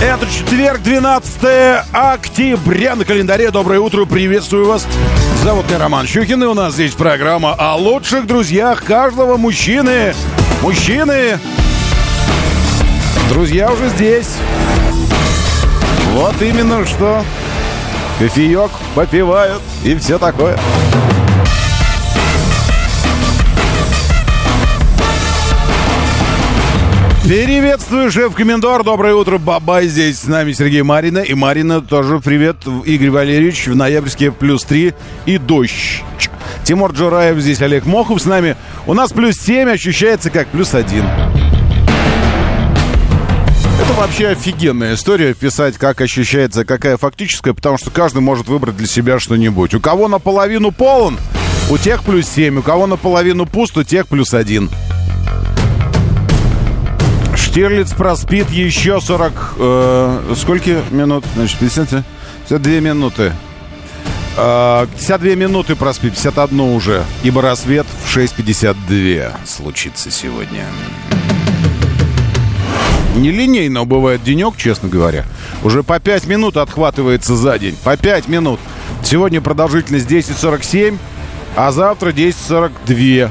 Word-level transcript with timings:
Это 0.00 0.26
четверг, 0.26 0.80
12 0.80 1.84
октября 1.92 2.94
на 2.94 3.04
календаре. 3.04 3.50
Доброе 3.50 3.80
утро, 3.80 4.04
приветствую 4.04 4.66
вас. 4.66 4.86
Зовут 5.42 5.66
меня 5.66 5.80
Роман 5.80 6.06
Щукин, 6.06 6.40
и 6.40 6.46
у 6.46 6.54
нас 6.54 6.74
здесь 6.74 6.94
программа 6.94 7.52
о 7.54 7.74
лучших 7.74 8.24
друзьях 8.28 8.84
каждого 8.84 9.36
мужчины. 9.36 10.14
Мужчины, 10.62 11.40
друзья 13.28 13.72
уже 13.72 13.88
здесь. 13.88 14.36
Вот 16.12 16.40
именно 16.42 16.86
что. 16.86 17.24
Кофеек 18.20 18.70
попивают 18.94 19.62
и 19.82 19.96
все 19.96 20.16
такое. 20.20 20.56
Приветствую, 27.28 28.10
шеф-комендор. 28.10 28.84
Доброе 28.84 29.14
утро, 29.14 29.36
Бабай. 29.36 29.86
Здесь 29.86 30.20
с 30.20 30.26
нами 30.26 30.52
Сергей 30.52 30.80
Марина. 30.80 31.18
И 31.18 31.34
Марина 31.34 31.82
тоже 31.82 32.20
привет. 32.20 32.56
Игорь 32.86 33.10
Валерьевич 33.10 33.66
в 33.66 33.76
ноябрьске 33.76 34.32
плюс 34.32 34.64
3 34.64 34.94
и 35.26 35.36
дождь. 35.36 36.02
Тимур 36.64 36.92
Джураев 36.92 37.38
здесь, 37.38 37.60
Олег 37.60 37.84
Мохов 37.84 38.22
с 38.22 38.24
нами. 38.24 38.56
У 38.86 38.94
нас 38.94 39.12
плюс 39.12 39.36
7 39.36 39.68
ощущается 39.68 40.30
как 40.30 40.48
плюс 40.48 40.72
1. 40.72 41.04
Это 43.82 43.92
вообще 43.98 44.28
офигенная 44.28 44.94
история, 44.94 45.34
писать, 45.34 45.76
как 45.76 46.00
ощущается, 46.00 46.64
какая 46.64 46.96
фактическая, 46.96 47.52
потому 47.52 47.76
что 47.76 47.90
каждый 47.90 48.22
может 48.22 48.48
выбрать 48.48 48.78
для 48.78 48.86
себя 48.86 49.18
что-нибудь. 49.18 49.74
У 49.74 49.80
кого 49.80 50.08
наполовину 50.08 50.72
полон, 50.72 51.18
у 51.70 51.76
тех 51.76 52.04
плюс 52.04 52.26
7, 52.26 52.60
у 52.60 52.62
кого 52.62 52.86
наполовину 52.86 53.44
пуст, 53.44 53.76
у 53.76 53.84
тех 53.84 54.08
плюс 54.08 54.32
1. 54.32 54.70
Штирлиц 57.58 57.90
проспит 57.92 58.50
еще 58.50 59.00
40... 59.00 59.32
Э, 59.58 60.34
сколько 60.36 60.80
минут? 60.92 61.24
Значит, 61.34 61.58
50, 61.58 62.04
52 62.48 62.72
минуты. 62.78 63.32
Э, 64.36 64.86
52 64.86 65.34
минуты 65.34 65.74
проспит, 65.74 66.12
51 66.12 66.60
уже. 66.60 67.02
Ибо 67.24 67.42
рассвет 67.42 67.84
в 68.04 68.16
6.52 68.16 69.32
случится 69.44 70.12
сегодня. 70.12 70.66
Нелинейно 73.16 73.84
бывает 73.84 74.22
денек, 74.22 74.56
честно 74.56 74.88
говоря. 74.88 75.24
Уже 75.64 75.82
по 75.82 75.98
5 75.98 76.28
минут 76.28 76.58
отхватывается 76.58 77.34
за 77.34 77.58
день. 77.58 77.76
По 77.82 77.96
5 77.96 78.28
минут. 78.28 78.60
Сегодня 79.02 79.40
продолжительность 79.40 80.08
10.47, 80.08 80.96
а 81.56 81.72
завтра 81.72 82.10
10.42. 82.10 83.28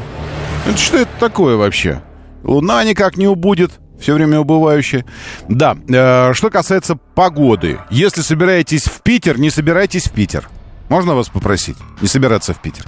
Это 0.68 0.78
что 0.78 0.98
это 0.98 1.12
такое 1.18 1.56
вообще? 1.56 2.02
Луна 2.44 2.84
никак 2.84 3.16
не 3.16 3.26
убудет. 3.28 3.80
Все 4.00 4.14
время 4.14 4.40
убывающее. 4.40 5.06
Да, 5.50 5.76
э, 5.88 6.34
что 6.34 6.50
касается 6.50 6.98
погоды. 7.16 7.80
Если 7.90 8.22
собираетесь 8.22 8.84
в 8.84 9.02
Питер, 9.02 9.40
не 9.40 9.50
собирайтесь 9.50 10.06
в 10.08 10.12
Питер. 10.12 10.48
Можно 10.90 11.16
вас 11.16 11.30
попросить 11.30 11.78
не 12.02 12.08
собираться 12.08 12.54
в 12.54 12.62
Питер? 12.62 12.86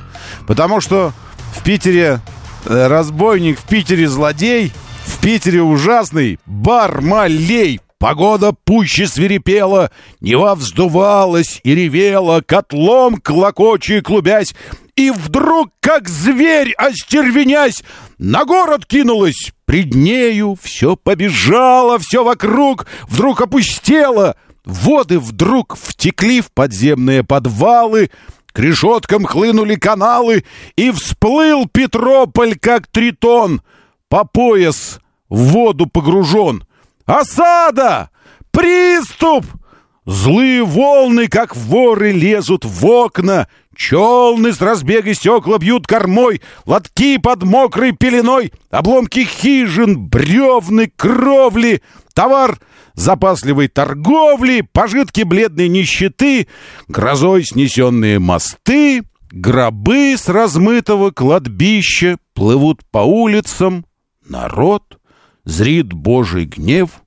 Потому 0.47 0.81
что 0.81 1.12
в 1.53 1.64
Питере 1.64 2.20
э, 2.66 2.88
разбойник, 2.88 3.59
в 3.59 3.64
Питере 3.64 4.08
злодей, 4.08 4.72
в 5.06 5.20
Питере 5.20 5.62
ужасный 5.62 6.40
Бармалей. 6.46 7.81
Погода 7.97 8.53
пуще 8.53 9.08
свирепела, 9.08 9.91
Нева 10.22 10.56
вздувалась 10.56 11.59
и 11.66 11.76
ревела, 11.76 12.41
Котлом 12.41 13.18
клокочи 13.18 14.00
клубясь, 14.00 14.56
и 14.96 15.12
вдруг, 15.12 15.70
как 15.81 16.08
зверь, 16.08 16.74
остервенясь, 16.78 17.84
на 18.18 18.46
город 18.46 18.86
кинулась. 18.86 19.52
Пред 19.69 19.94
нею 19.94 20.57
все 20.59 20.96
побежало, 20.96 22.00
все 22.00 22.24
вокруг 22.24 22.88
вдруг 23.07 23.40
опустело. 23.40 24.35
Воды 24.66 25.19
вдруг 25.19 25.78
втекли 25.80 26.41
в 26.41 26.52
подземные 26.52 27.24
подвалы, 27.24 28.09
к 28.47 28.58
решеткам 28.58 29.25
хлынули 29.25 29.75
каналы, 29.75 30.44
и 30.75 30.90
всплыл 30.90 31.68
Петрополь, 31.72 32.58
как 32.58 32.88
тритон, 32.88 33.62
по 34.08 34.24
пояс 34.24 35.02
в 35.29 35.38
воду 35.38 35.85
погружен. 35.85 36.63
Осада! 37.06 38.09
Приступ! 38.50 39.46
Злые 40.03 40.63
волны, 40.63 41.28
как 41.28 41.56
воры, 41.56 42.12
лезут 42.12 42.66
в 42.66 42.88
окна, 42.88 43.47
Челны 43.79 44.51
с 44.51 44.59
разбега 44.59 45.13
стекла 45.13 45.57
бьют 45.57 45.88
кормой, 45.88 46.41
Лотки 46.66 47.17
под 47.17 47.44
мокрой 47.44 47.94
пеленой, 47.94 48.51
Обломки 48.69 49.23
хижин, 49.23 50.09
бревны, 50.09 50.91
кровли, 50.94 51.81
Товар 52.13 52.59
запасливой 52.94 53.69
торговли, 53.69 54.67
Пожитки 54.73 55.22
бледной 55.22 55.69
нищеты, 55.69 56.50
Грозой 56.90 57.45
снесенные 57.45 58.19
мосты, 58.19 59.03
Гробы 59.31 60.16
с 60.17 60.28
размытого 60.28 61.11
кладбища 61.11 62.17
Плывут 62.34 62.81
по 62.91 63.00
улицам, 63.00 63.85
народ 64.28 65.00
Зрит 65.46 65.94
Божий 65.94 66.46
гнев 66.46 67.01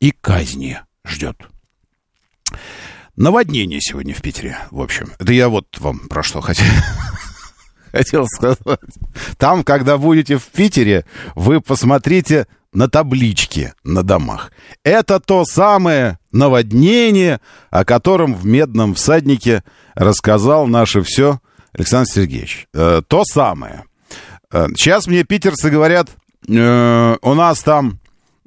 и 0.00 0.10
казни 0.10 0.80
ждет. 1.06 1.36
Наводнение 3.22 3.80
сегодня 3.80 4.14
в 4.14 4.20
Питере, 4.20 4.58
в 4.72 4.80
общем. 4.80 5.12
Это 5.20 5.32
я 5.32 5.48
вот 5.48 5.66
вам 5.78 6.08
про 6.08 6.24
что 6.24 6.40
хотел, 6.40 6.66
хотел 7.92 8.26
сказать. 8.26 8.80
Там, 9.38 9.62
когда 9.62 9.96
будете 9.96 10.38
в 10.38 10.46
Питере, 10.46 11.04
вы 11.36 11.60
посмотрите 11.60 12.48
на 12.72 12.88
таблички 12.88 13.74
на 13.84 14.02
домах. 14.02 14.50
Это 14.82 15.20
то 15.20 15.44
самое 15.44 16.18
наводнение, 16.32 17.40
о 17.70 17.84
котором 17.84 18.34
в 18.34 18.44
«Медном 18.44 18.96
всаднике» 18.96 19.62
рассказал 19.94 20.66
наше 20.66 21.02
все 21.02 21.38
Александр 21.72 22.10
Сергеевич. 22.10 22.66
Э, 22.74 23.02
то 23.06 23.22
самое. 23.24 23.84
Э, 24.50 24.66
сейчас 24.74 25.06
мне 25.06 25.22
питерцы 25.22 25.70
говорят, 25.70 26.08
э, 26.48 27.16
у 27.22 27.34
нас 27.34 27.60
там 27.60 28.00
э, 28.00 28.01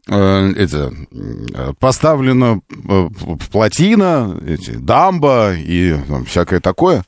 это, 0.07 0.93
поставлена 1.79 2.61
э, 2.69 3.09
плотина, 3.51 4.39
эти, 4.45 4.71
дамба 4.71 5.53
и 5.55 5.95
там, 6.07 6.25
всякое 6.25 6.59
такое. 6.59 7.03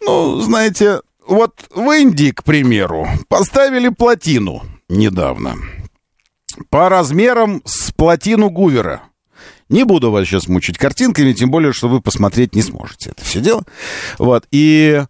Ну, 0.00 0.40
знаете, 0.40 1.00
вот 1.26 1.54
в 1.74 1.90
Индии, 1.90 2.30
к 2.30 2.42
примеру, 2.42 3.06
поставили 3.28 3.90
плотину 3.90 4.62
недавно 4.88 5.56
по 6.70 6.88
размерам 6.88 7.62
с 7.64 7.92
плотину 7.92 8.50
Гувера. 8.50 9.02
Не 9.68 9.84
буду 9.84 10.10
вас 10.10 10.26
сейчас 10.26 10.48
мучить 10.48 10.76
картинками, 10.76 11.32
тем 11.32 11.50
более, 11.50 11.72
что 11.72 11.88
вы 11.88 12.00
посмотреть 12.00 12.54
не 12.54 12.62
сможете 12.62 13.10
это 13.10 13.24
все 13.24 13.40
дело. 13.40 13.64
Вот, 14.18 14.46
и... 14.50 15.04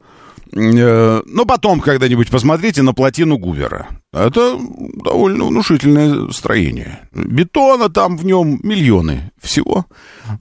Э, 0.55 1.23
ну, 1.25 1.47
потом 1.47 1.81
когда-нибудь 1.81 2.31
посмотрите 2.31 2.83
на 2.83 2.93
плотину 2.93 3.39
Гувера. 3.39 3.89
Это 4.13 4.59
довольно 5.03 5.45
внушительное 5.45 6.31
строение. 6.31 7.09
Бетона 7.13 7.89
там 7.89 8.17
в 8.17 8.25
нем 8.25 8.61
миллионы 8.63 9.33
всего. 9.41 9.87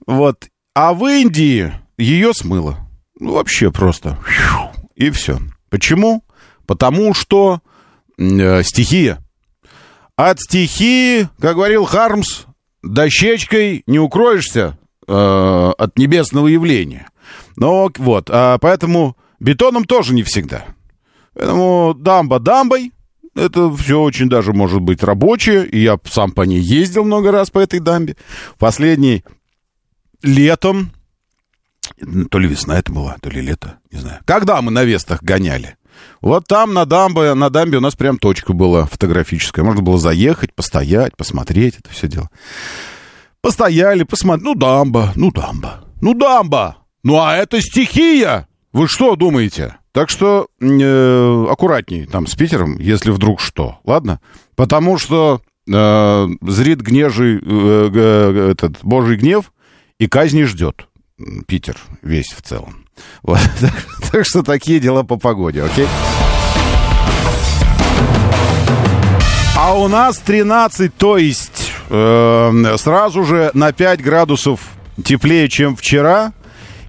Вот. 0.06 0.48
А 0.74 0.92
в 0.92 1.06
Индии 1.06 1.72
ее 1.96 2.34
смыло. 2.34 2.78
Ну, 3.18 3.32
вообще 3.34 3.70
просто. 3.70 4.18
И 4.94 5.10
все. 5.10 5.38
Почему? 5.70 6.22
Потому 6.66 7.14
что 7.14 7.60
э, 8.18 8.62
стихия. 8.62 9.18
От 10.16 10.40
стихии, 10.40 11.28
как 11.40 11.56
говорил 11.56 11.84
Хармс, 11.84 12.44
дощечкой 12.82 13.82
не 13.86 13.98
укроешься 13.98 14.76
э, 15.08 15.72
от 15.78 15.98
небесного 15.98 16.48
явления. 16.48 17.08
Но 17.56 17.90
вот, 17.96 18.28
а 18.30 18.58
поэтому 18.58 19.16
бетоном 19.42 19.84
тоже 19.84 20.14
не 20.14 20.22
всегда. 20.22 20.64
Поэтому 21.34 21.94
дамба 21.94 22.38
дамбой, 22.38 22.92
это 23.34 23.74
все 23.74 24.00
очень 24.00 24.28
даже 24.28 24.52
может 24.52 24.80
быть 24.80 25.02
рабочее, 25.02 25.66
и 25.66 25.80
я 25.80 25.98
сам 26.04 26.32
по 26.32 26.42
ней 26.42 26.60
ездил 26.60 27.04
много 27.04 27.32
раз 27.32 27.50
по 27.50 27.58
этой 27.58 27.80
дамбе. 27.80 28.16
Последний 28.58 29.24
летом, 30.22 30.92
то 32.30 32.38
ли 32.38 32.48
весна 32.48 32.78
это 32.78 32.92
была, 32.92 33.16
то 33.20 33.30
ли 33.30 33.40
лето, 33.40 33.78
не 33.90 33.98
знаю. 33.98 34.20
Когда 34.24 34.60
мы 34.62 34.70
на 34.70 34.84
Вестах 34.84 35.22
гоняли? 35.22 35.76
Вот 36.20 36.46
там 36.46 36.74
на 36.74 36.84
дамбе, 36.84 37.34
на 37.34 37.50
дамбе 37.50 37.78
у 37.78 37.80
нас 37.80 37.96
прям 37.96 38.18
точка 38.18 38.52
была 38.52 38.86
фотографическая. 38.86 39.62
Можно 39.62 39.82
было 39.82 39.98
заехать, 39.98 40.54
постоять, 40.54 41.16
посмотреть 41.16 41.78
это 41.78 41.90
все 41.90 42.08
дело. 42.08 42.30
Постояли, 43.40 44.04
посмотрели. 44.04 44.44
Ну, 44.44 44.54
дамба, 44.54 45.12
ну, 45.16 45.32
дамба, 45.32 45.84
ну, 46.00 46.14
дамба. 46.14 46.76
Ну, 47.02 47.20
а 47.20 47.36
это 47.36 47.60
стихия. 47.60 48.46
Вы 48.72 48.88
что 48.88 49.16
думаете? 49.16 49.76
Так 49.92 50.08
что 50.08 50.46
э, 50.58 51.46
аккуратней 51.50 52.06
там 52.06 52.26
с 52.26 52.34
Питером, 52.34 52.78
если 52.78 53.10
вдруг 53.10 53.38
что. 53.40 53.78
Ладно? 53.84 54.20
Потому 54.56 54.96
что 54.96 55.42
э, 55.70 56.26
зрит 56.40 56.80
гнежий, 56.80 57.36
э, 57.36 57.90
э, 57.94 58.50
этот 58.52 58.78
божий 58.82 59.16
гнев 59.16 59.52
и 59.98 60.06
казни 60.06 60.44
ждет 60.44 60.86
Питер 61.46 61.76
весь 62.00 62.32
в 62.32 62.42
целом. 62.42 62.78
Вот. 63.22 63.40
Так, 63.60 63.86
так 64.10 64.26
что 64.26 64.42
такие 64.42 64.78
дела 64.78 65.02
по 65.02 65.16
погоде, 65.16 65.62
окей? 65.62 65.88
А 69.56 69.74
у 69.78 69.88
нас 69.88 70.18
13, 70.18 70.94
то 70.94 71.16
есть 71.16 71.72
э, 71.88 72.74
сразу 72.78 73.24
же 73.24 73.50
на 73.54 73.72
5 73.72 74.02
градусов 74.02 74.60
теплее, 75.04 75.48
чем 75.48 75.76
вчера. 75.76 76.32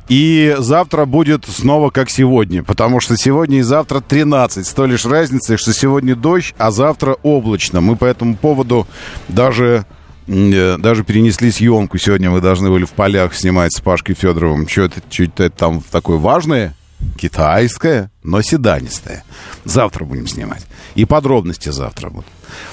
И 0.10 0.56
завтра 0.60 1.06
будет 1.06 1.46
снова 1.46 1.90
как 1.90 2.10
сегодня, 2.10 2.64
потому 2.64 3.00
что 3.00 3.16
сегодня 3.16 3.60
и 3.60 3.62
завтра 3.62 4.02
13. 4.02 4.66
С 4.66 4.74
той 4.74 4.90
лишь 4.90 5.06
разницей, 5.06 5.58
что 5.58 5.74
сегодня 5.74 6.16
дождь, 6.16 6.54
а 6.58 6.72
завтра 6.72 7.18
облачно. 7.24 7.82
Мы 7.82 7.96
по 7.96 8.06
этому 8.06 8.36
поводу 8.36 8.88
даже, 9.30 9.86
э, 10.28 10.78
даже 10.78 11.04
перенесли 11.04 11.52
съемку. 11.52 11.98
Сегодня 11.98 12.30
мы 12.30 12.42
должны 12.42 12.70
были 12.70 12.86
в 12.86 12.92
полях 12.92 13.34
снимать 13.34 13.74
с 13.74 13.80
Пашкой 13.80 14.16
Федоровым. 14.16 14.68
Что-то, 14.68 15.02
что-то 15.10 15.50
там 15.50 15.82
такое 15.90 16.18
важное, 16.18 16.76
китайское, 17.18 18.12
но 18.24 18.42
седанистое. 18.42 19.24
Завтра 19.64 20.04
будем 20.04 20.28
снимать. 20.28 20.66
И 20.96 21.06
подробности 21.06 21.70
завтра 21.70 22.10
будут. 22.10 22.28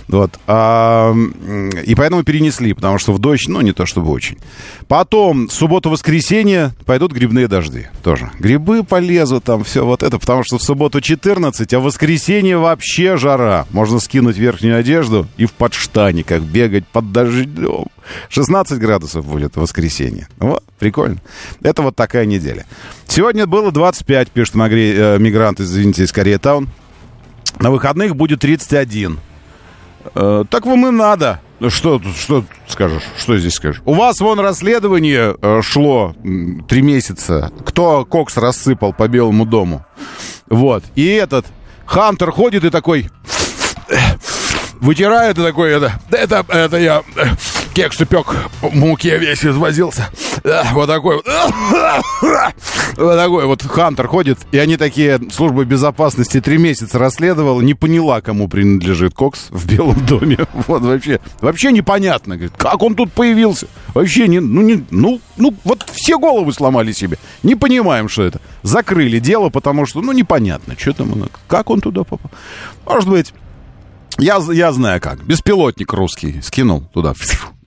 Вот. 0.08 0.38
А, 0.46 1.14
и 1.84 1.94
поэтому 1.94 2.22
перенесли, 2.24 2.72
потому 2.72 2.98
что 2.98 3.12
в 3.12 3.18
дождь, 3.18 3.48
ну, 3.48 3.60
не 3.60 3.72
то 3.72 3.86
чтобы 3.86 4.10
очень. 4.10 4.38
Потом, 4.88 5.48
субботу-воскресенье 5.48 6.72
пойдут 6.84 7.12
грибные 7.12 7.48
дожди 7.48 7.86
тоже. 8.02 8.30
Грибы 8.38 8.84
полезут, 8.84 9.44
там 9.44 9.64
все 9.64 9.84
вот 9.84 10.02
это, 10.02 10.18
потому 10.18 10.42
что 10.44 10.58
в 10.58 10.62
субботу 10.62 11.00
14, 11.00 11.72
а 11.72 11.80
в 11.80 11.84
воскресенье 11.84 12.58
вообще 12.58 13.16
жара. 13.16 13.66
Можно 13.70 14.00
скинуть 14.00 14.36
верхнюю 14.36 14.78
одежду 14.78 15.26
и 15.36 15.46
в 15.46 15.52
подштаниках 15.52 16.42
бегать 16.42 16.86
под 16.86 17.12
дождем. 17.12 17.86
16 18.28 18.78
градусов 18.78 19.24
будет 19.24 19.56
в 19.56 19.60
воскресенье. 19.60 20.28
Вот, 20.38 20.64
прикольно. 20.78 21.18
Это 21.62 21.82
вот 21.82 21.96
такая 21.96 22.26
неделя. 22.26 22.66
Сегодня 23.06 23.46
было 23.46 23.70
25, 23.72 24.30
пишет 24.30 24.54
э, 24.56 25.18
мигрант, 25.18 25.60
извините, 25.60 26.04
из 26.04 26.12
Корея 26.12 26.38
Таун. 26.38 26.68
На 27.58 27.70
выходных 27.70 28.16
будет 28.16 28.40
31. 28.40 29.18
Э, 30.14 30.44
так 30.48 30.66
вам 30.66 30.86
и 30.86 30.90
надо. 30.90 31.40
Что, 31.68 32.00
что 32.16 32.44
скажешь? 32.68 33.02
Что 33.18 33.36
здесь 33.36 33.54
скажешь? 33.54 33.82
У 33.84 33.92
вас 33.92 34.20
вон 34.20 34.40
расследование 34.40 35.36
э, 35.40 35.60
шло 35.62 36.14
три 36.68 36.82
месяца. 36.82 37.52
Кто 37.66 38.04
кокс 38.04 38.36
рассыпал 38.36 38.92
по 38.92 39.08
Белому 39.08 39.44
дому? 39.44 39.84
Вот. 40.48 40.84
И 40.94 41.06
этот 41.06 41.46
Хантер 41.86 42.30
ходит 42.30 42.64
и 42.64 42.70
такой... 42.70 43.10
Вытирает 44.80 45.36
и 45.36 45.42
такой, 45.42 45.72
это, 45.72 45.92
это, 46.10 46.42
это 46.48 46.78
я 46.78 47.02
кексы 47.74 48.06
пек, 48.06 48.26
в 48.60 48.74
муке 48.74 49.18
весь 49.18 49.44
извозился. 49.44 50.08
Вот 50.72 50.86
такой 50.86 51.16
вот. 51.16 51.26
Вот 52.96 53.16
такой 53.16 53.46
вот 53.46 53.62
Хантер 53.62 54.06
ходит, 54.06 54.38
и 54.52 54.58
они 54.58 54.76
такие, 54.76 55.20
служба 55.32 55.64
безопасности 55.64 56.40
три 56.40 56.58
месяца 56.58 56.98
расследовала, 56.98 57.60
не 57.60 57.74
поняла, 57.74 58.20
кому 58.20 58.48
принадлежит 58.48 59.14
Кокс 59.14 59.46
в 59.50 59.66
Белом 59.66 60.04
доме. 60.06 60.38
Вот 60.66 60.82
вообще, 60.82 61.20
вообще 61.40 61.72
непонятно, 61.72 62.36
говорит, 62.36 62.54
как 62.56 62.82
он 62.82 62.94
тут 62.94 63.12
появился. 63.12 63.66
Вообще, 63.94 64.28
не, 64.28 64.40
ну, 64.40 64.60
не, 64.60 64.84
ну, 64.90 65.20
ну, 65.36 65.54
вот 65.64 65.84
все 65.92 66.18
головы 66.18 66.52
сломали 66.52 66.92
себе. 66.92 67.18
Не 67.42 67.56
понимаем, 67.56 68.08
что 68.08 68.24
это. 68.24 68.40
Закрыли 68.62 69.18
дело, 69.18 69.48
потому 69.48 69.86
что, 69.86 70.00
ну, 70.00 70.12
непонятно, 70.12 70.74
что 70.78 70.92
там, 70.92 71.28
как 71.48 71.70
он 71.70 71.80
туда 71.80 72.04
попал. 72.04 72.30
Может 72.86 73.08
быть, 73.08 73.32
я, 74.18 74.38
я 74.52 74.72
знаю 74.72 75.00
как. 75.00 75.24
Беспилотник 75.24 75.92
русский 75.92 76.40
скинул 76.42 76.82
туда 76.92 77.14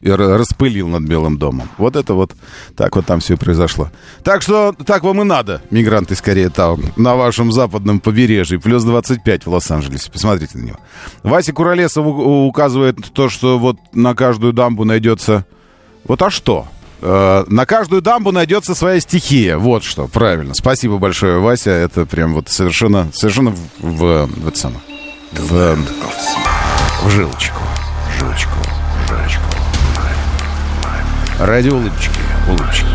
и 0.03 0.11
распылил 0.11 0.89
над 0.89 1.03
Белым 1.03 1.37
домом. 1.37 1.69
Вот 1.77 1.95
это 1.95 2.13
вот 2.13 2.33
так 2.75 2.95
вот 2.95 3.05
там 3.05 3.21
все 3.21 3.37
произошло. 3.37 3.89
Так 4.23 4.41
что 4.41 4.73
так 4.85 5.03
вам 5.03 5.21
и 5.21 5.23
надо, 5.23 5.61
мигранты 5.71 6.15
скорее 6.15 6.49
там, 6.49 6.81
на 6.97 7.15
вашем 7.15 7.51
западном 7.51 8.01
побережье. 8.01 8.59
Плюс 8.59 8.83
25 8.83 9.45
в 9.45 9.49
Лос-Анджелесе. 9.49 10.11
Посмотрите 10.11 10.57
на 10.57 10.63
него. 10.63 10.79
Вася 11.23 11.53
Куролесов 11.53 12.05
указывает 12.05 12.97
то, 13.13 13.29
что 13.29 13.57
вот 13.57 13.77
на 13.93 14.13
каждую 14.13 14.51
дамбу 14.51 14.83
найдется... 14.83 15.45
Вот 16.03 16.21
а 16.21 16.29
что? 16.29 16.67
Э, 17.01 17.45
на 17.47 17.65
каждую 17.65 18.01
дамбу 18.01 18.33
найдется 18.33 18.75
своя 18.75 18.99
стихия. 18.99 19.57
Вот 19.57 19.85
что, 19.85 20.07
правильно. 20.07 20.53
Спасибо 20.53 20.97
большое, 20.97 21.39
Вася. 21.39 21.71
Это 21.71 22.05
прям 22.05 22.33
вот 22.33 22.49
совершенно, 22.49 23.09
совершенно 23.13 23.51
в, 23.51 23.59
в, 23.79 24.25
в 24.25 24.47
это 24.49 24.59
самое. 24.59 24.81
В, 25.39 25.75
в 27.03 27.09
жилочку. 27.09 27.61
Жилочку. 28.19 28.51
Жилочку. 29.07 29.43
Ради 31.39 31.69
улыбочки. 31.69 32.19
Улыбочки. 32.47 32.85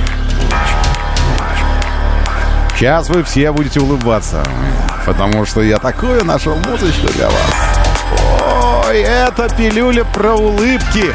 Сейчас 2.75 3.09
вы 3.09 3.25
все 3.25 3.51
будете 3.51 3.81
улыбаться, 3.81 4.45
потому 5.05 5.45
что 5.45 5.63
я 5.63 5.79
такую 5.79 6.25
нашел 6.25 6.55
музычку 6.55 7.09
для 7.09 7.27
вас. 7.27 8.87
Ой, 8.87 9.01
это 9.01 9.49
пилюля 9.57 10.05
про 10.05 10.35
улыбки, 10.35 11.15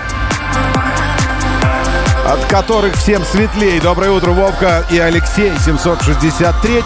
от 2.28 2.46
которых 2.50 2.96
всем 2.96 3.24
светлей. 3.24 3.80
Доброе 3.80 4.12
утро, 4.12 4.31
Вовка 4.31 4.84
и 4.92 5.00
Алексей, 5.00 5.54
763 5.64 6.84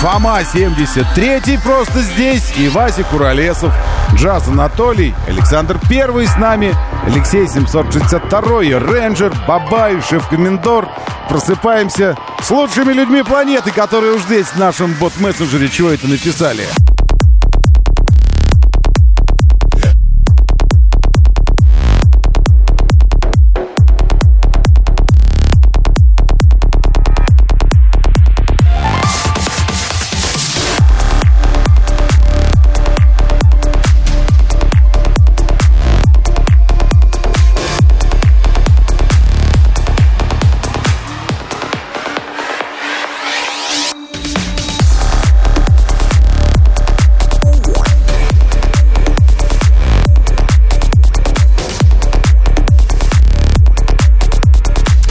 Фома 0.00 0.40
73 0.42 1.58
просто 1.62 2.00
здесь 2.00 2.54
и 2.56 2.68
Вася 2.68 3.04
Куролесов, 3.04 3.70
Джаз 4.14 4.48
Анатолий, 4.48 5.14
Александр 5.28 5.78
Первый 5.90 6.26
с 6.26 6.38
нами, 6.38 6.74
Алексей 7.04 7.46
762 7.46 8.40
Рейнджер, 8.78 9.30
Бабай, 9.46 10.00
Шеф-Комендор. 10.00 10.88
Просыпаемся 11.28 12.16
с 12.42 12.50
лучшими 12.50 12.94
людьми 12.94 13.22
планеты, 13.22 13.72
которые 13.72 14.14
уж 14.14 14.22
здесь 14.22 14.46
в 14.46 14.56
нашем 14.56 14.94
бот-мессенджере 14.94 15.68
чего 15.68 15.90
это 15.90 16.08
написали. 16.08 16.64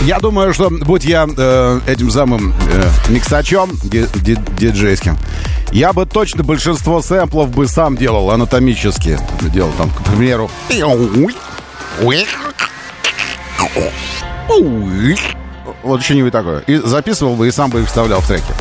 Я 0.09 0.17
думаю, 0.17 0.55
что 0.55 0.71
будь 0.71 1.05
я 1.05 1.27
э, 1.37 1.81
этим 1.85 2.09
самым 2.09 2.51
э, 2.67 2.89
миксачом 3.09 3.69
ди 3.83 4.07
ди 4.15 4.35
диджейским, 4.57 5.15
я 5.71 5.93
бы 5.93 6.07
точно 6.07 6.43
большинство 6.43 6.99
сэмплов 7.03 7.51
бы 7.51 7.67
сам 7.67 7.95
делал 7.95 8.31
анатомически. 8.31 9.19
Делал 9.53 9.71
там, 9.77 9.91
к 9.91 10.03
примеру... 10.05 10.49
Вот 15.83 16.01
что-нибудь 16.01 16.31
такое. 16.31 16.61
И 16.61 16.77
записывал 16.77 17.35
бы, 17.35 17.47
и 17.47 17.51
сам 17.51 17.69
бы 17.69 17.81
их 17.81 17.85
вставлял 17.85 18.21
в 18.21 18.27
треки. 18.27 18.51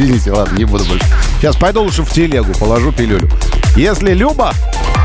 Извините, 0.00 0.32
ладно, 0.32 0.56
не 0.56 0.64
буду 0.64 0.82
больше. 0.86 1.04
Сейчас 1.38 1.56
пойду 1.56 1.82
лучше 1.82 2.02
в 2.04 2.10
телегу, 2.10 2.54
положу 2.58 2.90
пилюлю. 2.90 3.28
Если 3.76 4.14
Люба, 4.14 4.54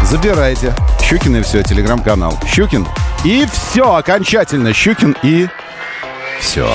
забирайте. 0.04 0.74
Щукин 1.04 1.36
и 1.36 1.42
все, 1.42 1.64
телеграм-канал. 1.64 2.40
Щукин 2.48 2.88
и 3.26 3.46
все, 3.52 3.94
окончательно. 3.94 4.72
Щукин 4.72 5.18
и 5.22 5.50
все. 6.40 6.66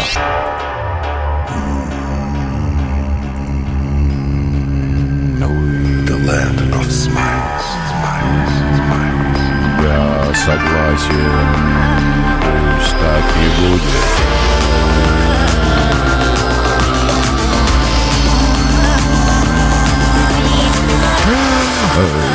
Я 9.83 10.35
согласен. 10.35 11.41
пусть 12.43 12.93
так 12.93 13.25
и 13.37 13.61
будет. 13.63 14.40
heard. 22.01 22.30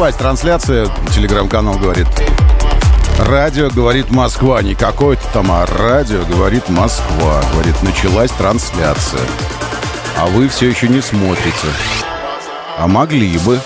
Началась 0.00 0.16
трансляция, 0.16 0.86
телеграм-канал 1.14 1.74
говорит. 1.74 2.06
Радио 3.18 3.68
говорит 3.68 4.10
Москва, 4.10 4.62
не 4.62 4.74
какой-то 4.74 5.22
там, 5.34 5.52
а 5.52 5.66
радио 5.66 6.24
говорит 6.24 6.70
Москва. 6.70 7.42
Говорит, 7.52 7.74
началась 7.82 8.30
трансляция. 8.30 9.20
А 10.16 10.24
вы 10.24 10.48
все 10.48 10.70
еще 10.70 10.88
не 10.88 11.02
смотрите. 11.02 11.66
А 12.78 12.86
могли 12.86 13.36
бы. 13.36 13.60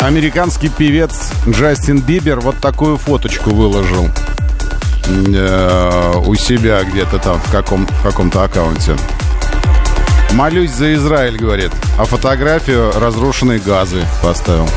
Американский 0.00 0.70
певец 0.70 1.30
Джастин 1.46 2.00
Бибер 2.00 2.40
вот 2.40 2.56
такую 2.56 2.96
фоточку 2.96 3.50
выложил 3.50 4.08
э, 5.06 6.12
у 6.24 6.34
себя 6.36 6.82
где-то 6.84 7.18
там 7.18 7.38
в, 7.38 7.50
каком, 7.50 7.86
в 7.86 8.02
каком-то 8.02 8.42
аккаунте. 8.42 8.96
Молюсь 10.32 10.70
за 10.70 10.94
Израиль, 10.94 11.36
говорит. 11.36 11.70
А 11.98 12.06
фотографию 12.06 12.92
разрушенной 12.98 13.58
газы 13.58 14.02
поставил. 14.22 14.68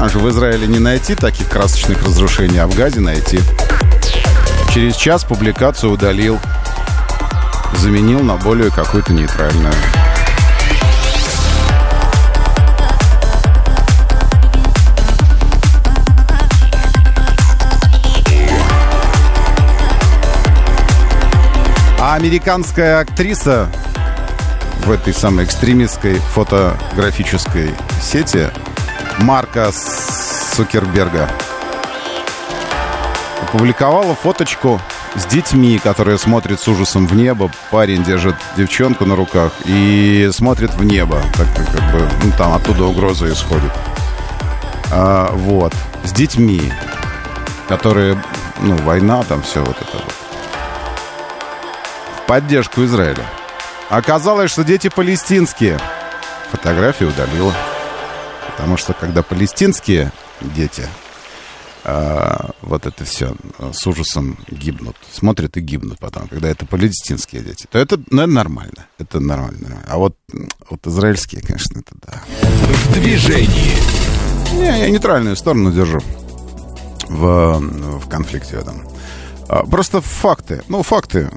Аж 0.00 0.14
в 0.14 0.28
Израиле 0.28 0.68
не 0.68 0.78
найти 0.78 1.16
таких 1.16 1.48
красочных 1.48 2.04
разрушений, 2.04 2.58
а 2.58 2.68
в 2.68 2.74
газе 2.76 3.00
найти. 3.00 3.40
Через 4.72 4.94
час 4.94 5.24
публикацию 5.24 5.90
удалил. 5.90 6.38
Заменил 7.78 8.20
на 8.20 8.36
более 8.36 8.70
какую-то 8.70 9.12
нейтральную. 9.12 9.74
Американская 22.16 23.00
актриса 23.00 23.68
в 24.86 24.90
этой 24.90 25.12
самой 25.12 25.44
экстремистской 25.44 26.14
фотографической 26.14 27.70
сети 28.00 28.48
Марка 29.18 29.70
Сукерберга 30.54 31.30
опубликовала 33.42 34.14
фоточку 34.14 34.80
с 35.14 35.26
детьми, 35.26 35.78
которые 35.78 36.16
смотрят 36.16 36.58
с 36.58 36.66
ужасом 36.68 37.06
в 37.06 37.14
небо. 37.14 37.50
Парень 37.70 38.02
держит 38.02 38.36
девчонку 38.56 39.04
на 39.04 39.14
руках 39.14 39.52
и 39.66 40.30
смотрит 40.32 40.72
в 40.72 40.84
небо. 40.84 41.20
Так 41.36 41.48
как 41.54 41.92
бы, 41.92 42.08
ну, 42.24 42.32
там 42.38 42.54
оттуда 42.54 42.84
угроза 42.84 43.30
исходит. 43.30 43.72
А, 44.90 45.30
вот. 45.34 45.74
С 46.04 46.12
детьми, 46.12 46.72
которые, 47.68 48.16
ну, 48.62 48.74
война, 48.78 49.22
там 49.24 49.42
все 49.42 49.60
вот 49.60 49.76
это 49.76 49.98
вот 50.02 50.15
поддержку 52.26 52.84
Израиля. 52.84 53.24
Оказалось, 53.88 54.50
что 54.50 54.64
дети 54.64 54.88
палестинские. 54.88 55.78
Фотографию 56.50 57.10
удалила. 57.10 57.54
Потому 58.48 58.76
что 58.76 58.94
когда 58.94 59.22
палестинские 59.22 60.12
дети 60.40 60.88
а, 61.88 62.50
вот 62.62 62.84
это 62.84 63.04
все 63.04 63.36
с 63.72 63.86
ужасом 63.86 64.36
гибнут. 64.50 64.96
Смотрят 65.12 65.56
и 65.56 65.60
гибнут 65.60 66.00
потом, 66.00 66.26
когда 66.26 66.48
это 66.48 66.66
палестинские 66.66 67.42
дети. 67.42 67.68
То 67.70 67.78
это, 67.78 68.00
ну, 68.10 68.26
нормально. 68.26 68.86
Это 68.98 69.20
нормально, 69.20 69.58
нормально. 69.60 69.86
А 69.88 69.96
вот, 69.96 70.16
вот 70.68 70.84
израильские, 70.84 71.42
конечно, 71.42 71.78
это 71.78 71.92
да. 72.04 72.22
В 72.42 72.94
движении. 72.94 73.76
Не, 74.54 74.80
я 74.80 74.90
нейтральную 74.90 75.36
сторону 75.36 75.70
держу 75.70 76.00
в, 77.08 77.58
в 77.60 78.08
конфликте 78.08 78.56
этом. 78.56 78.82
А, 79.48 79.64
Просто 79.64 80.00
факты. 80.00 80.62
Ну, 80.68 80.82
факты. 80.82 81.30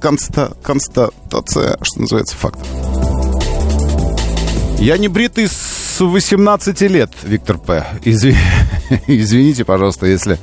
Конста, 0.00 0.52
констатация, 0.62 1.78
что 1.82 2.00
называется, 2.00 2.36
фактов. 2.36 2.66
Я 4.78 4.98
не 4.98 5.08
бритый 5.08 5.48
с 5.48 5.98
18 6.00 6.80
лет, 6.82 7.10
Виктор 7.22 7.58
П. 7.58 7.86
Изви- 8.04 8.36
Извините, 9.06 9.64
пожалуйста, 9.64 10.06
если 10.06 10.38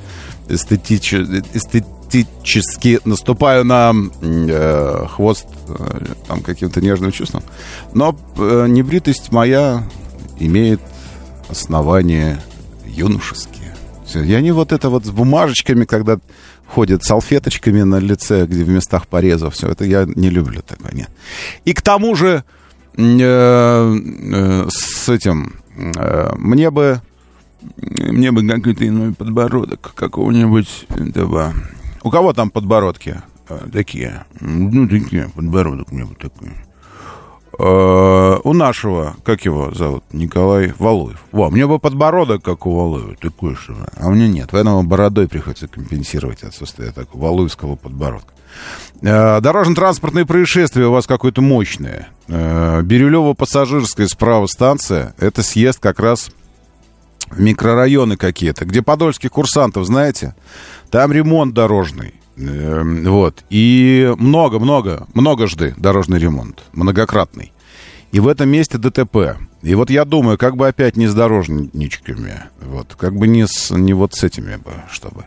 эстетич... 0.50 1.14
эстетически 1.14 3.00
наступаю 3.06 3.64
на 3.66 3.94
э, 4.22 5.06
хвост 5.10 5.46
э, 5.68 6.06
там 6.28 6.42
каким-то 6.42 6.82
нежным 6.82 7.12
чувством. 7.12 7.44
Но 7.94 8.16
э, 8.38 8.66
небритость 8.68 9.32
моя 9.32 9.84
имеет 10.40 10.82
основания 11.50 12.42
юношеские. 12.86 13.61
Всё, 14.12 14.24
Я 14.24 14.42
не 14.42 14.52
вот 14.52 14.74
это 14.74 14.90
вот 14.90 15.06
с 15.06 15.10
бумажечками, 15.10 15.86
когда 15.86 16.20
ходят 16.68 17.02
салфеточками 17.02 17.84
на 17.84 17.96
лице, 17.96 18.46
где 18.46 18.66
в 18.66 18.70
местах 18.70 19.08
порезов. 19.08 19.54
Все 19.54 19.70
это 19.70 19.86
я 19.86 20.04
не 20.06 20.30
люблю 20.30 20.62
такое, 20.62 20.92
нет. 20.92 21.10
И 21.64 21.72
к 21.74 21.82
тому 21.82 22.14
же 22.14 22.44
э, 22.98 23.04
э, 23.08 24.68
с 24.70 25.08
этим 25.08 25.54
э, 25.78 26.34
мне 26.36 26.70
бы 26.72 27.02
мне 27.78 28.34
бы 28.34 28.46
какой-то 28.46 28.86
иной 28.86 29.14
подбородок 29.14 29.94
какого-нибудь 29.96 30.88
этого. 30.90 31.54
У 32.04 32.10
кого 32.10 32.34
там 32.34 32.50
подбородки 32.50 33.22
э, 33.48 33.60
такие? 33.72 34.26
Ну, 34.42 34.90
такие, 34.90 35.30
подбородок 35.34 35.90
мне 35.94 36.04
бы 36.04 36.16
такой. 36.16 36.52
Э, 37.60 38.38
у 38.44 38.54
нашего, 38.54 39.16
как 39.24 39.44
его 39.46 39.72
зовут, 39.74 40.04
Николай 40.12 40.74
Валуев. 40.80 41.22
Во, 41.32 41.50
мне 41.50 41.68
бы 41.68 41.80
подбородок, 41.80 42.44
как 42.44 42.66
у 42.66 42.76
Валуева, 42.76 43.16
такой 43.16 43.56
же. 43.56 43.76
А 43.98 44.08
у 44.08 44.12
меня 44.12 44.28
нет. 44.28 44.50
Поэтому 44.52 44.84
бородой 44.84 45.28
приходится 45.28 45.68
компенсировать 45.68 46.44
отсутствие 46.44 46.92
такого 46.92 47.24
валуевского 47.24 47.76
подбородка. 47.76 48.34
Э, 49.02 49.42
Дорожно-транспортные 49.42 50.26
происшествия 50.26 50.86
у 50.86 50.92
вас 50.92 51.08
какое-то 51.08 51.42
мощное. 51.42 52.10
Э, 52.28 52.82
Бирюлево-пассажирская 52.84 54.08
справа 54.08 54.48
станция. 54.48 55.14
Это 55.20 55.44
съезд 55.44 55.80
как 55.80 56.00
раз 56.00 56.32
микрорайоны 57.36 58.18
какие-то, 58.18 58.66
где 58.66 58.82
подольских 58.82 59.32
курсантов, 59.32 59.86
знаете, 59.86 60.36
там 60.90 61.12
ремонт 61.12 61.54
дорожный. 61.54 62.16
Эм, 62.38 63.04
Вот. 63.06 63.44
И 63.50 64.14
много-много, 64.18 65.08
многожды 65.14 65.74
дорожный 65.78 66.20
ремонт, 66.20 66.64
многократный. 66.74 67.52
И 68.12 68.20
в 68.20 68.28
этом 68.28 68.50
месте 68.50 68.78
ДТП. 68.78 69.38
И 69.62 69.74
вот 69.76 69.90
я 69.90 70.04
думаю, 70.06 70.38
как 70.38 70.58
бы 70.58 70.68
опять 70.68 70.98
не 70.98 71.08
с 71.08 71.14
дорожничками, 71.14 72.42
вот, 72.62 72.96
как 72.98 73.16
бы 73.16 73.28
не, 73.28 73.48
с, 73.48 73.72
не 73.72 73.94
вот 73.94 74.14
с 74.16 74.24
этими 74.24 74.56
бы, 74.58 74.72
чтобы... 74.92 75.26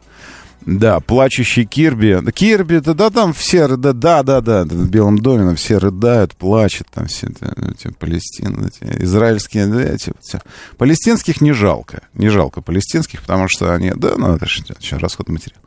Да, 0.66 1.00
плачущий 1.00 1.66
Кирби. 1.66 2.22
Кирби, 2.32 2.78
да, 2.78 2.94
да, 2.94 3.10
там 3.10 3.34
все, 3.34 3.66
рыда- 3.66 3.92
да, 3.92 4.22
да, 4.22 4.40
да, 4.40 4.64
в 4.64 4.88
Белом 4.88 5.18
доме 5.18 5.44
там 5.44 5.56
все 5.56 5.76
рыдают, 5.76 6.34
плачут, 6.34 6.86
там 6.90 7.06
все 7.06 7.26
эти 7.26 7.92
палестины, 7.92 8.68
эти 8.68 9.02
израильские, 9.04 9.66
да, 9.66 9.82
эти 9.82 10.14
всё. 10.22 10.38
Палестинских 10.78 11.42
не 11.42 11.52
жалко, 11.52 12.02
не 12.14 12.30
жалко 12.30 12.62
палестинских, 12.62 13.20
потому 13.20 13.46
что 13.46 13.74
они, 13.74 13.92
да, 13.94 14.14
ну, 14.16 14.36
это 14.36 14.46
же 14.46 14.62
расход 14.92 15.28
материал. 15.28 15.60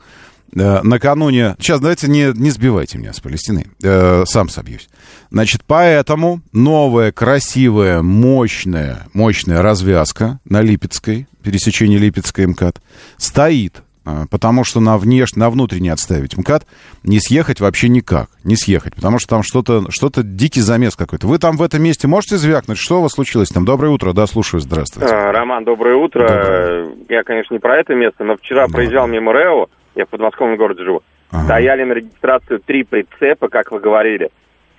Э, 0.55 0.81
накануне... 0.83 1.55
Сейчас 1.59 1.79
давайте 1.79 2.07
не, 2.07 2.31
не 2.35 2.49
сбивайте 2.49 2.97
меня 2.97 3.13
с 3.13 3.19
Палестиной. 3.19 3.67
Э, 3.83 4.23
сам 4.25 4.49
собьюсь. 4.49 4.89
Значит, 5.31 5.61
поэтому 5.67 6.41
новая, 6.53 7.11
красивая, 7.11 8.01
мощная, 8.01 9.07
мощная 9.13 9.61
развязка 9.61 10.39
на 10.45 10.61
Липецкой, 10.61 11.27
пересечении 11.43 11.97
Липецкой 11.97 12.47
МКАД, 12.47 12.81
стоит. 13.17 13.81
э, 14.05 14.25
Потому 14.29 14.63
что 14.63 14.79
на, 14.79 14.97
внеш... 14.97 15.33
на 15.35 15.49
внутренний 15.49 15.89
отставить 15.89 16.37
МКАД 16.37 16.65
не 17.03 17.19
съехать 17.19 17.59
вообще 17.59 17.89
никак. 17.89 18.29
Не 18.45 18.55
съехать, 18.55 18.95
потому 18.95 19.19
что 19.19 19.27
там 19.29 19.43
что-то 19.43 19.85
что 19.91 20.09
дикий 20.23 20.61
замес 20.61 20.95
какой-то. 20.95 21.27
Вы 21.27 21.39
там 21.39 21.57
в 21.57 21.61
этом 21.61 21.83
месте 21.83 22.07
можете 22.07 22.37
звякнуть? 22.37 22.77
Что 22.77 22.99
у 22.99 23.01
вас 23.01 23.11
случилось 23.11 23.49
там? 23.49 23.65
Доброе 23.65 23.89
утро, 23.89 24.13
да, 24.13 24.27
слушаю, 24.27 24.61
здравствуйте. 24.61 25.13
А, 25.13 25.31
Роман, 25.33 25.65
доброе 25.65 25.95
утро. 25.95 26.21
Доброе. 26.21 26.87
Я, 27.09 27.23
конечно, 27.23 27.53
не 27.53 27.59
про 27.59 27.77
это 27.79 27.93
место, 27.95 28.23
но 28.23 28.37
вчера 28.37 28.67
Да. 28.67 28.73
проезжал 28.73 29.07
мимо 29.07 29.33
РЭО, 29.33 29.67
я 29.97 30.05
в 30.05 30.09
подмосковном 30.09 30.57
городе 30.57 30.83
живу. 30.83 31.01
Ага. 31.31 31.43
Стояли 31.45 31.83
на 31.83 31.93
регистрацию 31.93 32.59
три 32.65 32.83
прицепа, 32.83 33.49
как 33.49 33.71
вы 33.71 33.79
говорили, 33.79 34.29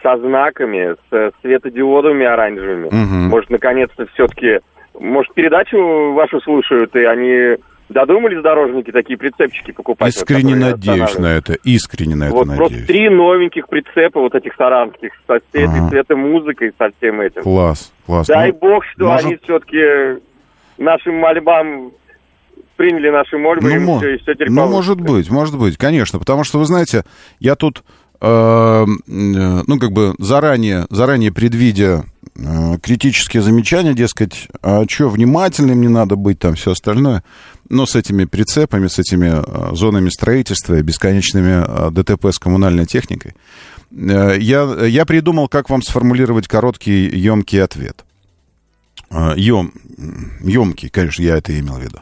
со 0.02 0.16
знаками, 0.16 0.94
с 1.10 1.32
светодиодами 1.42 2.24
оранжевыми. 2.24 2.86
Мгм. 2.90 3.28
Может, 3.28 3.50
наконец-то 3.50 4.06
все-таки, 4.14 4.60
может, 4.98 5.34
передачу 5.34 6.12
вашу 6.12 6.40
слушают, 6.40 6.94
и 6.96 7.00
они 7.04 7.56
додумались, 7.88 8.40
дорожники, 8.42 8.92
такие 8.92 9.18
прицепчики 9.18 9.72
покупать? 9.72 10.14
вот, 10.14 10.22
Искренне 10.22 10.54
которые 10.54 10.72
надеюсь 10.74 11.18
на 11.18 11.26
это. 11.26 11.54
Искренне 11.64 12.14
на 12.16 12.24
это 12.24 12.34
Вот 12.34 12.46
просто 12.46 12.62
надеюсь. 12.64 12.86
три 12.86 13.08
новеньких 13.10 13.66
прицепа 13.68 14.20
вот 14.20 14.34
этих 14.34 14.54
саранских 14.54 15.10
со 15.26 15.40
всей 15.40 15.64
этой 15.64 15.80
Ага. 15.80 15.88
цветомузыкой, 15.90 16.72
со 16.78 16.90
всем 16.96 17.20
этим. 17.20 17.42
Класс, 17.42 17.92
класс. 18.06 18.26
Дай 18.28 18.52
Ну, 18.52 18.58
бог, 18.58 18.84
что 18.84 19.06
может- 19.08 19.26
они 19.26 19.36
все-таки 19.42 20.22
нашим 20.78 21.16
мольбам 21.16 21.90
приняли 22.78 23.10
наши 23.10 23.36
мольбы, 23.36 23.68
Ну, 23.68 23.76
и 23.76 23.78
мо- 23.78 23.98
все, 23.98 24.14
и 24.14 24.18
все 24.18 24.32
теперь 24.34 24.48
ну, 24.50 24.62
получится. 24.62 24.76
может 24.94 25.00
быть, 25.00 25.30
может 25.30 25.58
быть, 25.58 25.76
конечно. 25.76 26.18
Потому 26.18 26.44
что, 26.44 26.58
вы 26.58 26.64
знаете, 26.64 27.04
я 27.40 27.56
тут, 27.56 27.82
э, 28.20 28.26
э, 28.26 28.86
ну, 29.06 29.78
как 29.78 29.92
бы 29.92 30.14
заранее, 30.18 30.86
заранее 30.88 31.32
предвидя 31.32 32.04
э, 32.36 32.78
критические 32.82 33.42
замечания, 33.42 33.92
дескать, 33.94 34.48
а 34.62 34.84
что, 34.88 35.08
внимательным 35.10 35.80
не 35.80 35.88
надо 35.88 36.16
быть, 36.16 36.38
там, 36.38 36.54
все 36.54 36.70
остальное. 36.70 37.22
Но 37.68 37.84
с 37.84 37.96
этими 37.96 38.24
прицепами, 38.24 38.86
с 38.86 38.98
этими 38.98 39.28
э, 39.28 39.74
зонами 39.74 40.08
строительства 40.08 40.78
и 40.78 40.82
бесконечными 40.82 41.64
э, 41.66 41.90
ДТП 41.90 42.26
с 42.32 42.38
коммунальной 42.38 42.86
техникой, 42.86 43.34
я, 43.90 44.62
я 44.86 45.04
придумал, 45.06 45.48
как 45.48 45.70
вам 45.70 45.82
сформулировать 45.82 46.46
короткий, 46.46 47.08
емкий 47.08 47.62
ответ. 47.62 48.04
Ем, 49.10 49.72
емкий, 50.42 50.90
конечно, 50.90 51.22
я 51.22 51.38
это 51.38 51.58
имел 51.58 51.76
в 51.76 51.82
виду. 51.82 52.00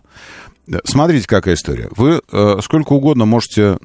Смотрите, 0.85 1.27
какая 1.29 1.55
история. 1.55 1.89
Вы 1.97 2.21
э, 2.31 2.59
сколько 2.63 2.93
угодно 2.93 3.25
можете 3.25 3.63
э, 3.63 3.77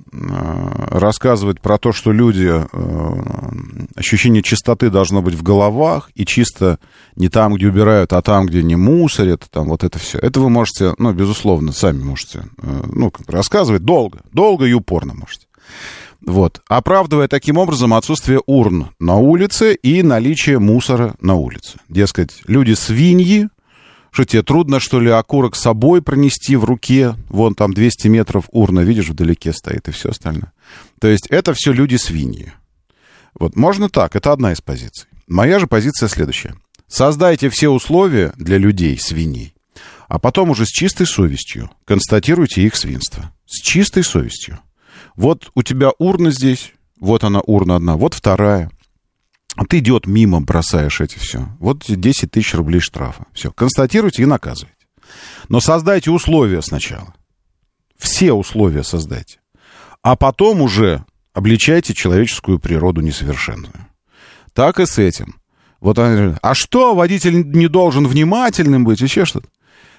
рассказывать 0.89 1.61
про 1.61 1.77
то, 1.77 1.91
что 1.91 2.11
люди, 2.11 2.49
э, 2.49 3.85
ощущение 3.95 4.41
чистоты 4.41 4.89
должно 4.89 5.21
быть 5.21 5.35
в 5.35 5.43
головах, 5.43 6.09
и 6.15 6.25
чисто 6.25 6.79
не 7.15 7.29
там, 7.29 7.53
где 7.53 7.67
убирают, 7.67 8.13
а 8.13 8.21
там, 8.23 8.47
где 8.47 8.63
не 8.63 8.75
мусорят, 8.75 9.45
там 9.51 9.69
вот 9.69 9.83
это 9.83 9.99
все. 9.99 10.17
Это 10.17 10.39
вы 10.39 10.49
можете, 10.49 10.95
ну, 10.97 11.13
безусловно, 11.13 11.71
сами 11.71 12.03
можете, 12.03 12.45
э, 12.57 12.83
ну, 12.91 13.11
рассказывать 13.27 13.83
долго, 13.83 14.21
долго 14.31 14.65
и 14.65 14.73
упорно 14.73 15.13
можете. 15.13 15.45
Вот. 16.25 16.61
Оправдывая 16.67 17.27
таким 17.27 17.57
образом 17.57 17.93
отсутствие 17.93 18.41
урн 18.45 18.89
на 18.99 19.17
улице 19.17 19.73
и 19.73 20.03
наличие 20.03 20.59
мусора 20.59 21.15
на 21.19 21.35
улице. 21.35 21.79
Дескать, 21.89 22.41
люди 22.47 22.73
свиньи, 22.73 23.49
что 24.11 24.25
тебе 24.25 24.43
трудно, 24.43 24.79
что 24.79 24.99
ли, 24.99 25.09
окурок 25.09 25.55
с 25.55 25.61
собой 25.61 26.01
пронести 26.01 26.57
в 26.57 26.65
руке? 26.65 27.15
Вон 27.29 27.55
там 27.55 27.73
200 27.73 28.07
метров 28.09 28.45
урна, 28.51 28.81
видишь, 28.81 29.09
вдалеке 29.09 29.53
стоит 29.53 29.87
и 29.87 29.91
все 29.91 30.09
остальное. 30.09 30.51
То 30.99 31.07
есть 31.07 31.27
это 31.29 31.53
все 31.53 31.71
люди-свиньи. 31.71 32.53
Вот 33.39 33.55
можно 33.55 33.89
так, 33.89 34.15
это 34.15 34.33
одна 34.33 34.51
из 34.51 34.59
позиций. 34.59 35.07
Моя 35.27 35.59
же 35.59 35.67
позиция 35.67 36.09
следующая. 36.09 36.55
Создайте 36.87 37.49
все 37.49 37.69
условия 37.69 38.33
для 38.35 38.57
людей, 38.57 38.99
свиней, 38.99 39.55
а 40.09 40.19
потом 40.19 40.49
уже 40.49 40.65
с 40.65 40.69
чистой 40.69 41.07
совестью 41.07 41.71
констатируйте 41.85 42.63
их 42.63 42.75
свинство. 42.75 43.31
С 43.45 43.61
чистой 43.61 44.03
совестью. 44.03 44.59
Вот 45.15 45.51
у 45.55 45.63
тебя 45.63 45.91
урна 45.99 46.31
здесь, 46.31 46.73
вот 46.99 47.23
она 47.23 47.39
урна 47.39 47.77
одна, 47.77 47.95
вот 47.95 48.13
вторая. 48.13 48.69
Ты 49.69 49.79
идет 49.79 50.07
мимо, 50.07 50.41
бросаешь 50.41 51.01
эти 51.01 51.17
все. 51.17 51.49
Вот 51.59 51.83
10 51.87 52.31
тысяч 52.31 52.53
рублей 52.53 52.79
штрафа. 52.79 53.25
Все, 53.33 53.51
констатируйте 53.51 54.23
и 54.23 54.25
наказывайте. 54.25 54.75
Но 55.49 55.59
создайте 55.59 56.11
условия 56.11 56.61
сначала. 56.61 57.13
Все 57.97 58.33
условия 58.33 58.83
создайте. 58.83 59.39
А 60.01 60.15
потом 60.15 60.61
уже 60.61 61.05
обличайте 61.33 61.93
человеческую 61.93 62.59
природу 62.59 63.01
несовершенную. 63.01 63.87
Так 64.53 64.79
и 64.79 64.85
с 64.85 64.97
этим. 64.97 65.35
Вот 65.79 65.97
они 65.99 66.15
говорят, 66.15 66.39
а 66.41 66.53
что, 66.53 66.95
водитель 66.95 67.43
не 67.47 67.67
должен 67.67 68.07
внимательным 68.07 68.83
быть, 68.83 69.01
еще 69.01 69.25
что-то? 69.25 69.49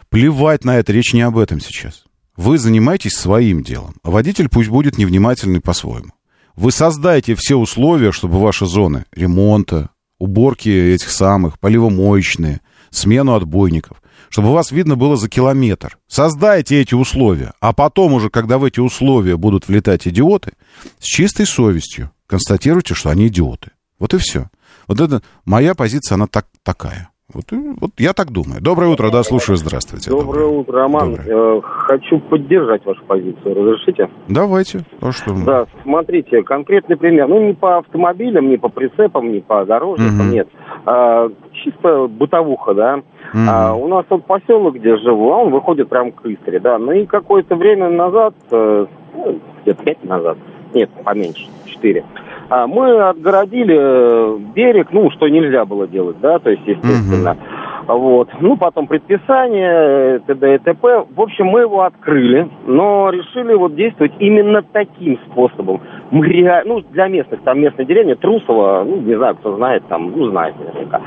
Плевать 0.08 0.64
на 0.64 0.76
это, 0.76 0.92
речь 0.92 1.12
не 1.12 1.22
об 1.22 1.38
этом 1.38 1.60
сейчас. 1.60 2.04
Вы 2.36 2.58
занимаетесь 2.58 3.12
своим 3.12 3.62
делом, 3.62 3.94
а 4.02 4.10
водитель 4.10 4.48
пусть 4.48 4.68
будет 4.68 4.98
невнимательный 4.98 5.60
по-своему. 5.60 6.12
Вы 6.56 6.70
создайте 6.72 7.34
все 7.34 7.56
условия, 7.56 8.12
чтобы 8.12 8.40
ваши 8.40 8.66
зоны 8.66 9.04
ремонта, 9.12 9.90
уборки 10.18 10.68
этих 10.68 11.10
самых, 11.10 11.58
поливомоечные, 11.58 12.60
смену 12.90 13.34
отбойников, 13.34 14.02
чтобы 14.28 14.52
вас 14.52 14.70
видно 14.70 14.96
было 14.96 15.16
за 15.16 15.28
километр. 15.28 15.98
Создайте 16.06 16.80
эти 16.80 16.94
условия, 16.94 17.52
а 17.60 17.72
потом 17.72 18.12
уже, 18.12 18.30
когда 18.30 18.58
в 18.58 18.64
эти 18.64 18.80
условия 18.80 19.36
будут 19.36 19.68
влетать 19.68 20.06
идиоты, 20.06 20.52
с 20.98 21.04
чистой 21.04 21.46
совестью 21.46 22.10
констатируйте, 22.26 22.94
что 22.94 23.10
они 23.10 23.28
идиоты. 23.28 23.72
Вот 23.98 24.14
и 24.14 24.18
все. 24.18 24.48
Вот 24.88 25.00
это 25.00 25.22
моя 25.44 25.74
позиция, 25.74 26.16
она 26.16 26.26
так, 26.26 26.46
такая. 26.62 27.11
Вот, 27.34 27.44
вот 27.80 27.90
я 27.98 28.12
так 28.12 28.30
думаю. 28.30 28.60
Доброе 28.60 28.90
утро, 28.90 29.10
да, 29.10 29.22
слушаю, 29.22 29.56
здравствуйте. 29.56 30.10
Доброе, 30.10 30.44
Доброе. 30.44 30.46
утро, 30.46 30.78
Роман. 30.80 31.16
Доброе. 31.16 31.58
Э, 31.58 31.60
хочу 31.62 32.18
поддержать 32.20 32.84
вашу 32.84 33.02
позицию, 33.04 33.54
разрешите? 33.54 34.10
Давайте. 34.28 34.80
А 35.00 35.12
что 35.12 35.34
Да, 35.44 35.66
смотрите, 35.82 36.42
конкретный 36.42 36.96
пример. 36.96 37.28
Ну, 37.28 37.46
не 37.46 37.54
по 37.54 37.78
автомобилям, 37.78 38.50
не 38.50 38.58
по 38.58 38.68
прицепам, 38.68 39.32
не 39.32 39.40
по 39.40 39.64
дорожникам, 39.64 40.26
угу. 40.26 40.34
нет. 40.34 40.48
А, 40.84 41.28
чисто 41.52 42.06
бытовуха, 42.08 42.74
да. 42.74 42.94
Угу. 42.96 43.42
А, 43.48 43.74
у 43.74 43.88
нас 43.88 44.04
вот 44.10 44.26
поселок, 44.26 44.74
где 44.74 44.96
живу, 44.98 45.28
он 45.28 45.50
выходит 45.50 45.88
прям 45.88 46.12
к 46.12 46.26
Истре, 46.26 46.60
да. 46.60 46.78
Ну 46.78 46.92
и 46.92 47.06
какое-то 47.06 47.56
время 47.56 47.88
назад, 47.88 48.34
э, 48.50 48.86
ну, 49.14 49.40
где-то 49.62 49.84
пять 49.84 50.04
назад, 50.04 50.36
нет, 50.74 50.90
поменьше, 51.04 51.46
четыре, 51.66 52.04
а 52.14 52.31
мы 52.66 53.00
отгородили 53.00 53.76
э, 53.78 54.38
берег, 54.54 54.88
ну, 54.92 55.10
что 55.10 55.28
нельзя 55.28 55.64
было 55.64 55.86
делать, 55.86 56.20
да, 56.20 56.38
то 56.38 56.50
есть, 56.50 56.62
естественно. 56.66 57.32
Угу. 57.32 57.38
Вот. 57.86 58.28
Ну, 58.40 58.56
потом 58.56 58.86
предписание, 58.86 60.20
т.д. 60.20 60.54
и 60.54 60.58
т.п. 60.58 61.04
В 61.14 61.20
общем, 61.20 61.46
мы 61.46 61.60
его 61.60 61.82
открыли, 61.82 62.48
но 62.66 63.10
решили 63.10 63.54
вот 63.54 63.74
действовать 63.74 64.12
именно 64.18 64.62
таким 64.62 65.18
способом. 65.30 65.80
Мы 66.10 66.26
реально, 66.28 66.74
ну, 66.74 66.80
для 66.92 67.08
местных, 67.08 67.42
там 67.42 67.60
местная 67.60 67.86
деревня, 67.86 68.16
Трусово, 68.16 68.84
ну, 68.86 68.96
не 68.98 69.16
знаю, 69.16 69.36
кто 69.36 69.56
знает, 69.56 69.84
там, 69.88 70.12
ну, 70.14 70.30
знает 70.30 70.54
наверняка. 70.58 71.00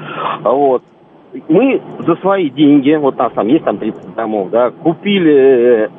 Вот. 0.44 0.84
Мы 1.50 1.82
за 2.00 2.16
свои 2.18 2.50
деньги, 2.50 2.94
вот 2.96 3.16
у 3.16 3.18
нас 3.18 3.32
там 3.34 3.48
есть 3.48 3.66
там 3.66 3.78
30 3.78 4.16
домов, 4.16 4.50
да, 4.52 4.72
купили 4.72 5.86
э, 5.86 5.90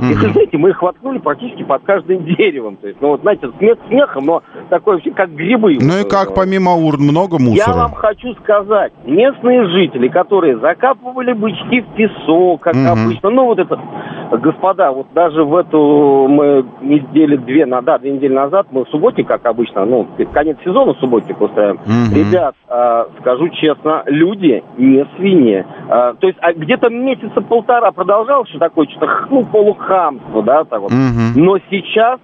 урны, 0.00 0.12
и, 0.12 0.14
вы 0.14 0.32
знаете, 0.32 0.58
мы 0.58 0.70
их 0.70 0.82
воткнули 0.82 1.18
практически 1.18 1.62
под 1.62 1.82
каждым 1.82 2.24
деревом. 2.24 2.76
То 2.76 2.88
есть, 2.88 3.00
ну, 3.00 3.08
вот, 3.08 3.22
знаете, 3.22 3.50
смех 3.58 3.78
смехом, 3.88 4.24
но 4.24 4.42
такое 4.70 4.94
вообще 4.94 5.10
как 5.10 5.30
грибы. 5.30 5.78
Ну 5.80 5.98
и 6.00 6.08
как 6.08 6.34
помимо 6.34 6.72
урн 6.72 7.02
много 7.02 7.38
мусора? 7.38 7.70
Я 7.70 7.72
вам 7.74 7.94
хочу 7.94 8.34
сказать, 8.34 8.92
местные 9.04 9.66
жители, 9.68 10.08
которые 10.08 10.58
закапывали 10.58 11.32
бычки 11.32 11.80
в 11.80 11.86
песок, 11.94 12.60
как 12.60 12.74
угу. 12.74 12.88
обычно, 12.88 13.30
ну 13.30 13.46
вот 13.46 13.58
это, 13.58 13.78
господа, 14.38 14.92
вот 14.92 15.06
даже 15.14 15.44
в 15.44 15.54
эту 15.56 16.26
мы 16.28 16.64
недели 16.80 17.36
две, 17.36 17.66
на, 17.66 17.82
да, 17.82 17.98
две 17.98 18.12
недели 18.12 18.32
назад, 18.32 18.68
мы 18.70 18.84
в 18.84 18.88
субботник, 18.88 19.26
как 19.26 19.44
обычно, 19.46 19.84
ну, 19.84 20.06
конец 20.32 20.56
сезона 20.64 20.94
субботник 20.94 21.40
устраиваем. 21.40 21.76
Угу. 21.76 22.14
Ребят, 22.14 22.54
э, 22.68 23.04
скажу 23.20 23.48
честно, 23.50 24.02
люди 24.06 24.62
не 24.76 25.06
свиньи. 25.16 25.64
Э, 25.88 26.14
то 26.18 26.26
есть 26.26 26.38
а 26.40 26.52
где-то 26.52 26.90
месяца 26.90 27.40
полтора 27.40 27.92
продолжалось 27.92 28.48
что 28.48 28.58
такое, 28.58 28.86
что-то, 28.88 29.26
ну, 29.30 29.44
полу 29.44 29.74
хамство, 29.82 30.42
да, 30.42 30.64
так 30.64 30.80
вот. 30.80 30.92
Угу. 30.92 31.40
Но 31.40 31.58
сейчас 31.70 32.18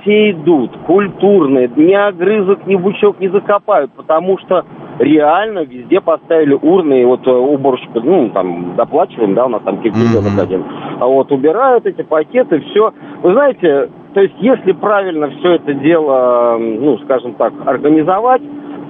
все 0.00 0.32
идут 0.32 0.76
культурные, 0.86 1.70
ни 1.76 1.92
огрызок, 1.92 2.66
ни 2.66 2.76
бучок 2.76 3.20
не 3.20 3.28
закопают, 3.28 3.92
потому 3.92 4.38
что 4.38 4.64
реально 4.98 5.60
везде 5.60 6.00
поставили 6.00 6.54
урны, 6.54 7.02
и 7.02 7.04
вот 7.04 7.26
э, 7.26 7.30
уборщик, 7.30 7.90
ну, 7.94 8.30
там, 8.30 8.76
доплачиваем, 8.76 9.34
да, 9.34 9.46
у 9.46 9.48
нас 9.48 9.62
там 9.62 9.80
кирпичок 9.82 10.24
mm-hmm. 10.24 10.42
один, 10.42 10.64
а 11.00 11.06
вот 11.06 11.32
убирают 11.32 11.86
эти 11.86 12.02
пакеты, 12.02 12.60
все. 12.60 12.92
Вы 13.22 13.32
знаете, 13.32 13.90
то 14.12 14.20
есть 14.20 14.34
если 14.38 14.72
правильно 14.72 15.30
все 15.30 15.54
это 15.54 15.74
дело, 15.74 16.56
ну, 16.58 16.98
скажем 16.98 17.34
так, 17.34 17.52
организовать, 17.66 18.42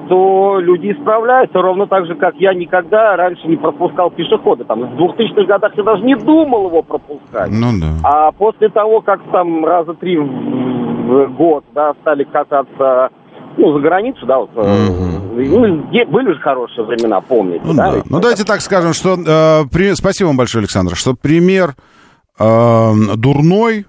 то 0.08 0.58
люди 0.60 0.92
исправляются 0.92 1.60
ровно 1.60 1.86
так 1.86 2.06
же, 2.06 2.14
как 2.14 2.34
я 2.36 2.54
никогда 2.54 3.16
раньше 3.16 3.46
не 3.48 3.56
пропускал 3.56 4.10
пешехода. 4.10 4.64
Там, 4.64 4.80
в 4.80 5.00
2000-х 5.00 5.44
годах 5.44 5.72
я 5.76 5.82
даже 5.82 6.02
не 6.02 6.16
думал 6.16 6.66
его 6.68 6.82
пропускать. 6.82 7.50
Ну 7.50 7.66
да. 7.80 8.08
А 8.08 8.32
после 8.32 8.68
того, 8.68 9.00
как 9.00 9.20
там 9.32 9.64
раза 9.64 9.94
три 9.94 10.18
в 10.18 11.28
год, 11.36 11.64
да, 11.74 11.94
стали 12.00 12.24
кататься 12.24 13.10
ну, 13.56 13.72
за 13.72 13.78
границу, 13.80 14.26
да, 14.26 14.38
вот, 14.38 14.50
угу. 14.56 14.64
ну, 15.36 15.60
были 16.10 16.32
же 16.32 16.40
хорошие 16.40 16.84
времена, 16.84 17.20
помните, 17.20 17.62
ну, 17.64 17.74
да? 17.74 17.92
да. 17.92 18.02
Ну, 18.08 18.20
давайте 18.20 18.44
так 18.44 18.60
скажем, 18.60 18.92
что, 18.92 19.14
э, 19.14 19.68
при... 19.72 19.94
спасибо 19.94 20.28
вам 20.28 20.36
большое, 20.36 20.62
Александр, 20.62 20.96
что 20.96 21.14
пример 21.14 21.74
э, 22.38 22.92
дурной, 23.16 23.86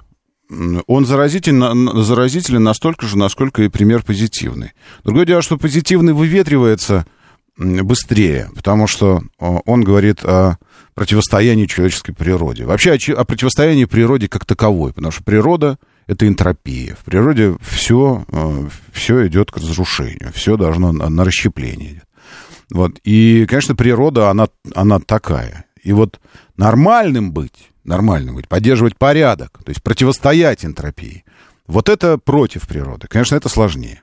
он 0.50 1.06
заразителен, 1.06 2.04
заразителен 2.04 2.64
настолько 2.64 3.06
же, 3.06 3.18
насколько 3.18 3.64
и 3.64 3.70
пример 3.70 4.04
позитивный. 4.04 4.74
Другое 5.04 5.26
дело, 5.26 5.42
что 5.42 5.58
позитивный 5.58 6.14
выветривается 6.14 7.06
быстрее, 7.58 8.50
потому 8.54 8.86
что 8.88 9.24
он 9.40 9.84
говорит 9.84 10.24
о 10.24 10.58
противостоянии 10.94 11.66
человеческой 11.66 12.14
природе. 12.14 12.66
Вообще 12.66 12.94
о, 12.94 13.22
о 13.22 13.26
противостоянии 13.26 13.86
природе 13.86 14.28
как 14.28 14.46
таковой, 14.46 14.94
потому 14.94 15.12
что 15.12 15.24
природа— 15.24 15.78
это 16.08 16.28
энтропия. 16.28 16.96
В 16.96 17.04
природе 17.06 17.56
все, 17.62 18.26
все 18.92 19.28
идет 19.28 19.52
к 19.52 19.58
разрушению, 19.58 20.32
все 20.34 20.58
должно 20.58 20.92
на, 20.92 21.10
на 21.10 21.26
расщепление. 21.26 22.04
Вот. 22.72 23.00
И, 23.04 23.46
конечно, 23.48 23.76
природа, 23.76 24.30
она, 24.30 24.48
она 24.74 25.00
такая. 25.00 25.66
И 25.84 25.94
вот 25.94 26.20
нормальным 26.58 27.32
быть 27.32 27.72
нормальным 27.86 28.36
быть, 28.36 28.48
поддерживать 28.48 28.98
порядок, 28.98 29.60
то 29.64 29.70
есть 29.70 29.82
противостоять 29.82 30.66
энтропии. 30.66 31.24
Вот 31.68 31.90
это 31.90 32.18
против 32.18 32.68
природы. 32.68 33.08
Конечно, 33.08 33.36
это 33.36 33.50
сложнее. 33.50 34.02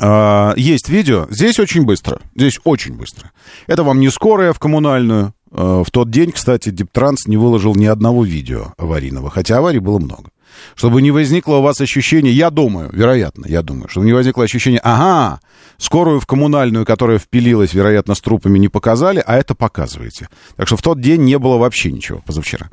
А, 0.00 0.52
есть 0.56 0.88
видео. 0.88 1.26
Здесь 1.30 1.58
очень 1.58 1.84
быстро. 1.84 2.20
Здесь 2.34 2.60
очень 2.64 2.94
быстро. 2.94 3.32
Это 3.66 3.82
вам 3.82 4.00
не 4.00 4.10
скорая 4.10 4.52
в 4.52 4.58
коммунальную. 4.58 5.34
А, 5.50 5.82
в 5.82 5.90
тот 5.90 6.10
день, 6.10 6.32
кстати, 6.32 6.70
Диптранс 6.70 7.26
не 7.26 7.36
выложил 7.36 7.74
ни 7.74 7.86
одного 7.86 8.24
видео 8.24 8.74
аварийного, 8.76 9.30
хотя 9.30 9.58
аварий 9.58 9.78
было 9.80 9.98
много. 9.98 10.30
Чтобы 10.74 11.02
не 11.02 11.10
возникло 11.10 11.56
у 11.56 11.62
вас 11.62 11.80
ощущение, 11.80 12.32
я 12.32 12.50
думаю, 12.50 12.90
вероятно, 12.92 13.46
я 13.46 13.62
думаю, 13.62 13.88
чтобы 13.88 14.06
не 14.06 14.12
возникло 14.12 14.44
ощущение, 14.44 14.80
ага, 14.82 15.40
скорую 15.76 16.20
в 16.20 16.26
коммунальную, 16.26 16.86
которая 16.86 17.18
впилилась, 17.18 17.74
вероятно, 17.74 18.14
с 18.14 18.20
трупами 18.20 18.58
не 18.58 18.68
показали, 18.68 19.22
а 19.24 19.36
это 19.36 19.54
показываете. 19.54 20.28
Так 20.56 20.66
что 20.66 20.76
в 20.76 20.82
тот 20.82 21.00
день 21.00 21.22
не 21.22 21.38
было 21.38 21.56
вообще 21.56 21.92
ничего, 21.92 22.22
позавчера. 22.24 22.70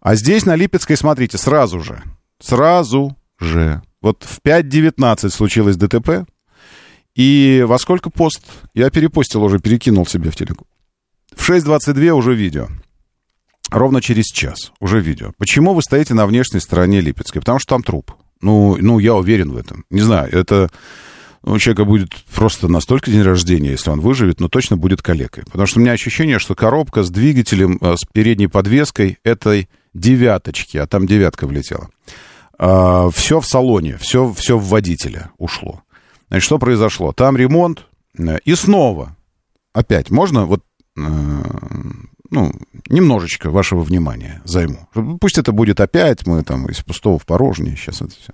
А 0.00 0.14
здесь 0.16 0.44
на 0.44 0.56
Липецкой, 0.56 0.96
смотрите, 0.96 1.38
сразу 1.38 1.80
же, 1.80 2.02
сразу 2.40 3.16
же. 3.38 3.82
Вот 4.00 4.24
в 4.24 4.40
5.19 4.44 5.30
случилось 5.30 5.76
ДТП, 5.76 6.26
и 7.14 7.64
во 7.66 7.78
сколько 7.78 8.10
пост? 8.10 8.42
Я 8.74 8.90
перепостил 8.90 9.42
уже, 9.44 9.58
перекинул 9.58 10.06
себе 10.06 10.30
в 10.30 10.36
телеку. 10.36 10.66
В 11.34 11.48
6.22 11.48 12.10
уже 12.10 12.34
видео. 12.34 12.68
Ровно 13.70 14.02
через 14.02 14.26
час 14.26 14.72
уже 14.80 15.00
видео. 15.00 15.32
Почему 15.38 15.74
вы 15.74 15.82
стоите 15.82 16.14
на 16.14 16.26
внешней 16.26 16.60
стороне 16.60 17.00
Липецкой? 17.00 17.40
Потому 17.40 17.58
что 17.58 17.74
там 17.74 17.82
труп. 17.82 18.12
Ну, 18.40 18.76
ну 18.78 18.98
я 18.98 19.14
уверен 19.14 19.52
в 19.52 19.56
этом. 19.56 19.84
Не 19.90 20.00
знаю, 20.00 20.32
это... 20.32 20.70
Ну, 21.44 21.54
у 21.54 21.58
человека 21.58 21.84
будет 21.84 22.14
просто 22.32 22.68
настолько 22.68 23.10
день 23.10 23.22
рождения, 23.22 23.70
если 23.70 23.90
он 23.90 24.00
выживет, 24.00 24.38
но 24.38 24.48
точно 24.48 24.76
будет 24.76 25.02
калекой. 25.02 25.42
Потому 25.44 25.66
что 25.66 25.80
у 25.80 25.82
меня 25.82 25.90
ощущение, 25.90 26.38
что 26.38 26.54
коробка 26.54 27.02
с 27.02 27.10
двигателем, 27.10 27.78
э, 27.80 27.96
с 27.96 28.04
передней 28.12 28.46
подвеской 28.46 29.18
этой 29.24 29.68
девяточки, 29.92 30.76
а 30.76 30.86
там 30.86 31.06
девятка 31.06 31.48
влетела. 31.48 31.88
А, 32.58 33.10
все 33.10 33.40
в 33.40 33.46
салоне, 33.46 33.98
все, 33.98 34.32
все 34.32 34.56
в 34.56 34.66
водителя 34.68 35.32
ушло. 35.36 35.82
Значит, 36.28 36.46
что 36.46 36.58
произошло? 36.58 37.12
Там 37.12 37.36
ремонт, 37.36 37.86
э, 38.16 38.38
и 38.44 38.54
снова, 38.54 39.16
опять, 39.72 40.10
можно 40.10 40.46
вот 40.46 40.62
э, 40.96 41.02
ну, 42.32 42.50
немножечко 42.88 43.50
вашего 43.50 43.82
внимания 43.82 44.40
займу. 44.44 44.88
Пусть 45.20 45.36
это 45.36 45.52
будет 45.52 45.80
опять, 45.80 46.26
мы 46.26 46.42
там 46.42 46.66
из 46.66 46.78
пустого 46.80 47.18
в 47.18 47.26
порожнее, 47.26 47.76
сейчас 47.76 48.00
это 48.00 48.10
все. 48.10 48.32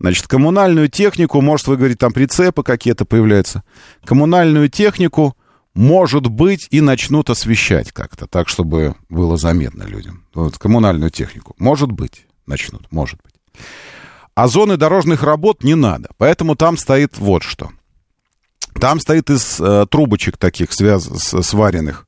Значит, 0.00 0.26
коммунальную 0.26 0.88
технику, 0.88 1.40
может, 1.40 1.68
вы 1.68 1.76
говорите, 1.76 1.98
там 1.98 2.12
прицепы 2.12 2.64
какие-то 2.64 3.04
появляются. 3.04 3.62
Коммунальную 4.04 4.68
технику, 4.68 5.36
может 5.74 6.26
быть, 6.26 6.66
и 6.70 6.80
начнут 6.80 7.30
освещать 7.30 7.92
как-то, 7.92 8.26
так, 8.26 8.48
чтобы 8.48 8.96
было 9.08 9.36
заметно 9.36 9.84
людям. 9.84 10.24
Вот, 10.34 10.58
коммунальную 10.58 11.10
технику. 11.10 11.54
Может 11.58 11.92
быть, 11.92 12.26
начнут, 12.46 12.90
может 12.90 13.20
быть. 13.22 13.34
А 14.34 14.48
зоны 14.48 14.76
дорожных 14.76 15.22
работ 15.22 15.62
не 15.62 15.76
надо, 15.76 16.08
поэтому 16.16 16.56
там 16.56 16.76
стоит 16.76 17.16
вот 17.18 17.44
что. 17.44 17.70
Там 18.80 18.98
стоит 18.98 19.30
из 19.30 19.60
э, 19.60 19.86
трубочек 19.88 20.36
таких 20.36 20.72
связ... 20.72 21.04
сваренных 21.04 22.06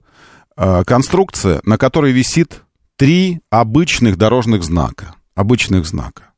конструкция, 0.57 1.61
на 1.65 1.79
которой 1.79 2.13
висит 2.13 2.63
три 2.97 3.41
обычных 3.51 4.17
дорожных 4.17 4.63
знака. 4.63 5.15
Обычных 5.35 5.87
знака. 5.87 6.33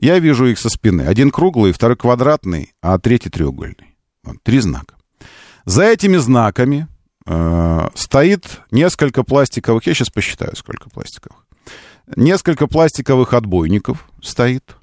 Я 0.00 0.18
вижу 0.18 0.46
их 0.46 0.58
со 0.58 0.68
спины. 0.68 1.02
Один 1.02 1.30
круглый, 1.30 1.72
второй 1.72 1.96
квадратный, 1.96 2.72
а 2.80 2.98
третий 2.98 3.30
треугольный. 3.30 3.96
Вот, 4.22 4.36
три 4.42 4.60
знака. 4.60 4.94
За 5.64 5.84
этими 5.84 6.16
знаками 6.18 6.86
э, 7.26 7.88
стоит 7.94 8.60
несколько 8.70 9.24
пластиковых, 9.24 9.86
я 9.86 9.94
сейчас 9.94 10.10
посчитаю, 10.10 10.54
сколько 10.56 10.88
пластиковых. 10.88 11.44
Несколько 12.16 12.66
пластиковых 12.68 13.34
отбойников 13.34 14.08
стоит. 14.22 14.76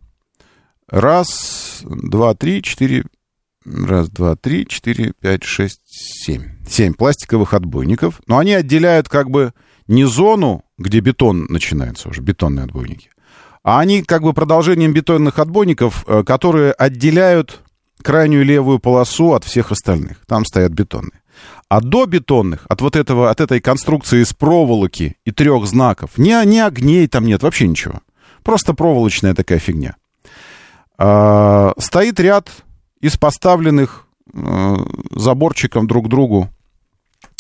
Раз, 0.88 1.80
два, 1.84 2.36
три, 2.36 2.62
четыре, 2.62 3.06
раз, 3.66 4.10
два, 4.10 4.36
три, 4.36 4.68
четыре, 4.68 5.14
пять, 5.20 5.44
шесть, 5.44 5.82
семь. 5.86 6.55
Семь 6.68 6.94
пластиковых 6.94 7.54
отбойников. 7.54 8.22
Но 8.28 8.38
они 8.38 8.54
отделяют 8.54 9.10
как 9.10 9.30
бы 9.30 9.54
не 9.88 10.06
зону, 10.06 10.64
где 10.78 11.00
бетон 11.00 11.46
начинается 11.50 12.10
уже, 12.10 12.22
бетонные 12.22 12.64
отбойники, 12.64 13.10
а 13.64 13.80
они 13.80 14.04
как 14.04 14.24
бы 14.24 14.34
продолжением 14.34 14.94
бетонных 14.94 15.40
отбойников, 15.40 16.06
э, 16.08 16.24
которые 16.24 16.72
отделяют 16.72 17.62
крайнюю 18.02 18.46
левую 18.46 18.80
полосу 18.80 19.34
от 19.34 19.44
всех 19.44 19.72
остальных. 19.72 20.26
Там 20.28 20.46
стоят 20.46 20.72
бетонные. 20.72 21.22
А 21.68 21.82
до 21.82 22.06
бетонных, 22.06 22.66
от 22.70 22.82
вот 22.82 22.96
этого, 22.96 23.30
от 23.30 23.42
этой 23.42 23.60
конструкции 23.60 24.22
из 24.22 24.34
проволоки 24.34 25.18
и 25.26 25.32
трех 25.32 25.66
знаков, 25.66 26.12
ни, 26.18 26.46
ни 26.46 26.60
огней 26.60 27.08
там 27.08 27.26
нет, 27.26 27.42
вообще 27.42 27.68
ничего. 27.68 28.02
Просто 28.44 28.74
проволочная 28.74 29.34
такая 29.34 29.60
фигня. 29.60 29.96
А, 30.98 31.74
стоит 31.80 32.20
ряд 32.20 32.50
из 33.02 33.18
поставленных 33.18 34.06
а, 34.34 34.78
заборчиком 35.12 35.88
друг 35.88 36.06
к 36.06 36.10
другу 36.10 36.50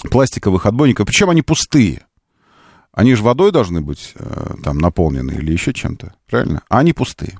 пластиковых 0.09 0.65
отбойников, 0.65 1.07
причем 1.07 1.29
они 1.29 1.41
пустые. 1.41 2.05
Они 2.91 3.13
же 3.13 3.23
водой 3.23 3.51
должны 3.51 3.81
быть 3.81 4.13
а, 4.15 4.55
там 4.63 4.77
наполнены 4.77 5.31
или 5.31 5.51
еще 5.51 5.73
чем-то, 5.73 6.13
правильно? 6.29 6.61
А 6.69 6.79
они 6.79 6.93
пустые. 6.93 7.37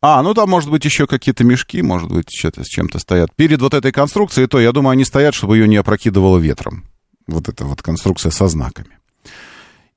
А, 0.00 0.22
ну 0.22 0.34
там, 0.34 0.48
может 0.48 0.70
быть, 0.70 0.84
еще 0.84 1.06
какие-то 1.06 1.42
мешки, 1.42 1.82
может 1.82 2.08
быть, 2.10 2.28
что-то 2.30 2.62
с 2.62 2.68
чем-то 2.68 2.98
стоят. 2.98 3.34
Перед 3.34 3.60
вот 3.60 3.74
этой 3.74 3.90
конструкцией, 3.90 4.46
то, 4.46 4.60
я 4.60 4.72
думаю, 4.72 4.92
они 4.92 5.04
стоят, 5.04 5.34
чтобы 5.34 5.56
ее 5.56 5.66
не 5.66 5.76
опрокидывало 5.76 6.38
ветром. 6.38 6.84
Вот 7.26 7.48
эта 7.48 7.64
вот 7.64 7.82
конструкция 7.82 8.30
со 8.30 8.46
знаками. 8.46 8.98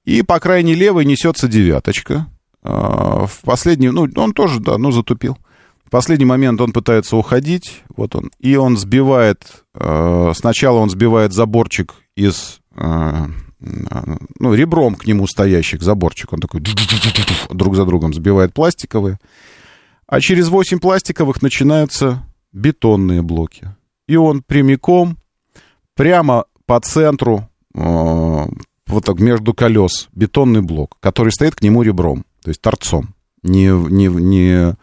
И 0.03 0.23
по 0.23 0.39
крайней 0.39 0.73
левой 0.73 1.05
несется 1.05 1.47
девяточка. 1.47 2.27
А, 2.63 3.27
в 3.27 3.41
последний, 3.43 3.89
ну, 3.89 4.07
он 4.15 4.33
тоже, 4.33 4.59
да, 4.59 4.77
ну, 4.77 4.91
затупил. 4.91 5.37
Последний 5.91 6.25
момент 6.25 6.61
он 6.61 6.71
пытается 6.71 7.17
уходить, 7.17 7.83
вот 7.97 8.15
он, 8.15 8.31
и 8.39 8.55
он 8.55 8.77
сбивает, 8.77 9.65
а, 9.73 10.31
сначала 10.33 10.77
он 10.77 10.89
сбивает 10.89 11.33
заборчик 11.33 11.95
из, 12.15 12.61
а, 12.73 13.27
ну, 13.59 14.53
ребром 14.53 14.95
к 14.95 15.05
нему 15.05 15.27
стоящих 15.27 15.81
заборчик, 15.81 16.31
он 16.31 16.39
такой 16.39 16.61
друг 17.49 17.75
за 17.75 17.83
другом 17.83 18.13
сбивает 18.13 18.53
пластиковые, 18.53 19.19
а 20.07 20.21
через 20.21 20.47
8 20.47 20.79
пластиковых 20.79 21.41
начинаются 21.41 22.23
бетонные 22.53 23.21
блоки. 23.21 23.75
И 24.07 24.15
он 24.15 24.43
прямиком, 24.43 25.17
прямо 25.93 26.45
по 26.65 26.79
центру, 26.79 27.49
э, 27.75 28.45
вот 28.87 29.03
так 29.03 29.19
между 29.19 29.53
колес, 29.53 30.07
бетонный 30.13 30.61
блок, 30.61 30.95
который 31.01 31.33
стоит 31.33 31.55
к 31.55 31.61
нему 31.61 31.81
ребром, 31.81 32.23
то 32.41 32.47
есть 32.47 32.61
торцом. 32.61 33.13
Не, 33.43 33.71
не, 33.89 34.07
не 34.07 34.75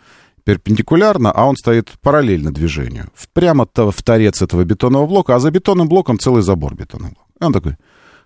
перпендикулярно, 0.48 1.30
а 1.30 1.44
он 1.44 1.56
стоит 1.56 1.92
параллельно 2.00 2.50
движению. 2.50 3.10
Прямо 3.34 3.66
в 3.66 4.02
торец 4.02 4.40
этого 4.40 4.64
бетонного 4.64 5.06
блока, 5.06 5.34
а 5.34 5.40
за 5.40 5.50
бетонным 5.50 5.88
блоком 5.88 6.18
целый 6.18 6.40
забор 6.40 6.74
бетонного. 6.74 7.16
И 7.38 7.44
он 7.44 7.52
такой, 7.52 7.76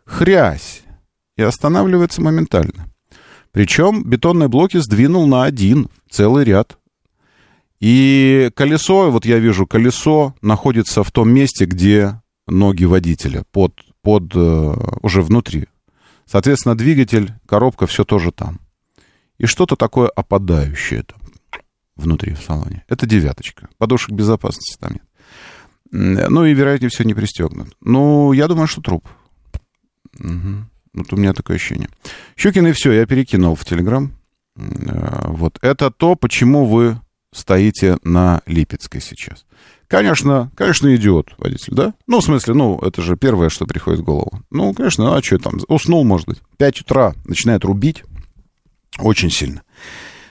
хрясь, 0.05 0.83
и 1.37 1.43
останавливается 1.43 2.23
моментально. 2.23 2.87
Причем 3.51 4.05
бетонные 4.05 4.49
блоки 4.49 4.77
сдвинул 4.77 5.27
на 5.27 5.43
один, 5.43 5.89
целый 6.11 6.45
ряд. 6.45 6.79
И 7.81 8.53
колесо, 8.55 9.11
вот 9.11 9.25
я 9.27 9.41
вижу, 9.41 9.67
колесо 9.67 10.37
находится 10.43 11.03
в 11.03 11.11
том 11.11 11.29
месте, 11.29 11.65
где 11.65 12.23
ноги 12.47 12.85
водителя, 12.85 13.43
под, 13.51 13.75
под 14.01 14.31
э, 14.37 14.75
уже 15.03 15.23
внутри. 15.23 15.67
Соответственно, 16.27 16.77
двигатель, 16.77 17.33
коробка, 17.49 17.89
все 17.89 18.05
тоже 18.05 18.31
там. 18.31 18.61
И 19.39 19.47
что-то 19.47 19.75
такое 19.75 20.09
опадающее 20.09 21.03
там 21.03 21.19
внутри 22.03 22.35
в 22.35 22.43
салоне. 22.43 22.85
Это 22.89 23.07
девяточка. 23.07 23.69
Подушек 23.79 24.11
безопасности 24.11 24.77
там 24.79 24.93
нет. 24.93 25.03
Ну 26.31 26.45
и, 26.45 26.55
вероятнее 26.55 26.91
всего, 26.91 27.07
не 27.07 27.15
пристегнут. 27.15 27.77
Ну, 27.81 28.33
я 28.33 28.49
думаю, 28.49 28.67
что 28.67 28.81
труп. 28.81 29.07
Угу. 30.19 30.65
Вот 30.95 31.13
у 31.13 31.17
меня 31.17 31.33
такое 31.33 31.57
ощущение. 31.57 31.89
Щукин 32.37 32.67
и 32.67 32.73
все, 32.73 32.93
я 32.93 33.07
перекинул 33.07 33.55
в 33.55 33.65
Телеграм. 33.65 34.13
Э, 34.57 35.29
вот. 35.29 35.59
Это 35.63 35.91
то, 35.91 36.15
почему 36.15 36.67
вы 36.67 37.01
стоите 37.33 37.99
на 38.05 38.43
Липецкой 38.47 39.01
сейчас. 39.01 39.47
Конечно, 39.89 40.51
конечно, 40.57 40.95
идиот 40.95 41.35
водитель, 41.37 41.75
да? 41.75 41.95
Ну, 42.07 42.21
в 42.21 42.25
смысле, 42.25 42.55
ну, 42.55 42.79
это 42.79 43.03
же 43.03 43.17
первое, 43.17 43.51
что 43.51 43.67
приходит 43.67 44.01
в 44.01 44.05
голову. 44.05 44.41
Ну, 44.51 44.73
конечно, 44.73 45.17
а 45.17 45.23
что 45.23 45.39
там? 45.39 45.59
Уснул, 45.69 46.05
может 46.05 46.27
быть. 46.27 46.39
5 46.59 46.81
утра 46.81 47.15
начинает 47.25 47.65
рубить 47.65 48.03
очень 48.99 49.31
сильно. 49.31 49.63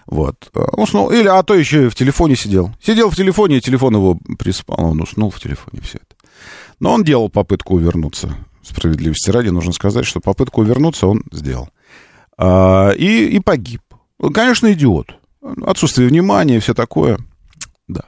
Вот. 0.07 0.51
Уснул. 0.73 1.09
Или, 1.11 1.27
а 1.27 1.41
то 1.43 1.53
еще 1.53 1.85
и 1.85 1.89
в 1.89 1.95
телефоне 1.95 2.35
сидел. 2.35 2.71
Сидел 2.81 3.09
в 3.09 3.15
телефоне, 3.15 3.57
и 3.57 3.61
телефон 3.61 3.95
его 3.95 4.17
приспал. 4.37 4.77
Он 4.79 5.01
уснул 5.01 5.29
в 5.29 5.39
телефоне, 5.39 5.81
все 5.81 5.97
это. 5.97 6.15
Но 6.79 6.93
он 6.93 7.03
делал 7.03 7.29
попытку 7.29 7.75
увернуться. 7.75 8.35
Справедливости 8.63 9.29
ради 9.29 9.49
нужно 9.49 9.71
сказать, 9.73 10.05
что 10.05 10.19
попытку 10.19 10.61
увернуться 10.61 11.07
он 11.07 11.23
сделал. 11.31 11.69
А, 12.37 12.91
и, 12.91 13.25
и 13.25 13.39
погиб. 13.39 13.81
Конечно, 14.33 14.71
идиот. 14.71 15.15
Отсутствие 15.65 16.07
внимания 16.07 16.59
все 16.59 16.73
такое. 16.73 17.19
Да. 17.87 18.05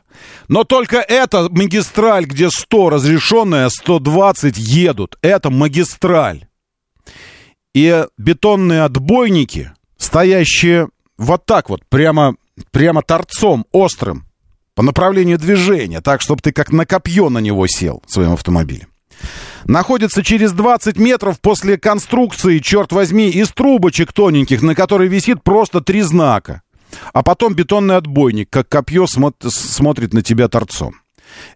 Но 0.47 0.63
только 0.63 0.97
это 0.97 1.49
магистраль, 1.49 2.25
где 2.25 2.49
100 2.49 2.89
разрешенная, 2.89 3.69
120 3.69 4.58
едут. 4.58 5.17
Это 5.21 5.49
магистраль. 5.49 6.47
И 7.73 8.06
бетонные 8.17 8.84
отбойники, 8.84 9.71
стоящие 9.97 10.89
вот 11.23 11.45
так 11.45 11.69
вот, 11.69 11.81
прямо, 11.89 12.36
прямо 12.71 13.01
торцом, 13.01 13.65
острым, 13.71 14.25
по 14.75 14.83
направлению 14.83 15.38
движения, 15.38 16.01
так, 16.01 16.21
чтобы 16.21 16.41
ты 16.41 16.51
как 16.51 16.71
на 16.71 16.86
копье 16.86 17.29
на 17.29 17.39
него 17.39 17.67
сел 17.67 18.01
в 18.07 18.12
своем 18.12 18.33
автомобиле. 18.33 18.88
Находится 19.65 20.23
через 20.23 20.51
20 20.51 20.97
метров 20.97 21.39
после 21.39 21.77
конструкции, 21.77 22.59
черт 22.59 22.91
возьми, 22.91 23.29
из 23.29 23.49
трубочек 23.49 24.12
тоненьких, 24.12 24.62
на 24.62 24.75
которой 24.75 25.07
висит 25.07 25.43
просто 25.43 25.81
три 25.81 26.01
знака. 26.01 26.62
А 27.13 27.23
потом 27.23 27.53
бетонный 27.53 27.95
отбойник, 27.95 28.49
как 28.49 28.67
копье, 28.67 29.05
смо- 29.05 29.33
смотрит 29.47 30.13
на 30.13 30.21
тебя 30.21 30.47
торцом. 30.47 30.95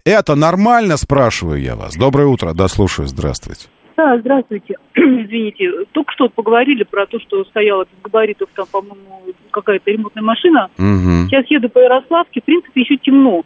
Это 0.03 0.35
нормально, 0.35 0.97
спрашиваю 0.97 1.61
я 1.61 1.75
вас. 1.75 1.95
Доброе 1.95 2.27
утро, 2.27 2.53
да, 2.53 2.67
слушаю, 2.67 3.07
здравствуйте. 3.07 3.67
Да, 3.97 4.15
здравствуйте. 4.19 4.75
Извините, 4.95 5.71
только 5.91 6.13
что 6.13 6.29
поговорили 6.29 6.83
про 6.83 7.07
то, 7.07 7.19
что 7.19 7.43
стояла 7.45 7.85
без 7.85 7.99
габаритов 8.03 8.47
там, 8.55 8.67
по-моему, 8.71 9.33
какая-то 9.49 9.89
ремонтная 9.89 10.23
машина. 10.23 10.69
Угу. 10.77 11.27
Сейчас 11.27 11.47
еду 11.49 11.67
по 11.67 11.79
Ярославке, 11.79 12.39
в 12.39 12.43
принципе, 12.43 12.81
еще 12.81 12.97
темно. 12.97 13.43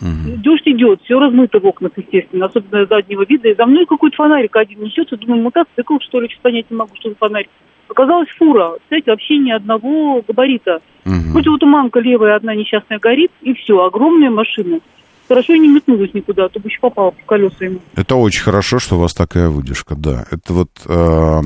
Угу. 0.00 0.36
Дождь 0.44 0.68
идет, 0.68 1.00
все 1.02 1.18
размыто 1.18 1.58
в 1.58 1.64
окнах, 1.64 1.92
естественно, 1.96 2.46
особенно 2.46 2.84
заднего 2.84 3.24
вида. 3.26 3.48
И 3.48 3.54
за 3.54 3.64
мной 3.64 3.86
какой-то 3.86 4.16
фонарик 4.16 4.54
один 4.56 4.82
несется. 4.82 5.16
Думаю, 5.16 5.42
мотоцикл, 5.42 5.96
что 6.00 6.20
ли, 6.20 6.28
что 6.28 6.42
понять 6.42 6.66
не 6.70 6.76
могу, 6.76 6.94
что 6.96 7.08
за 7.08 7.16
фонарик. 7.16 7.48
Оказалась 7.88 8.28
фура. 8.38 8.74
Кстати, 8.82 9.08
вообще 9.08 9.38
ни 9.38 9.50
одного 9.50 10.22
габарита. 10.28 10.82
Угу. 11.06 11.32
Хоть 11.32 11.46
вот 11.46 11.62
мамка 11.62 12.00
левая 12.00 12.36
одна 12.36 12.54
несчастная 12.54 12.98
горит, 12.98 13.32
и 13.40 13.54
все, 13.54 13.82
огромная 13.82 14.28
машина. 14.28 14.80
Хорошо 15.28 15.56
не 15.56 15.68
метнулась 15.68 16.14
никуда, 16.14 16.46
а 16.46 16.48
то 16.48 16.58
бы 16.58 16.68
еще 16.68 16.80
попала 16.80 17.12
в 17.12 17.26
колеса 17.26 17.66
ему. 17.66 17.80
Это 17.94 18.16
очень 18.16 18.42
хорошо, 18.42 18.78
что 18.78 18.96
у 18.96 19.00
вас 19.00 19.12
такая 19.12 19.50
выдержка, 19.50 19.94
да. 19.94 20.26
Это 20.30 20.54
вот, 20.54 20.70
э, 20.86 21.40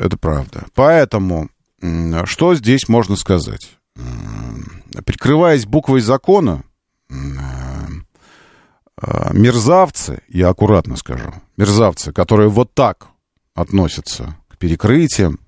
это 0.00 0.16
правда. 0.16 0.64
Поэтому, 0.74 1.50
что 2.24 2.54
здесь 2.54 2.88
можно 2.88 3.16
сказать? 3.16 3.76
Прикрываясь 5.04 5.66
буквой 5.66 6.00
закона, 6.00 6.62
э, 7.10 7.14
э, 9.02 9.34
мерзавцы, 9.34 10.22
я 10.28 10.48
аккуратно 10.48 10.96
скажу, 10.96 11.34
мерзавцы, 11.58 12.12
которые 12.12 12.48
вот 12.48 12.72
так 12.72 13.08
относятся 13.54 14.36
к 14.48 14.56
перекрытиям, 14.56 15.38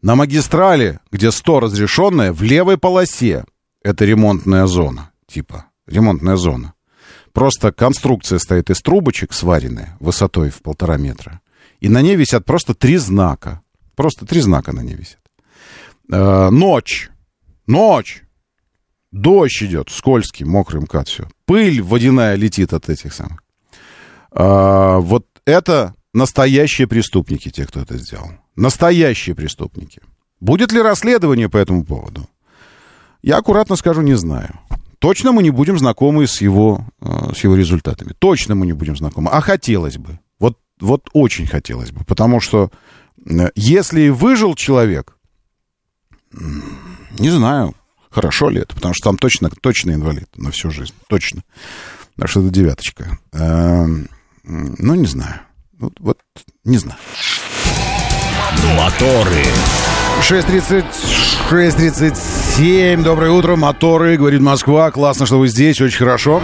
на 0.00 0.14
магистрали, 0.16 1.00
где 1.10 1.30
100 1.30 1.60
разрешенная, 1.60 2.32
в 2.32 2.42
левой 2.42 2.78
полосе 2.78 3.44
это 3.82 4.04
ремонтная 4.04 4.66
зона, 4.66 5.10
типа 5.26 5.66
ремонтная 5.86 6.36
зона. 6.36 6.73
Просто 7.34 7.72
конструкция 7.72 8.38
стоит 8.38 8.70
из 8.70 8.80
трубочек, 8.80 9.32
сваренная, 9.32 9.96
высотой 9.98 10.50
в 10.50 10.62
полтора 10.62 10.96
метра. 10.96 11.40
И 11.80 11.88
на 11.88 12.00
ней 12.00 12.14
висят 12.14 12.44
просто 12.44 12.74
три 12.74 12.96
знака. 12.96 13.60
Просто 13.96 14.24
три 14.24 14.40
знака 14.40 14.72
на 14.72 14.80
ней 14.80 14.94
висят. 14.94 15.18
Э, 16.10 16.50
ночь. 16.50 17.10
Ночь. 17.66 18.22
Дождь 19.10 19.62
идет, 19.64 19.90
скользкий, 19.90 20.46
мокрый 20.46 20.82
МКАД, 20.82 21.08
все. 21.08 21.28
Пыль 21.44 21.82
водяная 21.82 22.36
летит 22.36 22.72
от 22.72 22.88
этих 22.88 23.12
самых. 23.12 23.42
Э, 24.30 24.98
вот 24.98 25.26
это 25.44 25.94
настоящие 26.12 26.86
преступники, 26.86 27.50
те, 27.50 27.66
кто 27.66 27.80
это 27.80 27.96
сделал. 27.96 28.30
Настоящие 28.54 29.34
преступники. 29.34 30.00
Будет 30.38 30.70
ли 30.70 30.80
расследование 30.80 31.48
по 31.48 31.56
этому 31.56 31.84
поводу? 31.84 32.28
Я 33.22 33.38
аккуратно 33.38 33.74
скажу, 33.74 34.02
не 34.02 34.14
знаю. 34.14 34.60
Точно 35.04 35.32
мы 35.32 35.42
не 35.42 35.50
будем 35.50 35.78
знакомы 35.78 36.26
с 36.26 36.40
его, 36.40 36.86
э, 37.02 37.34
с 37.36 37.44
его 37.44 37.56
результатами. 37.56 38.14
Точно 38.18 38.54
мы 38.54 38.64
не 38.64 38.72
будем 38.72 38.96
знакомы. 38.96 39.30
А 39.30 39.42
хотелось 39.42 39.98
бы. 39.98 40.18
Вот, 40.38 40.58
вот 40.80 41.10
очень 41.12 41.46
хотелось 41.46 41.90
бы. 41.90 42.06
Потому 42.06 42.40
что 42.40 42.70
э, 43.28 43.50
если 43.54 44.08
выжил 44.08 44.54
человек, 44.54 45.18
не 47.18 47.28
знаю, 47.28 47.74
хорошо 48.08 48.48
ли 48.48 48.62
это, 48.62 48.74
потому 48.74 48.94
что 48.94 49.10
там 49.10 49.18
точно, 49.18 49.50
точно 49.50 49.92
инвалид 49.92 50.30
на 50.38 50.50
всю 50.50 50.70
жизнь. 50.70 50.94
Точно. 51.06 51.42
Так 52.16 52.30
что 52.30 52.40
это 52.40 52.48
девяточка. 52.48 53.18
Эм, 53.32 54.08
ну, 54.42 54.94
не 54.94 55.06
знаю. 55.06 55.42
Вот, 55.78 56.00
вот 56.00 56.18
не 56.64 56.78
знаю. 56.78 56.98
Моторы. 58.74 59.44
6.30, 60.20 60.84
6.37. 61.50 63.02
Доброе 63.02 63.30
утро, 63.30 63.56
моторы, 63.56 64.16
говорит 64.16 64.40
Москва. 64.40 64.90
Классно, 64.90 65.26
что 65.26 65.38
вы 65.38 65.48
здесь, 65.48 65.80
очень 65.80 65.98
хорошо. 65.98 66.40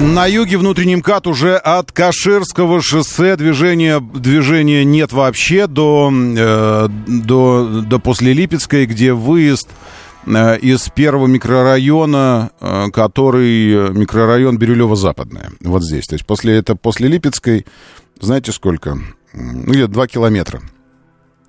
На 0.00 0.26
юге 0.26 0.58
внутренний 0.58 0.96
МКАД 0.96 1.26
уже 1.26 1.56
от 1.56 1.90
Каширского 1.90 2.80
шоссе 2.82 3.36
движения, 3.36 4.00
движения 4.00 4.84
нет 4.84 5.12
вообще 5.12 5.66
до, 5.66 6.10
э, 6.12 6.88
до, 7.06 7.82
до 7.82 7.98
после 7.98 8.32
Липецкой, 8.34 8.86
где 8.86 9.12
выезд 9.14 9.68
э, 10.26 10.58
из 10.58 10.88
первого 10.90 11.26
микрорайона, 11.26 12.50
э, 12.60 12.86
который 12.92 13.90
микрорайон 13.92 14.58
Бирюлево-Западная. 14.58 15.50
Вот 15.60 15.82
здесь. 15.82 16.06
То 16.06 16.14
есть 16.14 16.26
после, 16.26 16.56
это 16.56 16.76
после 16.76 17.08
Липецкой, 17.08 17.66
знаете 18.20 18.52
сколько? 18.52 18.98
Ну, 19.32 19.72
где-то 19.72 19.92
2 19.92 20.06
километра 20.08 20.62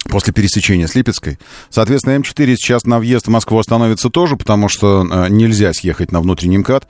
после 0.10 0.34
пересечения 0.34 0.88
с 0.88 0.96
Липецкой. 0.96 1.38
Соответственно, 1.70 2.16
М4 2.18 2.56
сейчас 2.56 2.86
на 2.86 3.00
въезд 3.00 3.28
в 3.28 3.30
Москву 3.30 3.60
остановится 3.60 4.10
тоже, 4.10 4.36
потому 4.38 4.70
что 4.70 5.06
э, 5.06 5.30
нельзя 5.30 5.74
съехать 5.74 6.12
на 6.12 6.22
внутренний 6.22 6.58
МКАД. 6.58 6.88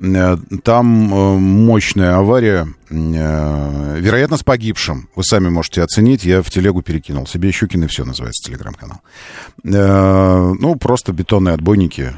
Э, 0.00 0.36
там 0.62 1.12
э, 1.12 1.38
мощная 1.38 2.16
авария, 2.16 2.68
вероятно, 2.88 4.36
с 4.36 4.42
погибшим. 4.42 5.08
Вы 5.14 5.24
сами 5.24 5.48
можете 5.48 5.82
оценить. 5.82 6.24
Я 6.24 6.42
в 6.42 6.50
телегу 6.50 6.82
перекинул. 6.82 7.26
Себе 7.26 7.52
Щукин 7.52 7.84
и 7.84 7.86
все 7.86 8.04
называется 8.04 8.48
телеграм-канал. 8.48 9.00
Ну, 9.62 10.76
просто 10.76 11.12
бетонные 11.12 11.54
отбойники 11.54 12.12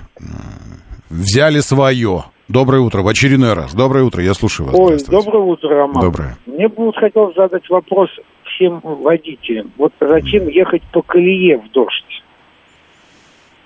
взяли 1.11 1.61
свое. 1.61 2.25
Доброе 2.49 2.81
утро, 2.81 3.03
в 3.03 3.09
очередной 3.09 3.55
раз. 3.55 3.75
Доброе 3.75 4.05
утро, 4.05 4.23
я 4.23 4.35
слушаю 4.35 4.69
вас. 4.69 4.77
Ой, 4.79 4.99
доброе 5.09 5.43
утро, 5.43 5.69
Роман. 5.71 6.03
Доброе. 6.03 6.37
Мне 6.47 6.69
бы 6.69 6.87
вот 6.87 6.97
хотелось 6.97 7.35
задать 7.35 7.69
вопрос 7.71 8.11
всем 8.45 8.81
водителям. 8.83 9.71
Вот 9.77 9.93
зачем 10.01 10.49
ехать 10.49 10.83
по 10.93 11.03
колее 11.03 11.59
в 11.59 11.71
дождь? 11.73 12.23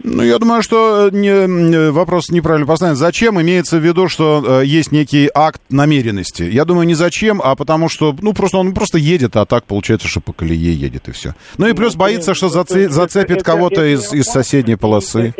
Ну, 0.02 0.22
я 0.22 0.38
думаю, 0.38 0.62
что 0.62 1.08
не, 1.10 1.90
вопрос 1.90 2.28
неправильно 2.30 2.66
поставлен. 2.66 2.96
Зачем? 2.96 3.40
Имеется 3.40 3.78
в 3.78 3.80
виду, 3.84 4.08
что 4.08 4.60
э, 4.60 4.66
есть 4.66 4.92
некий 4.92 5.28
акт 5.34 5.60
намеренности. 5.70 6.42
Я 6.44 6.64
думаю, 6.64 6.86
не 6.86 6.94
зачем, 6.94 7.40
а 7.42 7.56
потому 7.56 7.88
что, 7.88 8.14
ну, 8.20 8.32
просто 8.34 8.58
он 8.58 8.74
просто 8.74 8.98
едет, 8.98 9.36
а 9.36 9.46
так 9.46 9.64
получается, 9.64 10.06
что 10.06 10.20
по 10.20 10.32
колее 10.32 10.74
едет, 10.74 11.08
и 11.08 11.12
все. 11.12 11.34
Ну, 11.56 11.66
и 11.66 11.72
плюс 11.72 11.94
ну, 11.94 12.00
боится, 12.00 12.34
что 12.34 12.50
заце, 12.50 12.88
зацепит 12.88 13.42
кого-то 13.42 13.84
из, 13.84 14.12
из 14.12 14.26
соседней 14.26 14.76
полосы. 14.76 15.34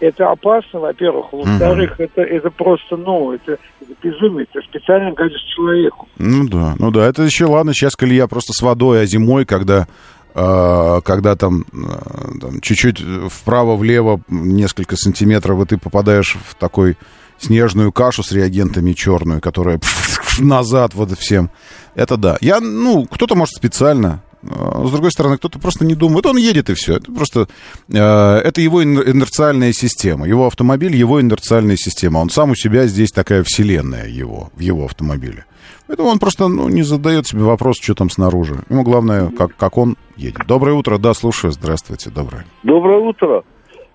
Это, 0.00 0.30
опасно, 0.30 0.80
во-первых. 0.80 1.32
Во-вторых, 1.32 1.94
угу. 1.94 2.02
это, 2.02 2.22
это 2.22 2.50
просто, 2.50 2.96
ну, 2.96 3.32
это, 3.32 3.58
это 3.80 3.92
безумие. 4.02 4.46
Это 4.52 4.66
специально 4.66 5.12
гадишь 5.12 5.42
человеку. 5.54 6.08
Ну, 6.18 6.48
да, 6.48 6.74
ну 6.78 6.90
да. 6.90 7.06
Это 7.06 7.22
еще, 7.22 7.46
ладно, 7.46 7.72
сейчас 7.72 7.96
колея 7.96 8.26
просто 8.26 8.52
с 8.52 8.62
водой, 8.62 9.02
а 9.02 9.06
зимой, 9.06 9.44
когда 9.44 9.86
а, 10.34 11.00
когда 11.02 11.36
там, 11.36 11.64
а, 11.72 12.32
там 12.40 12.60
чуть-чуть 12.60 13.00
вправо-влево 13.30 14.20
несколько 14.28 14.96
сантиметров, 14.96 15.62
и 15.62 15.66
ты 15.66 15.78
попадаешь 15.78 16.36
в 16.48 16.56
такой 16.56 16.96
снежную 17.38 17.92
кашу 17.92 18.22
с 18.24 18.32
реагентами 18.32 18.92
черную, 18.92 19.40
которая 19.40 19.78
назад 20.40 20.94
вот 20.94 21.16
всем. 21.18 21.50
Это 21.94 22.16
да. 22.16 22.36
Я, 22.40 22.60
ну, 22.60 23.06
кто-то 23.06 23.36
может 23.36 23.54
специально, 23.54 24.22
с 24.44 24.90
другой 24.90 25.10
стороны, 25.10 25.36
кто-то 25.36 25.58
просто 25.58 25.84
не 25.84 25.94
думает. 25.94 26.26
Он 26.26 26.36
едет 26.36 26.70
и 26.70 26.74
все. 26.74 26.96
Это 26.96 27.12
просто... 27.12 27.48
это 27.88 28.60
его 28.60 28.82
инерциальная 28.82 29.72
система. 29.72 30.26
Его 30.26 30.46
автомобиль, 30.46 30.94
его 30.94 31.20
инерциальная 31.20 31.76
система. 31.76 32.18
Он 32.18 32.30
сам 32.30 32.50
у 32.50 32.54
себя 32.54 32.86
здесь 32.86 33.10
такая 33.10 33.42
вселенная 33.44 34.08
его, 34.08 34.50
в 34.54 34.60
его 34.60 34.84
автомобиле. 34.84 35.44
Поэтому 35.86 36.08
он 36.08 36.18
просто 36.18 36.48
ну, 36.48 36.68
не 36.68 36.82
задает 36.82 37.26
себе 37.26 37.42
вопрос, 37.42 37.76
что 37.80 37.94
там 37.94 38.10
снаружи. 38.10 38.64
Ему 38.70 38.82
главное, 38.82 39.30
как, 39.30 39.56
как 39.56 39.76
он 39.76 39.96
едет. 40.16 40.46
Доброе 40.46 40.72
утро, 40.72 40.98
да, 40.98 41.14
слушаю. 41.14 41.52
Здравствуйте, 41.52 42.10
доброе. 42.10 42.46
Доброе 42.62 43.00
утро. 43.00 43.44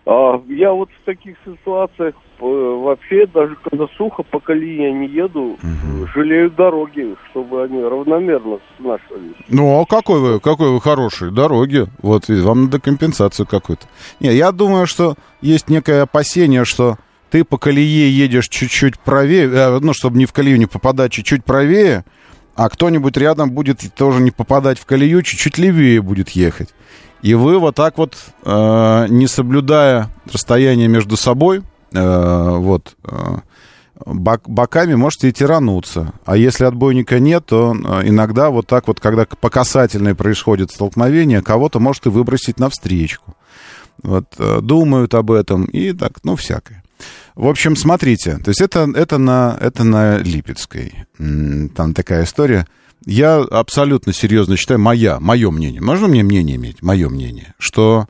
А, 0.05 0.41
я 0.47 0.71
вот 0.71 0.89
в 0.89 1.05
таких 1.05 1.35
ситуациях 1.45 2.15
э, 2.39 2.43
вообще, 2.43 3.27
даже 3.27 3.55
когда 3.69 3.85
сухо 3.97 4.23
по 4.23 4.39
колее 4.39 4.91
не 4.91 5.07
еду, 5.07 5.57
угу. 5.61 6.07
жалею 6.15 6.49
дороги, 6.51 7.15
чтобы 7.29 7.63
они 7.63 7.81
равномерно 7.81 8.59
снашивались. 8.77 9.35
Ну, 9.49 9.79
а 9.81 9.85
какой 9.85 10.19
вы, 10.19 10.39
какой 10.39 10.71
вы 10.71 10.81
хороший, 10.81 11.31
дороги. 11.31 11.85
Вот, 12.01 12.27
вам 12.27 12.65
надо 12.65 12.79
компенсацию 12.79 13.45
какую-то. 13.45 13.85
Не, 14.19 14.33
я 14.33 14.51
думаю, 14.51 14.87
что 14.87 15.15
есть 15.41 15.69
некое 15.69 16.03
опасение, 16.03 16.65
что 16.65 16.97
ты 17.29 17.43
по 17.43 17.57
колее 17.57 18.09
едешь 18.09 18.47
чуть-чуть 18.49 18.99
правее, 18.99 19.49
э, 19.49 19.79
ну, 19.79 19.93
чтобы 19.93 20.17
не 20.17 20.25
в 20.25 20.33
колею 20.33 20.57
не 20.57 20.65
попадать, 20.65 21.11
чуть-чуть 21.11 21.43
правее, 21.43 22.03
а 22.55 22.69
кто-нибудь 22.69 23.15
рядом 23.17 23.51
будет 23.51 23.81
тоже 23.95 24.21
не 24.21 24.31
попадать 24.31 24.79
в 24.79 24.85
колею, 24.85 25.21
чуть-чуть 25.21 25.57
левее 25.57 26.01
будет 26.01 26.29
ехать. 26.29 26.69
И 27.21 27.33
вы 27.33 27.59
вот 27.59 27.75
так 27.75 27.97
вот, 27.97 28.15
э, 28.43 29.05
не 29.09 29.27
соблюдая 29.27 30.09
расстояние 30.31 30.87
между 30.87 31.17
собой, 31.17 31.63
э, 31.91 32.57
вот, 32.57 32.95
э, 33.03 33.39
бок, 34.05 34.41
боками 34.47 34.95
можете 34.95 35.29
и 35.29 35.33
тирануться. 35.33 36.13
А 36.25 36.37
если 36.37 36.63
отбойника 36.63 37.19
нет, 37.19 37.45
то 37.47 37.73
э, 37.75 38.07
иногда 38.07 38.49
вот 38.49 38.67
так 38.67 38.87
вот, 38.87 38.99
когда 38.99 39.25
по 39.25 39.49
касательной 39.49 40.15
происходит 40.15 40.71
столкновение, 40.71 41.41
кого-то 41.41 41.79
может 41.79 42.05
и 42.05 42.09
выбросить 42.09 42.59
навстречку. 42.59 43.35
Вот, 44.01 44.25
э, 44.37 44.59
думают 44.61 45.13
об 45.13 45.31
этом 45.31 45.65
и 45.65 45.91
так, 45.91 46.13
ну, 46.23 46.35
всякое. 46.35 46.83
В 47.35 47.47
общем, 47.47 47.75
смотрите, 47.75 48.37
то 48.37 48.49
есть 48.49 48.61
это, 48.61 48.87
это, 48.95 49.17
на, 49.17 49.57
это 49.59 49.83
на 49.83 50.17
Липецкой. 50.17 51.05
Там 51.17 51.93
такая 51.93 52.23
история. 52.25 52.65
Я 53.05 53.37
абсолютно 53.37 54.13
серьезно 54.13 54.57
считаю, 54.57 54.79
моя, 54.79 55.19
мое 55.19 55.51
мнение, 55.51 55.81
можно 55.81 56.07
мне 56.07 56.23
мнение 56.23 56.57
иметь? 56.57 56.81
Мое 56.81 57.09
мнение, 57.09 57.53
что 57.57 58.07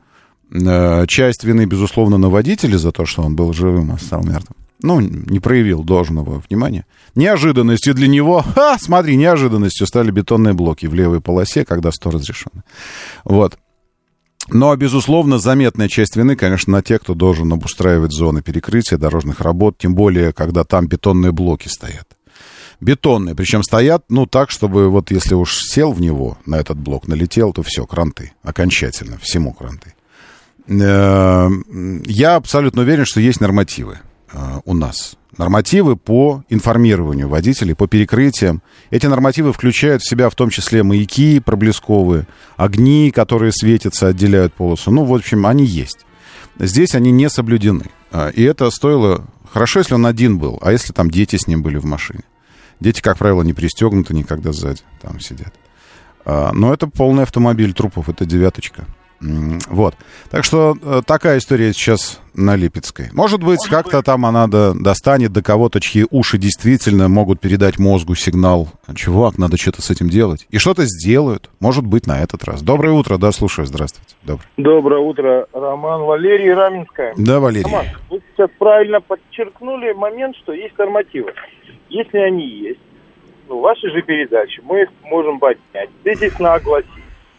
э, 0.50 1.06
часть 1.06 1.44
вины, 1.44 1.64
безусловно, 1.64 2.18
на 2.18 2.28
водителе 2.28 2.76
за 2.76 2.92
то, 2.92 3.06
что 3.06 3.22
он 3.22 3.36
был 3.36 3.52
живым, 3.52 3.92
а 3.92 3.98
стал 3.98 4.22
мертвым. 4.24 4.56
Ну, 4.82 5.00
не 5.00 5.40
проявил 5.40 5.84
должного 5.84 6.42
внимания. 6.48 6.86
Неожиданностью 7.14 7.94
для 7.94 8.08
него, 8.08 8.42
ха, 8.42 8.78
смотри, 8.80 9.16
неожиданностью 9.16 9.86
стали 9.86 10.10
бетонные 10.10 10.54
блоки 10.54 10.86
в 10.86 10.94
левой 10.94 11.20
полосе, 11.20 11.64
когда 11.64 11.92
100 11.92 12.10
разрешено. 12.10 12.62
Вот. 13.24 13.58
Но, 14.48 14.74
безусловно, 14.74 15.38
заметная 15.38 15.88
часть 15.88 16.16
вины, 16.16 16.34
конечно, 16.34 16.72
на 16.72 16.82
тех, 16.82 17.02
кто 17.02 17.14
должен 17.14 17.52
обустраивать 17.52 18.12
зоны 18.12 18.42
перекрытия 18.42 18.98
дорожных 18.98 19.40
работ, 19.40 19.76
тем 19.78 19.94
более, 19.94 20.32
когда 20.32 20.64
там 20.64 20.88
бетонные 20.88 21.30
блоки 21.30 21.68
стоят. 21.68 22.08
Бетонные, 22.80 23.34
причем 23.34 23.62
стоят, 23.62 24.04
ну, 24.08 24.26
так, 24.26 24.50
чтобы 24.50 24.88
вот 24.88 25.10
если 25.10 25.34
уж 25.34 25.56
сел 25.56 25.92
в 25.92 26.00
него, 26.00 26.38
на 26.46 26.56
этот 26.56 26.78
блок 26.78 27.08
налетел, 27.08 27.52
то 27.52 27.62
все, 27.62 27.86
кранты, 27.86 28.32
окончательно, 28.42 29.18
всему 29.18 29.52
кранты. 29.52 29.94
Э, 30.66 31.48
я 32.06 32.36
абсолютно 32.36 32.82
уверен, 32.82 33.04
что 33.04 33.20
есть 33.20 33.40
нормативы 33.40 33.98
э, 34.32 34.60
у 34.64 34.74
нас 34.74 35.16
нормативы 35.40 35.96
по 35.96 36.44
информированию 36.48 37.28
водителей, 37.28 37.74
по 37.74 37.88
перекрытиям. 37.88 38.62
Эти 38.90 39.06
нормативы 39.06 39.52
включают 39.52 40.02
в 40.02 40.08
себя 40.08 40.28
в 40.28 40.34
том 40.34 40.50
числе 40.50 40.82
маяки 40.82 41.40
проблесковые, 41.40 42.26
огни, 42.56 43.10
которые 43.10 43.50
светятся, 43.52 44.08
отделяют 44.08 44.54
полосу. 44.54 44.90
Ну, 44.90 45.04
в 45.04 45.14
общем, 45.14 45.46
они 45.46 45.64
есть. 45.64 46.06
Здесь 46.58 46.94
они 46.94 47.10
не 47.10 47.28
соблюдены. 47.30 47.86
А, 48.12 48.28
и 48.28 48.42
это 48.42 48.70
стоило... 48.70 49.26
Хорошо, 49.50 49.80
если 49.80 49.94
он 49.94 50.06
один 50.06 50.38
был, 50.38 50.58
а 50.62 50.70
если 50.70 50.92
там 50.92 51.10
дети 51.10 51.36
с 51.36 51.48
ним 51.48 51.62
были 51.62 51.78
в 51.78 51.84
машине. 51.84 52.22
Дети, 52.80 53.00
как 53.00 53.18
правило, 53.18 53.42
не 53.42 53.52
пристегнуты 53.52 54.14
никогда 54.14 54.52
сзади, 54.52 54.82
там 55.00 55.20
сидят. 55.20 55.54
А, 56.24 56.52
но 56.52 56.72
это 56.72 56.86
полный 56.86 57.22
автомобиль 57.22 57.72
трупов, 57.74 58.08
это 58.08 58.24
девяточка. 58.24 58.86
Вот. 59.20 59.94
Так 60.30 60.44
что 60.44 60.76
э, 60.82 61.02
такая 61.06 61.38
история 61.38 61.72
сейчас 61.72 62.20
на 62.34 62.56
Липецкой. 62.56 63.10
Может 63.12 63.42
быть, 63.42 63.66
как-то 63.68 64.02
там 64.02 64.24
она 64.24 64.46
до, 64.46 64.72
достанет 64.72 65.32
до 65.32 65.42
кого-то, 65.42 65.80
чьи 65.80 66.06
уши 66.10 66.38
действительно 66.38 67.08
могут 67.08 67.38
передать 67.38 67.78
мозгу 67.78 68.14
сигнал. 68.14 68.68
Чувак, 68.94 69.36
надо 69.36 69.58
что-то 69.58 69.82
с 69.82 69.90
этим 69.90 70.08
делать. 70.08 70.46
И 70.50 70.58
что-то 70.58 70.84
сделают. 70.86 71.50
Может 71.60 71.84
быть, 71.84 72.06
на 72.06 72.22
этот 72.22 72.44
раз. 72.44 72.62
Доброе 72.62 72.92
утро, 72.92 73.18
да, 73.18 73.30
слушаю. 73.30 73.66
Здравствуйте. 73.66 74.14
Доброе. 74.22 74.46
Доброе 74.56 75.00
утро, 75.00 75.46
Роман. 75.52 76.02
Валерий 76.02 76.52
Раменская. 76.54 77.12
Да, 77.18 77.40
Валерий. 77.40 77.64
Роман, 77.64 77.86
вы 78.08 78.22
сейчас 78.32 78.48
правильно 78.58 79.00
подчеркнули 79.02 79.92
момент, 79.92 80.34
что 80.36 80.52
есть 80.52 80.78
нормативы. 80.78 81.34
Если 81.90 82.18
они 82.18 82.46
есть, 82.46 82.80
ну, 83.48 83.60
ваши 83.60 83.90
же 83.90 84.00
передачи, 84.00 84.60
мы 84.62 84.82
их 84.82 84.88
можем 85.02 85.40
поднять, 85.40 85.90
тезисно 86.04 86.54
огласить 86.54 86.88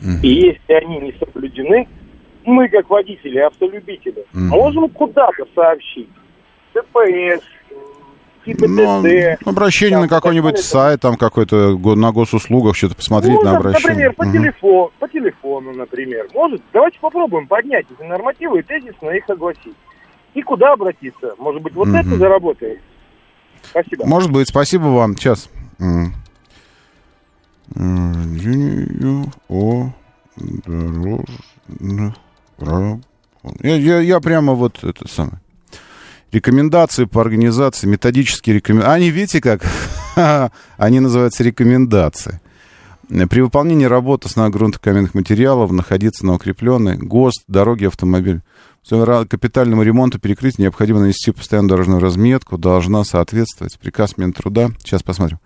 и 0.02 0.28
если 0.28 0.74
они 0.74 1.00
не 1.00 1.14
соблюдены, 1.20 1.88
мы, 2.44 2.68
как 2.70 2.90
водители, 2.90 3.40
автолюбители, 3.40 4.26
угу. 4.34 4.40
можем 4.42 4.90
куда-то 4.90 5.46
сообщить. 5.54 6.10
ДПС, 6.74 7.44
ГИБДД. 8.46 9.42
Ну, 9.46 9.52
обращение 9.52 9.98
там, 9.98 10.02
на 10.02 10.08
какой-нибудь 10.08 10.58
сайт, 10.60 11.02
там 11.02 11.16
какой-то 11.16 11.78
на 11.78 12.12
госуслугах, 12.12 12.76
что-то 12.76 12.96
посмотреть 12.96 13.36
ну, 13.36 13.44
на 13.44 13.58
обращение. 13.58 13.90
Например, 13.90 14.14
по, 14.14 14.24
угу. 14.24 14.32
телефон, 14.32 14.90
по 15.00 15.08
телефону, 15.08 15.74
например. 15.74 16.28
Может, 16.34 16.62
давайте 16.74 17.00
попробуем 17.00 17.48
поднять 17.48 17.86
эти 17.92 18.08
нормативы 18.08 18.60
и 18.60 18.64
тезисно 18.64 19.10
их 19.10 19.30
огласить. 19.30 19.76
И 20.34 20.42
куда 20.42 20.74
обратиться? 20.74 21.36
Может 21.38 21.62
быть, 21.62 21.74
вот 21.74 21.90
угу. 21.90 21.98
это 21.98 22.16
заработает? 22.16 22.80
Спасибо. 23.64 24.06
Может 24.08 24.32
быть, 24.32 24.48
спасибо 24.48 24.86
вам. 24.86 25.16
Сейчас. 25.16 25.50
О 29.50 29.94
я, 33.60 33.76
я, 33.76 34.00
я 34.00 34.20
прямо 34.20 34.54
вот 34.54 34.84
это 34.84 35.08
самое. 35.08 35.40
Рекомендации 36.32 37.06
по 37.06 37.22
организации, 37.22 37.88
методические 37.88 38.58
рекомендации. 38.58 38.94
Они, 38.94 39.10
видите, 39.10 39.42
как? 39.42 39.66
Они 40.78 41.00
называются 41.00 41.44
рекомендации. 41.44 42.40
При 43.30 43.42
выполнении 43.42 43.86
работы 43.86 44.30
с 44.30 44.36
грунтокаменных 44.36 45.14
материалов 45.14 45.72
находиться 45.72 46.26
на 46.26 46.36
укрепленной 46.36 46.98
ГОСТ, 46.98 47.44
дороги, 47.48 47.86
автомобиль. 47.86 48.42
Капитальному 48.88 49.84
ремонту 49.84 50.20
перекрытия 50.20 50.64
необходимо 50.64 51.02
нанести 51.02 51.32
постоянную 51.32 51.70
дорожную 51.70 52.00
разметку, 52.00 52.58
должна 52.58 53.04
соответствовать 53.04 53.78
приказ 53.80 54.18
Минтруда. 54.18 54.72
Сейчас 54.80 55.04
посмотрим. 55.04 55.40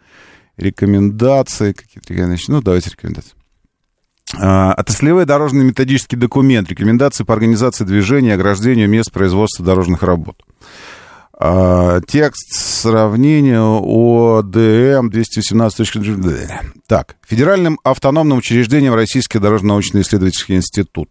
Рекомендации 0.58 1.74
какие-то. 1.74 2.14
Ну, 2.47 2.62
давайте 2.62 2.89
рекомендации. 2.89 3.34
А, 4.38 4.74
отраслевой 4.74 5.26
дорожный 5.26 5.66
методический 5.66 6.18
документ, 6.18 6.70
рекомендации 6.70 7.24
по 7.24 7.34
организации 7.34 7.84
движения 7.84 8.34
ограждению 8.34 8.89
мест 8.89 9.12
производства 9.12 9.66
дорожных 9.66 10.03
работ. 10.03 10.41
А, 11.38 12.01
текст 12.01 12.53
сравнения 12.53 13.62
ОДМ 13.62 15.10
217. 15.10 16.49
Так, 16.88 17.18
Федеральным 17.28 17.80
автономным 17.84 18.38
учреждением 18.38 18.93
Российский 18.93 19.39
дорожно-научный 19.39 20.01
исследовательский 20.01 20.56
институт 20.56 21.10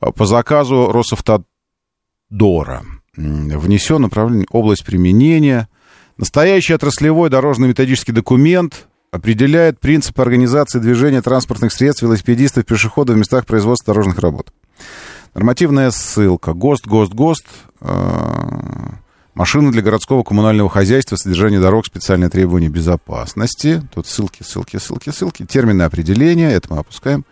а, 0.00 0.12
по 0.12 0.26
заказу 0.26 0.90
Росавтодора 0.92 2.82
внесен 3.16 4.02
направление 4.02 4.46
область 4.50 4.84
применения. 4.84 5.68
Настоящий 6.16 6.74
отраслевой 6.74 7.30
дорожный 7.30 7.68
методический 7.68 8.12
документ 8.12 8.86
определяет 9.10 9.80
принципы 9.80 10.22
организации 10.22 10.78
движения 10.78 11.22
транспортных 11.22 11.72
средств, 11.72 12.02
велосипедистов, 12.02 12.64
пешеходов 12.64 13.16
в 13.16 13.18
местах 13.18 13.46
производства 13.46 13.92
дорожных 13.92 14.18
работ. 14.18 14.52
Нормативная 15.34 15.90
ссылка. 15.90 16.52
ГОСТ, 16.52 16.86
ГОСТ, 16.86 17.12
ГОСТ. 17.12 17.46
Машины 19.34 19.72
для 19.72 19.80
городского 19.80 20.22
коммунального 20.22 20.68
хозяйства, 20.68 21.16
содержание 21.16 21.58
дорог, 21.58 21.86
специальные 21.86 22.28
требования 22.28 22.68
безопасности. 22.68 23.82
Тут 23.94 24.06
ссылки, 24.06 24.42
ссылки, 24.42 24.76
ссылки, 24.76 25.08
ссылки. 25.08 25.46
Термины 25.46 25.82
определения, 25.82 26.52
это 26.52 26.72
мы 26.72 26.80
опускаем. 26.80 27.24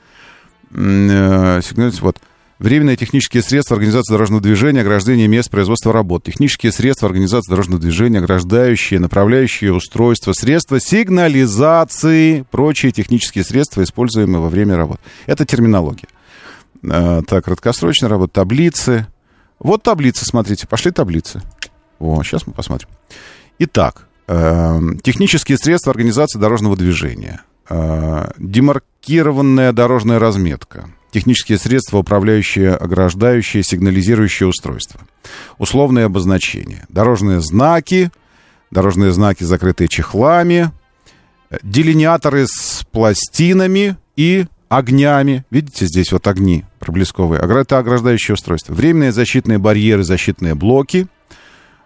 Э, 0.72 1.60
Сигнализация, 1.62 2.02
вот. 2.02 2.16
Временные 2.60 2.98
технические 2.98 3.42
средства 3.42 3.76
организации 3.76 4.12
дорожного 4.12 4.42
движения, 4.42 4.82
ограждение 4.82 5.26
мест 5.28 5.50
производства 5.50 5.94
работ. 5.94 6.24
Технические 6.24 6.72
средства 6.72 7.08
организации 7.08 7.50
дорожного 7.50 7.80
движения, 7.80 8.18
ограждающие, 8.18 9.00
направляющие 9.00 9.72
устройства, 9.72 10.34
средства 10.34 10.78
сигнализации, 10.78 12.44
прочие 12.50 12.92
технические 12.92 13.44
средства, 13.44 13.82
используемые 13.82 14.42
во 14.42 14.50
время 14.50 14.76
работ. 14.76 15.00
Это 15.24 15.46
терминология. 15.46 16.08
Э, 16.82 17.22
так, 17.26 17.46
краткосрочная 17.46 18.10
работа, 18.10 18.34
таблицы. 18.34 19.06
Вот 19.58 19.82
таблицы, 19.82 20.26
смотрите, 20.26 20.66
пошли 20.66 20.90
таблицы. 20.90 21.40
О, 21.98 22.22
сейчас 22.22 22.46
мы 22.46 22.52
посмотрим. 22.52 22.90
Итак, 23.58 24.06
э, 24.28 24.80
технические 25.02 25.56
средства 25.56 25.92
организации 25.92 26.38
дорожного 26.38 26.76
движения. 26.76 27.40
Э, 27.70 28.32
демаркированная 28.36 29.72
дорожная 29.72 30.18
разметка. 30.18 30.90
Технические 31.10 31.58
средства, 31.58 31.98
управляющие, 31.98 32.74
ограждающие, 32.74 33.62
сигнализирующие 33.62 34.48
устройства. 34.48 35.00
Условные 35.58 36.04
обозначения. 36.04 36.86
Дорожные 36.88 37.40
знаки, 37.40 38.10
дорожные 38.70 39.12
знаки, 39.12 39.44
закрытые 39.44 39.88
чехлами, 39.88 40.70
делиниаторы 41.62 42.46
с 42.46 42.86
пластинами 42.92 43.96
и 44.16 44.46
огнями. 44.68 45.44
Видите, 45.50 45.86
здесь 45.86 46.12
вот 46.12 46.26
огни 46.28 46.64
проблесковые. 46.78 47.40
Это 47.42 47.78
ограждающие 47.78 48.34
устройства. 48.34 48.72
Временные 48.72 49.12
защитные 49.12 49.58
барьеры, 49.58 50.04
защитные 50.04 50.54
блоки– 50.54 51.06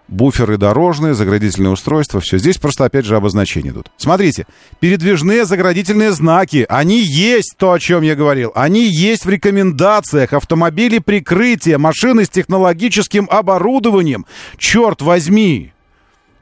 буферы 0.08 0.56
дорожные, 0.58 1.14
заградительные 1.14 1.70
устройства, 1.70 2.20
все. 2.20 2.38
Здесь 2.38 2.58
просто, 2.58 2.84
опять 2.84 3.04
же, 3.04 3.16
обозначения 3.16 3.70
идут. 3.70 3.90
Смотрите, 3.96 4.46
передвижные 4.80 5.44
заградительные 5.44 6.12
знаки, 6.12 6.66
они 6.68 7.00
есть, 7.00 7.54
то, 7.56 7.72
о 7.72 7.78
чем 7.78 8.02
я 8.02 8.14
говорил. 8.14 8.52
Они 8.54 8.86
есть 8.86 9.24
в 9.24 9.30
рекомендациях. 9.30 10.32
Автомобили 10.32 10.98
прикрытия, 10.98 11.78
машины 11.78 12.24
с 12.24 12.28
технологическим 12.28 13.28
оборудованием. 13.30 14.26
Черт 14.58 15.02
возьми! 15.02 15.72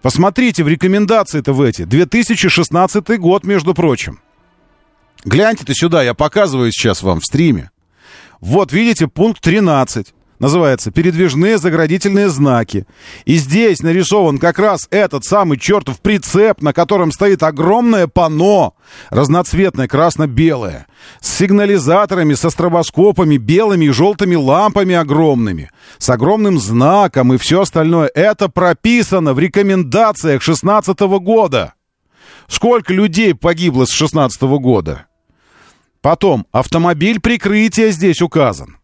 Посмотрите 0.02 0.64
в 0.64 0.68
рекомендации-то 0.68 1.52
в 1.52 1.62
эти. 1.62 1.84
2016 1.84 3.18
год, 3.20 3.44
между 3.44 3.72
прочим. 3.72 4.20
Гляньте-то 5.24 5.72
сюда, 5.74 6.02
я 6.02 6.14
показываю 6.14 6.72
сейчас 6.72 7.02
вам 7.02 7.20
в 7.20 7.24
стриме. 7.24 7.70
Вот, 8.40 8.72
видите, 8.72 9.06
пункт 9.06 9.40
13 9.40 10.12
называется 10.42 10.90
«Передвижные 10.90 11.56
заградительные 11.56 12.28
знаки». 12.28 12.84
И 13.24 13.36
здесь 13.36 13.80
нарисован 13.80 14.38
как 14.38 14.58
раз 14.58 14.88
этот 14.90 15.24
самый 15.24 15.56
чертов 15.56 16.00
прицеп, 16.00 16.60
на 16.60 16.72
котором 16.72 17.12
стоит 17.12 17.44
огромное 17.44 18.08
панно, 18.08 18.74
разноцветное, 19.08 19.86
красно-белое, 19.86 20.88
с 21.20 21.38
сигнализаторами, 21.38 22.34
со 22.34 22.50
стробоскопами, 22.50 23.36
белыми 23.36 23.86
и 23.86 23.90
желтыми 23.90 24.34
лампами 24.34 24.96
огромными, 24.96 25.70
с 25.98 26.10
огромным 26.10 26.58
знаком 26.58 27.32
и 27.32 27.38
все 27.38 27.62
остальное. 27.62 28.10
Это 28.12 28.48
прописано 28.48 29.34
в 29.34 29.38
рекомендациях 29.38 30.42
16 30.42 30.98
года. 31.20 31.74
Сколько 32.48 32.92
людей 32.92 33.34
погибло 33.34 33.84
с 33.84 33.92
16 33.92 34.42
года? 34.42 35.06
Потом, 36.00 36.48
автомобиль 36.50 37.20
прикрытия 37.20 37.92
здесь 37.92 38.20
указан. 38.20 38.81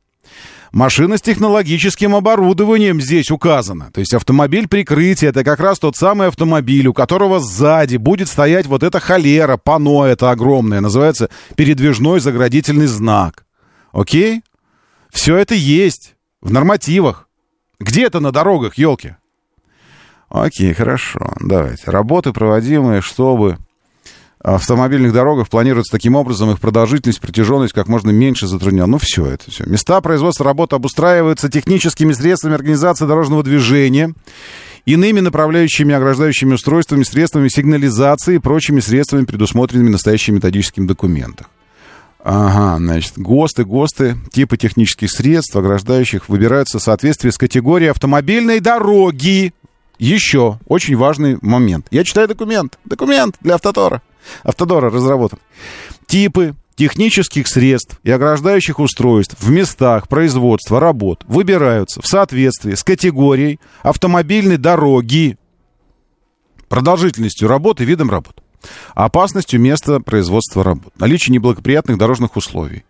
Машина 0.72 1.16
с 1.16 1.22
технологическим 1.22 2.14
оборудованием 2.14 3.00
здесь 3.00 3.30
указана. 3.30 3.90
То 3.92 4.00
есть 4.00 4.12
автомобиль 4.14 4.68
прикрытия, 4.68 5.30
это 5.30 5.44
как 5.44 5.60
раз 5.60 5.78
тот 5.78 5.96
самый 5.96 6.28
автомобиль, 6.28 6.86
у 6.86 6.92
которого 6.92 7.40
сзади 7.40 7.96
будет 7.96 8.28
стоять 8.28 8.66
вот 8.66 8.82
эта 8.82 9.00
холера, 9.00 9.56
пано 9.56 10.04
это 10.04 10.30
огромное, 10.30 10.80
называется 10.80 11.30
передвижной 11.56 12.20
заградительный 12.20 12.86
знак. 12.86 13.46
Окей? 13.92 14.42
Все 15.10 15.36
это 15.36 15.54
есть 15.54 16.16
в 16.42 16.52
нормативах. 16.52 17.28
Где 17.80 18.04
это 18.04 18.20
на 18.20 18.32
дорогах, 18.32 18.76
елки? 18.76 19.14
Окей, 20.28 20.74
хорошо. 20.74 21.32
Давайте. 21.40 21.90
Работы, 21.90 22.32
проводимые, 22.32 23.00
чтобы 23.00 23.58
автомобильных 24.40 25.12
дорогах 25.12 25.48
планируется 25.48 25.90
таким 25.90 26.14
образом 26.14 26.50
их 26.50 26.60
продолжительность, 26.60 27.20
протяженность 27.20 27.72
как 27.72 27.88
можно 27.88 28.10
меньше 28.10 28.46
затруднена. 28.46 28.86
Ну, 28.86 28.98
все 28.98 29.26
это 29.26 29.50
все. 29.50 29.64
Места 29.64 30.00
производства 30.00 30.44
работ 30.44 30.72
обустраиваются 30.72 31.48
техническими 31.48 32.12
средствами 32.12 32.54
организации 32.54 33.06
дорожного 33.06 33.42
движения, 33.42 34.14
иными 34.84 35.20
направляющими 35.20 35.94
ограждающими 35.94 36.54
устройствами, 36.54 37.02
средствами 37.02 37.48
сигнализации 37.48 38.36
и 38.36 38.38
прочими 38.38 38.80
средствами, 38.80 39.24
предусмотренными 39.24 39.90
настоящим 39.90 40.36
методическим 40.36 40.86
документах. 40.86 41.50
Ага, 42.22 42.76
значит, 42.78 43.14
ГОСТы, 43.16 43.64
ГОСТы, 43.64 44.16
типы 44.32 44.56
технических 44.56 45.10
средств, 45.10 45.56
ограждающих, 45.56 46.28
выбираются 46.28 46.78
в 46.78 46.82
соответствии 46.82 47.30
с 47.30 47.38
категорией 47.38 47.90
автомобильной 47.90 48.60
дороги. 48.60 49.52
Еще 49.98 50.58
очень 50.66 50.96
важный 50.96 51.38
момент. 51.42 51.86
Я 51.90 52.04
читаю 52.04 52.28
документ. 52.28 52.78
Документ 52.84 53.36
для 53.40 53.54
автотора. 53.54 54.02
Автодора 54.42 54.90
разработан. 54.90 55.38
Типы 56.06 56.54
технических 56.76 57.48
средств 57.48 57.98
и 58.04 58.10
ограждающих 58.10 58.78
устройств 58.78 59.36
в 59.40 59.50
местах 59.50 60.06
производства 60.08 60.78
работ 60.78 61.24
выбираются 61.26 62.00
в 62.00 62.06
соответствии 62.06 62.74
с 62.74 62.84
категорией 62.84 63.58
автомобильной 63.82 64.58
дороги, 64.58 65.36
продолжительностью 66.68 67.48
работы, 67.48 67.84
видом 67.84 68.10
работ, 68.10 68.40
опасностью 68.94 69.60
места 69.60 69.98
производства 69.98 70.62
работ, 70.62 70.92
наличие 70.98 71.32
неблагоприятных 71.34 71.98
дорожных 71.98 72.36
условий, 72.36 72.84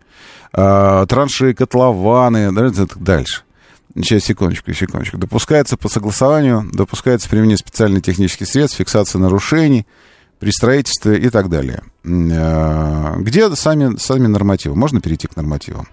э, 0.53 1.05
траншеи, 1.09 1.53
котлованы, 1.53 2.51
дальше. 2.95 3.41
Сейчас, 4.01 4.23
секундочку, 4.23 4.71
секундочку. 4.71 5.17
Допускается 5.17 5.75
по 5.75 5.89
согласованию, 5.89 6.69
допускается 6.71 7.27
применение 7.27 7.57
специальных 7.57 8.03
технических 8.03 8.47
средств, 8.47 8.77
фиксация 8.77 9.19
нарушений, 9.19 9.85
при 10.39 10.51
строительстве 10.51 11.19
и 11.19 11.29
так 11.29 11.49
далее. 11.49 11.83
Э, 12.05 13.15
где 13.17 13.53
сами, 13.55 13.97
сами 13.97 14.27
нормативы? 14.27 14.75
Можно 14.75 15.01
перейти 15.01 15.27
к 15.27 15.35
нормативам? 15.35 15.89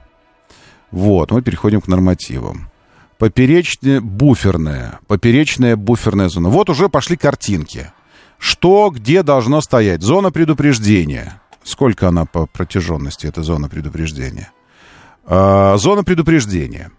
Вот, 0.93 1.33
мы 1.33 1.43
переходим 1.43 1.81
к 1.81 1.89
нормативам. 1.89 2.71
Поперечная 3.19 4.01
буферная, 4.01 5.01
поперечная 5.09 5.75
буферная 5.75 6.29
зона. 6.29 6.49
Вот 6.49 6.71
уже 6.71 6.89
пошли 6.89 7.17
картинки. 7.17 7.91
Что 8.39 8.91
где 8.95 9.25
должно 9.25 9.61
стоять? 9.61 10.03
Зона 10.03 10.31
предупреждения. 10.31 11.41
Сколько 11.65 12.07
она 12.07 12.25
по 12.25 12.47
протяженности, 12.47 13.27
эта 13.27 13.43
зона 13.43 13.69
предупреждения? 13.69 14.53
Э, 15.25 15.75
зона 15.77 16.05
предупреждения. 16.05 16.93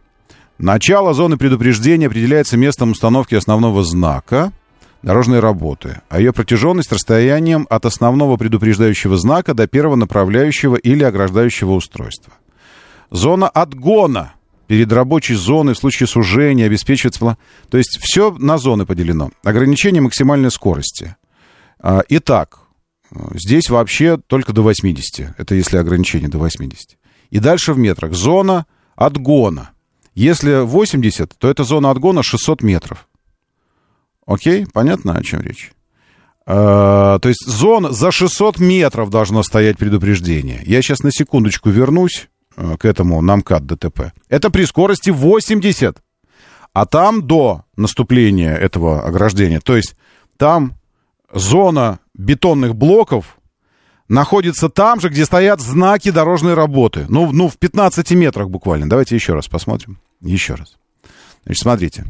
Начало 0.58 1.14
зоны 1.14 1.38
предупреждения 1.38 2.08
определяется 2.08 2.58
местом 2.58 2.92
установки 2.92 3.36
основного 3.36 3.84
знака 3.84 4.52
дорожной 5.04 5.40
работы, 5.40 6.02
а 6.10 6.20
ее 6.20 6.34
протяженность 6.34 6.92
расстоянием 6.92 7.68
от 7.70 7.86
основного 7.86 8.38
предупреждающего 8.38 9.18
знака 9.18 9.54
до 9.54 9.68
первого 9.68 9.96
направляющего 9.96 10.76
или 10.76 11.04
ограждающего 11.04 11.74
устройства. 11.74 12.34
Зона 13.12 13.48
отгона 13.48 14.34
перед 14.66 14.92
рабочей 14.92 15.36
зоной 15.36 15.76
в 15.76 15.78
случае 15.78 16.08
сужения 16.08 16.66
обеспечивается... 16.66 17.38
То 17.70 17.78
есть 17.78 18.00
все 18.02 18.32
на 18.32 18.58
зоны 18.58 18.86
поделено. 18.86 19.32
Ограничение 19.44 20.02
максимальной 20.02 20.52
скорости. 20.52 21.16
А, 21.80 22.02
итак, 22.10 22.60
здесь 23.34 23.70
вообще 23.70 24.18
только 24.18 24.52
до 24.52 24.64
80. 24.64 25.36
Это 25.38 25.56
если 25.56 25.78
ограничение 25.78 26.30
до 26.30 26.40
80. 26.40 26.98
И 27.30 27.40
дальше 27.40 27.74
в 27.74 27.78
метрах. 27.78 28.14
Зона 28.14 28.66
отгона. 28.96 29.70
Если 30.18 30.62
80, 30.62 31.38
то 31.38 31.50
это 31.50 31.64
зона 31.64 31.92
отгона 31.92 32.24
600 32.24 32.64
метров. 32.64 33.08
Окей? 34.26 34.66
Понятно, 34.74 35.14
о 35.14 35.24
чем 35.24 35.42
речь? 35.42 35.72
А, 36.46 37.20
то 37.20 37.30
есть 37.30 37.46
зона 37.46 37.92
за 37.92 38.12
600 38.12 38.60
метров 38.60 39.10
должно 39.10 39.44
стоять 39.44 39.78
предупреждение. 39.78 40.62
Я 40.66 40.82
сейчас 40.82 41.00
на 41.00 41.12
секундочку 41.12 41.70
вернусь 41.70 42.28
Э, 42.58 42.76
к 42.78 42.86
этому 42.86 43.22
намкат 43.22 43.66
ДТП. 43.66 44.12
Это 44.30 44.50
при 44.50 44.66
скорости 44.66 45.12
80. 45.12 45.98
А 46.74 46.86
там 46.86 47.26
до 47.26 47.64
наступления 47.76 48.56
этого 48.56 49.04
ограждения, 49.04 49.60
то 49.60 49.76
есть 49.76 49.96
там 50.38 50.76
зона 51.34 52.00
бетонных 52.14 52.76
блоков 52.76 53.38
находится 54.10 54.70
там 54.70 55.00
же, 55.00 55.10
где 55.10 55.26
стоят 55.26 55.62
знаки 55.62 56.12
дорожной 56.12 56.56
работы. 56.56 57.06
Ну, 57.10 57.32
ну 57.32 57.48
в 57.48 57.58
15 57.58 58.12
метрах 58.12 58.50
буквально. 58.50 58.90
Давайте 58.90 59.16
еще 59.16 59.34
раз 59.34 59.48
посмотрим. 59.48 60.00
Еще 60.22 60.56
раз. 60.56 60.78
Значит, 61.46 61.62
смотрите. 61.62 62.06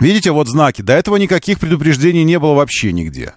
Видите, 0.00 0.30
вот 0.30 0.48
знаки. 0.48 0.82
До 0.82 0.92
этого 0.92 1.16
никаких 1.16 1.58
предупреждений 1.58 2.24
не 2.24 2.38
было 2.38 2.54
вообще 2.54 2.92
нигде. 2.92 3.34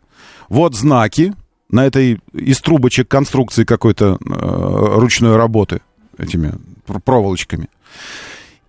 Вот 0.50 0.76
знаки 0.76 1.34
на 1.70 1.86
этой 1.86 2.20
из 2.34 2.60
трубочек 2.60 3.08
конструкции 3.08 3.64
какой-то 3.64 4.18
э, 4.20 5.00
ручной 5.00 5.36
работы 5.36 5.82
этими 6.18 6.54
проволочками. 7.06 7.70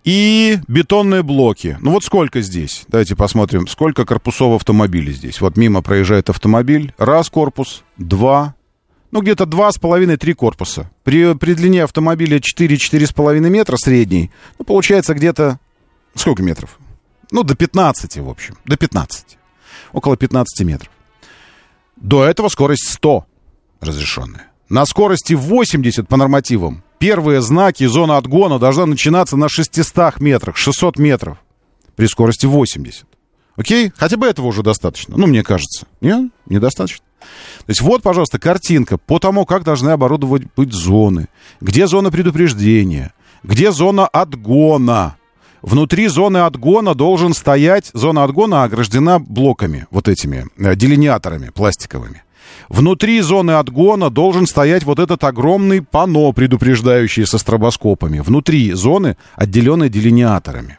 И 0.03 0.57
бетонные 0.67 1.21
блоки. 1.21 1.77
Ну 1.79 1.91
вот 1.91 2.03
сколько 2.03 2.41
здесь? 2.41 2.85
Давайте 2.87 3.15
посмотрим, 3.15 3.67
сколько 3.67 4.05
корпусов 4.05 4.55
автомобиля 4.55 5.11
здесь. 5.11 5.41
Вот 5.41 5.57
мимо 5.57 5.83
проезжает 5.83 6.29
автомобиль. 6.29 6.93
Раз 6.97 7.29
корпус, 7.29 7.83
два, 7.97 8.55
ну 9.11 9.21
где-то 9.21 9.45
два 9.45 9.71
с 9.71 9.77
половиной, 9.77 10.17
три 10.17 10.33
корпуса. 10.33 10.89
При, 11.03 11.33
при 11.35 11.53
длине 11.53 11.83
автомобиля 11.83 12.39
4-4,5 12.39 13.39
метра 13.49 13.77
средний, 13.77 14.31
ну 14.57 14.65
получается 14.65 15.13
где-то... 15.13 15.59
Сколько 16.15 16.43
метров? 16.43 16.77
Ну 17.31 17.43
до 17.43 17.55
15, 17.55 18.17
в 18.17 18.29
общем. 18.29 18.57
До 18.65 18.77
15. 18.77 19.37
Около 19.93 20.17
15 20.17 20.65
метров. 20.65 20.91
До 21.95 22.23
этого 22.25 22.49
скорость 22.49 22.89
100 22.89 23.25
разрешенная. 23.79 24.47
На 24.69 24.85
скорости 24.85 25.33
80 25.33 26.07
по 26.07 26.17
нормативам 26.17 26.83
первые 26.97 27.41
знаки 27.41 27.85
зона 27.85 28.17
отгона 28.17 28.59
должна 28.59 28.85
начинаться 28.85 29.35
на 29.35 29.49
600 29.49 30.19
метрах, 30.19 30.55
600 30.55 30.97
метров 30.97 31.37
при 31.95 32.07
скорости 32.07 32.45
80. 32.45 33.05
Окей? 33.57 33.91
Хотя 33.97 34.17
бы 34.17 34.27
этого 34.27 34.47
уже 34.47 34.63
достаточно. 34.63 35.17
Ну, 35.17 35.27
мне 35.27 35.43
кажется. 35.43 35.85
Нет? 35.99 36.31
Недостаточно. 36.47 37.03
То 37.59 37.69
есть 37.69 37.81
вот, 37.81 38.01
пожалуйста, 38.01 38.39
картинка 38.39 38.97
по 38.97 39.19
тому, 39.19 39.45
как 39.45 39.63
должны 39.63 39.89
оборудовать 39.91 40.43
быть 40.55 40.73
зоны. 40.73 41.27
Где 41.61 41.87
зона 41.87 42.11
предупреждения? 42.11 43.13
Где 43.43 43.71
зона 43.71 44.07
отгона? 44.07 45.15
Внутри 45.61 46.07
зоны 46.07 46.39
отгона 46.39 46.95
должен 46.95 47.33
стоять... 47.33 47.91
Зона 47.93 48.23
отгона 48.23 48.63
ограждена 48.63 49.19
блоками, 49.19 49.85
вот 49.91 50.07
этими, 50.07 50.47
э, 50.57 50.75
делиниаторами 50.75 51.49
пластиковыми. 51.49 52.23
Внутри 52.69 53.21
зоны 53.21 53.51
отгона 53.51 54.09
должен 54.09 54.47
стоять 54.47 54.83
вот 54.83 54.99
этот 54.99 55.23
огромный 55.23 55.81
пано, 55.81 56.31
предупреждающий 56.31 57.25
со 57.25 57.37
стробоскопами. 57.37 58.19
Внутри 58.19 58.71
зоны, 58.73 59.17
отделенной 59.35 59.89
делиниаторами. 59.89 60.77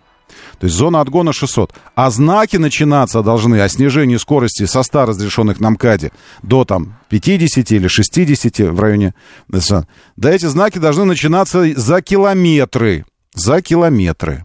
То 0.63 0.67
есть 0.67 0.77
зона 0.77 1.01
отгона 1.01 1.33
600. 1.33 1.75
А 1.97 2.09
знаки 2.11 2.57
начинаться 2.57 3.25
должны 3.25 3.61
о 3.61 3.69
снижении 3.69 4.17
скорости 4.17 4.65
со 4.65 4.85
100 4.85 5.07
разрешенных 5.07 5.59
на 5.59 5.71
МКАДе 5.71 6.13
до 6.45 6.65
там 6.65 7.01
50 7.09 7.73
или 7.73 7.89
60 7.89 8.71
в 8.71 8.79
районе. 8.79 9.13
Да 9.49 10.31
эти 10.31 10.47
знаки 10.47 10.79
должны 10.79 11.05
начинаться 11.05 11.65
за 11.75 12.01
километры. 12.01 13.05
За 13.35 13.61
километры 13.61 14.45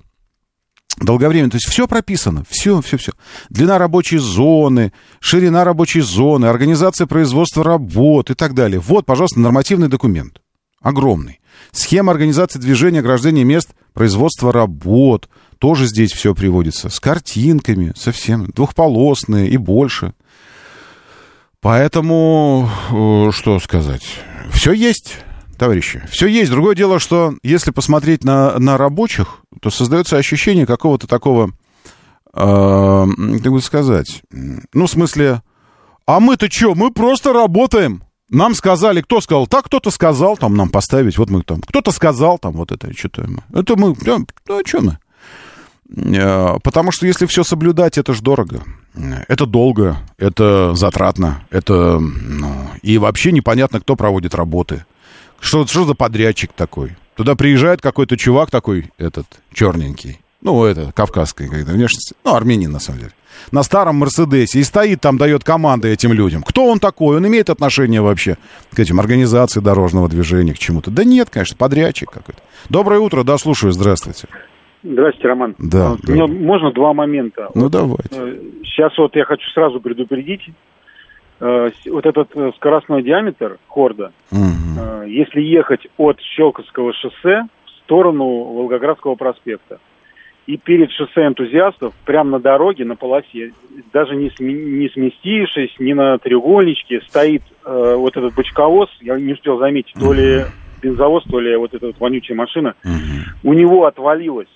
долговременно. 1.00 1.52
То 1.52 1.58
есть 1.58 1.70
все 1.70 1.88
прописано, 1.88 2.44
все, 2.50 2.82
все, 2.82 2.98
все. 2.98 3.12
Длина 3.52 3.78
рабочей 3.78 4.18
зоны, 4.18 4.94
ширина 5.20 5.66
рабочей 5.66 6.02
зоны, 6.02 6.48
организация 6.48 7.06
производства 7.06 7.64
работ 7.64 8.32
и 8.32 8.34
так 8.34 8.56
далее. 8.56 8.80
Вот, 8.80 9.06
пожалуйста, 9.06 9.40
нормативный 9.40 9.88
документ. 9.88 10.42
Огромный. 10.82 11.42
Схема 11.72 12.12
организации 12.12 12.58
движения, 12.58 13.02
ограждения 13.02 13.44
мест 13.44 13.70
производства 13.94 14.52
работ. 14.52 15.30
Тоже 15.60 15.88
здесь 15.88 16.12
все 16.12 16.36
приводится. 16.36 16.90
С 16.90 17.00
картинками, 17.00 17.94
совсем. 17.96 18.46
Двухполосные 18.48 19.50
и 19.50 19.58
больше. 19.58 20.14
Поэтому, 21.62 22.70
э, 22.92 23.32
что 23.32 23.60
сказать, 23.60 24.04
все 24.52 24.74
есть 24.74 25.18
товарищи. 25.58 26.04
Все 26.10 26.28
есть. 26.28 26.52
Другое 26.52 26.76
дело, 26.76 27.00
что 27.00 27.34
если 27.44 27.72
посмотреть 27.72 28.24
на, 28.24 28.58
на 28.60 28.78
рабочих, 28.78 29.40
то 29.62 29.70
создается 29.70 30.18
ощущение 30.18 30.66
какого-то 30.66 31.08
такого, 31.08 31.52
э, 32.34 33.06
как 33.44 33.52
бы 33.52 33.62
сказать, 33.62 34.22
ну, 34.32 34.86
в 34.86 34.90
смысле, 34.92 35.42
а 36.06 36.20
мы-то 36.20 36.50
что, 36.50 36.76
мы 36.76 36.92
просто 36.92 37.34
работаем. 37.34 38.04
Нам 38.30 38.56
сказали, 38.56 39.02
кто 39.02 39.22
сказал? 39.22 39.48
Так 39.48 39.66
кто-то 39.66 39.90
сказал 39.90 40.36
там 40.38 40.56
нам 40.56 40.70
поставить, 40.70 41.18
вот 41.18 41.30
мы 41.30 41.44
там. 41.44 41.62
Кто-то 41.62 41.92
сказал 41.92 42.38
там 42.38 42.54
вот 42.54 42.72
это, 42.72 42.94
что-то. 42.94 43.28
Это 43.54 43.76
мы, 43.78 43.96
да, 43.96 44.18
ну, 44.48 44.60
а 44.60 44.68
что 44.68 44.82
мы? 44.82 44.98
Э, 45.96 46.58
потому 46.64 46.92
что 46.92 47.06
если 47.06 47.26
все 47.26 47.44
соблюдать, 47.44 47.98
это 47.98 48.14
же 48.14 48.22
дорого. 48.22 48.64
Это 49.28 49.46
долго, 49.46 49.98
это 50.18 50.74
затратно, 50.74 51.44
это... 51.50 52.00
Ну, 52.00 52.70
и 52.82 52.98
вообще 52.98 53.32
непонятно, 53.32 53.80
кто 53.80 53.96
проводит 53.96 54.34
работы. 54.34 54.86
Что, 55.40 55.68
что 55.68 55.86
за 55.86 55.94
подрядчик 55.94 56.52
такой? 56.52 56.98
Туда 57.16 57.36
приезжает 57.36 57.82
какой-то 57.82 58.18
чувак 58.18 58.50
такой, 58.50 58.92
этот, 58.98 59.28
черненький. 59.54 60.20
Ну, 60.42 60.64
это, 60.66 60.92
кавказской 60.94 61.48
какой-то 61.48 61.72
внешности. 61.72 62.16
Ну, 62.24 62.36
армянин, 62.36 62.72
на 62.72 62.80
самом 62.80 63.00
деле. 63.00 63.12
На 63.52 63.64
старом 63.64 63.98
Мерседесе. 63.98 64.60
И 64.60 64.64
стоит 64.64 65.02
там, 65.02 65.18
дает 65.18 65.44
команды 65.44 65.90
этим 65.90 66.14
людям. 66.14 66.44
Кто 66.44 66.66
он 66.66 66.80
такой? 66.80 67.18
Он 67.18 67.28
имеет 67.28 67.50
отношение 67.50 68.02
вообще 68.02 68.38
к 68.74 68.80
этим 68.80 69.00
организации 69.00 69.60
дорожного 69.60 70.10
движения, 70.10 70.54
к 70.54 70.60
чему-то? 70.60 70.92
Да 70.92 71.04
нет, 71.04 71.30
конечно, 71.30 71.56
подрядчик 71.56 72.10
какой-то. 72.10 72.42
Доброе 72.70 73.00
утро, 73.00 73.24
да, 73.24 73.38
слушаю, 73.38 73.72
здравствуйте. 73.72 74.28
Здравствуйте, 74.84 75.28
Роман. 75.28 75.56
Да. 75.60 75.90
Вот, 75.90 76.00
да. 76.02 76.14
Мне 76.14 76.28
можно 76.28 76.72
два 76.72 76.94
момента? 76.94 77.50
Ну, 77.56 77.64
вот, 77.64 77.72
давайте. 77.72 78.10
Э, 78.12 78.40
сейчас 78.64 78.98
вот 78.98 79.16
я 79.16 79.26
хочу 79.26 79.50
сразу 79.52 79.80
предупредить 79.82 80.42
Э, 81.40 81.70
вот 81.92 82.06
этот 82.06 82.36
э, 82.36 82.52
скоростной 82.56 83.04
диаметр 83.04 83.60
хорда, 83.68 84.12
угу. 84.32 85.04
если 85.06 85.42
ехать 85.42 85.88
от 85.98 86.20
Щелковского 86.20 86.94
шоссе 86.94 87.44
в 87.66 87.70
сторону 87.84 88.26
Волгоградского 88.26 89.14
проспекта, 89.14 89.78
и 90.48 90.58
перед 90.58 90.90
шоссе 90.92 91.28
энтузиастов, 91.28 91.94
прямо 92.06 92.32
на 92.32 92.40
дороге, 92.40 92.86
на 92.86 92.96
полосе, 92.96 93.52
даже 93.94 94.16
не, 94.16 94.32
сме, 94.32 94.52
не 94.54 94.90
сместившись, 94.90 95.76
ни 95.78 95.94
на 95.94 96.18
треугольничке, 96.18 97.02
стоит 97.02 97.44
э, 97.66 97.96
вот 97.96 98.18
этот 98.18 98.34
бочковоз, 98.34 98.90
я 99.02 99.20
не 99.20 99.34
успел 99.34 99.60
заметить, 99.60 99.94
то 99.94 100.14
ли 100.14 100.44
бензовоз, 100.82 101.24
то 101.26 101.40
ли 101.40 101.56
вот 101.56 101.76
эта 101.76 101.88
вот 101.88 102.00
вонючая 102.00 102.36
машина, 102.36 102.74
у 103.44 103.54
него 103.54 103.86
отвалилась 103.86 104.48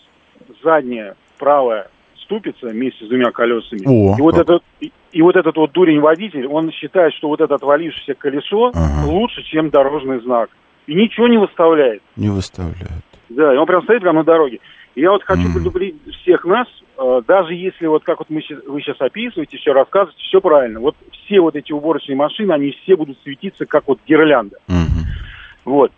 задняя 0.63 1.15
правая 1.37 1.87
ступица 2.23 2.67
вместе 2.67 3.05
с 3.05 3.07
двумя 3.07 3.31
колесами. 3.31 3.81
О, 3.85 4.15
и 4.17 4.21
вот 4.21 4.37
этот 4.37 4.63
и 5.11 5.21
вот 5.21 5.35
этот 5.35 5.57
вот 5.57 5.71
дурень-водитель, 5.73 6.47
он 6.47 6.71
считает, 6.71 7.13
что 7.13 7.27
вот 7.27 7.41
это 7.41 7.55
отвалившееся 7.55 8.13
колесо 8.13 8.71
ага. 8.73 9.05
лучше, 9.05 9.43
чем 9.43 9.69
дорожный 9.69 10.21
знак. 10.21 10.49
И 10.87 10.93
ничего 10.93 11.27
не 11.27 11.37
выставляет. 11.37 12.01
Не 12.15 12.29
выставляет. 12.29 13.03
Да, 13.29 13.53
и 13.53 13.57
он 13.57 13.65
прям 13.65 13.83
стоит 13.83 14.01
прямо 14.01 14.19
на 14.19 14.23
дороге. 14.23 14.59
И 14.95 15.01
я 15.01 15.11
вот 15.11 15.23
хочу 15.23 15.49
mm. 15.49 15.53
предупредить 15.53 16.15
всех 16.21 16.43
нас, 16.45 16.67
э, 16.97 17.21
даже 17.27 17.53
если 17.53 17.87
вот 17.87 18.03
как 18.03 18.19
вот 18.19 18.29
мы, 18.29 18.41
вы 18.67 18.81
сейчас 18.81 18.99
описываете, 18.99 19.57
все 19.57 19.73
рассказываете, 19.73 20.21
все 20.21 20.41
правильно. 20.41 20.79
Вот 20.79 20.95
все 21.25 21.39
вот 21.39 21.55
эти 21.55 21.71
уборочные 21.71 22.15
машины, 22.15 22.51
они 22.51 22.71
все 22.83 22.95
будут 22.95 23.17
светиться 23.23 23.65
как 23.65 23.87
вот 23.87 23.99
гирлянда. 24.05 24.57
Mm-hmm. 24.67 25.01
Вот. 25.65 25.91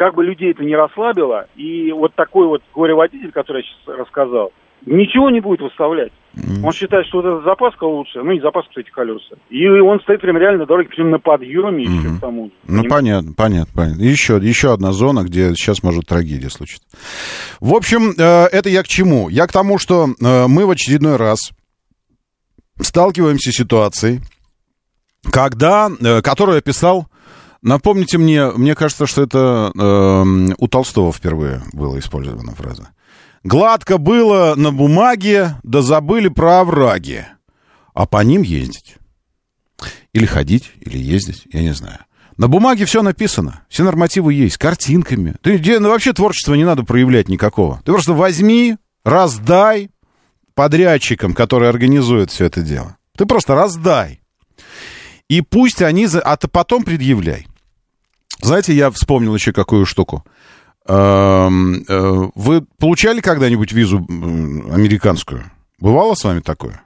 Как 0.00 0.14
бы 0.14 0.24
людей 0.24 0.52
это 0.52 0.64
не 0.64 0.74
расслабило, 0.74 1.46
и 1.56 1.92
вот 1.92 2.14
такой 2.14 2.46
вот 2.46 2.62
горе-водитель, 2.74 3.32
который 3.32 3.58
я 3.58 3.64
сейчас 3.64 3.98
рассказал, 4.00 4.50
ничего 4.86 5.28
не 5.28 5.40
будет 5.40 5.60
выставлять. 5.60 6.10
Он 6.64 6.72
считает, 6.72 7.04
что 7.08 7.20
вот 7.20 7.26
эта 7.26 7.44
запаска 7.44 7.84
лучше, 7.84 8.22
ну, 8.22 8.32
не 8.32 8.40
запаска, 8.40 8.80
эти 8.80 8.88
колеса. 8.88 9.36
И 9.50 9.68
он 9.68 10.00
стоит 10.00 10.22
прям 10.22 10.38
реально 10.38 10.60
на 10.60 10.66
дороге, 10.66 10.88
причем 10.88 11.10
на 11.10 11.18
подъеме 11.18 11.82
еще 11.82 12.08
Мгм. 12.08 12.16
к 12.16 12.20
тому 12.22 12.44
же. 12.46 12.52
Ну, 12.66 12.84
понятно, 12.88 13.34
понятно, 13.36 13.74
понятно. 13.76 14.02
Еще, 14.02 14.38
еще 14.40 14.72
одна 14.72 14.92
зона, 14.92 15.22
где 15.22 15.50
сейчас 15.54 15.82
может 15.82 16.06
трагедия 16.06 16.48
случиться. 16.48 16.88
В 17.60 17.74
общем, 17.74 18.12
э, 18.16 18.46
это 18.46 18.70
я 18.70 18.82
к 18.82 18.88
чему? 18.88 19.28
Я 19.28 19.46
к 19.46 19.52
тому, 19.52 19.78
что 19.78 20.06
э, 20.18 20.46
мы 20.48 20.64
в 20.64 20.70
очередной 20.70 21.16
раз 21.16 21.50
сталкиваемся 22.80 23.52
с 23.52 23.54
ситуацией, 23.54 24.20
когда, 25.30 25.90
э, 25.90 26.22
которую 26.22 26.56
я 26.56 26.62
писал, 26.62 27.09
напомните 27.62 28.18
мне, 28.18 28.50
мне 28.50 28.74
кажется, 28.74 29.06
что 29.06 29.22
это 29.22 29.72
э, 29.74 30.54
у 30.56 30.68
Толстого 30.68 31.12
впервые 31.12 31.62
была 31.72 31.98
использована 31.98 32.54
фраза. 32.54 32.90
Гладко 33.42 33.98
было 33.98 34.54
на 34.56 34.70
бумаге, 34.70 35.56
да 35.62 35.80
забыли 35.82 36.28
про 36.28 36.60
овраги, 36.60 37.26
а 37.94 38.06
по 38.06 38.22
ним 38.22 38.42
ездить. 38.42 38.96
Или 40.12 40.26
ходить, 40.26 40.72
или 40.80 40.98
ездить, 40.98 41.44
я 41.52 41.62
не 41.62 41.72
знаю. 41.72 42.00
На 42.36 42.48
бумаге 42.48 42.84
все 42.84 43.02
написано, 43.02 43.62
все 43.68 43.84
нормативы 43.84 44.34
есть, 44.34 44.56
картинками. 44.56 45.34
Ты 45.42 45.60
ну, 45.78 45.88
вообще 45.88 46.12
творчество 46.12 46.54
не 46.54 46.64
надо 46.64 46.84
проявлять 46.84 47.28
никакого. 47.28 47.80
Ты 47.84 47.92
просто 47.92 48.12
возьми, 48.14 48.76
раздай 49.04 49.90
подрядчикам, 50.54 51.34
которые 51.34 51.68
организуют 51.68 52.30
все 52.30 52.46
это 52.46 52.62
дело. 52.62 52.96
Ты 53.16 53.26
просто 53.26 53.54
раздай. 53.54 54.22
И 55.28 55.42
пусть 55.42 55.82
они... 55.82 56.06
За... 56.06 56.20
А 56.20 56.36
ты 56.36 56.48
потом 56.48 56.82
предъявляй. 56.82 57.46
Знаете, 58.40 58.74
я 58.74 58.90
вспомнил 58.90 59.34
еще 59.34 59.52
какую 59.52 59.86
штуку. 59.86 60.24
Эм, 60.86 61.84
э, 61.86 62.28
Вы 62.34 62.62
получали 62.78 63.20
когда-нибудь 63.20 63.72
визу 63.72 63.98
американскую? 63.98 65.50
Бывало 65.78 66.14
с 66.14 66.24
вами 66.24 66.40
такое? 66.40 66.82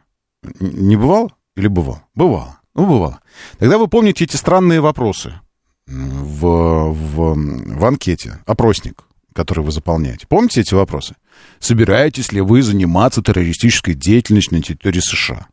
Не 0.61 0.97
бывало? 0.97 1.30
Или 1.57 1.68
бывало? 1.68 2.03
Бывало. 2.14 2.59
Ну, 2.74 2.86
бывало. 2.86 3.20
Тогда 3.59 3.78
вы 3.78 3.86
помните 3.88 4.24
эти 4.24 4.36
странные 4.36 4.80
вопросы 4.80 5.40
в, 5.86 6.92
в, 6.92 7.34
в 7.34 7.84
анкете, 7.84 8.40
опросник, 8.47 9.05
который 9.32 9.64
вы 9.64 9.70
заполняете. 9.70 10.26
Помните 10.26 10.61
эти 10.61 10.74
вопросы? 10.74 11.14
Собираетесь 11.61 12.32
ли 12.32 12.40
вы 12.40 12.62
заниматься 12.62 13.22
террористической 13.22 13.95
деятельностью 13.95 14.57
на 14.57 14.62
территории 14.62 15.01
США? 15.01 15.47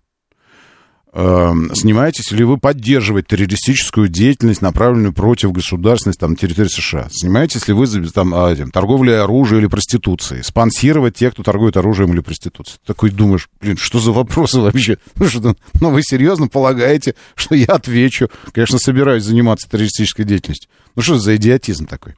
Эм, 1.14 1.76
Снимаетесь 1.76 2.32
ли 2.32 2.45
вы 2.45 2.57
поддерживать 2.57 3.28
террористическую 3.28 4.07
деятельность, 4.07 4.62
направленную 4.62 5.12
против 5.12 5.51
государственности 5.51 6.22
там, 6.22 6.38
территории 6.38 6.70
США? 6.70 7.09
Снимаетесь 7.12 7.68
ли 7.68 7.74
вы 7.74 7.86
там, 8.09 8.34
а, 8.34 8.49
этим, 8.51 8.72
торговлей 8.72 9.20
оружием 9.22 9.62
или 9.62 9.68
проституцией? 9.68 10.41
Спонсировать 10.41 11.16
тех, 11.16 11.34
кто 11.34 11.43
торгует 11.43 11.76
оружием 11.76 12.14
или 12.14 12.22
проституцией? 12.22 12.80
Такой 12.86 13.09
думаешь, 13.09 13.49
блин, 13.59 13.76
что 13.76 13.99
за 13.99 14.12
вопросы 14.12 14.59
вообще? 14.59 14.97
Ну, 15.41 15.55
ну 15.80 15.89
вы 15.91 16.01
серьезно 16.03 16.47
полагаете, 16.47 17.16
что 17.36 17.55
я 17.55 17.66
отвечу? 17.68 18.30
Конечно, 18.53 18.78
собираюсь 18.78 19.24
заниматься 19.24 19.70
террористической 19.70 20.24
деятельностью. 20.24 20.70
Ну 20.95 21.01
что 21.01 21.18
за 21.18 21.36
идиотизм 21.36 21.88
такой? 21.88 22.14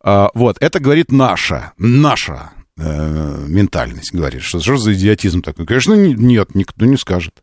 А, 0.00 0.30
вот, 0.34 0.56
это 0.60 0.78
говорит 0.78 1.10
наша, 1.10 1.72
наша 1.78 2.50
э, 2.76 3.44
ментальность, 3.48 4.14
говорит, 4.14 4.42
что 4.42 4.60
что 4.60 4.76
за 4.76 4.94
идиотизм 4.94 5.42
такой? 5.42 5.66
Конечно, 5.66 5.94
не- 5.94 6.14
нет, 6.14 6.54
никто 6.54 6.84
не 6.84 6.96
скажет. 6.96 7.42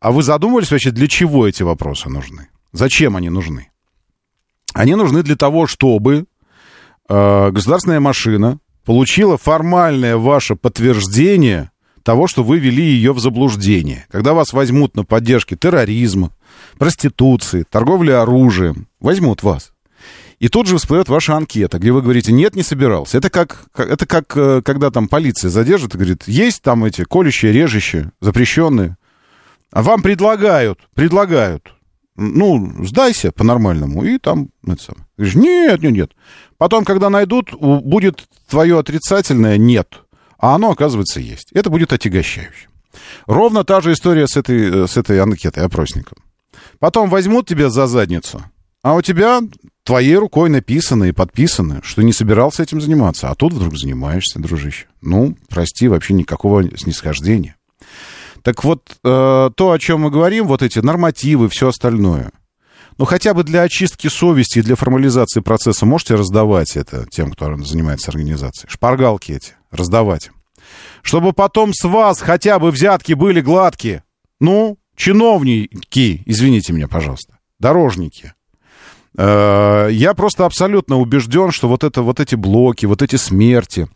А 0.00 0.12
вы 0.12 0.22
задумывались 0.22 0.70
вообще, 0.70 0.90
для 0.90 1.08
чего 1.08 1.46
эти 1.46 1.62
вопросы 1.62 2.08
нужны? 2.08 2.48
Зачем 2.72 3.16
они 3.16 3.30
нужны? 3.30 3.70
Они 4.74 4.94
нужны 4.94 5.22
для 5.22 5.36
того, 5.36 5.66
чтобы 5.66 6.26
э, 7.08 7.50
государственная 7.50 8.00
машина 8.00 8.58
получила 8.84 9.38
формальное 9.38 10.16
ваше 10.16 10.56
подтверждение 10.56 11.70
того, 12.02 12.26
что 12.26 12.42
вы 12.44 12.58
вели 12.58 12.84
ее 12.84 13.12
в 13.12 13.18
заблуждение. 13.18 14.06
Когда 14.10 14.34
вас 14.34 14.52
возьмут 14.52 14.94
на 14.94 15.04
поддержке 15.04 15.56
терроризма, 15.56 16.30
проституции, 16.78 17.64
торговли 17.68 18.10
оружием, 18.10 18.88
возьмут 19.00 19.42
вас. 19.42 19.72
И 20.38 20.48
тут 20.48 20.66
же 20.66 20.76
всплывет 20.76 21.08
ваша 21.08 21.36
анкета, 21.36 21.78
где 21.78 21.92
вы 21.92 22.02
говорите, 22.02 22.32
нет, 22.32 22.54
не 22.54 22.62
собирался. 22.62 23.16
Это 23.16 23.30
как, 23.30 23.66
это 23.76 24.04
как 24.04 24.36
э, 24.36 24.62
когда 24.62 24.90
там 24.90 25.08
полиция 25.08 25.48
задержит 25.48 25.94
и 25.94 25.98
говорит, 25.98 26.24
есть 26.26 26.60
там 26.60 26.84
эти 26.84 27.04
колющие, 27.04 27.52
режущие, 27.52 28.10
запрещенные. 28.20 28.96
А 29.74 29.82
вам 29.82 30.02
предлагают, 30.02 30.78
предлагают, 30.94 31.74
ну, 32.14 32.84
сдайся 32.84 33.32
по-нормальному, 33.32 34.04
и 34.04 34.18
там, 34.18 34.50
это 34.64 34.80
самое. 34.80 35.06
Говоришь, 35.18 35.34
нет, 35.34 35.82
нет, 35.82 35.92
нет. 35.92 36.10
Потом, 36.58 36.84
когда 36.84 37.10
найдут, 37.10 37.52
будет 37.52 38.22
твое 38.48 38.78
отрицательное 38.78 39.58
«нет», 39.58 40.02
а 40.38 40.54
оно, 40.54 40.70
оказывается, 40.70 41.18
есть. 41.18 41.50
Это 41.52 41.70
будет 41.70 41.92
отягощающе. 41.92 42.68
Ровно 43.26 43.64
та 43.64 43.80
же 43.80 43.92
история 43.94 44.28
с 44.28 44.36
этой, 44.36 44.84
э, 44.84 44.86
с 44.86 44.96
этой 44.96 45.18
анкетой, 45.18 45.64
опросником. 45.64 46.18
Потом 46.78 47.10
возьмут 47.10 47.48
тебя 47.48 47.68
за 47.68 47.88
задницу, 47.88 48.44
а 48.82 48.94
у 48.94 49.02
тебя 49.02 49.40
твоей 49.82 50.14
рукой 50.14 50.50
написано 50.50 51.04
и 51.04 51.12
подписано, 51.12 51.80
что 51.82 52.02
не 52.02 52.12
собирался 52.12 52.62
этим 52.62 52.80
заниматься, 52.80 53.28
а 53.28 53.34
тут 53.34 53.52
вдруг 53.52 53.76
занимаешься, 53.76 54.38
дружище. 54.38 54.86
Ну, 55.00 55.36
прости, 55.48 55.88
вообще 55.88 56.14
никакого 56.14 56.62
снисхождения. 56.78 57.56
Так 58.44 58.62
вот, 58.62 58.98
э, 59.02 59.50
то, 59.56 59.70
о 59.70 59.78
чем 59.78 60.02
мы 60.02 60.10
говорим, 60.10 60.46
вот 60.46 60.62
эти 60.62 60.78
нормативы, 60.78 61.48
все 61.48 61.68
остальное, 61.68 62.30
ну, 62.98 63.06
хотя 63.06 63.32
бы 63.32 63.42
для 63.42 63.62
очистки 63.62 64.06
совести 64.06 64.58
и 64.58 64.62
для 64.62 64.76
формализации 64.76 65.40
процесса 65.40 65.86
можете 65.86 66.14
раздавать 66.14 66.76
это 66.76 67.06
тем, 67.10 67.32
кто 67.32 67.56
занимается 67.64 68.10
организацией? 68.10 68.70
Шпаргалки 68.70 69.32
эти 69.32 69.54
раздавать. 69.70 70.30
Чтобы 71.02 71.32
потом 71.32 71.72
с 71.72 71.82
вас 71.88 72.20
хотя 72.20 72.58
бы 72.58 72.70
взятки 72.70 73.14
были 73.14 73.40
гладкие. 73.40 74.04
Ну, 74.40 74.76
чиновники, 74.94 76.22
извините 76.26 76.74
меня, 76.74 76.86
пожалуйста, 76.86 77.38
дорожники. 77.58 78.34
Э, 79.16 79.88
Я 79.90 80.12
просто 80.12 80.44
абсолютно 80.44 80.98
убежден, 80.98 81.50
что 81.50 81.66
вот, 81.66 81.82
это, 81.82 82.02
вот 82.02 82.20
эти 82.20 82.34
блоки, 82.34 82.84
вот 82.84 83.00
эти 83.00 83.16
смерти, 83.16 83.88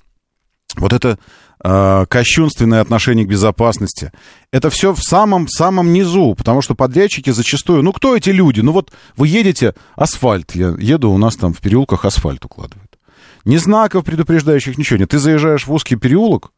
вот 0.76 0.92
это 0.94 1.18
кощунственное 1.62 2.80
отношение 2.80 3.24
к 3.24 3.28
безопасности, 3.28 4.12
это 4.52 4.70
все 4.70 4.92
в 4.94 5.00
самом-самом 5.00 5.92
низу, 5.92 6.34
потому 6.36 6.62
что 6.62 6.74
подрядчики 6.74 7.30
зачастую, 7.30 7.82
ну 7.82 7.92
кто 7.92 8.16
эти 8.16 8.30
люди? 8.30 8.61
Ну 8.61 8.72
вот 8.72 8.92
вы 9.16 9.28
едете, 9.28 9.74
асфальт, 9.96 10.54
я 10.54 10.74
еду, 10.78 11.11
у 11.11 11.18
нас 11.18 11.36
там 11.36 11.52
в 11.52 11.61
переулках 11.61 12.04
асфальт 12.04 12.44
укладывают. 12.44 12.98
Ни 13.44 13.56
знаков 13.56 14.04
предупреждающих, 14.04 14.78
ничего 14.78 14.98
нет. 14.98 15.11
Ты 15.11 15.18
заезжаешь 15.18 15.66
в 15.66 15.72
узкий 15.72 15.96
переулок, 15.96 16.52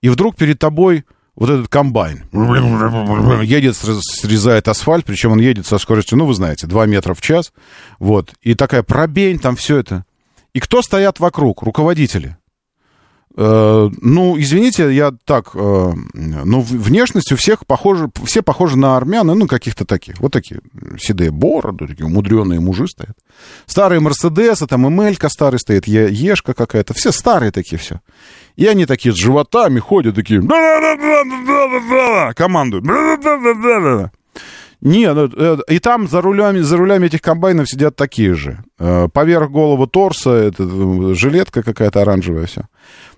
и 0.00 0.08
вдруг 0.08 0.36
перед 0.36 0.58
тобой 0.58 1.04
вот 1.34 1.48
этот 1.48 1.68
комбайн 1.68 2.24
едет, 3.42 3.74
срез- 3.76 4.02
срезает 4.20 4.68
асфальт, 4.68 5.06
причем 5.06 5.32
он 5.32 5.40
едет 5.40 5.66
со 5.66 5.78
скоростью, 5.78 6.18
ну, 6.18 6.26
вы 6.26 6.34
знаете, 6.34 6.66
2 6.66 6.86
метра 6.86 7.14
в 7.14 7.20
час, 7.22 7.52
вот, 7.98 8.32
и 8.42 8.54
такая 8.54 8.82
пробень, 8.82 9.38
там 9.38 9.56
все 9.56 9.78
это. 9.78 10.04
И 10.52 10.60
кто 10.60 10.82
стоят 10.82 11.20
вокруг? 11.20 11.62
Руководители. 11.62 12.36
Э, 13.34 13.88
ну, 14.00 14.38
извините, 14.38 14.92
я 14.92 15.12
так, 15.24 15.52
э, 15.54 15.92
ну, 16.14 16.60
внешность 16.60 17.32
у 17.32 17.36
всех 17.36 17.66
похожи, 17.66 18.10
все 18.24 18.42
похожи 18.42 18.76
на 18.76 18.96
армян, 18.96 19.26
ну, 19.26 19.46
каких-то 19.46 19.84
таких, 19.86 20.20
вот 20.20 20.32
такие 20.32 20.60
седые 20.98 21.30
бороды, 21.30 21.86
такие 21.86 22.06
умудренные 22.06 22.60
мужи 22.60 22.86
стоят. 22.86 23.16
Старые 23.66 24.00
Мерседесы, 24.00 24.66
там 24.66 24.86
Эмелька 24.86 25.28
старый 25.28 25.58
стоит, 25.58 25.86
Ешка 25.86 26.52
какая-то, 26.52 26.92
все 26.94 27.10
старые 27.10 27.52
такие 27.52 27.78
все. 27.78 28.00
И 28.56 28.66
они 28.66 28.84
такие 28.84 29.14
с 29.14 29.18
животами 29.18 29.78
ходят, 29.78 30.14
такие, 30.14 30.42
командуют. 32.34 32.84
Не, 34.82 35.12
ну, 35.14 35.30
э, 35.32 35.58
и 35.68 35.78
там 35.78 36.08
за 36.08 36.20
рулями, 36.20 36.58
за 36.58 36.76
рулями 36.76 37.06
этих 37.06 37.22
комбайнов 37.22 37.68
сидят 37.68 37.94
такие 37.94 38.34
же. 38.34 38.64
Э, 38.80 39.06
Поверх 39.12 39.48
головы 39.52 39.86
торса, 39.86 40.30
это, 40.30 40.64
э, 40.64 41.14
жилетка 41.14 41.62
какая-то 41.62 42.02
оранжевая, 42.02 42.46
все. 42.46 42.62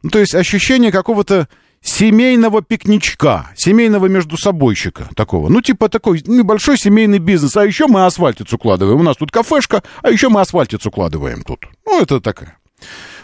Ну, 0.03 0.11
то 0.11 0.19
есть 0.19 0.35
ощущение 0.35 0.93
какого-то 0.93 1.49
семейного 1.81 2.61
пикничка, 2.61 3.51
семейного 3.57 4.07
междусобойщика 4.07 5.09
такого. 5.17 5.49
Ну, 5.49 5.63
типа 5.63 5.89
такой 5.89 6.23
небольшой 6.27 6.77
семейный 6.77 7.19
бизнес. 7.19 7.57
А 7.57 7.65
еще 7.65 7.87
мы 7.87 8.05
асфальтицу 8.05 8.57
укладываем. 8.57 9.01
У 9.01 9.03
нас 9.03 9.17
тут 9.17 9.31
кафешка, 9.31 9.83
а 10.03 10.11
еще 10.11 10.29
мы 10.29 10.43
асфальтицу 10.43 10.91
укладываем 10.91 11.43
тут. 11.43 11.61
Ну, 11.87 12.03
это 12.03 12.21
такая. 12.21 12.59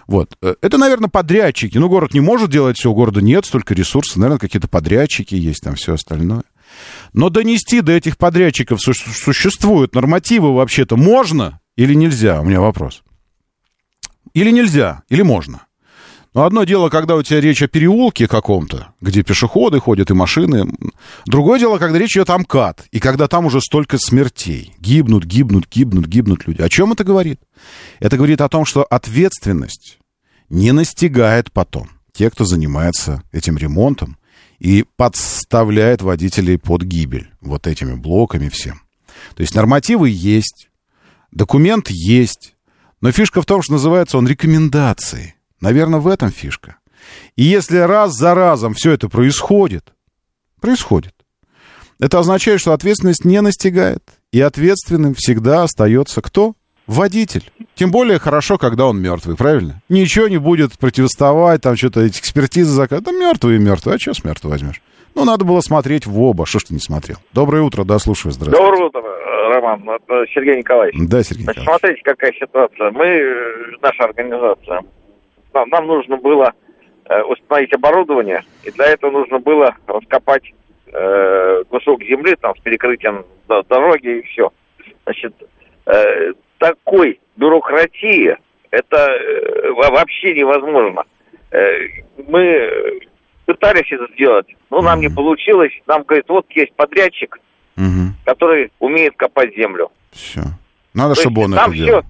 Вот. 0.07 0.35
Это, 0.41 0.79
наверное, 0.79 1.11
подрядчики. 1.11 1.77
Ну, 1.77 1.89
город 1.91 2.15
не 2.15 2.21
может 2.21 2.51
делать 2.51 2.79
все, 2.79 2.91
у 2.91 2.95
города 2.95 3.21
нет 3.21 3.45
столько 3.45 3.75
ресурсов. 3.75 4.17
Наверное, 4.17 4.39
какие-то 4.39 4.67
подрядчики 4.67 5.35
есть, 5.35 5.61
там 5.61 5.75
все 5.75 5.95
остальное. 5.95 6.43
Но 7.13 7.29
донести 7.29 7.81
до 7.81 7.93
этих 7.93 8.17
подрядчиков 8.19 8.81
су- 8.81 8.95
существуют 8.95 9.95
нормативы 9.95 10.55
вообще-то 10.55 10.97
можно 10.97 11.61
или 11.77 11.95
нельзя? 11.95 12.41
У 12.41 12.45
меня 12.45 12.61
вопрос. 12.61 13.03
Или 14.35 14.51
нельзя, 14.51 15.03
или 15.09 15.23
можно. 15.23 15.63
Но 16.33 16.45
одно 16.45 16.63
дело, 16.63 16.91
когда 16.91 17.17
у 17.17 17.23
тебя 17.23 17.41
речь 17.41 17.61
о 17.63 17.67
переулке 17.67 18.29
каком-то, 18.29 18.95
где 19.01 19.25
пешеходы 19.25 19.81
ходят 19.81 20.11
и 20.11 20.15
машины. 20.15 20.73
Другое 21.27 21.59
дело, 21.59 21.79
когда 21.79 21.99
речь 21.99 22.17
идет 22.17 22.31
о 22.31 22.39
МКАД, 22.39 22.87
и 22.93 23.01
когда 23.01 23.27
там 23.27 23.47
уже 23.47 23.61
столько 23.61 23.99
смертей. 23.99 24.75
Гибнут, 24.79 25.25
гибнут, 25.25 25.67
гибнут, 25.69 26.07
гибнут 26.07 26.47
люди. 26.47 26.63
О 26.63 26.69
чем 26.69 26.93
это 26.93 27.03
говорит? 27.03 27.41
Это 27.99 28.17
говорит 28.17 28.41
о 28.41 28.49
том, 28.49 28.65
что 28.65 28.85
ответственность 28.85 29.99
не 30.49 30.71
настигает 30.71 31.51
потом 31.51 31.91
те, 32.13 32.31
кто 32.31 32.45
занимается 32.45 33.23
этим 33.33 33.57
ремонтом 33.57 34.17
и 34.61 34.85
подставляет 34.97 36.03
водителей 36.03 36.59
под 36.59 36.83
гибель 36.83 37.31
вот 37.41 37.67
этими 37.67 37.95
блоками 37.95 38.49
всем. 38.49 38.83
То 39.35 39.41
есть 39.41 39.55
нормативы 39.55 40.11
есть, 40.11 40.71
документ 41.33 41.91
есть, 41.91 42.55
но 43.01 43.11
фишка 43.11 43.43
в 43.43 43.47
том, 43.47 43.63
что 43.63 43.73
называется 43.73 44.19
он 44.19 44.29
рекомендацией. 44.29 45.35
Наверное, 45.61 46.01
в 46.01 46.07
этом 46.07 46.31
фишка. 46.31 46.77
И 47.37 47.43
если 47.43 47.79
раз 47.79 48.15
за 48.15 48.35
разом 48.35 48.75
все 48.75 48.93
это 48.93 49.09
происходит, 49.09 49.95
происходит, 50.61 51.15
это 51.99 52.19
означает, 52.19 52.61
что 52.61 52.73
ответственность 52.73 53.25
не 53.25 53.41
настигает. 53.41 54.03
И 54.33 54.41
ответственным 54.41 55.15
всегда 55.15 55.65
остается 55.65 56.23
кто? 56.23 56.55
Водитель. 56.91 57.45
Тем 57.77 57.93
более 57.93 58.19
хорошо, 58.19 58.59
когда 58.59 58.87
он 58.87 59.01
мертвый, 59.01 59.37
правильно? 59.37 59.81
Ничего 59.89 60.27
не 60.27 60.39
будет 60.39 60.77
противоставать, 60.77 61.63
там 61.63 61.77
что-то 61.77 62.01
эти 62.01 62.19
экспертизы 62.19 62.73
заказывать. 62.73 63.05
Да 63.05 63.13
мертвый 63.13 63.57
и 63.57 63.59
мертвый. 63.61 63.95
А 63.95 63.99
что 63.99 64.13
с 64.13 64.25
мертвого 64.25 64.53
возьмешь? 64.53 64.83
Ну, 65.15 65.25
надо 65.25 65.45
было 65.45 65.61
смотреть 65.61 66.07
в 66.07 66.21
оба. 66.21 66.47
Что 66.47 66.59
ж 66.59 66.65
ты 66.65 66.75
не 66.75 66.81
смотрел? 66.81 67.19
Доброе 67.33 67.63
утро, 67.63 67.85
да, 67.85 68.01
слушаю, 68.01 68.33
здравствуйте. 68.33 68.61
Доброе 68.61 68.89
утро, 68.89 69.03
Роман. 69.55 69.89
Это 69.89 70.25
Сергей 70.35 70.57
Николаевич. 70.57 70.97
Да, 71.09 71.23
Сергей 71.23 71.45
Значит, 71.45 71.63
Николаевич. 71.63 71.81
смотрите, 71.81 72.03
какая 72.03 72.33
ситуация. 72.33 72.91
Мы, 72.91 73.07
э, 73.07 73.77
наша 73.83 74.05
организация, 74.05 74.83
нам, 75.55 75.69
нам 75.69 75.87
нужно 75.87 76.17
было 76.17 76.53
э, 77.09 77.23
установить 77.23 77.73
оборудование, 77.73 78.43
и 78.65 78.71
для 78.73 78.87
этого 78.87 79.13
нужно 79.13 79.39
было 79.39 79.77
раскопать 79.87 80.43
э, 80.93 81.63
кусок 81.71 82.03
земли 82.03 82.35
там 82.41 82.53
с 82.57 82.61
перекрытием 82.63 83.25
дороги 83.69 84.19
и 84.19 84.23
все. 84.23 84.51
Значит, 85.05 85.35
э, 85.87 86.33
такой 86.61 87.19
бюрократии 87.37 88.37
это 88.71 88.97
э, 88.97 89.71
во- 89.73 89.91
вообще 89.91 90.35
невозможно. 90.35 91.03
Э, 91.51 91.59
мы 92.29 93.01
пытались 93.47 93.91
это 93.91 94.07
сделать, 94.15 94.47
но 94.71 94.81
нам 94.81 95.01
не 95.01 95.09
получилось. 95.09 95.73
Нам 95.89 96.03
говорит, 96.05 96.27
вот 96.29 96.47
есть 96.51 96.73
подрядчик, 96.75 97.41
Мгм. 97.77 98.15
который 98.25 98.71
умеет 98.79 99.17
копать 99.17 99.55
землю. 99.57 99.91
Все. 100.13 100.43
Надо, 100.95 101.15
То 101.15 101.21
чтобы 101.23 101.45
он 101.45 101.53
там 101.53 101.71
это 101.71 101.79
делал. 101.85 102.03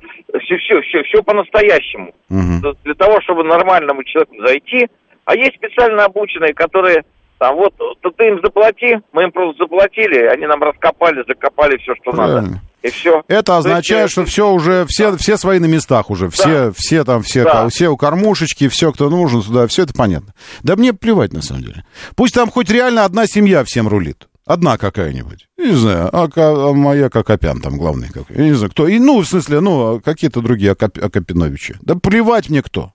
все, 0.42 0.56
все, 0.58 0.80
все, 0.82 1.02
все, 1.04 1.22
по-настоящему. 1.22 2.12
Мгм. 2.28 2.60
Для- 2.84 2.94
того, 2.94 3.20
чтобы 3.22 3.44
нормальному 3.44 4.02
человеку 4.04 4.36
зайти. 4.46 4.88
А 5.24 5.34
есть 5.34 5.54
специально 5.56 6.04
обученные, 6.04 6.52
которые 6.54 7.04
там 7.38 7.56
вот, 7.56 7.74
то 7.76 8.10
ты 8.10 8.28
им 8.28 8.40
заплати, 8.42 8.98
мы 9.12 9.22
им 9.22 9.32
просто 9.32 9.64
заплатили, 9.64 10.18
они 10.26 10.46
нам 10.46 10.62
раскопали, 10.62 11.24
закопали 11.26 11.78
все, 11.78 11.94
что 11.96 12.12
надо. 12.12 12.44
И 12.82 12.88
все. 12.90 13.22
Это 13.28 13.58
означает, 13.58 14.10
что 14.10 14.24
все 14.24 14.50
уже, 14.50 14.86
все, 14.88 15.16
все 15.16 15.36
свои 15.36 15.58
на 15.58 15.66
местах 15.66 16.10
уже, 16.10 16.30
все, 16.30 16.72
все 16.74 17.04
там, 17.04 17.22
все, 17.22 17.44
Да. 17.44 17.68
все 17.68 17.88
у 17.88 17.96
кормушечки, 17.96 18.68
все, 18.68 18.92
кто 18.92 19.10
нужен 19.10 19.42
сюда, 19.42 19.66
все 19.66 19.82
это 19.82 19.92
понятно. 19.92 20.32
Да 20.62 20.76
мне 20.76 20.92
плевать, 20.94 21.32
на 21.32 21.42
самом 21.42 21.62
деле. 21.62 21.84
Пусть 22.16 22.34
там 22.34 22.50
хоть 22.50 22.70
реально 22.70 23.04
одна 23.04 23.26
семья 23.26 23.64
всем 23.64 23.86
рулит. 23.88 24.26
Одна 24.46 24.78
какая-нибудь. 24.78 25.46
Не 25.58 25.74
знаю, 25.74 26.08
Ака- 26.16 26.70
а 26.70 26.72
моя 26.72 27.06
Акопян 27.06 27.60
там 27.60 27.76
главный 27.76 28.08
какой. 28.08 28.36
Я 28.36 28.44
не 28.44 28.52
знаю, 28.54 28.70
кто. 28.70 28.88
И, 28.88 28.98
ну, 28.98 29.20
в 29.20 29.26
смысле, 29.28 29.60
ну, 29.60 29.96
а 29.96 30.00
какие-то 30.00 30.40
другие 30.40 30.72
Акоп- 30.72 30.98
Акопиновичи. 31.00 31.76
Да 31.82 31.94
плевать 31.94 32.48
мне 32.48 32.62
кто. 32.62 32.92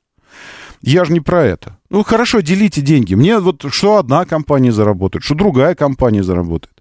Я 0.85 1.03
же 1.03 1.13
не 1.13 1.19
про 1.19 1.43
это. 1.43 1.79
Ну, 1.89 2.03
хорошо, 2.03 2.41
делите 2.41 2.79
деньги. 2.79 3.15
Мне 3.15 3.39
вот 3.39 3.65
что 3.69 3.97
одна 3.97 4.23
компания 4.25 4.71
заработает, 4.71 5.23
что 5.23 5.33
другая 5.33 5.73
компания 5.73 6.21
заработает. 6.21 6.75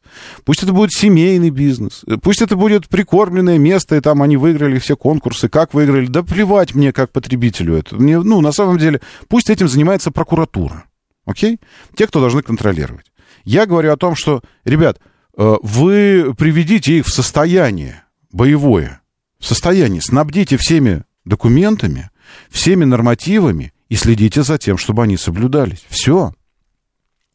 Пусть 0.45 0.63
это 0.63 0.75
будет 0.75 0.93
семейный 0.93 1.49
бизнес, 1.49 2.05
э, 2.07 2.19
пусть 2.23 2.43
это 2.43 2.55
будет 2.55 2.87
прикормленное 2.89 3.57
место, 3.57 3.97
и 3.97 4.01
там 4.01 4.23
они 4.23 4.37
выиграли 4.37 4.79
все 4.79 4.95
конкурсы, 4.95 5.49
как 5.49 5.73
выиграли. 5.73 6.07
Да 6.07 6.23
плевать 6.23 6.75
мне, 6.75 6.93
как 6.93 7.13
потребителю 7.13 7.77
это. 7.77 7.97
Мне, 7.97 8.21
ну, 8.21 8.43
на 8.43 8.53
самом 8.53 8.77
деле, 8.77 9.01
пусть 9.29 9.49
этим 9.49 9.69
занимается 9.69 10.11
прокуратура. 10.11 10.85
Окей? 11.25 11.59
Те, 11.97 12.07
кто 12.07 12.21
должны 12.21 12.43
контролировать. 12.43 13.07
Я 13.45 13.65
говорю 13.65 13.91
о 13.91 13.97
том, 13.97 14.15
что, 14.15 14.43
ребят, 14.67 15.01
э, 15.37 15.55
вы 15.63 16.35
приведите 16.37 16.99
их 16.99 17.07
в 17.07 17.13
состояние 17.13 18.05
боевое, 18.31 19.01
в 19.41 19.47
состояние, 19.47 20.03
снабдите 20.03 20.59
всеми 20.59 21.05
документами, 21.25 22.11
всеми 22.51 22.85
нормативами 22.85 23.73
и 23.95 23.97
следите 23.97 24.42
за 24.42 24.59
тем, 24.59 24.76
чтобы 24.76 25.05
они 25.05 25.16
соблюдались. 25.16 25.84
Все. 25.88 26.32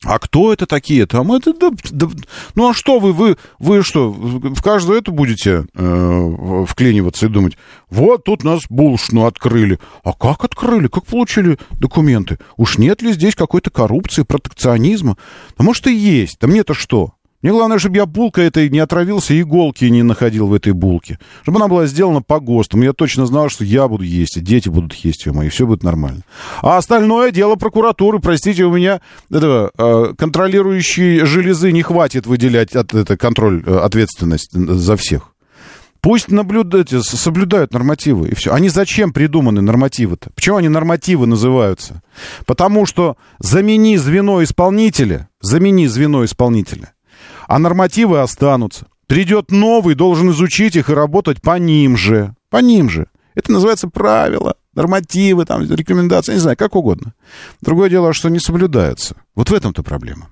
А 0.04 0.20
кто 0.20 0.52
это 0.52 0.66
такие? 0.66 1.06
Там 1.06 1.32
это, 1.32 1.54
да, 1.54 1.72
да, 1.90 2.08
ну 2.54 2.70
а 2.70 2.74
что 2.74 3.00
вы, 3.00 3.14
вы, 3.14 3.38
вы 3.60 3.82
что, 3.82 4.12
в 4.12 4.62
каждую 4.62 5.00
эту 5.00 5.14
будете 5.14 5.68
э, 5.74 6.66
вклиниваться 6.68 7.28
и 7.28 7.30
думать, 7.30 7.58
вот 7.90 8.26
тут 8.26 8.44
нас 8.44 8.64
булшну 8.70 9.26
открыли. 9.26 9.80
А 10.04 10.12
как 10.12 10.44
открыли? 10.44 10.88
Как 10.88 11.06
получили 11.06 11.58
документы? 11.72 12.40
Уж 12.58 12.78
нет 12.78 13.02
ли 13.02 13.14
здесь 13.14 13.36
какой-то 13.36 13.70
коррупции, 13.70 14.24
протекционизма? 14.24 15.16
Да 15.58 15.64
может 15.64 15.88
и 15.88 15.96
есть. 15.96 16.40
Да 16.42 16.48
мне-то 16.48 16.74
что? 16.74 17.14
Мне 17.42 17.54
главное, 17.54 17.80
чтобы 17.80 17.96
я 17.96 18.06
булкой 18.06 18.48
этой 18.48 18.70
не 18.70 18.80
отравился, 18.80 19.40
иголки 19.40 19.86
не 19.86 20.04
находил 20.04 20.48
в 20.48 20.54
этой 20.54 20.74
булке. 20.74 21.20
Чтобы 21.44 21.60
она 21.60 21.70
была 21.70 21.86
сделана 21.86 22.22
по 22.22 22.40
ГОСТам. 22.42 22.82
Я 22.82 22.92
точно 22.92 23.26
знал, 23.26 23.48
что 23.50 23.64
я 23.64 23.88
буду 23.88 24.04
есть, 24.04 24.36
и 24.36 24.42
дети 24.42 24.68
будут 24.68 24.94
есть 24.94 25.26
ее 25.26 25.32
мои, 25.32 25.48
и 25.48 25.50
все 25.50 25.66
будет 25.66 25.84
нормально. 25.84 26.24
А 26.62 26.78
остальное 26.78 27.32
дело 27.32 27.56
прокуратуры. 27.56 28.20
Простите, 28.20 28.66
у 28.66 28.74
меня 28.74 29.00
этого, 29.32 29.72
э, 29.78 30.14
контролирующей 30.18 31.26
железы 31.26 31.72
не 31.72 31.82
хватит 31.82 32.28
выделять 32.28 32.76
от, 32.76 32.94
это, 32.94 33.16
контроль, 33.16 33.64
э, 33.66 33.78
ответственность 33.78 34.52
за 34.52 34.98
всех. 34.98 35.34
Пусть 36.02 36.32
наблюдают, 36.32 36.90
соблюдают 36.90 37.74
нормативы, 37.74 38.30
и 38.30 38.36
все. 38.36 38.54
Они 38.54 38.70
зачем 38.70 39.12
придуманы, 39.12 39.62
нормативы-то? 39.62 40.30
Почему 40.34 40.58
они 40.58 40.70
нормативы 40.70 41.28
называются? 41.28 42.02
Потому 42.46 42.86
что 42.86 43.18
замени 43.40 43.98
звено 43.98 44.42
исполнителя, 44.42 45.28
замени 45.42 45.88
звено 45.88 46.24
исполнителя, 46.24 46.94
а 47.50 47.58
нормативы 47.58 48.22
останутся. 48.22 48.86
Придет 49.08 49.50
новый, 49.50 49.96
должен 49.96 50.30
изучить 50.30 50.76
их 50.76 50.92
и 50.92 50.94
работать 50.94 51.42
по 51.42 51.58
ним 51.58 51.98
же. 51.98 52.36
По 52.52 52.58
ним 52.58 52.92
же. 52.92 53.08
Это 53.34 53.52
называется 53.52 53.88
правила, 53.88 54.54
нормативы, 54.76 55.46
там, 55.46 55.64
рекомендации, 55.64 56.34
не 56.34 56.40
знаю, 56.40 56.56
как 56.56 56.76
угодно. 56.76 57.16
Другое 57.60 57.90
дело, 57.90 58.14
что 58.14 58.30
не 58.30 58.40
соблюдаются. 58.40 59.16
Вот 59.34 59.50
в 59.50 59.54
этом-то 59.54 59.82
проблема. 59.82 60.30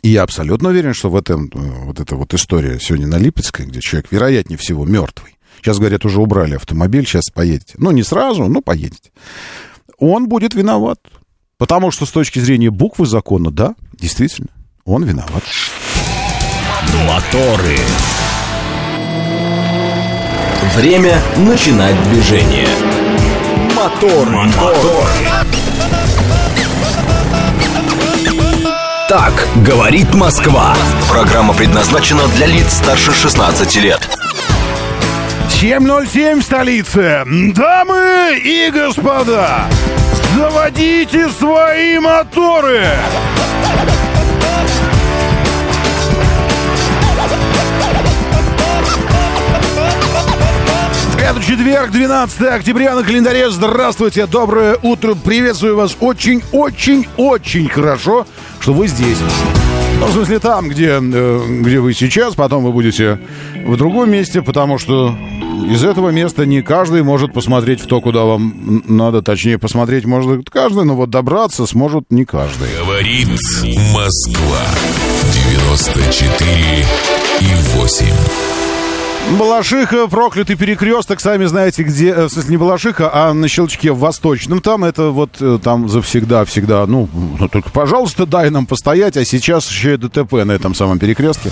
И 0.00 0.08
я 0.08 0.22
абсолютно 0.22 0.70
уверен, 0.70 0.94
что 0.94 1.10
в 1.10 1.16
этом 1.16 1.50
э, 1.52 1.84
вот 1.84 2.00
эта 2.00 2.16
вот 2.16 2.32
история 2.32 2.80
сегодня 2.80 3.08
на 3.08 3.18
Липецкой, 3.18 3.66
где 3.66 3.80
человек, 3.80 4.10
вероятнее 4.10 4.56
всего, 4.56 4.86
мертвый. 4.86 5.36
Сейчас, 5.58 5.78
говорят, 5.78 6.06
уже 6.06 6.18
убрали 6.18 6.54
автомобиль, 6.54 7.06
сейчас 7.06 7.28
поедете. 7.28 7.74
Ну, 7.76 7.90
не 7.90 8.02
сразу, 8.02 8.44
но 8.46 8.62
поедете. 8.62 9.10
Он 9.98 10.28
будет 10.28 10.54
виноват. 10.54 10.98
Потому 11.58 11.90
что 11.90 12.06
с 12.06 12.10
точки 12.10 12.38
зрения 12.38 12.70
буквы 12.70 13.04
закона, 13.04 13.50
да, 13.50 13.74
действительно, 13.92 14.48
он 14.86 15.04
виноват. 15.04 15.42
Моторы. 17.06 17.78
Время 20.76 21.20
начинать 21.36 22.00
движение. 22.04 22.68
Мотор, 23.74 24.28
мотор. 24.28 25.08
Так 29.08 29.32
говорит 29.64 30.14
Москва. 30.14 30.76
Программа 31.08 31.54
предназначена 31.54 32.26
для 32.28 32.46
лиц 32.46 32.74
старше 32.74 33.12
16 33.12 33.76
лет. 33.76 34.00
7.07 35.48 36.40
в 36.40 36.42
столице. 36.42 37.22
Дамы 37.54 38.40
и 38.42 38.70
господа, 38.70 39.66
заводите 40.36 41.28
свои 41.30 41.98
моторы. 41.98 42.86
Это 51.32 51.42
четверг, 51.42 51.90
12 51.90 52.42
октября 52.42 52.94
на 52.94 53.02
календаре. 53.02 53.50
Здравствуйте, 53.50 54.26
доброе 54.26 54.76
утро. 54.82 55.14
Приветствую 55.14 55.76
вас 55.76 55.96
очень-очень-очень 55.98 57.70
хорошо, 57.70 58.26
что 58.60 58.74
вы 58.74 58.86
здесь. 58.86 59.16
Ну, 59.98 60.06
в 60.08 60.12
смысле, 60.12 60.40
там, 60.40 60.68
где, 60.68 61.00
э, 61.00 61.40
где 61.62 61.80
вы 61.80 61.94
сейчас, 61.94 62.34
потом 62.34 62.64
вы 62.64 62.72
будете 62.72 63.18
в 63.64 63.78
другом 63.78 64.10
месте, 64.10 64.42
потому 64.42 64.76
что 64.76 65.16
из 65.70 65.82
этого 65.82 66.10
места 66.10 66.44
не 66.44 66.60
каждый 66.60 67.02
может 67.02 67.32
посмотреть 67.32 67.80
в 67.80 67.86
то, 67.86 68.02
куда 68.02 68.24
вам 68.24 68.82
надо, 68.86 69.22
точнее, 69.22 69.58
посмотреть 69.58 70.04
может 70.04 70.50
каждый, 70.50 70.84
но 70.84 70.96
вот 70.96 71.08
добраться 71.08 71.64
сможет 71.64 72.10
не 72.10 72.26
каждый. 72.26 72.68
Говорит 72.84 73.28
Москва. 73.94 74.66
94 75.48 76.86
и 77.40 77.78
8. 77.78 78.51
Балашиха, 79.30 80.08
проклятый 80.08 80.56
перекресток, 80.56 81.20
сами 81.20 81.46
знаете, 81.46 81.82
где, 81.84 82.10
э, 82.10 82.26
в 82.26 82.30
смысле, 82.30 82.50
не 82.50 82.56
Балашиха, 82.58 83.10
а 83.12 83.32
на 83.32 83.48
Щелчке 83.48 83.92
в 83.92 83.98
Восточном. 83.98 84.60
Там 84.60 84.84
это 84.84 85.10
вот, 85.10 85.30
э, 85.40 85.58
там 85.62 85.88
завсегда, 85.88 86.44
всегда, 86.44 86.86
ну, 86.86 87.08
ну, 87.38 87.48
только, 87.48 87.70
пожалуйста, 87.70 88.26
дай 88.26 88.50
нам 88.50 88.66
постоять, 88.66 89.16
а 89.16 89.24
сейчас 89.24 89.68
еще 89.70 89.94
и 89.94 89.96
ДТП 89.96 90.32
на 90.44 90.52
этом 90.52 90.74
самом 90.74 90.98
перекрестке. 90.98 91.50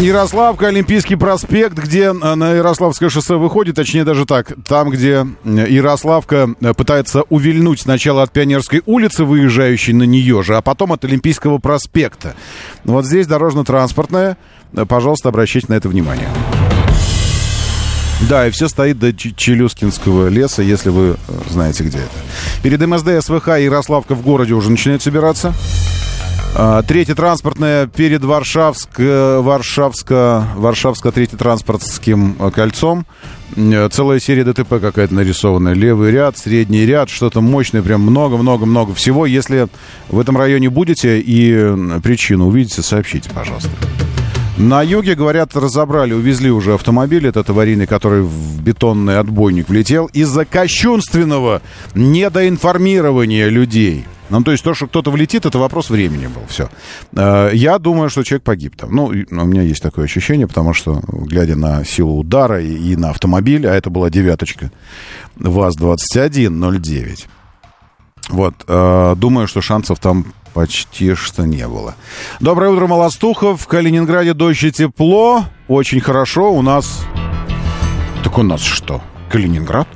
Ярославка, 0.00 0.68
Олимпийский 0.68 1.16
проспект, 1.16 1.76
где 1.76 2.12
на 2.12 2.52
Ярославское 2.52 3.08
шоссе 3.08 3.34
выходит, 3.34 3.74
точнее 3.74 4.04
даже 4.04 4.26
так, 4.26 4.52
там, 4.66 4.90
где 4.90 5.26
Ярославка 5.44 6.54
пытается 6.76 7.22
увильнуть 7.22 7.80
сначала 7.80 8.22
от 8.22 8.32
Пионерской 8.32 8.80
улицы, 8.86 9.24
выезжающей 9.24 9.92
на 9.92 10.04
нее 10.04 10.44
же, 10.44 10.56
а 10.56 10.62
потом 10.62 10.92
от 10.92 11.04
Олимпийского 11.04 11.58
проспекта. 11.58 12.36
Вот 12.84 13.06
здесь 13.06 13.26
дорожно-транспортная. 13.26 14.36
Пожалуйста, 14.88 15.30
обращайте 15.30 15.66
на 15.68 15.74
это 15.74 15.88
внимание. 15.88 16.28
Да, 18.28 18.46
и 18.46 18.50
все 18.50 18.68
стоит 18.68 19.00
до 19.00 19.12
Челюскинского 19.12 20.28
леса, 20.28 20.62
если 20.62 20.90
вы 20.90 21.16
знаете, 21.48 21.82
где 21.82 21.98
это. 21.98 22.62
Перед 22.62 22.80
МСД 22.86 23.24
СВХ 23.24 23.58
Ярославка 23.58 24.14
в 24.14 24.22
городе 24.22 24.54
уже 24.54 24.70
начинает 24.70 25.02
собираться. 25.02 25.54
А, 26.60 26.82
третье 26.82 27.14
транспортное 27.14 27.86
перед 27.86 28.24
Варшавск, 28.24 28.98
э, 28.98 29.38
Варшавско, 29.38 30.44
Варшавско 30.56 31.12
третье 31.12 31.36
транспортским 31.36 32.34
э, 32.36 32.50
кольцом. 32.50 33.06
Э, 33.54 33.88
целая 33.92 34.18
серия 34.18 34.42
ДТП 34.42 34.80
какая-то 34.80 35.14
нарисованная. 35.14 35.74
Левый 35.74 36.10
ряд, 36.10 36.36
средний 36.36 36.84
ряд, 36.84 37.10
что-то 37.10 37.40
мощное, 37.40 37.80
прям 37.80 38.00
много-много-много 38.00 38.92
всего. 38.92 39.24
Если 39.24 39.68
в 40.08 40.18
этом 40.18 40.36
районе 40.36 40.68
будете 40.68 41.20
и 41.20 42.00
причину 42.02 42.48
увидите, 42.48 42.82
сообщите, 42.82 43.30
пожалуйста. 43.30 43.70
На 44.58 44.82
юге, 44.82 45.14
говорят, 45.14 45.54
разобрали, 45.54 46.12
увезли 46.12 46.50
уже 46.50 46.74
автомобиль, 46.74 47.28
этот 47.28 47.48
аварийный, 47.48 47.86
который 47.86 48.22
в 48.22 48.60
бетонный 48.60 49.18
отбойник 49.18 49.68
влетел, 49.68 50.06
из-за 50.06 50.44
кощунственного 50.44 51.62
недоинформирования 51.94 53.50
людей. 53.50 54.04
Ну, 54.30 54.42
то 54.42 54.50
есть 54.50 54.64
то, 54.64 54.74
что 54.74 54.88
кто-то 54.88 55.12
влетит, 55.12 55.46
это 55.46 55.60
вопрос 55.60 55.90
времени 55.90 56.26
был. 56.26 56.42
Все. 56.48 56.68
Э, 57.12 57.50
я 57.54 57.78
думаю, 57.78 58.10
что 58.10 58.24
человек 58.24 58.42
погиб 58.42 58.74
там. 58.76 58.92
Ну, 58.92 59.04
у 59.06 59.44
меня 59.44 59.62
есть 59.62 59.80
такое 59.80 60.06
ощущение, 60.06 60.48
потому 60.48 60.74
что, 60.74 61.00
глядя 61.06 61.54
на 61.54 61.84
силу 61.84 62.18
удара 62.18 62.60
и, 62.60 62.92
и 62.92 62.96
на 62.96 63.10
автомобиль, 63.10 63.64
а 63.64 63.74
это 63.74 63.90
была 63.90 64.10
девяточка 64.10 64.72
ВАЗ-2109, 65.36 67.26
вот, 68.30 68.54
э, 68.66 69.14
думаю, 69.16 69.46
что 69.46 69.60
шансов 69.60 70.00
там 70.00 70.26
почти 70.58 71.14
что 71.14 71.46
не 71.46 71.68
было. 71.68 71.94
Доброе 72.40 72.72
утро, 72.72 72.88
Молостухов. 72.88 73.60
В 73.60 73.68
Калининграде 73.68 74.34
дождь 74.34 74.64
и 74.64 74.72
тепло. 74.72 75.44
Очень 75.68 76.00
хорошо. 76.00 76.52
У 76.52 76.62
нас... 76.62 77.04
Так 78.24 78.36
у 78.38 78.42
нас 78.42 78.60
что? 78.60 79.00
Калининград? 79.30 79.86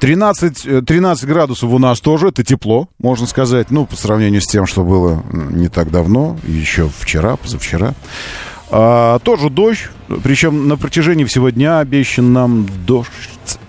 13, 0.00 0.84
13 0.84 1.22
э, 1.22 1.26
градусов 1.28 1.70
у 1.70 1.78
нас 1.78 2.00
тоже, 2.00 2.30
это 2.30 2.42
тепло, 2.42 2.88
можно 2.98 3.28
сказать, 3.28 3.70
ну, 3.70 3.86
по 3.86 3.94
сравнению 3.94 4.40
с 4.40 4.48
тем, 4.48 4.66
что 4.66 4.82
было 4.82 5.22
не 5.32 5.68
так 5.68 5.92
давно, 5.92 6.36
еще 6.48 6.90
вчера, 6.98 7.36
позавчера. 7.36 7.94
А, 8.74 9.18
тоже 9.18 9.50
дождь, 9.50 9.90
причем 10.24 10.66
на 10.66 10.78
протяжении 10.78 11.24
всего 11.24 11.50
дня 11.50 11.80
обещан 11.80 12.32
нам 12.32 12.66
дождь. 12.86 13.10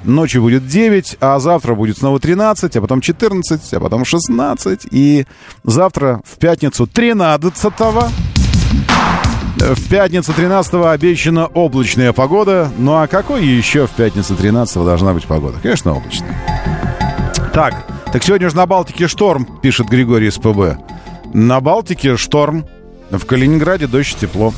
Ночью 0.06 0.42
будет 0.42 0.66
9, 0.66 1.18
а 1.20 1.40
завтра 1.40 1.76
будет 1.76 1.98
снова 1.98 2.22
13, 2.22 2.78
а 2.78 2.82
потом 2.82 3.02
14, 3.02 3.74
а 3.74 3.80
потом 3.82 4.06
16. 4.06 4.88
И 4.92 5.26
завтра 5.66 6.22
в 6.24 6.38
пятницу 6.38 6.88
13 6.88 7.54
в 9.58 9.90
пятницу 9.90 10.34
13 10.34 10.74
обещана 10.86 11.48
облачная 11.48 12.14
погода. 12.14 12.72
Ну 12.78 12.94
а 12.94 13.08
какой 13.08 13.46
еще 13.46 13.88
в 13.88 13.92
пятницу 13.92 14.36
13 14.36 14.76
должна 14.86 15.14
быть 15.14 15.26
погода? 15.26 15.58
Конечно, 15.62 15.94
облачная. 15.94 16.36
Так, 17.54 17.86
так 18.12 18.24
сегодня 18.24 18.50
же 18.50 18.56
на 18.56 18.66
Балтике 18.66 19.08
шторм, 19.10 19.46
пишет 19.62 19.88
Григорий 19.90 20.32
СПБ. 20.32 20.78
На 21.34 21.60
Балтике 21.60 22.16
шторм. 22.16 22.66
В 23.12 23.26
Калининграде 23.26 23.86
дождь 23.86 24.18
тепло. 24.20 24.54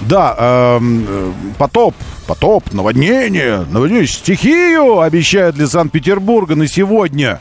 Да, 0.00 0.34
эм, 0.38 1.04
э, 1.08 1.32
потоп, 1.58 1.94
потоп, 2.26 2.72
наводнение, 2.72 3.66
наводнение, 3.70 4.06
стихию 4.06 5.00
обещают 5.00 5.56
для 5.56 5.66
Санкт-Петербурга 5.66 6.54
на 6.54 6.68
сегодня. 6.68 7.40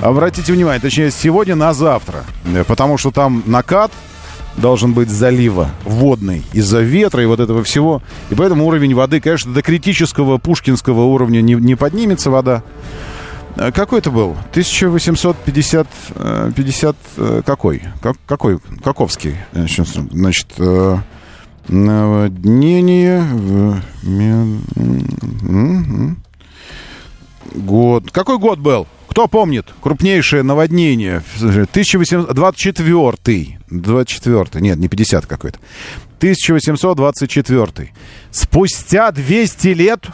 Обратите 0.00 0.52
внимание, 0.52 0.80
точнее, 0.80 1.10
сегодня 1.10 1.54
на 1.54 1.74
завтра. 1.74 2.24
Э, 2.46 2.64
потому 2.66 2.96
что 2.96 3.10
там 3.10 3.42
накат 3.46 3.92
должен 4.56 4.94
быть 4.94 5.10
залива 5.10 5.70
водный 5.84 6.42
из-за 6.52 6.80
ветра 6.80 7.22
и 7.22 7.26
вот 7.26 7.40
этого 7.40 7.62
всего. 7.62 8.02
И 8.30 8.34
поэтому 8.34 8.66
уровень 8.66 8.94
воды, 8.94 9.20
конечно, 9.20 9.52
до 9.52 9.62
критического 9.62 10.38
пушкинского 10.38 11.02
уровня 11.02 11.42
не, 11.42 11.54
не 11.54 11.74
поднимется 11.74 12.30
вода. 12.30 12.62
Э, 13.56 13.70
какой 13.70 13.98
это 13.98 14.10
был? 14.10 14.30
1850... 14.50 15.86
50... 16.56 16.96
Какой? 17.44 17.82
Как, 18.00 18.16
какой? 18.26 18.60
Каковский. 18.82 19.36
Значит, 19.52 20.46
Наводнение 21.68 23.22
в... 23.22 23.80
Год. 27.54 28.10
Какой 28.10 28.38
год 28.38 28.58
был? 28.58 28.86
Кто 29.08 29.26
помнит? 29.26 29.66
Крупнейшее 29.80 30.42
наводнение. 30.42 31.22
1824. 31.36 33.58
24. 33.70 34.62
Нет, 34.62 34.78
не 34.78 34.88
50 34.88 35.26
какой-то. 35.26 35.58
1824. 36.18 37.92
Спустя 38.30 39.10
200 39.10 39.68
лет 39.68 40.06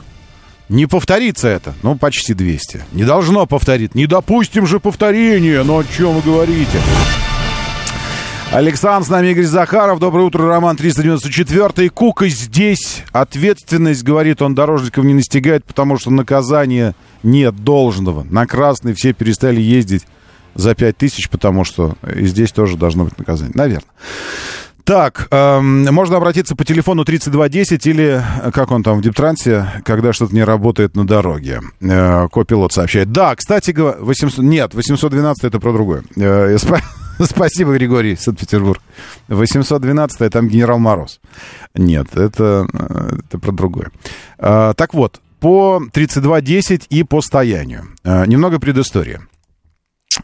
не 0.68 0.86
повторится 0.86 1.48
это. 1.48 1.74
Ну, 1.82 1.96
почти 1.96 2.34
200. 2.34 2.84
Не 2.92 3.04
должно 3.04 3.46
повториться. 3.46 3.96
Не 3.96 4.06
допустим 4.06 4.66
же 4.66 4.80
повторения. 4.80 5.62
Ну, 5.62 5.78
о 5.78 5.84
чем 5.84 6.14
вы 6.14 6.22
говорите? 6.22 6.80
Александр, 8.54 9.04
с 9.04 9.10
нами 9.10 9.32
Игорь 9.32 9.46
Захаров. 9.46 9.98
Доброе 9.98 10.26
утро, 10.26 10.46
Роман 10.46 10.76
394. 10.76 11.90
Кука 11.90 12.28
здесь. 12.28 13.02
Ответственность, 13.10 14.04
говорит 14.04 14.42
он, 14.42 14.54
дорожников 14.54 15.04
не 15.04 15.12
настигает, 15.12 15.64
потому 15.64 15.98
что 15.98 16.12
наказания 16.12 16.94
нет 17.24 17.56
должного. 17.64 18.22
На 18.22 18.46
красный 18.46 18.94
все 18.94 19.12
перестали 19.12 19.60
ездить 19.60 20.06
за 20.54 20.76
5 20.76 20.96
тысяч, 20.96 21.28
потому 21.28 21.64
что 21.64 21.96
и 22.16 22.26
здесь 22.26 22.52
тоже 22.52 22.76
должно 22.76 23.06
быть 23.06 23.18
наказание. 23.18 23.52
Наверное. 23.56 23.90
Так, 24.84 25.26
эм, 25.32 25.92
можно 25.92 26.18
обратиться 26.18 26.54
по 26.54 26.64
телефону 26.64 27.04
3210 27.04 27.84
или, 27.88 28.22
как 28.52 28.70
он 28.70 28.84
там 28.84 28.98
в 28.98 29.02
Диптрансе, 29.02 29.66
когда 29.84 30.12
что-то 30.12 30.32
не 30.32 30.44
работает 30.44 30.94
на 30.94 31.04
дороге. 31.04 31.60
Э, 31.80 32.28
копилот 32.30 32.72
сообщает. 32.72 33.10
Да, 33.10 33.34
кстати 33.34 33.72
говоря, 33.72 33.96
800... 33.98 34.44
Нет, 34.44 34.74
812 34.74 35.42
это 35.42 35.58
про 35.58 35.72
другое. 35.72 36.04
Э, 36.14 36.56
Спасибо, 37.22 37.74
Григорий, 37.74 38.16
Санкт-Петербург. 38.16 38.80
812 39.28 40.32
там 40.32 40.48
генерал 40.48 40.78
Мороз. 40.78 41.20
Нет, 41.74 42.16
это, 42.16 42.66
это 43.26 43.38
про 43.38 43.52
другое. 43.52 43.90
А, 44.38 44.74
так 44.74 44.94
вот, 44.94 45.20
по 45.40 45.82
32.10 45.92 46.86
и 46.90 47.02
по 47.04 47.20
стоянию. 47.20 47.88
А, 48.04 48.24
немного 48.26 48.58
предыстории. 48.58 49.20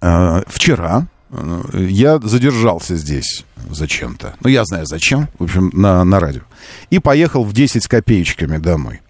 А, 0.01 0.43
вчера 0.47 1.07
э, 1.31 1.63
я 1.89 2.19
задержался 2.19 2.97
здесь 2.97 3.45
зачем-то. 3.69 4.35
Ну, 4.41 4.49
я 4.49 4.65
знаю 4.65 4.87
зачем, 4.87 5.29
в 5.39 5.45
общем, 5.45 5.71
на, 5.73 6.03
на 6.05 6.21
радио. 6.21 6.43
И 6.91 6.99
поехал 6.99 7.45
в 7.45 7.53
10 7.53 7.85
с 7.85 7.89
копеечками 7.89 8.57
домой. 8.57 9.01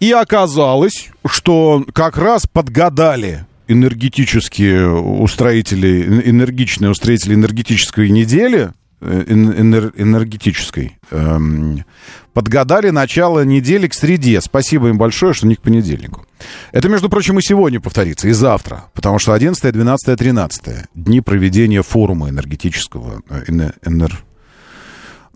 И 0.00 0.12
оказалось, 0.12 1.10
что 1.26 1.84
как 1.92 2.16
раз 2.16 2.46
подгадали 2.46 3.46
энергетические 3.68 4.90
устроители, 4.90 6.02
энергичные 6.28 6.90
устроители 6.90 7.34
энергетической 7.34 8.08
недели, 8.08 8.72
э, 9.00 9.24
энер, 9.28 9.92
энергетической, 9.96 10.98
эм, 11.10 11.84
подгадали 12.32 12.90
начало 12.90 13.44
недели 13.44 13.86
к 13.86 13.94
среде. 13.94 14.40
Спасибо 14.40 14.88
им 14.88 14.98
большое, 14.98 15.34
что 15.34 15.46
не 15.46 15.54
к 15.54 15.60
понедельнику. 15.60 16.26
Это, 16.72 16.88
между 16.88 17.08
прочим, 17.10 17.38
и 17.38 17.42
сегодня 17.42 17.78
повторится, 17.78 18.28
и 18.28 18.32
завтра, 18.32 18.86
потому 18.94 19.18
что 19.18 19.34
11, 19.34 19.72
12, 19.72 20.18
13 20.18 20.86
дни 20.94 21.20
проведения 21.20 21.82
форума 21.82 22.30
энергетического, 22.30 23.22
э, 23.28 23.44
энер, 23.48 23.74
энер, 23.84 24.24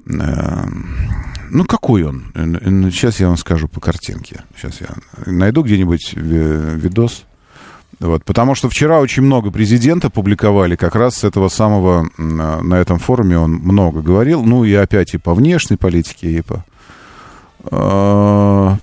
э, 0.06 0.64
ну, 1.50 1.66
какой 1.66 2.04
он? 2.04 2.32
Сейчас 2.90 3.20
я 3.20 3.28
вам 3.28 3.36
скажу 3.36 3.68
по 3.68 3.78
картинке. 3.78 4.42
Сейчас 4.56 4.80
я 4.80 4.88
найду 5.26 5.62
где-нибудь 5.62 6.14
видос. 6.14 7.26
Вот, 8.02 8.24
потому 8.24 8.56
что 8.56 8.68
вчера 8.68 8.98
очень 8.98 9.22
много 9.22 9.52
президента 9.52 10.10
публиковали 10.10 10.74
как 10.74 10.96
раз 10.96 11.18
с 11.18 11.24
этого 11.24 11.48
самого, 11.48 12.08
на 12.18 12.74
этом 12.74 12.98
форуме 12.98 13.38
он 13.38 13.52
много 13.52 14.02
говорил, 14.02 14.42
ну 14.42 14.64
и 14.64 14.74
опять 14.74 15.14
и 15.14 15.18
по 15.18 15.34
внешней 15.34 15.76
политике, 15.76 16.28
и 16.32 16.42
по... 16.42 16.64
А, 17.70 18.76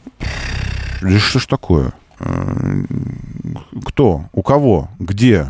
что 1.01 1.39
ж 1.39 1.45
такое? 1.47 1.91
А, 2.21 2.85
кто? 3.83 4.23
У 4.31 4.41
кого? 4.41 4.87
Где? 4.99 5.47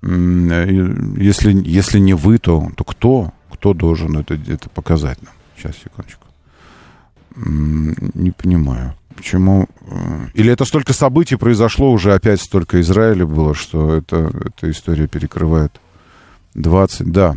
Если, 0.00 1.52
если 1.68 1.98
не 1.98 2.14
вы, 2.14 2.38
то, 2.38 2.70
то 2.76 2.84
кто? 2.84 3.34
Кто 3.52 3.74
должен 3.74 4.16
это, 4.16 4.40
это 4.48 4.70
показать 4.70 5.22
нам? 5.22 5.34
Сейчас, 5.54 5.76
секундочку. 5.76 6.29
Не 7.36 8.30
понимаю. 8.30 8.94
Почему? 9.16 9.68
Э, 9.82 10.28
или 10.34 10.52
это 10.52 10.64
столько 10.64 10.92
событий 10.92 11.36
произошло, 11.36 11.92
уже 11.92 12.14
опять 12.14 12.40
столько 12.40 12.80
Израиля 12.80 13.26
было, 13.26 13.54
что 13.54 13.94
это, 13.94 14.32
эта 14.46 14.70
история 14.70 15.06
перекрывает 15.06 15.78
20... 16.54 17.10
Да, 17.10 17.36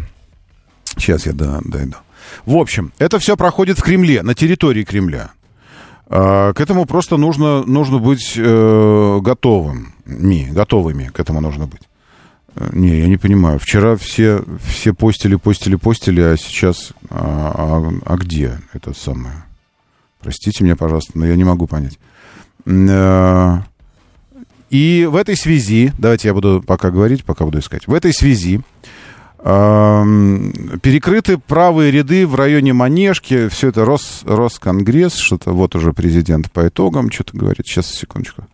сейчас 0.98 1.26
я 1.26 1.34
да, 1.34 1.60
дойду. 1.64 1.96
В 2.46 2.56
общем, 2.56 2.94
это 3.00 3.20
все 3.20 3.36
проходит 3.36 3.80
в 3.80 3.84
Кремле, 3.84 4.24
на 4.24 4.34
территории 4.34 4.84
Кремля. 4.84 5.32
А, 6.08 6.54
к 6.54 6.62
этому 6.62 6.86
просто 6.86 7.18
нужно, 7.18 7.64
нужно 7.64 8.00
быть 8.00 8.34
э, 8.38 9.20
готовым. 9.22 9.94
Не, 10.06 10.46
готовыми 10.46 11.10
к 11.14 11.20
этому 11.20 11.42
нужно 11.42 11.68
быть. 11.68 11.82
Э, 12.56 12.70
не, 12.72 13.00
я 13.00 13.08
не 13.08 13.18
понимаю. 13.18 13.60
Вчера 13.60 13.96
все, 13.96 14.44
все 14.64 14.94
постили, 14.94 15.36
постили, 15.36 15.76
постили, 15.76 16.22
а 16.22 16.38
сейчас... 16.38 16.94
А, 17.10 17.52
а, 17.56 18.14
а 18.14 18.18
где 18.18 18.60
это 18.74 18.94
самое? 18.94 19.44
Простите 20.24 20.64
меня, 20.64 20.76
пожалуйста, 20.76 21.12
но 21.16 21.26
я 21.26 21.36
не 21.36 21.44
могу 21.44 21.68
понять. 21.68 22.00
Э, 22.66 23.58
и 24.70 25.08
в 25.10 25.16
этой 25.16 25.36
связи, 25.36 25.94
давайте 26.00 26.30
я 26.30 26.34
буду 26.34 26.64
пока 26.66 26.90
говорить, 26.90 27.26
пока 27.26 27.46
буду 27.46 27.60
искать. 27.60 27.88
В 27.88 27.94
этой 27.94 28.14
связи 28.14 28.62
перекрыты 29.44 31.38
правые 31.38 31.92
ряды 31.92 32.26
в 32.26 32.36
районе 32.36 32.72
Манежки. 32.72 33.50
Все 33.50 33.68
это 33.68 33.84
Рос, 33.84 34.22
Росконгресс, 34.24 35.16
что-то 35.16 35.52
вот 35.52 35.76
уже 35.76 35.92
президент 35.92 36.50
по 36.50 36.70
итогам 36.70 37.12
что-то 37.12 37.38
говорит. 37.38 37.68
Сейчас, 37.68 37.88
секундочку. 37.88 38.46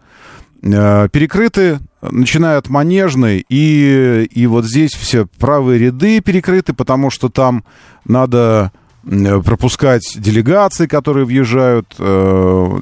Э, 0.64 1.08
перекрыты, 1.12 1.80
начиная 2.02 2.58
от 2.58 2.70
Манежной, 2.70 3.46
и, 3.48 4.28
и 4.32 4.48
вот 4.48 4.66
здесь 4.66 4.92
все 4.92 5.28
правые 5.38 5.80
ряды 5.80 6.22
перекрыты, 6.22 6.74
потому 6.74 7.12
что 7.12 7.30
там 7.30 7.64
надо 8.04 8.72
пропускать 9.44 10.04
делегации, 10.16 10.86
которые 10.86 11.26
въезжают 11.26 11.96
э, 11.98 12.04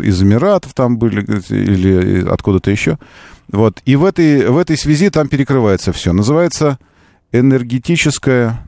из 0.04 0.22
Эмиратов 0.22 0.74
там 0.74 0.98
были 0.98 1.22
или 1.50 2.28
откуда-то 2.28 2.70
еще. 2.70 2.98
Вот. 3.50 3.82
И 3.86 3.96
в 3.96 4.04
этой, 4.04 4.48
в 4.48 4.58
этой 4.58 4.78
связи 4.78 5.10
там 5.10 5.30
перекрывается 5.30 5.94
все. 5.94 6.12
Называется 6.14 6.80
энергетическая... 7.32 8.66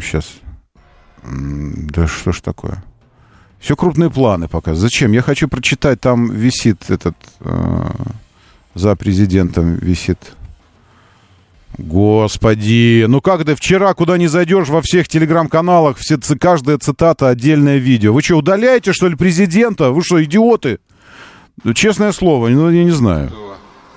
Сейчас. 0.00 0.28
Да 1.24 2.06
что 2.06 2.32
ж 2.32 2.40
такое? 2.40 2.82
Все 3.60 3.76
крупные 3.76 4.10
планы 4.10 4.48
пока. 4.48 4.74
Зачем? 4.74 5.12
Я 5.12 5.22
хочу 5.22 5.48
прочитать. 5.48 6.00
Там 6.00 6.30
висит 6.30 6.90
этот... 6.90 7.16
Э, 7.40 7.90
за 8.74 8.96
президентом 8.96 9.76
висит... 9.76 10.18
Господи, 11.78 13.06
ну 13.08 13.20
как 13.20 13.44
ты 13.44 13.54
вчера 13.54 13.94
куда 13.94 14.18
не 14.18 14.26
зайдешь 14.26 14.68
во 14.68 14.82
всех 14.82 15.08
телеграм-каналах, 15.08 15.96
все, 15.98 16.18
каждая 16.38 16.78
цитата 16.78 17.28
отдельное 17.28 17.78
видео. 17.78 18.12
Вы 18.12 18.22
что, 18.22 18.36
удаляете, 18.36 18.92
что 18.92 19.08
ли, 19.08 19.16
президента? 19.16 19.90
Вы 19.90 20.02
что, 20.02 20.22
идиоты? 20.22 20.80
Честное 21.74 22.12
слово, 22.12 22.48
ну 22.48 22.70
я 22.70 22.84
не 22.84 22.90
знаю. 22.90 23.32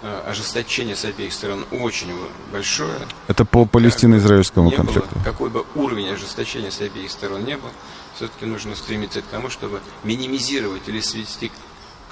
Э, 0.03 0.29
ожесточение 0.29 0.95
с 0.95 1.03
обеих 1.03 1.33
сторон 1.33 1.65
очень 1.71 2.07
большое. 2.51 2.93
Это 3.27 3.43
по 3.43 3.65
палестино-израильскому 3.65 4.71
конфликту. 4.71 5.15
Было, 5.15 5.23
какой 5.23 5.49
бы 5.49 5.65
уровень 5.75 6.09
ожесточения 6.09 6.69
с 6.69 6.79
обеих 6.79 7.09
сторон 7.09 7.43
не 7.43 7.55
был, 7.55 7.69
все-таки 8.15 8.45
нужно 8.45 8.75
стремиться 8.75 9.21
к 9.21 9.25
тому, 9.25 9.49
чтобы 9.49 9.81
минимизировать 10.03 10.83
или 10.87 10.99
свести 10.99 11.51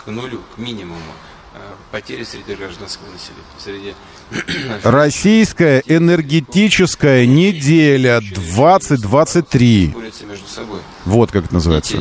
к 0.03 0.07
нулю, 0.07 0.41
к 0.55 0.57
минимуму 0.57 1.13
потери 1.91 2.23
среди 2.23 2.55
гражданского 2.55 3.07
населения. 3.11 3.43
Среди... 3.59 3.93
Российская 4.83 5.83
энергетическая 5.85 7.25
неделя 7.25 8.19
2023. 8.21 9.95
Вот 11.05 11.31
как 11.31 11.45
это 11.45 11.53
называется. 11.53 11.97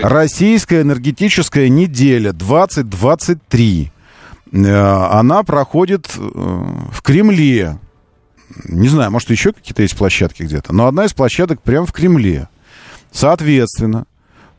Российская 0.00 0.82
энергетическая 0.82 1.68
неделя 1.68 2.32
2023. 2.32 3.92
Э, 4.52 5.08
она 5.10 5.42
проходит 5.42 6.08
э, 6.16 6.20
в 6.20 7.02
Кремле. 7.02 7.78
Не 8.64 8.88
знаю, 8.88 9.10
может, 9.10 9.30
еще 9.30 9.52
какие-то 9.52 9.82
есть 9.82 9.96
площадки 9.96 10.42
где-то, 10.42 10.72
но 10.72 10.86
одна 10.86 11.06
из 11.06 11.14
площадок 11.14 11.62
прямо 11.62 11.86
в 11.86 11.92
Кремле. 11.92 12.48
Соответственно, 13.10 14.06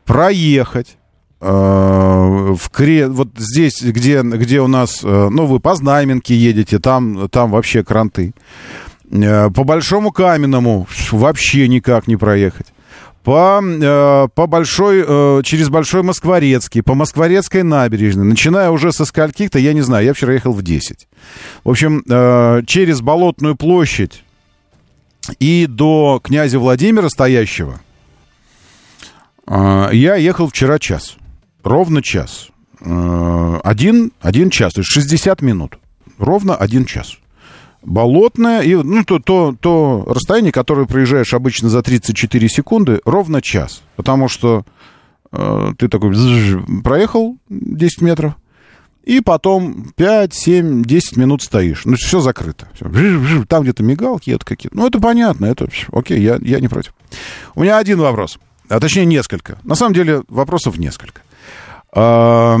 проехать 0.04 0.96
э, 0.96 1.03
в 1.46 2.70
Кре... 2.70 3.08
вот 3.08 3.28
здесь, 3.36 3.82
где, 3.82 4.22
где 4.22 4.60
у 4.60 4.66
нас, 4.66 5.02
ну, 5.02 5.46
вы 5.46 5.60
по 5.60 5.74
Знаменке 5.74 6.34
едете, 6.34 6.78
там, 6.78 7.28
там 7.28 7.50
вообще 7.50 7.84
кранты. 7.84 8.32
По 9.10 9.64
Большому 9.64 10.10
Каменному 10.10 10.86
вообще 11.12 11.68
никак 11.68 12.08
не 12.08 12.16
проехать 12.16 12.66
по, 13.24 13.60
э, 13.64 14.28
по 14.34 14.46
большой, 14.46 15.02
э, 15.06 15.42
через 15.44 15.70
Большой 15.70 16.02
Москворецкий, 16.02 16.82
по 16.82 16.94
Москворецкой 16.94 17.62
набережной, 17.62 18.24
начиная 18.24 18.70
уже 18.70 18.92
со 18.92 19.06
скольких-то, 19.06 19.58
я 19.58 19.72
не 19.72 19.80
знаю, 19.80 20.04
я 20.04 20.12
вчера 20.12 20.34
ехал 20.34 20.52
в 20.52 20.62
10. 20.62 21.08
В 21.64 21.70
общем, 21.70 22.04
э, 22.08 22.62
через 22.66 23.00
Болотную 23.00 23.56
площадь 23.56 24.22
и 25.40 25.66
до 25.66 26.20
князя 26.22 26.58
Владимира 26.58 27.08
стоящего 27.08 27.80
э, 29.46 29.88
я 29.92 30.16
ехал 30.16 30.48
вчера 30.48 30.78
час. 30.78 31.16
Ровно 31.64 32.02
час. 32.02 32.50
Э, 32.80 33.60
один, 33.64 34.12
один 34.20 34.50
час, 34.50 34.74
то 34.74 34.80
есть 34.80 34.90
60 34.90 35.42
минут. 35.42 35.78
Ровно 36.18 36.54
один 36.54 36.84
час 36.84 37.18
болотное, 37.86 38.62
и 38.62 38.74
ну, 38.74 39.04
то, 39.04 39.18
то, 39.18 39.54
то 39.58 40.04
расстояние, 40.06 40.52
которое 40.52 40.86
проезжаешь 40.86 41.34
обычно 41.34 41.68
за 41.68 41.82
34 41.82 42.48
секунды, 42.48 43.00
ровно 43.04 43.42
час. 43.42 43.82
Потому 43.96 44.28
что 44.28 44.64
э, 45.32 45.72
ты 45.78 45.88
такой 45.88 46.14
проехал 46.82 47.36
10 47.48 48.00
метров, 48.00 48.34
и 49.04 49.20
потом 49.20 49.92
5, 49.96 50.34
7, 50.34 50.82
10 50.82 51.16
минут 51.16 51.42
стоишь. 51.42 51.82
Ну, 51.84 51.96
все 51.96 52.20
закрыто. 52.20 52.68
Все. 52.74 53.44
Там 53.46 53.62
где-то 53.62 53.82
мигалки 53.82 54.30
едут 54.30 54.44
какие-то. 54.44 54.76
Ну, 54.76 54.86
это 54.86 54.98
понятно, 54.98 55.46
это 55.46 55.68
окей, 55.92 56.20
я, 56.20 56.38
я 56.40 56.60
не 56.60 56.68
против. 56.68 56.94
У 57.54 57.62
меня 57.62 57.78
один 57.78 57.98
вопрос, 58.00 58.38
а 58.68 58.80
точнее 58.80 59.04
несколько. 59.04 59.58
На 59.62 59.74
самом 59.74 59.94
деле 59.94 60.22
вопросов 60.28 60.78
несколько. 60.78 61.20
Э, 61.94 62.56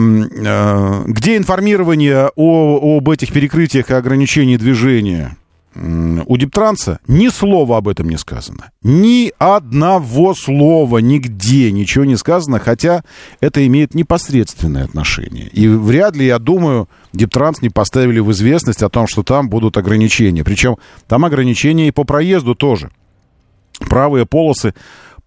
где 1.06 1.36
информирование 1.36 2.30
о, 2.36 2.98
об 2.98 3.08
этих 3.10 3.32
перекрытиях 3.32 3.90
и 3.90 3.94
ограничении 3.94 4.56
движения 4.56 5.36
у 5.76 6.36
Диптранса 6.36 7.00
ни 7.08 7.28
слова 7.28 7.78
об 7.78 7.88
этом 7.88 8.08
не 8.08 8.16
сказано. 8.16 8.70
Ни 8.82 9.32
одного 9.38 10.34
слова 10.34 10.98
нигде 10.98 11.72
ничего 11.72 12.04
не 12.04 12.16
сказано, 12.16 12.60
хотя 12.60 13.02
это 13.40 13.66
имеет 13.66 13.92
непосредственное 13.92 14.84
отношение. 14.84 15.48
И 15.48 15.66
вряд 15.66 16.14
ли, 16.14 16.26
я 16.26 16.38
думаю, 16.38 16.88
Диптранс 17.12 17.60
не 17.60 17.70
поставили 17.70 18.20
в 18.20 18.30
известность 18.30 18.84
о 18.84 18.88
том, 18.88 19.08
что 19.08 19.24
там 19.24 19.48
будут 19.48 19.76
ограничения. 19.76 20.44
Причем 20.44 20.76
там 21.08 21.24
ограничения 21.24 21.88
и 21.88 21.92
по 21.92 22.04
проезду 22.04 22.54
тоже. 22.54 22.90
Правые 23.80 24.26
полосы 24.26 24.74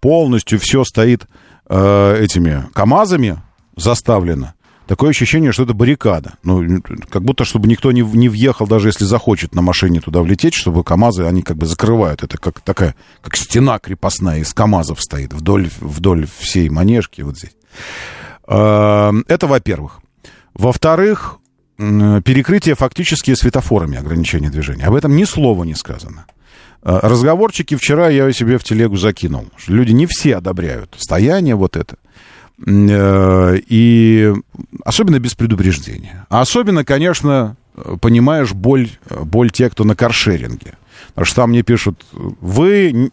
полностью 0.00 0.58
все 0.58 0.82
стоит 0.84 1.26
э, 1.68 2.22
этими 2.22 2.64
КАМАЗами, 2.72 3.42
заставлено. 3.78 4.54
Такое 4.86 5.10
ощущение, 5.10 5.52
что 5.52 5.64
это 5.64 5.74
баррикада. 5.74 6.34
Ну, 6.42 6.80
как 7.10 7.22
будто, 7.22 7.44
чтобы 7.44 7.68
никто 7.68 7.92
не, 7.92 8.00
не 8.00 8.30
въехал, 8.30 8.66
даже 8.66 8.88
если 8.88 9.04
захочет 9.04 9.54
на 9.54 9.60
машине 9.60 10.00
туда 10.00 10.22
влететь, 10.22 10.54
чтобы 10.54 10.82
КАМАЗы, 10.82 11.24
они 11.24 11.42
как 11.42 11.58
бы 11.58 11.66
закрывают. 11.66 12.22
Это 12.22 12.38
как 12.38 12.60
такая, 12.60 12.94
как 13.22 13.36
стена 13.36 13.78
крепостная 13.78 14.38
из 14.38 14.54
КАМАЗов 14.54 15.02
стоит 15.02 15.34
вдоль, 15.34 15.68
вдоль 15.80 16.26
всей 16.38 16.70
манежки 16.70 17.20
вот 17.20 17.36
здесь. 17.36 17.52
А, 18.46 19.12
это 19.26 19.46
во-первых. 19.46 20.00
Во-вторых, 20.54 21.36
перекрытие 21.76 22.74
фактически 22.74 23.34
светофорами 23.34 23.98
ограничения 23.98 24.48
движения. 24.48 24.84
Об 24.84 24.94
этом 24.94 25.14
ни 25.16 25.24
слова 25.24 25.64
не 25.64 25.74
сказано. 25.74 26.24
А, 26.82 27.06
разговорчики 27.06 27.76
вчера 27.76 28.08
я 28.08 28.32
себе 28.32 28.56
в 28.56 28.64
телегу 28.64 28.96
закинул. 28.96 29.44
Люди 29.66 29.92
не 29.92 30.06
все 30.06 30.36
одобряют 30.36 30.94
стояние 30.96 31.56
вот 31.56 31.76
это. 31.76 31.96
Э, 32.66 33.56
и 33.66 34.32
особенно 34.84 35.18
без 35.18 35.34
предупреждения. 35.34 36.26
А 36.28 36.40
особенно, 36.40 36.84
конечно, 36.84 37.56
понимаешь 38.00 38.52
боль, 38.52 38.90
боль 39.08 39.50
тех, 39.50 39.72
кто 39.72 39.84
на 39.84 39.94
каршеринге. 39.94 40.74
Потому 41.08 41.24
что 41.26 41.36
там 41.36 41.50
мне 41.50 41.62
пишут, 41.62 42.04
вы 42.12 43.10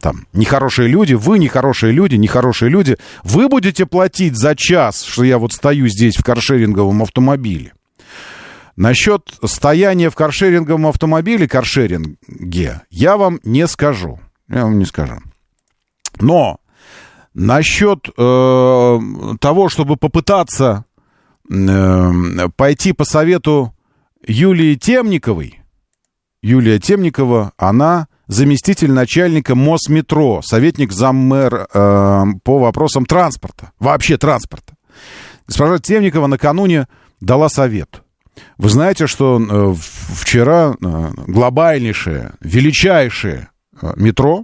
там 0.00 0.26
нехорошие 0.32 0.88
люди, 0.88 1.14
вы 1.14 1.38
нехорошие 1.38 1.92
люди, 1.92 2.16
нехорошие 2.16 2.70
люди, 2.70 2.96
вы 3.22 3.48
будете 3.48 3.86
платить 3.86 4.36
за 4.36 4.54
час, 4.56 5.02
что 5.02 5.24
я 5.24 5.38
вот 5.38 5.52
стою 5.52 5.88
здесь 5.88 6.16
в 6.16 6.24
каршеринговом 6.24 7.02
автомобиле. 7.02 7.72
Насчет 8.76 9.34
стояния 9.44 10.10
в 10.10 10.14
каршеринговом 10.14 10.86
автомобиле, 10.86 11.48
каршеринге, 11.48 12.82
я 12.90 13.16
вам 13.16 13.40
не 13.42 13.66
скажу. 13.66 14.20
Я 14.48 14.64
вам 14.64 14.78
не 14.78 14.84
скажу. 14.84 15.18
Но 16.20 16.58
Насчет 17.38 18.08
э, 18.08 18.98
того, 19.40 19.68
чтобы 19.68 19.96
попытаться 19.96 20.84
э, 21.48 22.10
пойти 22.56 22.92
по 22.92 23.04
совету 23.04 23.72
Юлии 24.26 24.74
Темниковой, 24.74 25.60
Юлия 26.42 26.80
Темникова, 26.80 27.52
она 27.56 28.08
заместитель 28.26 28.90
начальника 28.90 29.54
Мосметро, 29.54 30.40
советник 30.42 30.90
заммэр 30.90 31.68
э, 31.72 32.24
по 32.42 32.58
вопросам 32.58 33.06
транспорта, 33.06 33.70
вообще 33.78 34.16
транспорта. 34.16 34.74
Госпожа 35.46 35.78
Темникова 35.78 36.26
накануне 36.26 36.88
дала 37.20 37.48
совет. 37.48 38.02
Вы 38.56 38.68
знаете, 38.68 39.06
что 39.06 39.40
э, 39.40 39.74
вчера 39.76 40.74
э, 40.74 41.10
глобальнейшее, 41.28 42.32
величайшее 42.40 43.50
э, 43.80 43.92
метро 43.94 44.42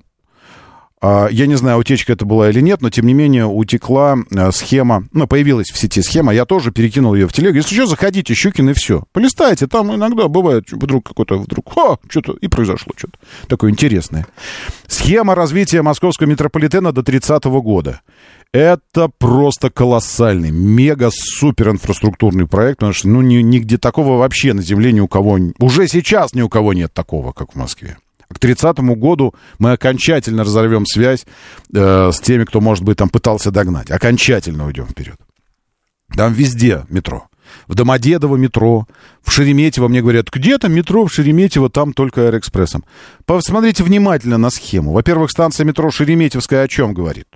я 1.31 1.47
не 1.47 1.55
знаю, 1.57 1.79
утечка 1.79 2.13
это 2.13 2.25
была 2.25 2.51
или 2.51 2.61
нет, 2.61 2.81
но 2.81 2.91
тем 2.91 3.07
не 3.07 3.15
менее 3.15 3.47
утекла 3.47 4.17
э, 4.31 4.53
схема, 4.53 5.05
ну, 5.13 5.27
появилась 5.27 5.71
в 5.71 5.77
сети 5.77 6.01
схема, 6.03 6.33
я 6.33 6.45
тоже 6.45 6.73
перекинул 6.73 7.15
ее 7.15 7.29
в 7.29 7.33
телегу. 7.33 7.57
Если 7.57 7.75
что, 7.75 7.87
заходите, 7.87 8.35
Щукин, 8.35 8.71
и 8.71 8.73
все. 8.73 9.05
Полистайте, 9.13 9.67
там 9.67 9.95
иногда 9.95 10.29
бывает 10.29 10.71
вдруг 10.73 11.07
какой-то, 11.07 11.39
вдруг, 11.39 11.77
о, 11.77 11.99
что-то, 12.09 12.33
и 12.41 12.49
произошло 12.49 12.93
что-то 12.97 13.19
такое 13.49 13.71
интересное. 13.71 14.27
Схема 14.87 15.35
развития 15.35 15.83
московского 15.83 16.27
метрополитена 16.27 16.93
до 16.93 17.03
30 17.03 17.45
года. 17.45 18.01
Это 18.53 19.11
просто 19.19 19.69
колоссальный, 19.69 20.53
мега-супер 20.53 21.71
инфраструктурный 21.71 22.47
проект, 22.47 22.79
потому 22.79 22.93
что 22.93 23.09
ну, 23.09 23.21
ни, 23.21 23.37
нигде 23.37 23.79
такого 23.79 24.17
вообще 24.17 24.53
на 24.53 24.63
Земле 24.63 24.93
ни 24.93 25.01
у 25.01 25.09
кого, 25.09 25.39
уже 25.59 25.89
сейчас 25.89 26.35
ни 26.35 26.41
у 26.41 26.49
кого 26.49 26.73
нет 26.73 26.93
такого, 26.95 27.33
как 27.33 27.53
в 27.53 27.57
Москве. 27.57 27.99
К 28.35 28.39
30 28.39 28.79
году 28.97 29.35
мы 29.59 29.73
окончательно 29.73 30.45
разорвем 30.45 30.85
связь 30.87 31.25
э, 31.75 32.11
с 32.13 32.21
теми, 32.21 32.45
кто, 32.45 32.61
может 32.61 32.85
быть, 32.85 32.99
там 32.99 33.09
пытался 33.09 33.51
догнать. 33.51 33.91
Окончательно 33.91 34.67
уйдем 34.67 34.87
вперед. 34.87 35.17
Там 36.17 36.33
везде 36.33 36.85
метро. 36.89 37.29
В 37.69 37.75
Домодедово 37.75 38.37
метро, 38.37 38.87
в 39.23 39.31
Шереметьево 39.31 39.89
мне 39.89 40.03
говорят, 40.03 40.29
где 40.31 40.59
там 40.59 40.73
метро 40.73 41.07
в 41.07 41.13
Шереметьево, 41.13 41.71
там 41.71 41.93
только 41.93 42.27
Аэроэкспрессом. 42.27 42.85
Посмотрите 43.27 43.85
внимательно 43.85 44.39
на 44.39 44.51
схему. 44.51 44.93
Во-первых, 44.93 45.31
станция 45.31 45.65
метро 45.65 45.91
Шереметьевская 45.91 46.65
о 46.65 46.69
чем 46.69 46.93
говорит? 46.93 47.29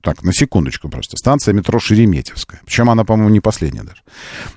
Так, 0.00 0.22
на 0.22 0.32
секундочку 0.32 0.88
просто. 0.88 1.16
Станция 1.16 1.52
метро 1.52 1.78
Шереметьевская. 1.78 2.60
Причем 2.64 2.88
она, 2.88 3.04
по-моему, 3.04 3.30
не 3.30 3.40
последняя 3.40 3.82
даже. 3.82 4.02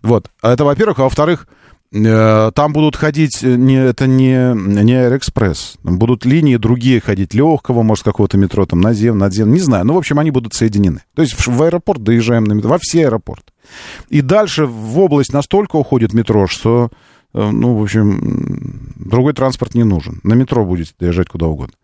Вот. 0.01 0.29
Это, 0.41 0.63
во-первых. 0.63 0.99
А 0.99 1.03
во-вторых, 1.03 1.47
там 1.91 2.73
будут 2.73 2.97
ходить, 2.97 3.43
э, 3.43 3.55
не, 3.55 3.75
это 3.75 4.07
не, 4.07 4.53
не 4.55 4.93
Аэроэкспресс. 4.93 5.77
Будут 5.83 6.25
линии 6.25 6.57
другие 6.57 6.99
ходить, 6.99 7.33
легкого, 7.33 7.81
может, 7.81 8.03
какого-то 8.03 8.37
метро, 8.37 8.65
там, 8.65 8.81
назем, 8.81 9.17
надзем, 9.17 9.53
не 9.53 9.59
знаю. 9.59 9.85
Ну, 9.85 9.93
в 9.93 9.97
общем, 9.97 10.19
они 10.19 10.31
будут 10.31 10.53
соединены. 10.53 11.03
То 11.15 11.21
есть 11.21 11.47
в, 11.47 11.63
аэропорт 11.63 12.03
доезжаем 12.03 12.43
на 12.43 12.53
метро, 12.53 12.71
во 12.71 12.77
все 12.79 13.05
аэропорты. 13.05 13.53
И 14.09 14.21
дальше 14.21 14.65
в 14.65 14.99
область 14.99 15.31
настолько 15.31 15.77
уходит 15.77 16.13
метро, 16.13 16.47
что, 16.47 16.89
э, 17.33 17.49
ну, 17.49 17.77
в 17.77 17.83
общем, 17.83 18.93
другой 18.97 19.33
транспорт 19.33 19.73
не 19.73 19.85
нужен. 19.85 20.19
На 20.23 20.33
метро 20.33 20.65
будет 20.65 20.93
доезжать 20.99 21.29
куда 21.29 21.47
угодно. 21.47 21.75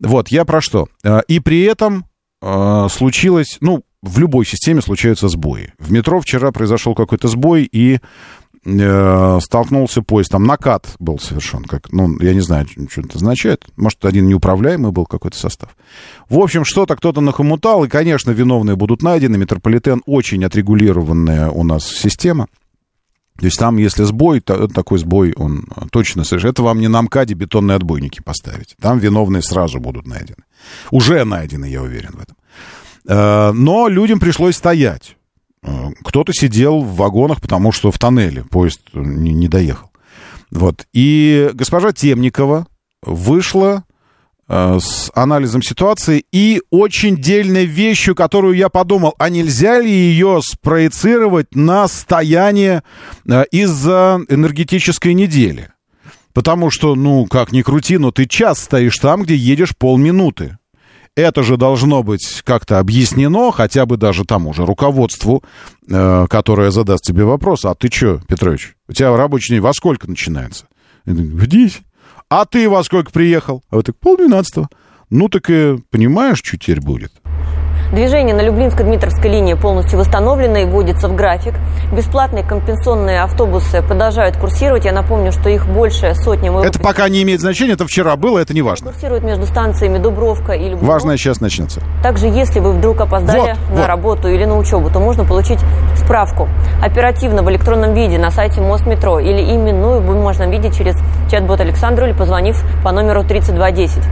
Вот, 0.00 0.28
я 0.28 0.46
про 0.46 0.62
что. 0.62 0.88
И 1.28 1.40
при 1.40 1.62
этом 1.62 2.06
э, 2.40 2.86
случилось, 2.90 3.58
ну, 3.60 3.84
в 4.02 4.18
любой 4.18 4.44
системе 4.44 4.82
случаются 4.82 5.28
сбои. 5.28 5.72
В 5.78 5.92
метро 5.92 6.20
вчера 6.20 6.50
произошел 6.50 6.94
какой-то 6.94 7.28
сбой, 7.28 7.68
и 7.70 8.00
э, 8.64 9.38
столкнулся 9.40 10.02
поезд, 10.02 10.30
там 10.30 10.44
накат 10.44 10.94
был 10.98 11.18
совершен, 11.18 11.64
как, 11.64 11.92
ну, 11.92 12.18
я 12.20 12.34
не 12.34 12.40
знаю, 12.40 12.66
что 12.88 13.00
это 13.00 13.16
означает, 13.16 13.64
может, 13.76 14.04
один 14.04 14.26
неуправляемый 14.28 14.92
был 14.92 15.06
какой-то 15.06 15.36
состав. 15.36 15.70
В 16.28 16.38
общем, 16.38 16.64
что-то 16.64 16.96
кто-то 16.96 17.20
нахомутал, 17.20 17.84
и, 17.84 17.88
конечно, 17.88 18.30
виновные 18.30 18.76
будут 18.76 19.02
найдены, 19.02 19.38
метрополитен 19.38 20.02
очень 20.06 20.44
отрегулированная 20.44 21.50
у 21.50 21.64
нас 21.64 21.86
система, 21.86 22.46
то 23.38 23.46
есть 23.46 23.58
там, 23.58 23.76
если 23.76 24.04
сбой, 24.04 24.40
то, 24.40 24.68
такой 24.68 24.98
сбой, 24.98 25.32
он 25.36 25.66
точно 25.90 26.22
совершенно... 26.22 26.52
Это 26.52 26.62
вам 26.62 26.80
не 26.80 26.88
на 26.88 27.02
МКАДе 27.02 27.34
бетонные 27.34 27.76
отбойники 27.76 28.20
поставить. 28.20 28.76
Там 28.80 28.98
виновные 28.98 29.42
сразу 29.42 29.80
будут 29.80 30.06
найдены. 30.06 30.44
Уже 30.90 31.24
найдены, 31.24 31.64
я 31.64 31.82
уверен 31.82 32.10
в 32.12 32.22
этом. 32.22 32.36
Э, 33.08 33.52
но 33.52 33.88
людям 33.88 34.20
пришлось 34.20 34.56
стоять. 34.56 35.16
Э, 35.62 35.90
кто-то 36.04 36.32
сидел 36.32 36.80
в 36.80 36.96
вагонах, 36.96 37.40
потому 37.40 37.72
что 37.72 37.90
в 37.90 37.98
тоннеле 37.98 38.44
поезд 38.44 38.80
не, 38.94 39.32
не 39.32 39.48
доехал. 39.48 39.90
Вот. 40.50 40.86
И 40.92 41.50
госпожа 41.54 41.92
Темникова 41.92 42.66
вышла 43.02 43.84
Э, 44.54 44.78
с 44.80 45.10
анализом 45.14 45.62
ситуации 45.62 46.24
и 46.30 46.60
очень 46.70 47.16
дельной 47.16 47.64
вещью, 47.64 48.14
которую 48.14 48.54
я 48.54 48.68
подумал, 48.68 49.14
а 49.18 49.30
нельзя 49.30 49.80
ли 49.80 49.90
ее 49.90 50.40
спроецировать 50.44 51.54
на 51.54 51.88
стояние 51.88 52.82
э, 53.26 53.44
из-за 53.50 54.20
энергетической 54.28 55.14
недели? 55.14 55.70
Потому 56.34 56.70
что, 56.70 56.94
ну, 56.94 57.24
как 57.24 57.52
ни 57.52 57.62
крути, 57.62 57.96
но 57.96 58.10
ты 58.10 58.26
час 58.26 58.62
стоишь 58.62 58.98
там, 58.98 59.22
где 59.22 59.36
едешь 59.36 59.74
полминуты. 59.74 60.58
Это 61.14 61.42
же 61.42 61.58
должно 61.58 62.02
быть 62.02 62.40
как-то 62.42 62.78
объяснено, 62.78 63.52
хотя 63.52 63.84
бы 63.84 63.98
даже 63.98 64.24
тому 64.24 64.54
же 64.54 64.64
руководству, 64.64 65.42
э, 65.86 66.26
которое 66.28 66.70
задаст 66.70 67.04
тебе 67.04 67.24
вопрос. 67.24 67.66
А 67.66 67.74
ты 67.74 67.88
что, 67.92 68.20
Петрович, 68.26 68.76
у 68.88 68.94
тебя 68.94 69.14
рабочий 69.14 69.52
день 69.52 69.60
во 69.60 69.74
сколько 69.74 70.08
начинается? 70.08 70.66
В 71.04 71.46
10. 71.46 71.82
А 72.30 72.46
ты 72.46 72.66
во 72.66 72.82
сколько 72.82 73.10
приехал? 73.10 73.62
А 73.68 73.76
вы 73.76 73.82
так, 73.82 73.96
полдвенадцатого. 73.98 74.70
Ну 75.10 75.28
так 75.28 75.50
и 75.50 75.76
понимаешь, 75.90 76.40
что 76.42 76.56
теперь 76.56 76.80
будет. 76.80 77.12
Движение 77.92 78.34
на 78.34 78.40
Люблинско-Дмитровской 78.40 79.28
линии 79.28 79.52
полностью 79.52 79.98
восстановлено 79.98 80.60
и 80.60 80.64
вводится 80.64 81.08
в 81.08 81.14
график. 81.14 81.52
Бесплатные 81.94 82.42
компенсационные 82.42 83.20
автобусы 83.20 83.82
продолжают 83.82 84.38
курсировать. 84.38 84.86
Я 84.86 84.92
напомню, 84.92 85.30
что 85.30 85.50
их 85.50 85.66
больше 85.66 86.14
сотни. 86.14 86.48
Мы 86.48 86.64
это 86.64 86.78
пока 86.78 87.06
не 87.10 87.22
имеет 87.22 87.40
значения, 87.40 87.74
это 87.74 87.84
вчера 87.84 88.16
было, 88.16 88.38
это 88.38 88.54
не 88.54 88.62
важно. 88.62 88.92
Курсируют 88.92 89.24
между 89.24 89.44
станциями 89.44 89.98
Дубровка 89.98 90.52
и 90.52 90.70
Люблинск. 90.70 90.84
Важное 90.84 91.18
сейчас 91.18 91.42
начнется. 91.42 91.82
Также, 92.02 92.28
если 92.28 92.60
вы 92.60 92.72
вдруг 92.72 92.98
опоздали 92.98 93.56
вот, 93.68 93.68
на 93.68 93.80
вот. 93.82 93.86
работу 93.86 94.28
или 94.28 94.46
на 94.46 94.56
учебу, 94.56 94.88
то 94.88 94.98
можно 94.98 95.26
получить 95.26 95.58
справку 95.96 96.48
оперативно 96.82 97.42
в 97.42 97.50
электронном 97.50 97.92
виде 97.92 98.18
на 98.18 98.30
сайте 98.30 98.62
Мосметро 98.62 99.18
или 99.18 99.42
именную 99.54 100.00
в 100.00 100.06
бумажном 100.06 100.50
виде 100.50 100.72
через 100.72 100.96
чат-бот 101.30 101.60
Александру 101.60 102.06
или 102.06 102.14
позвонив 102.14 102.58
по 102.82 102.90
номеру 102.90 103.22
3210. 103.22 104.02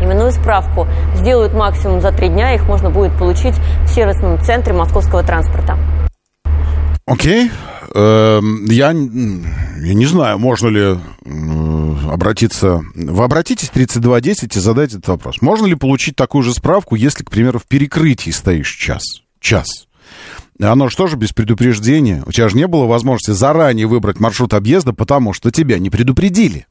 Именную 0.00 0.32
справку 0.32 0.86
сделают 1.14 1.54
максимум 1.54 2.00
за 2.00 2.12
три 2.12 2.28
дня. 2.28 2.54
Их 2.54 2.66
можно 2.66 2.90
будет 2.90 3.16
получить 3.18 3.54
в 3.84 3.88
сервисном 3.88 4.40
центре 4.42 4.72
московского 4.72 5.22
транспорта. 5.22 5.78
Окей. 7.06 7.48
Okay. 7.48 7.50
Эм, 7.96 8.66
я, 8.66 8.88
я 8.88 9.94
не 9.94 10.04
знаю, 10.06 10.38
можно 10.38 10.68
ли 10.68 10.98
обратиться... 12.12 12.84
Вы 12.94 13.24
обратитесь 13.24 13.70
3210 13.70 14.54
и 14.54 14.60
задайте 14.60 14.96
этот 14.96 15.08
вопрос. 15.08 15.40
Можно 15.40 15.66
ли 15.66 15.74
получить 15.74 16.14
такую 16.14 16.42
же 16.42 16.52
справку, 16.52 16.94
если, 16.94 17.24
к 17.24 17.30
примеру, 17.30 17.58
в 17.58 17.64
перекрытии 17.64 18.30
стоишь 18.30 18.70
час? 18.70 19.02
Час. 19.40 19.86
Оно 20.60 20.88
же 20.88 20.96
тоже 20.96 21.16
без 21.16 21.32
предупреждения. 21.32 22.22
У 22.26 22.32
тебя 22.32 22.48
же 22.48 22.56
не 22.56 22.66
было 22.66 22.84
возможности 22.84 23.30
заранее 23.30 23.86
выбрать 23.86 24.20
маршрут 24.20 24.52
объезда, 24.52 24.92
потому 24.92 25.32
что 25.32 25.50
тебя 25.50 25.78
не 25.78 25.88
предупредили. 25.88 26.66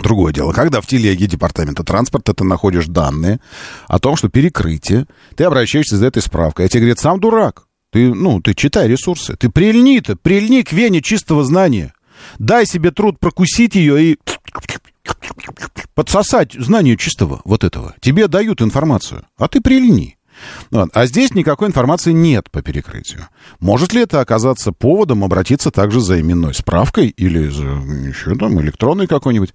Другое 0.00 0.32
дело, 0.32 0.52
когда 0.52 0.80
в 0.80 0.86
телеге 0.86 1.26
департамента 1.26 1.84
транспорта 1.84 2.32
ты 2.32 2.42
находишь 2.44 2.86
данные 2.86 3.40
о 3.86 3.98
том, 3.98 4.16
что 4.16 4.28
перекрытие, 4.28 5.06
ты 5.36 5.44
обращаешься 5.44 5.96
за 5.96 6.06
этой 6.06 6.22
справкой, 6.22 6.66
а 6.66 6.68
тебе 6.68 6.80
говорят, 6.80 6.98
сам 6.98 7.20
дурак, 7.20 7.64
ты, 7.92 8.12
ну, 8.14 8.40
ты 8.40 8.54
читай 8.54 8.88
ресурсы, 8.88 9.36
ты 9.36 9.50
прильни 9.50 10.00
то 10.00 10.16
прильни 10.16 10.62
к 10.62 10.72
вене 10.72 11.02
чистого 11.02 11.44
знания, 11.44 11.92
дай 12.38 12.64
себе 12.64 12.92
труд 12.92 13.18
прокусить 13.20 13.74
ее 13.74 14.02
и 14.12 14.18
подсосать 15.94 16.54
знание 16.54 16.96
чистого 16.96 17.42
вот 17.44 17.62
этого. 17.62 17.94
Тебе 18.00 18.26
дают 18.26 18.62
информацию, 18.62 19.26
а 19.36 19.48
ты 19.48 19.60
прильни. 19.60 20.16
Вот. 20.70 20.90
А 20.94 21.06
здесь 21.06 21.34
никакой 21.34 21.68
информации 21.68 22.12
нет 22.12 22.50
по 22.50 22.62
перекрытию. 22.62 23.28
Может 23.58 23.92
ли 23.92 24.02
это 24.02 24.20
оказаться 24.20 24.72
поводом 24.72 25.24
обратиться 25.24 25.70
также 25.70 26.00
за 26.00 26.20
именной 26.20 26.54
справкой 26.54 27.08
или 27.08 27.48
за 27.48 27.64
еще 27.64 28.34
там 28.36 28.60
электронной 28.60 29.06
какой-нибудь? 29.06 29.52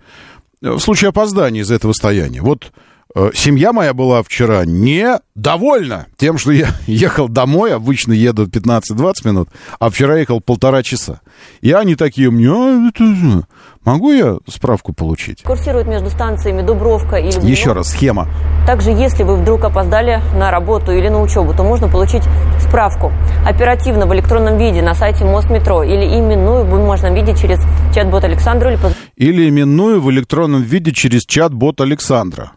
В 0.74 0.80
случае 0.80 1.10
опоздания 1.10 1.62
из 1.62 1.72
этого 1.72 1.94
стояния. 1.94 2.42
Вот 2.42 2.72
э, 3.16 3.32
семья 3.34 3.74
моя 3.74 3.94
была 3.94 4.24
вчера 4.24 4.66
недовольна 4.66 6.08
тем, 6.18 6.38
что 6.38 6.52
я 6.52 6.70
ехал 6.88 7.30
домой, 7.30 7.74
обычно 7.74 8.14
еду 8.14 8.48
15-20 8.48 9.14
минут, 9.26 9.50
а 9.80 9.90
вчера 9.90 10.18
ехал 10.18 10.42
полтора 10.42 10.84
часа. 10.84 11.22
И 11.62 11.72
они 11.72 11.96
такие 11.96 12.32
мне, 12.32 12.50
а, 12.50 12.90
это, 12.90 13.48
могу 13.84 14.12
я 14.12 14.38
справку 14.48 14.94
получить? 14.94 15.44
Курсирует 15.44 15.88
между 15.88 16.10
станциями 16.10 16.62
Дубровка 16.62 17.18
или... 17.18 17.32
Блинов. 17.32 17.44
Еще 17.44 17.74
раз, 17.74 17.90
схема. 17.90 18.28
Также, 18.66 18.90
если 18.90 19.24
вы 19.24 19.36
вдруг 19.38 19.64
опоздали 19.64 20.22
на 20.36 20.50
работу 20.50 20.92
или 20.92 21.08
на 21.08 21.22
учебу, 21.22 21.54
то 21.54 21.64
можно 21.64 21.88
получить 21.88 22.24
справку 22.60 23.12
оперативно 23.46 24.08
в 24.08 24.14
электронном 24.16 24.58
виде 24.58 24.82
на 24.82 24.96
сайте 24.96 25.24
Мосметро 25.24 25.84
или 25.84 26.06
именную 26.18 26.66
в 26.66 26.70
бумажном 26.70 27.14
виде 27.14 27.36
через 27.36 27.60
чат-бот 27.94 28.24
Александру 28.24 28.70
или... 28.70 28.80
Или 29.16 29.48
именную 29.48 30.02
в 30.02 30.12
электронном 30.12 30.62
виде 30.62 30.92
через 30.92 31.26
чат-бот 31.26 31.80
Александра. 31.80 32.52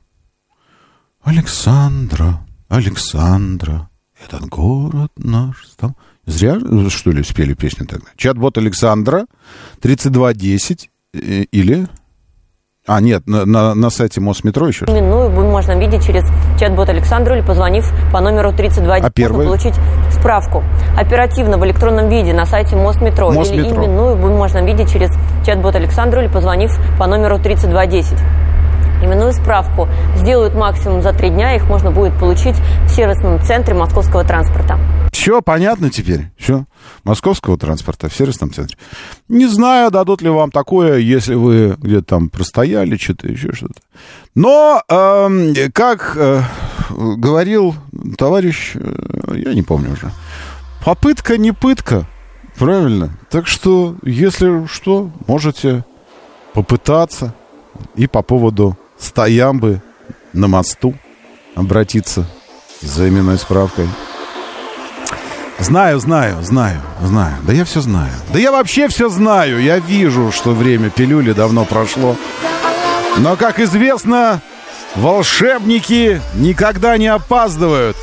Александра, 1.23 2.41
Александра, 2.69 3.89
этот 4.25 4.49
город 4.49 5.13
наш 5.17 5.67
стал... 5.67 5.95
Зря, 6.27 6.59
что 6.91 7.11
ли, 7.11 7.23
спели 7.23 7.55
песню 7.55 7.87
тогда? 7.87 8.07
Чат-бот 8.17 8.59
Александра, 8.59 9.27
3210 9.81 10.91
э, 11.15 11.19
или... 11.51 11.87
А, 12.87 13.01
нет, 13.01 13.27
на, 13.27 13.45
на, 13.45 13.75
на 13.75 13.91
сайте 13.91 14.21
Мосметро 14.21 14.67
еще. 14.67 14.87
Именную 14.87 15.31
в 15.31 15.35
бумажном 15.35 15.79
виде 15.79 16.01
через 16.01 16.25
чат-бот 16.59 16.89
Александру 16.89 17.35
или 17.35 17.43
позвонив 17.43 17.91
по 18.13 18.21
номеру 18.21 18.53
3210. 18.53 19.05
А 19.05 19.11
первый? 19.11 19.47
Можно 19.47 19.51
получить 19.51 19.75
справку 20.11 20.65
оперативно 20.97 21.59
в 21.59 21.65
электронном 21.67 22.09
виде 22.09 22.33
на 22.33 22.47
сайте 22.47 22.77
Мосметро. 22.77 23.31
Мосметро. 23.31 23.67
Или 23.67 23.75
именную 23.75 24.17
в 24.17 24.21
бумажном 24.21 24.65
виде 24.65 24.87
через 24.87 25.11
чат-бот 25.49 25.75
Александру 25.77 26.21
или 26.21 26.29
позвонив 26.29 26.71
по 26.99 27.07
номеру 27.07 27.39
3210. 27.39 28.19
Именную 29.03 29.33
справку 29.33 29.89
сделают 30.15 30.55
максимум 30.55 31.01
за 31.01 31.15
три 31.15 31.31
дня. 31.31 31.57
Их 31.57 31.65
можно 31.65 31.91
будет 31.91 32.19
получить 32.19 32.57
в 32.85 32.89
сервисном 32.91 33.43
центре 33.43 33.73
московского 33.73 34.25
транспорта. 34.25 34.79
Все 35.11 35.41
понятно 35.41 35.89
теперь? 35.89 36.27
Все. 36.37 36.67
Московского 37.03 37.57
транспорта 37.57 38.11
в 38.11 38.15
сервисном 38.15 38.53
центре. 38.53 38.77
Не 39.29 39.47
знаю, 39.47 39.91
дадут 39.91 40.21
ли 40.21 40.29
вам 40.29 40.51
такое, 40.51 40.99
если 40.99 41.35
вы 41.35 41.77
где-то 41.79 42.05
там 42.05 42.29
простояли, 42.29 42.99
что-то 42.99 43.29
еще 43.29 43.55
что-то. 43.55 43.81
Но, 44.35 44.83
э, 44.87 45.71
как 45.73 46.13
э, 46.15 46.43
говорил 46.91 47.75
товарищ, 48.19 48.73
э, 48.75 49.43
я 49.47 49.55
не 49.55 49.63
помню 49.63 49.93
уже, 49.93 50.11
попытка 50.85 51.39
не 51.39 51.53
пытка. 51.53 52.07
Правильно. 52.59 53.11
Так 53.31 53.47
что, 53.47 53.95
если 54.03 54.67
что, 54.67 55.11
можете 55.27 55.85
попытаться 56.53 57.33
и 57.95 58.07
по 58.09 58.23
поводу 58.23 58.77
стоямбы 58.99 59.81
на 60.33 60.49
мосту 60.49 60.95
обратиться 61.55 62.27
за 62.81 63.09
именной 63.09 63.39
справкой. 63.39 63.89
Знаю, 65.61 65.99
знаю, 66.01 66.43
знаю, 66.43 66.81
знаю. 67.03 67.37
Да 67.43 67.53
я 67.53 67.65
все 67.65 67.81
знаю. 67.81 68.13
Да 68.33 68.39
я 68.39 68.51
вообще 68.53 68.89
все 68.89 69.09
знаю. 69.09 69.61
Я 69.61 69.79
вижу, 69.79 70.33
что 70.33 70.53
время 70.53 70.91
пилюли 70.91 71.33
давно 71.33 71.65
прошло. 71.65 72.17
Но, 73.19 73.37
как 73.37 73.59
известно, 73.59 74.41
волшебники 74.95 76.21
никогда 76.35 76.97
не 76.97 77.09
опаздывают 77.09 77.97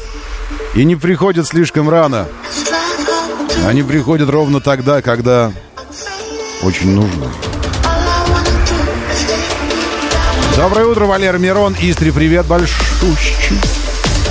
и 0.76 0.84
не 0.84 0.96
приходят 0.96 1.48
слишком 1.48 1.90
рано. 1.90 2.28
Они 3.66 3.84
приходят 3.84 4.30
ровно 4.30 4.60
тогда, 4.60 5.02
когда 5.02 5.52
очень 6.64 6.92
нужно. 6.92 7.32
Доброе 10.56 10.86
утро, 10.86 11.06
Валер 11.06 11.38
Мирон. 11.38 11.76
Истри, 11.82 12.12
привет 12.12 12.46
большущий. 12.46 13.58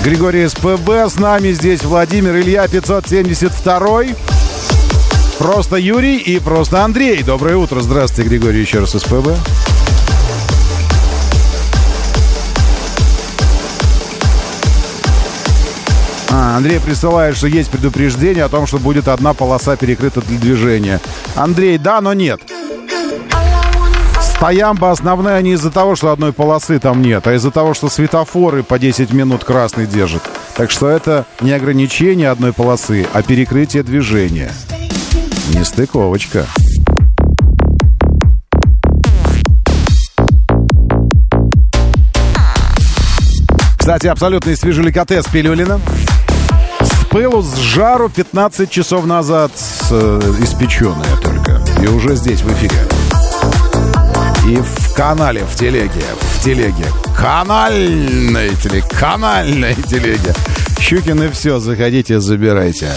Григорий 0.02 0.48
СПБ. 0.48 1.08
С 1.08 1.18
нами 1.18 1.52
здесь 1.52 1.82
Владимир 1.82 2.36
Илья 2.36 2.66
572. 2.68 4.02
Просто 5.38 5.76
Юрий 5.76 6.18
и 6.18 6.38
просто 6.38 6.84
Андрей. 6.84 7.22
Доброе 7.22 7.56
утро. 7.56 7.80
Здравствуйте, 7.80 8.30
Григорий, 8.30 8.60
еще 8.60 8.78
раз 8.78 8.92
СПБ. 8.92 9.36
А, 16.36 16.56
Андрей 16.56 16.80
присылает, 16.80 17.36
что 17.36 17.46
есть 17.46 17.70
предупреждение 17.70 18.42
о 18.42 18.48
том, 18.48 18.66
что 18.66 18.78
будет 18.80 19.06
одна 19.06 19.34
полоса 19.34 19.76
перекрыта 19.76 20.20
для 20.20 20.36
движения. 20.36 21.00
Андрей, 21.36 21.78
да, 21.78 22.00
но 22.00 22.12
нет. 22.12 22.40
Стоямба 24.20 24.90
основная 24.90 25.40
не 25.42 25.52
из-за 25.52 25.70
того, 25.70 25.94
что 25.94 26.10
одной 26.10 26.32
полосы 26.32 26.80
там 26.80 27.02
нет, 27.02 27.24
а 27.28 27.34
из-за 27.34 27.52
того, 27.52 27.72
что 27.72 27.88
светофоры 27.88 28.64
по 28.64 28.80
10 28.80 29.12
минут 29.12 29.44
красный 29.44 29.86
держат. 29.86 30.24
Так 30.56 30.72
что 30.72 30.88
это 30.88 31.24
не 31.40 31.52
ограничение 31.52 32.30
одной 32.30 32.52
полосы, 32.52 33.06
а 33.12 33.22
перекрытие 33.22 33.84
движения. 33.84 34.50
Нестыковочка. 35.50 36.46
Кстати, 43.78 44.08
абсолютный 44.08 44.56
свежеликотес 44.56 45.26
пилюлина. 45.26 45.78
Пылу, 47.14 47.42
с 47.42 47.56
жару 47.58 48.08
15 48.08 48.68
часов 48.68 49.06
назад 49.06 49.52
э, 49.92 50.20
испеченная 50.42 51.16
только. 51.22 51.62
И 51.80 51.86
уже 51.86 52.16
здесь 52.16 52.40
в 52.40 52.52
эфире. 52.52 52.74
И 54.48 54.56
в 54.56 54.94
канале, 54.96 55.44
в 55.44 55.54
телеге, 55.54 56.02
в 56.20 56.42
телеге. 56.42 56.86
Канальной 57.16 58.56
телеге, 58.56 58.88
канальной 58.98 59.76
телеге. 59.76 60.34
Щукин 60.80 61.22
и 61.22 61.28
все, 61.28 61.60
заходите, 61.60 62.18
забирайте. 62.18 62.90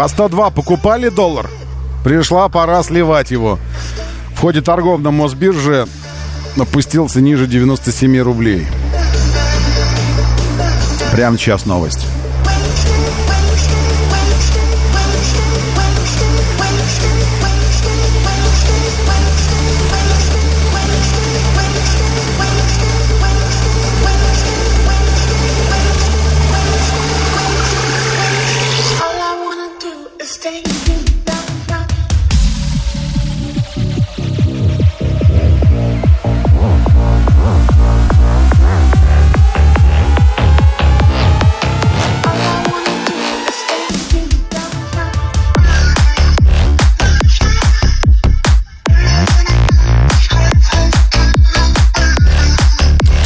По 0.00 0.08
102 0.08 0.48
покупали 0.48 1.10
доллар. 1.10 1.50
Пришла 2.02 2.48
пора 2.48 2.82
сливать 2.82 3.30
его. 3.30 3.58
В 4.34 4.40
ходе 4.40 4.62
торгов 4.62 4.98
на 5.02 5.10
Мосбирже 5.10 5.86
опустился 6.58 7.20
ниже 7.20 7.46
97 7.46 8.18
рублей. 8.22 8.66
Прямо 11.12 11.36
сейчас 11.36 11.66
новость. 11.66 12.06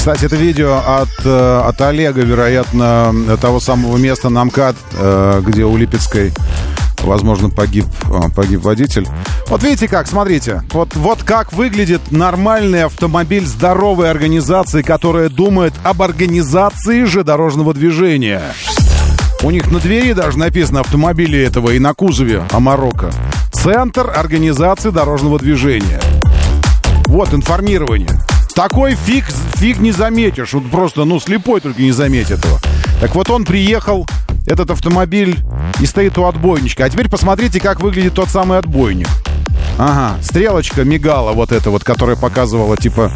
Кстати, 0.05 0.27
это 0.27 0.37
видео 0.37 0.83
от, 0.87 1.09
э, 1.25 1.63
от 1.65 1.81
Олега, 1.81 2.21
вероятно, 2.21 3.11
того 3.41 3.59
самого 3.59 3.97
места 3.97 4.29
на 4.29 4.45
МКАД, 4.45 4.77
э, 4.99 5.41
где 5.43 5.65
у 5.65 5.79
Липецкой, 5.79 6.35
возможно, 6.99 7.49
погиб, 7.49 7.87
э, 8.11 8.29
погиб 8.37 8.61
водитель. 8.61 9.09
Вот 9.49 9.63
видите 9.63 9.89
как, 9.89 10.07
смотрите. 10.07 10.61
Вот, 10.75 10.95
вот 10.95 11.23
как 11.23 11.55
выглядит 11.55 12.03
нормальный 12.13 12.85
автомобиль 12.85 13.47
здоровой 13.47 14.11
организации, 14.11 14.83
которая 14.83 15.31
думает 15.31 15.73
об 15.85 16.03
организации 16.03 17.05
же 17.05 17.25
дорожного 17.25 17.73
движения. 17.73 18.43
У 19.43 19.51
них 19.51 19.71
на 19.71 19.81
двери 19.81 20.13
даже 20.13 20.39
написано 20.39 20.81
автомобили 20.81 21.41
этого 21.41 21.71
и 21.71 21.79
на 21.79 21.95
кузове 21.95 22.43
Амарока. 22.51 23.11
Центр 23.55 24.13
организации 24.15 24.91
дорожного 24.91 25.39
движения. 25.39 26.03
Вот 27.07 27.33
информирование. 27.33 28.21
Такой 28.55 28.95
фиг, 28.95 29.25
фиг 29.57 29.79
не 29.79 29.91
заметишь. 29.91 30.53
Вот 30.53 30.71
просто, 30.71 31.05
ну, 31.05 31.19
слепой 31.19 31.61
только 31.61 31.83
не 31.83 31.93
заметит 31.93 32.45
его. 32.45 32.59
Так 33.01 33.15
вот 33.15 33.29
он 33.31 33.45
приехал, 33.45 34.07
этот 34.47 34.71
автомобиль, 34.71 35.39
и 35.81 35.87
стоит 35.87 36.19
у 36.19 36.25
отбойничка. 36.25 36.85
А 36.85 36.91
теперь 36.91 37.09
посмотрите, 37.09 37.61
как 37.61 37.81
выглядит 37.81 38.15
тот 38.15 38.29
самый 38.29 38.59
отбойник. 38.59 39.09
Ага, 39.77 40.23
стрелочка 40.23 40.85
мигала 40.85 41.33
вот 41.33 41.51
эта 41.51 41.71
вот, 41.71 41.83
которая 41.83 42.17
показывала, 42.17 42.77
типа, 42.77 43.13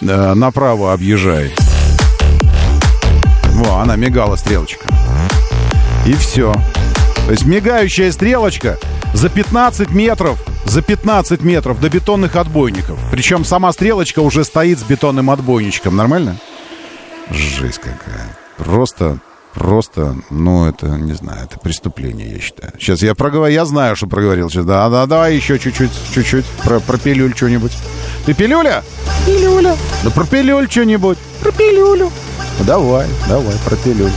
э, 0.00 0.34
направо 0.34 0.92
объезжай. 0.92 1.52
Во, 3.54 3.80
она 3.80 3.96
мигала, 3.96 4.36
стрелочка. 4.36 4.86
И 6.06 6.12
все. 6.12 6.54
То 7.24 7.32
есть 7.32 7.44
мигающая 7.44 8.12
стрелочка 8.12 8.78
за 9.16 9.30
15 9.30 9.90
метров 9.90 10.38
за 10.66 10.82
15 10.82 11.42
метров 11.42 11.80
до 11.80 11.88
бетонных 11.88 12.36
отбойников. 12.36 12.98
Причем 13.10 13.44
сама 13.44 13.72
стрелочка 13.72 14.20
уже 14.20 14.44
стоит 14.44 14.78
с 14.78 14.82
бетонным 14.82 15.30
отбойничком. 15.30 15.96
Нормально? 15.96 16.36
Жесть 17.30 17.78
какая. 17.78 18.36
Просто, 18.58 19.18
просто, 19.54 20.16
ну, 20.30 20.66
это, 20.66 20.86
не 20.86 21.14
знаю, 21.14 21.44
это 21.44 21.58
преступление, 21.58 22.32
я 22.32 22.40
считаю. 22.40 22.72
Сейчас 22.78 23.02
я 23.02 23.14
проговорю, 23.14 23.52
я 23.52 23.64
знаю, 23.64 23.96
что 23.96 24.06
проговорил. 24.06 24.50
Сейчас, 24.50 24.64
да, 24.64 24.88
да, 24.88 25.06
давай 25.06 25.36
еще 25.36 25.58
чуть-чуть, 25.58 25.92
чуть-чуть 26.12 26.44
про, 26.64 26.80
про 26.80 26.98
пилюль 26.98 27.34
что-нибудь. 27.34 27.72
Ты 28.26 28.34
пилюля? 28.34 28.82
Пилюля. 29.24 29.76
Да 30.04 30.10
про 30.10 30.24
пилюль 30.24 30.68
что-нибудь. 30.70 31.18
Про 31.40 31.52
пилюлю. 31.52 32.10
Давай, 32.60 33.06
давай, 33.28 33.54
про 33.64 33.76
пилюль. 33.76 34.12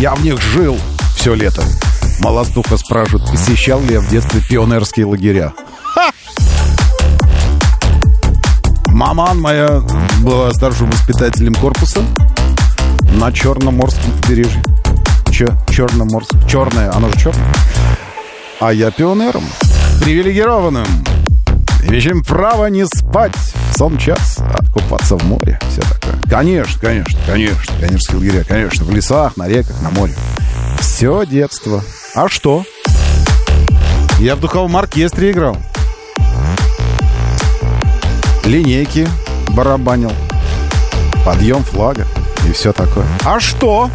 Я 0.00 0.14
в 0.14 0.24
них 0.24 0.40
жил 0.40 0.78
все 1.14 1.34
лето. 1.34 1.62
Молодуха 2.20 2.78
спрашивает, 2.78 3.30
посещал 3.30 3.82
ли 3.82 3.92
я 3.92 4.00
в 4.00 4.08
детстве 4.08 4.40
пионерские 4.40 5.04
лагеря. 5.04 5.52
Ха! 5.94 6.10
Маман 8.86 9.38
моя 9.38 9.82
была 10.22 10.54
старшим 10.54 10.90
воспитателем 10.90 11.54
корпуса 11.54 12.00
на 13.12 13.30
Черноморском 13.30 14.10
побережье. 14.22 14.62
Че? 15.30 15.48
Черноморск. 15.68 16.32
Черное, 16.48 16.90
оно 16.94 17.10
же 17.10 17.18
черное. 17.18 17.54
А 18.58 18.72
я 18.72 18.90
пионером. 18.90 19.44
Привилегированным. 20.00 20.86
Имеющим 21.82 22.24
право 22.24 22.66
не 22.68 22.86
спать 22.86 23.36
в 23.36 23.76
сон 23.76 23.98
час, 23.98 24.38
купаться 24.72 25.16
в 25.16 25.24
море. 25.24 25.58
Все 25.70 25.82
такое. 25.82 26.20
Конечно, 26.28 26.80
конечно, 26.80 27.18
конечно. 27.26 27.74
Пионерские 27.80 28.16
лагеря, 28.18 28.44
конечно. 28.44 28.84
В 28.84 28.90
лесах, 28.94 29.36
на 29.36 29.48
реках, 29.48 29.80
на 29.82 29.90
море. 29.90 30.14
Все 30.80 31.24
детство. 31.26 31.82
А 32.14 32.28
что? 32.28 32.64
Я 34.18 34.36
в 34.36 34.40
духовом 34.40 34.76
оркестре 34.76 35.30
играл. 35.30 35.56
Линейки 38.44 39.08
барабанил. 39.48 40.12
Подъем 41.24 41.62
флага 41.64 42.06
и 42.48 42.52
все 42.52 42.72
такое. 42.72 43.06
А 43.24 43.40
что? 43.40 43.90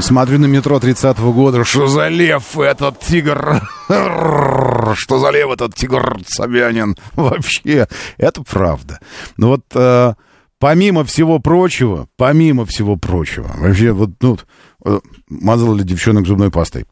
Смотрю 0.00 0.38
на 0.38 0.46
метро 0.46 0.78
30-го 0.78 1.32
года. 1.32 1.64
Что 1.64 1.86
за 1.86 2.08
лев 2.08 2.58
этот 2.58 3.00
тигр? 3.00 3.60
Что 3.88 5.18
за 5.18 5.30
лев 5.30 5.50
этот 5.50 5.74
тигр 5.74 6.18
Собянин? 6.26 6.96
Вообще, 7.14 7.88
это 8.16 8.42
правда. 8.42 9.00
Ну 9.36 9.48
вот, 9.48 9.64
э, 9.74 10.14
помимо 10.58 11.04
всего 11.04 11.38
прочего, 11.38 12.08
помимо 12.16 12.64
всего 12.66 12.96
прочего, 12.96 13.50
вообще 13.56 13.92
вот, 13.92 14.10
ну, 14.20 14.38
э, 14.84 15.00
мазал 15.28 15.74
ли 15.74 15.84
девчонок 15.84 16.26
зубной 16.26 16.50
пастой? 16.50 16.86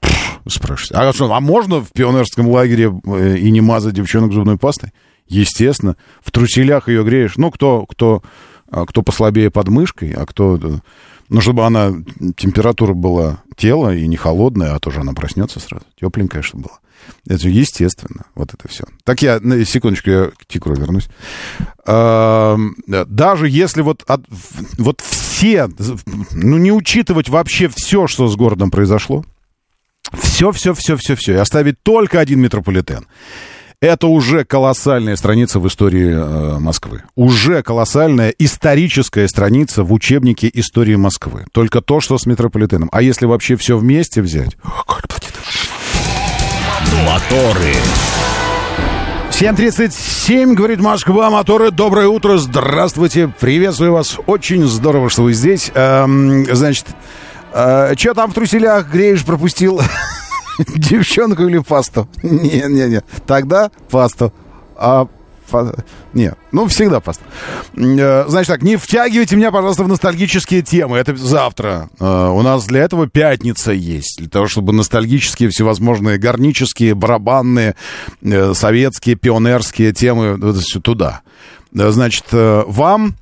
спрашиваете. 0.47 0.95
А 0.95 1.13
что, 1.13 1.33
а 1.33 1.41
можно 1.41 1.81
в 1.81 1.93
пионерском 1.93 2.49
лагере 2.49 2.93
э, 3.07 3.37
и 3.37 3.51
не 3.51 3.61
мазать 3.61 3.95
девчонок 3.95 4.33
зубной 4.33 4.59
пастой? 4.59 4.91
Естественно. 5.27 5.97
В 6.23 6.31
труселях 6.31 6.89
ее 6.89 7.03
греешь. 7.03 7.37
Ну, 7.37 7.51
кто, 7.51 7.87
кто, 7.87 8.23
а, 8.71 8.85
кто 8.85 9.03
послабее 9.03 9.51
под 9.51 9.69
мышкой, 9.69 10.13
а 10.13 10.27
кто 10.27 10.59
ну, 11.29 11.41
чтобы 11.41 11.65
она, 11.65 11.93
температура 12.37 12.95
была 12.95 13.43
тела 13.57 13.95
и 13.95 14.07
не 14.07 14.17
холодная, 14.17 14.75
а 14.75 14.81
тоже 14.81 15.01
она 15.01 15.13
проснется 15.13 15.61
сразу. 15.61 15.85
Тепленькая, 16.01 16.43
чтобы 16.43 16.65
была. 16.65 16.79
Это 17.29 17.49
естественно, 17.49 18.25
вот 18.35 18.55
это 18.55 18.69
все. 18.69 18.85
Так 19.05 19.21
я, 19.23 19.39
на 19.41 19.65
секундочку, 19.65 20.11
я 20.11 20.31
к 20.31 20.47
тикру 20.47 20.75
вернусь. 20.75 21.09
Даже 21.87 23.49
если 23.49 23.83
вот, 23.83 24.03
от, 24.07 24.25
вот 24.79 25.01
все, 25.03 25.69
ну, 26.33 26.57
не 26.59 26.73
учитывать 26.73 27.29
вообще 27.29 27.69
все, 27.69 28.07
что 28.07 28.29
с 28.29 28.37
городом 28.37 28.71
произошло, 28.71 29.25
все, 30.15 30.51
все, 30.53 30.73
все, 30.75 30.97
все, 30.97 31.15
все, 31.17 31.35
и 31.35 31.37
оставить 31.37 31.83
только 31.83 32.21
один 32.21 32.41
метрополитен. 32.41 33.07
Это 33.81 34.07
уже 34.07 34.45
колоссальная 34.45 35.17
страница 35.17 35.61
в 35.61 35.69
истории 35.69 36.11
э, 36.13 36.59
Москвы. 36.59 37.03
Уже 37.17 37.63
колоссальная 37.63 38.35
историческая 38.39 39.29
страница 39.29 39.85
в 39.85 39.93
учебнике 39.93 40.51
истории 40.53 40.97
Москвы. 40.97 41.45
Только 41.53 41.81
то, 41.81 42.01
что 42.01 42.17
с 42.17 42.27
метрополитеном. 42.27 42.89
А 42.93 43.03
если 43.03 43.27
вообще 43.27 43.57
все 43.57 43.77
вместе 43.77 44.23
взять... 44.23 44.57
Моторы. 47.05 47.75
7.37, 49.31 50.55
говорит 50.55 50.81
Москва, 50.81 51.29
моторы, 51.29 51.73
доброе 51.73 52.07
утро, 52.07 52.37
здравствуйте, 52.39 53.27
приветствую 53.41 53.93
вас, 53.93 54.17
очень 54.27 54.65
здорово, 54.65 55.11
что 55.11 55.25
вы 55.25 55.33
здесь. 55.33 55.73
Эм, 55.75 56.47
значит, 56.55 56.87
э, 57.53 57.95
что 57.99 58.15
там 58.15 58.31
в 58.31 58.35
труселях 58.35 58.89
греешь, 58.89 59.25
пропустил? 59.25 59.81
Девчонку 60.77 61.43
или 61.43 61.59
пасту? 61.59 62.09
Не-не-не. 62.23 63.03
Тогда 63.27 63.71
пасту. 63.91 64.33
А 64.77 65.07
не, 66.15 66.33
ну 66.53 66.67
всегда 66.67 67.01
пасту. 67.01 67.23
Э, 67.77 68.25
значит 68.29 68.49
так, 68.49 68.63
не 68.63 68.77
втягивайте 68.77 69.37
меня, 69.37 69.53
пожалуйста, 69.53 69.85
в 69.85 69.89
ностальгические 69.89 70.63
темы. 70.63 70.97
Это 70.97 71.15
завтра. 71.17 71.91
Э, 72.01 72.29
у 72.29 72.43
нас 72.43 72.65
для 72.67 72.83
этого 72.83 73.09
пятница 73.09 73.73
есть. 73.73 74.19
Для 74.19 74.29
того, 74.29 74.49
чтобы 74.49 74.73
ностальгические, 74.73 75.51
всевозможные 75.51 76.19
гарнические, 76.19 76.95
барабанные, 76.95 77.75
э, 78.23 78.55
советские, 78.55 79.17
пионерские 79.17 79.93
темы 79.93 80.39
туда. 80.83 81.23
Значит, 81.73 82.27
вам 82.31 83.17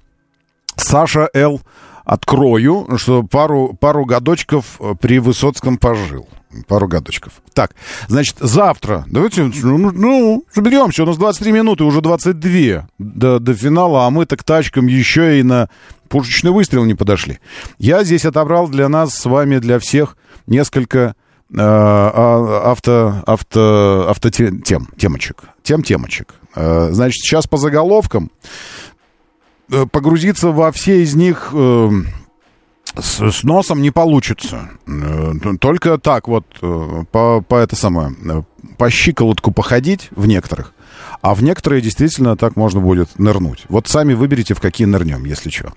Саша 0.76 1.28
Л. 1.34 1.62
открою, 2.04 2.88
что 2.96 3.22
пару, 3.22 3.76
пару 3.78 4.04
годочков 4.04 4.80
при 5.00 5.18
Высоцком 5.18 5.78
пожил 5.78 6.28
пару 6.66 6.88
годочков. 6.88 7.32
Так, 7.54 7.74
значит, 8.08 8.36
завтра, 8.38 9.04
давайте, 9.08 9.42
ну, 9.42 9.90
ну 9.90 10.44
соберемся, 10.52 11.02
у 11.02 11.06
нас 11.06 11.16
23 11.16 11.52
минуты, 11.52 11.84
уже 11.84 12.00
22 12.00 12.88
до, 12.98 13.38
до 13.38 13.54
финала, 13.54 14.06
а 14.06 14.10
мы 14.10 14.26
так 14.26 14.44
тачкам 14.44 14.86
еще 14.86 15.38
и 15.40 15.42
на 15.42 15.68
пушечный 16.08 16.50
выстрел 16.50 16.84
не 16.84 16.94
подошли. 16.94 17.38
Я 17.78 18.04
здесь 18.04 18.24
отобрал 18.24 18.68
для 18.68 18.88
нас 18.88 19.14
с 19.14 19.24
вами, 19.24 19.58
для 19.58 19.78
всех, 19.78 20.16
несколько 20.46 20.98
э, 20.98 21.56
а, 21.56 22.70
авто, 22.70 23.22
авто, 23.26 24.30
тем, 24.30 24.88
темочек. 24.96 25.44
Тем 25.62 25.82
темочек. 25.82 26.34
Э, 26.54 26.90
значит, 26.90 27.22
сейчас 27.22 27.46
по 27.46 27.56
заголовкам 27.56 28.30
э, 28.34 28.48
погрузиться 29.68 30.51
во 30.51 30.72
все 30.72 31.02
из 31.02 31.14
них... 31.14 31.51
Э, 31.52 31.90
с, 32.98 33.30
с 33.30 33.43
носом 33.43 33.80
не 33.80 33.90
получится. 33.90 34.70
Э, 34.86 35.32
только 35.60 35.98
так 35.98 36.28
вот 36.28 36.44
э, 36.60 37.05
по, 37.10 37.40
по 37.40 37.56
это 37.56 37.76
самое, 37.76 38.14
э, 38.24 38.43
по 38.76 38.90
щиколотку 38.90 39.51
походить 39.51 40.09
в 40.10 40.26
некоторых. 40.26 40.74
А 41.20 41.34
в 41.34 41.43
некоторые 41.43 41.82
действительно 41.82 42.36
так 42.36 42.56
можно 42.56 42.80
будет 42.80 43.18
нырнуть. 43.18 43.64
Вот 43.68 43.89
сами 43.89 44.14
выберите, 44.14 44.55
в 44.55 44.60
какие 44.60 44.86
нырнем, 44.86 45.24
если 45.24 45.51
что. 45.51 45.72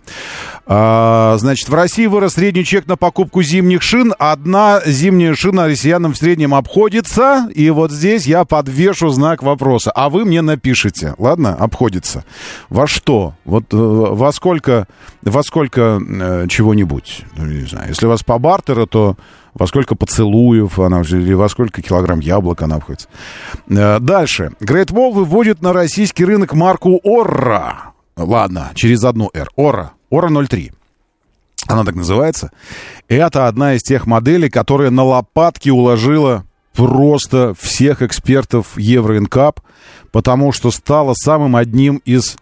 А, 0.65 1.35
значит, 1.37 1.69
в 1.69 1.73
России 1.73 2.05
вырос 2.05 2.33
средний 2.33 2.63
чек 2.63 2.87
на 2.87 2.95
покупку 2.95 3.43
зимних 3.43 3.81
шин. 3.81 4.13
Одна 4.17 4.81
зимняя 4.85 5.35
шина 5.35 5.65
россиянам 5.65 6.13
в 6.13 6.17
среднем 6.17 6.53
обходится. 6.53 7.47
И 7.53 7.69
вот 7.69 7.91
здесь 7.91 8.25
я 8.25 8.45
подвешу 8.45 9.09
знак 9.09 9.43
вопроса. 9.43 9.91
А 9.91 10.09
вы 10.09 10.25
мне 10.25 10.41
напишите, 10.41 11.15
ладно, 11.17 11.53
обходится. 11.53 12.23
Во 12.69 12.87
что? 12.87 13.33
Вот 13.45 13.73
э, 13.73 13.77
во 13.77 14.31
сколько, 14.31 14.87
во 15.21 15.43
сколько 15.43 15.99
э, 16.01 16.47
чего-нибудь? 16.49 17.23
Ну, 17.37 17.45
не 17.45 17.65
знаю. 17.67 17.89
Если 17.89 18.05
у 18.05 18.09
вас 18.09 18.23
по 18.23 18.37
бартеру, 18.39 18.87
то 18.87 19.17
во 19.55 19.67
сколько 19.67 19.95
поцелуев 19.95 20.77
она, 20.79 21.01
или 21.01 21.33
во 21.33 21.49
сколько 21.49 21.81
килограмм 21.81 22.19
яблок 22.19 22.61
она 22.61 22.75
обходится. 22.75 23.07
Э, 23.67 23.99
дальше. 23.99 24.51
Great 24.59 24.91
Wall 24.91 25.13
выводит 25.13 25.61
на 25.61 25.73
российский 25.73 26.25
рынок 26.25 26.53
марку 26.53 26.99
Орра. 27.03 27.93
Ладно, 28.17 28.71
через 28.75 29.03
одну 29.03 29.29
R. 29.33 29.49
Ора. 29.55 29.91
Ора 30.09 30.29
03. 30.29 30.71
Она 31.67 31.83
так 31.83 31.95
называется. 31.95 32.51
Это 33.07 33.47
одна 33.47 33.73
из 33.73 33.81
тех 33.81 34.05
моделей, 34.05 34.49
которая 34.49 34.91
на 34.91 35.03
лопатки 35.03 35.69
уложила 35.69 36.45
просто 36.73 37.53
всех 37.57 38.01
экспертов 38.01 38.77
Евроинкап, 38.77 39.61
потому 40.11 40.51
что 40.51 40.69
стала 40.69 41.13
самым 41.13 41.55
одним 41.55 42.01
из 42.05 42.37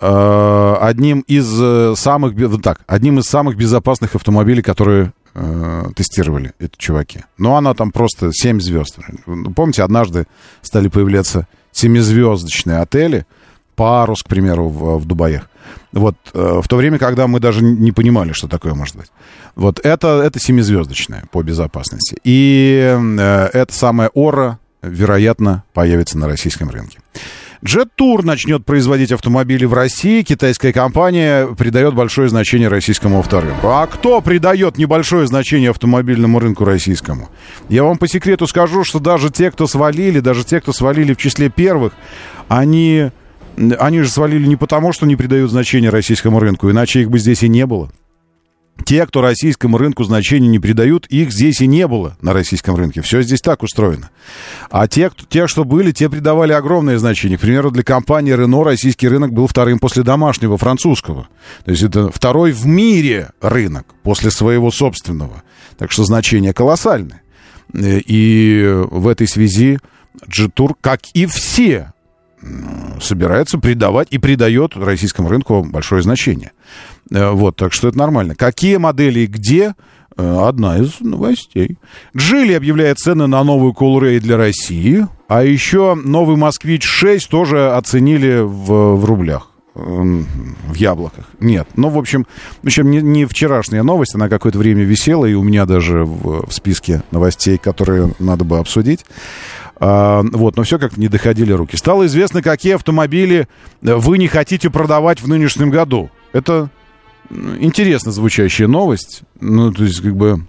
э, 0.00 0.76
одним 0.80 1.20
из 1.20 1.48
э, 1.60 1.94
самых 1.96 2.34
так 2.62 2.80
одним 2.86 3.18
из 3.18 3.24
самых 3.24 3.56
безопасных 3.56 4.14
автомобилей, 4.14 4.62
которые 4.62 5.12
э, 5.36 5.84
тестировали 5.94 6.52
эти 6.58 6.72
чуваки. 6.76 7.20
Но 7.38 7.56
она 7.56 7.74
там 7.74 7.92
просто 7.92 8.30
7 8.32 8.60
звезд. 8.60 8.98
Помните, 9.54 9.82
однажды 9.82 10.26
стали 10.62 10.88
появляться 10.88 11.46
семизвездочные 11.72 12.78
отели, 12.78 13.26
парус, 13.74 14.22
к 14.22 14.28
примеру, 14.28 14.68
в, 14.68 14.98
в 14.98 15.04
Дубаях. 15.04 15.48
Вот 15.92 16.16
э, 16.32 16.60
в 16.62 16.68
то 16.68 16.76
время, 16.76 16.98
когда 16.98 17.26
мы 17.26 17.38
даже 17.38 17.62
не 17.62 17.92
понимали, 17.92 18.32
что 18.32 18.48
такое 18.48 18.74
может 18.74 18.96
быть. 18.96 19.10
Вот 19.54 19.78
это, 19.84 20.22
это 20.22 20.40
семизвездочное 20.40 21.24
по 21.30 21.42
безопасности. 21.42 22.16
И 22.24 22.96
э, 22.98 23.50
это 23.52 23.72
самое 23.72 24.10
Ора, 24.14 24.58
вероятно, 24.82 25.64
появится 25.72 26.18
на 26.18 26.26
российском 26.26 26.70
рынке. 26.70 26.98
Jet 27.62 27.90
начнет 28.22 28.64
производить 28.64 29.12
автомобили 29.12 29.64
в 29.64 29.74
России. 29.74 30.22
Китайская 30.22 30.72
компания 30.72 31.46
придает 31.46 31.94
большое 31.94 32.28
значение 32.28 32.68
российскому 32.68 33.18
авторынку. 33.18 33.68
А 33.68 33.86
кто 33.86 34.20
придает 34.20 34.78
небольшое 34.78 35.26
значение 35.26 35.70
автомобильному 35.70 36.38
рынку 36.38 36.64
российскому? 36.64 37.28
Я 37.68 37.84
вам 37.84 37.98
по 37.98 38.08
секрету 38.08 38.46
скажу, 38.46 38.84
что 38.84 38.98
даже 38.98 39.30
те, 39.30 39.50
кто 39.50 39.66
свалили, 39.66 40.20
даже 40.20 40.44
те, 40.44 40.60
кто 40.60 40.72
свалили 40.72 41.14
в 41.14 41.18
числе 41.18 41.48
первых, 41.48 41.92
они, 42.48 43.10
они 43.56 44.02
же 44.02 44.08
свалили 44.08 44.46
не 44.46 44.56
потому, 44.56 44.92
что 44.92 45.06
не 45.06 45.16
придают 45.16 45.50
значения 45.50 45.90
российскому 45.90 46.40
рынку, 46.40 46.70
иначе 46.70 47.00
их 47.00 47.10
бы 47.10 47.18
здесь 47.18 47.42
и 47.42 47.48
не 47.48 47.66
было. 47.66 47.90
Те, 48.84 49.06
кто 49.06 49.20
российскому 49.20 49.78
рынку 49.78 50.04
значения 50.04 50.48
не 50.48 50.58
придают, 50.58 51.06
их 51.06 51.32
здесь 51.32 51.60
и 51.60 51.66
не 51.66 51.86
было 51.86 52.16
на 52.20 52.32
российском 52.32 52.76
рынке. 52.76 53.00
Все 53.00 53.22
здесь 53.22 53.40
так 53.40 53.62
устроено. 53.62 54.10
А 54.70 54.86
те, 54.86 55.10
кто, 55.10 55.24
те, 55.28 55.46
что 55.46 55.64
были, 55.64 55.92
те 55.92 56.08
придавали 56.08 56.52
огромное 56.52 56.98
значение. 56.98 57.38
К 57.38 57.40
примеру, 57.40 57.70
для 57.70 57.82
компании 57.82 58.34
Renault 58.34 58.64
российский 58.64 59.08
рынок 59.08 59.32
был 59.32 59.46
вторым 59.46 59.78
после 59.78 60.02
домашнего 60.02 60.56
французского. 60.56 61.28
То 61.64 61.70
есть 61.70 61.82
это 61.82 62.10
второй 62.10 62.52
в 62.52 62.66
мире 62.66 63.30
рынок 63.40 63.86
после 64.02 64.30
своего 64.30 64.70
собственного. 64.70 65.42
Так 65.78 65.90
что 65.90 66.04
значение 66.04 66.52
колоссальное. 66.52 67.22
И 67.74 68.84
в 68.90 69.08
этой 69.08 69.26
связи 69.26 69.78
G-Tour, 70.26 70.74
как 70.80 71.00
и 71.14 71.26
все, 71.26 71.92
собирается 73.00 73.58
придавать 73.58 74.08
и 74.10 74.18
придает 74.18 74.76
российскому 74.76 75.28
рынку 75.28 75.64
большое 75.64 76.02
значение. 76.02 76.52
Э, 77.10 77.30
вот, 77.30 77.56
так 77.56 77.72
что 77.72 77.88
это 77.88 77.98
нормально. 77.98 78.34
Какие 78.34 78.76
модели 78.76 79.20
и 79.20 79.26
где? 79.26 79.74
Э, 80.16 80.46
одна 80.46 80.78
из 80.78 81.00
новостей. 81.00 81.78
Джили 82.16 82.52
объявляет 82.52 82.98
цены 82.98 83.26
на 83.26 83.42
новую 83.44 83.72
Coolray 83.72 84.20
для 84.20 84.36
России. 84.36 85.06
А 85.28 85.42
еще 85.42 85.94
новый 85.94 86.36
«Москвич-6» 86.36 87.28
тоже 87.28 87.72
оценили 87.72 88.40
в, 88.40 88.96
в 88.96 89.04
рублях 89.04 89.50
в 89.76 90.74
яблоках. 90.74 91.26
Нет. 91.38 91.68
Ну, 91.76 91.90
в 91.90 91.98
общем, 91.98 92.26
в 92.62 92.66
общем 92.66 92.90
не, 92.90 93.02
не 93.02 93.26
вчерашняя 93.26 93.82
новость, 93.82 94.14
она 94.14 94.30
какое-то 94.30 94.58
время 94.58 94.84
висела, 94.84 95.26
и 95.26 95.34
у 95.34 95.42
меня 95.42 95.66
даже 95.66 96.04
в, 96.04 96.46
в 96.46 96.52
списке 96.52 97.02
новостей, 97.10 97.58
которые 97.58 98.14
надо 98.18 98.44
бы 98.44 98.58
обсудить. 98.58 99.04
А, 99.78 100.22
вот, 100.22 100.56
но 100.56 100.62
все 100.62 100.78
как-то 100.78 100.98
не 100.98 101.08
доходили 101.08 101.52
руки. 101.52 101.76
Стало 101.76 102.06
известно, 102.06 102.42
какие 102.42 102.74
автомобили 102.74 103.48
вы 103.82 104.18
не 104.18 104.28
хотите 104.28 104.70
продавать 104.70 105.20
в 105.20 105.28
нынешнем 105.28 105.70
году. 105.70 106.10
Это 106.32 106.70
интересно 107.30 108.12
звучащая 108.12 108.68
новость. 108.68 109.22
Ну, 109.40 109.72
то 109.72 109.84
есть, 109.84 110.00
как 110.00 110.16
бы... 110.16 110.46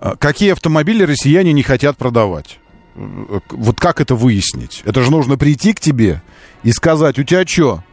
А, 0.00 0.16
какие 0.16 0.52
автомобили 0.52 1.02
россияне 1.04 1.52
не 1.52 1.62
хотят 1.62 1.96
продавать? 1.96 2.60
Вот 2.94 3.78
как 3.78 4.00
это 4.00 4.14
выяснить? 4.14 4.82
Это 4.84 5.02
же 5.02 5.10
нужно 5.10 5.38
прийти 5.38 5.72
к 5.72 5.80
тебе 5.80 6.22
и 6.64 6.72
сказать, 6.72 7.18
у 7.18 7.22
тебя 7.22 7.46
что? 7.46 7.84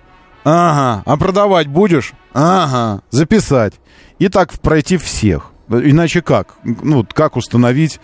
Ага, 0.43 1.03
а 1.05 1.17
продавать 1.17 1.67
будешь? 1.67 2.13
Ага, 2.33 3.01
записать. 3.11 3.73
И 4.19 4.29
так 4.29 4.51
пройти 4.53 4.97
всех. 4.97 5.51
Иначе 5.69 6.21
как? 6.21 6.55
Ну, 6.63 7.05
как 7.11 7.37
установить, 7.37 7.99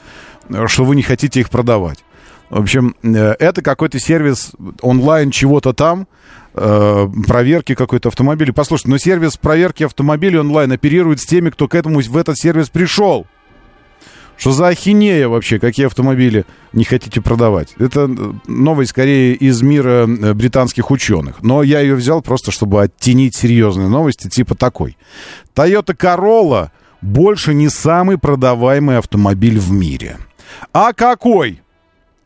что 0.67 0.83
вы 0.83 0.95
не 0.95 1.03
хотите 1.03 1.39
их 1.39 1.49
продавать? 1.49 2.03
В 2.51 2.59
общем, 2.59 2.95
э, 3.01 3.35
это 3.39 3.61
какой-то 3.61 3.97
сервис 3.97 4.51
онлайн 4.81 5.31
чего-то 5.31 5.71
там, 5.71 6.05
э, 6.53 7.07
проверки 7.25 7.75
какой-то 7.75 8.09
автомобиля. 8.09 8.51
Послушайте, 8.51 8.89
но 8.89 8.97
сервис 8.97 9.37
проверки 9.37 9.83
автомобиля 9.83 10.41
онлайн 10.41 10.69
оперирует 10.73 11.21
с 11.21 11.25
теми, 11.25 11.49
кто 11.49 11.69
к 11.69 11.75
этому 11.75 12.01
в 12.01 12.17
этот 12.17 12.37
сервис 12.37 12.69
пришел. 12.69 13.25
Что 14.35 14.51
за 14.51 14.67
ахинея 14.67 15.29
вообще, 15.29 15.59
какие 15.59 15.85
автомобили 15.85 16.45
не 16.73 16.83
хотите 16.83 17.21
продавать? 17.21 17.73
Это 17.79 18.09
э, 18.09 18.33
новость 18.47 18.89
скорее 18.89 19.33
из 19.33 19.61
мира 19.61 20.05
британских 20.05 20.91
ученых. 20.91 21.41
Но 21.41 21.63
я 21.63 21.79
ее 21.79 21.95
взял 21.95 22.21
просто, 22.21 22.51
чтобы 22.51 22.81
оттенить 22.81 23.33
серьезные 23.33 23.87
новости, 23.87 24.27
типа 24.27 24.55
такой. 24.55 24.97
Toyota 25.55 25.95
Corolla 25.95 26.71
больше 27.01 27.53
не 27.53 27.69
самый 27.69 28.17
продаваемый 28.17 28.97
автомобиль 28.97 29.59
в 29.59 29.71
мире. 29.71 30.17
А 30.73 30.93
какой? 30.93 31.61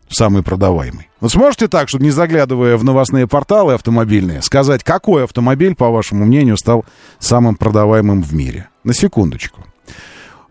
самый 0.09 0.43
продаваемый. 0.43 1.09
Вот 1.19 1.31
сможете 1.31 1.67
так, 1.67 1.89
чтобы 1.89 2.05
не 2.05 2.11
заглядывая 2.11 2.77
в 2.77 2.83
новостные 2.83 3.27
порталы 3.27 3.73
автомобильные, 3.73 4.41
сказать, 4.41 4.83
какой 4.83 5.23
автомобиль, 5.23 5.75
по 5.75 5.89
вашему 5.89 6.25
мнению, 6.25 6.57
стал 6.57 6.85
самым 7.19 7.55
продаваемым 7.55 8.21
в 8.21 8.33
мире? 8.33 8.69
На 8.83 8.93
секундочку. 8.93 9.65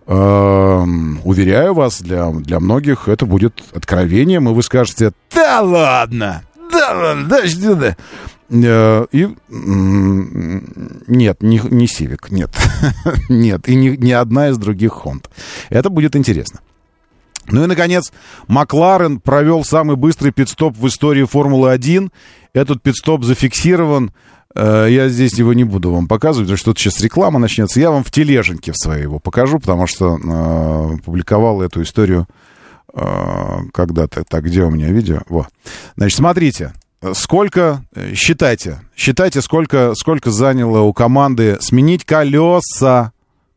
Эм, 0.07 1.21
уверяю 1.25 1.75
вас, 1.75 2.03
для, 2.03 2.31
для 2.31 2.61
многих 2.61 3.09
это 3.09 3.25
будет 3.25 3.63
откровением, 3.73 4.49
и 4.49 4.53
вы 4.53 4.63
скажете, 4.63 5.13
да 5.35 5.63
ладно, 5.63 6.43
да 6.71 6.93
ладно, 6.93 7.27
да 7.27 7.47
что 7.47 7.73
э, 7.73 7.95
И 8.55 9.29
нет, 11.09 11.43
не, 11.43 11.59
не 11.59 11.87
Civic, 11.87 12.27
нет, 12.31 12.51
нет, 13.29 13.69
и 13.69 13.75
не, 13.75 13.97
не 13.97 14.13
одна 14.13 14.51
из 14.51 14.59
других 14.59 15.01
Honda. 15.05 15.27
Это 15.71 15.91
будет 15.91 16.15
интересно. 16.15 16.61
Ну 17.49 17.65
и, 17.65 17.67
наконец, 17.67 18.13
Макларен 18.47 19.21
провел 19.21 19.65
самый 19.65 19.97
быстрый 19.97 20.31
пидстоп 20.31 20.77
в 20.77 20.87
истории 20.87 21.25
Формулы-1. 21.25 22.11
Этот 22.55 22.83
пидстоп 22.83 23.25
зафиксирован. 23.25 24.13
Э, 24.55 24.87
я 24.89 25.09
здесь 25.09 25.35
его 25.35 25.53
не 25.53 25.65
буду 25.65 25.93
вам 25.93 26.09
показывать, 26.09 26.47
потому 26.47 26.57
что 26.57 26.71
тут 26.71 26.79
сейчас 26.79 27.01
реклама 27.01 27.39
начнется. 27.39 27.81
Я 27.81 27.91
вам 27.91 28.05
в 28.05 28.11
тележеньке 28.11 28.73
в 28.73 28.79
своей 28.79 29.03
его 29.03 29.19
покажу, 29.19 29.59
потому 29.59 29.87
что 29.87 30.17
э, 30.17 30.99
публиковал 31.05 31.61
эту 31.61 31.83
историю 31.83 32.27
э, 32.95 33.03
когда-то. 33.73 34.25
Так, 34.25 34.45
где 34.45 34.63
у 34.63 34.71
меня 34.71 34.89
видео? 34.89 35.21
Вот. 35.29 35.49
Значит, 35.97 36.19
смотрите. 36.19 36.73
Сколько, 37.13 37.85
э, 37.95 38.15
считайте, 38.15 38.81
считайте, 38.97 39.43
сколько, 39.43 39.95
сколько 39.95 40.31
заняло 40.31 40.81
у 40.81 40.93
команды 40.93 41.59
сменить 41.61 42.05
колеса 42.05 43.13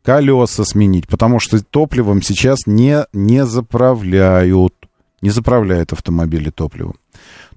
колеса 0.07 0.64
сменить, 0.64 1.06
потому 1.06 1.38
что 1.38 1.61
топливом 1.61 2.22
сейчас 2.22 2.60
не, 2.65 3.06
не 3.11 3.45
заправляют. 3.45 4.74
Не 5.22 5.32
заправляют 5.32 5.91
автомобили 5.91 6.49
топливом. 6.49 6.95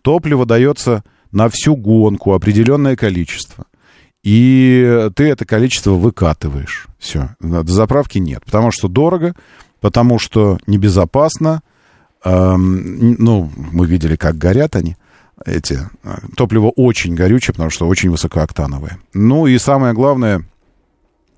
Топливо 0.03 0.47
дается 0.47 1.05
на 1.31 1.49
всю 1.49 1.77
гонку 1.77 2.33
определенное 2.33 2.97
количество. 2.97 3.67
И 4.25 5.11
ты 5.15 5.29
это 5.29 5.45
количество 5.45 5.93
выкатываешь. 5.93 6.89
Все. 6.99 7.37
До 7.39 7.63
заправки 7.71 8.19
нет. 8.19 8.45
Потому 8.45 8.73
что 8.73 8.89
дорого, 8.89 9.37
потому 9.81 10.19
что 10.19 10.59
небезопасно. 10.67 11.63
Эм, 12.25 13.15
ну, 13.17 13.49
мы 13.55 13.87
видели, 13.87 14.17
как 14.17 14.37
горят 14.39 14.75
они 14.75 14.97
эти. 15.45 15.81
Э, 16.05 16.19
топливо 16.37 16.71
очень 16.71 17.15
горючее, 17.15 17.55
потому 17.55 17.71
что 17.71 17.89
очень 17.89 18.11
высокооктановое. 18.11 18.99
Ну 19.15 19.47
и 19.47 19.59
самое 19.59 19.95
главное, 19.95 20.45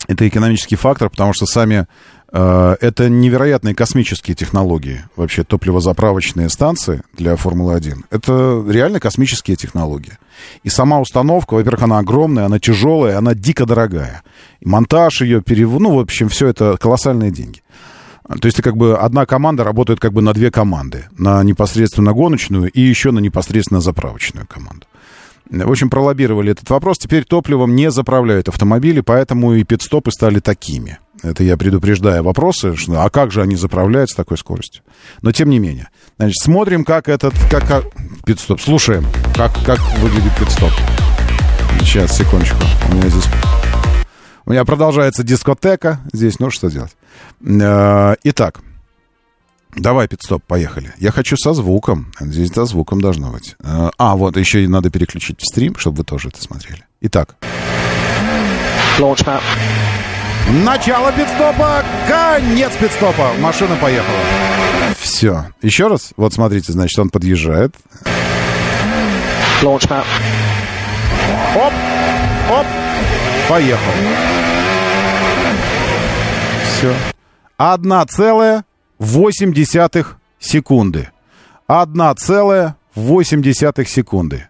это 0.09 0.27
экономический 0.29 0.77
фактор, 0.77 1.11
потому 1.11 1.33
что 1.33 1.47
сами 1.47 1.87
э, 2.33 2.77
это 2.81 3.09
невероятные 3.09 3.75
космические 3.75 4.35
технологии, 4.35 5.05
вообще 5.17 5.45
топливозаправочные 5.45 6.49
станции 6.49 7.03
для 7.17 7.37
Формулы-1. 7.37 8.05
Это 8.11 8.65
реально 8.69 9.01
космические 9.01 9.57
технологии. 9.57 10.19
И 10.65 10.69
сама 10.69 11.01
установка, 11.01 11.55
во-первых, 11.55 11.83
она 11.83 11.99
огромная, 11.99 12.47
она 12.47 12.59
тяжелая, 12.59 13.19
она 13.19 13.35
дико 13.35 13.67
дорогая. 13.67 14.23
И 14.61 14.69
монтаж 14.69 15.23
ее, 15.23 15.43
перевод, 15.43 15.81
ну, 15.81 15.97
в 15.97 16.01
общем, 16.01 16.29
все 16.29 16.49
это 16.49 16.77
колоссальные 16.79 17.31
деньги. 17.31 17.63
То 18.41 18.47
есть, 18.47 18.63
как 18.63 18.77
бы 18.77 18.97
одна 18.97 19.27
команда 19.27 19.65
работает 19.65 20.01
как 20.01 20.13
бы 20.13 20.23
на 20.23 20.33
две 20.33 20.51
команды. 20.51 21.07
На 21.17 21.43
непосредственно 21.43 22.13
гоночную 22.13 22.71
и 22.71 22.81
еще 22.81 23.11
на 23.11 23.19
непосредственно 23.19 23.81
заправочную 23.81 24.47
команду. 24.47 24.87
В 25.51 25.71
общем, 25.71 25.91
пролоббировали 25.91 26.53
этот 26.53 26.71
вопрос. 26.71 26.99
Теперь 26.99 27.25
топливом 27.25 27.75
не 27.75 27.91
заправляют 27.91 28.49
автомобили, 28.49 29.01
поэтому 29.01 29.53
и 29.53 29.65
пидстопы 29.65 30.11
стали 30.11 30.41
такими. 30.41 30.99
Это 31.23 31.45
я 31.45 31.57
предупреждаю 31.57 32.25
вопросы, 32.25 32.75
что, 32.75 33.05
а 33.05 33.11
как 33.11 33.31
же 33.31 33.43
они 33.43 33.55
заправляют 33.55 34.11
с 34.11 34.15
такой 34.15 34.39
скоростью? 34.39 34.83
Но 35.21 35.31
тем 35.31 35.51
не 35.51 35.59
менее. 35.59 35.89
Значит, 36.17 36.43
смотрим, 36.43 36.85
как 36.85 37.09
этот... 37.09 37.35
Как, 37.51 37.67
как, 37.67 37.85
пидстоп. 38.25 38.61
Слушаем, 38.61 39.05
как, 39.37 39.53
как 39.65 39.79
выглядит 39.99 40.33
пидстоп. 40.39 40.73
Сейчас, 41.81 42.17
секундочку. 42.17 42.57
У 42.91 42.95
меня 42.95 43.09
здесь... 43.09 43.27
У 44.45 44.51
меня 44.51 44.65
продолжается 44.65 45.23
дискотека 45.23 46.01
здесь. 46.13 46.41
Ну, 46.41 46.51
что 46.51 46.71
делать? 46.71 46.97
Э, 47.45 48.15
итак, 48.25 48.61
Давай, 49.75 50.07
пидстоп, 50.07 50.43
поехали. 50.47 50.93
Я 50.99 51.13
хочу 51.13 51.35
со 51.37 51.55
звуком. 51.55 52.13
Здесь 52.21 52.51
со 52.53 52.67
звуком 52.67 53.01
должно 53.01 53.31
быть. 53.31 53.57
Э, 53.61 53.91
а, 53.97 54.17
вот, 54.17 54.37
еще 54.37 54.63
и 54.63 54.67
надо 54.67 54.91
переключить 54.91 55.41
в 55.41 55.47
стрим, 55.47 55.77
чтобы 55.79 55.99
вы 55.99 56.05
тоже 56.05 56.29
это 56.29 56.43
смотрели. 56.43 56.85
Итак. 57.01 57.37
Начало 60.65 61.11
пидстопа, 61.13 61.83
конец 62.07 62.73
пидстопа. 62.79 63.33
Машина 63.41 63.77
поехала. 63.77 64.19
Все. 64.99 65.47
Еще 65.63 65.87
раз. 65.87 66.13
Вот 66.17 66.35
смотрите, 66.35 66.73
значит, 66.73 66.99
он 66.99 67.09
подъезжает. 67.09 67.75
Оп, 71.57 71.73
оп, 72.51 72.67
поехал. 73.49 73.93
Целая 78.09 78.65
0,8 78.99 80.07
секунды. 80.39 81.09
1,8 81.69 83.87
секунды. 83.87 84.49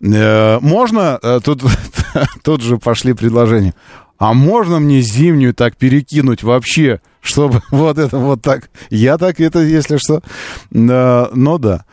Э, 0.00 0.58
можно, 0.60 1.18
э, 1.22 1.40
тут, 1.42 1.62
тут 2.42 2.62
же 2.62 2.78
пошли 2.78 3.12
предложения, 3.14 3.74
а 4.18 4.34
можно 4.34 4.78
мне 4.78 5.00
зимнюю 5.00 5.54
так 5.54 5.76
перекинуть 5.76 6.42
вообще, 6.42 7.00
чтобы 7.20 7.62
вот 7.70 7.98
это 7.98 8.18
вот 8.18 8.42
так, 8.42 8.70
я 8.90 9.16
так 9.18 9.40
это, 9.40 9.60
если 9.60 9.98
что, 9.98 10.22
э, 10.72 11.26
ну 11.34 11.58
да. 11.58 11.84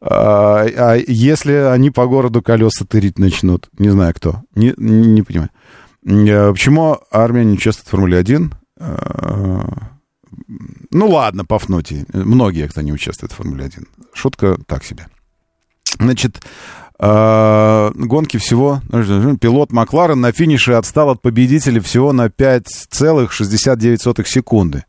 А, 0.00 0.66
а 0.76 0.96
если 0.96 1.52
они 1.52 1.90
по 1.90 2.06
городу 2.06 2.42
колеса 2.42 2.84
тырить 2.84 3.20
начнут, 3.20 3.68
не 3.78 3.90
знаю 3.90 4.12
кто, 4.14 4.42
не, 4.54 4.74
не 4.76 5.22
понимаю. 5.22 5.50
Э, 6.04 6.52
почему 6.52 6.98
армия 7.12 7.44
не 7.44 7.54
участвует 7.54 7.86
в 7.86 7.90
Формуле-1? 7.90 8.50
Э, 8.50 8.54
ну 10.90 11.08
ладно, 11.08 11.44
Пафнутий. 11.44 12.04
Многие, 12.12 12.68
кто 12.68 12.80
не 12.82 12.92
участвует 12.92 13.32
в 13.32 13.36
Формуле-1. 13.36 13.86
Шутка 14.12 14.58
так 14.66 14.84
себе. 14.84 15.06
Значит, 15.98 16.42
э, 16.98 17.90
гонки 17.94 18.36
всего... 18.38 18.80
Пилот 19.40 19.72
Макларен 19.72 20.20
на 20.20 20.32
финише 20.32 20.72
отстал 20.72 21.10
от 21.10 21.22
победителя 21.22 21.80
всего 21.80 22.12
на 22.12 22.26
5,69 22.26 24.24
секунды. 24.26 24.84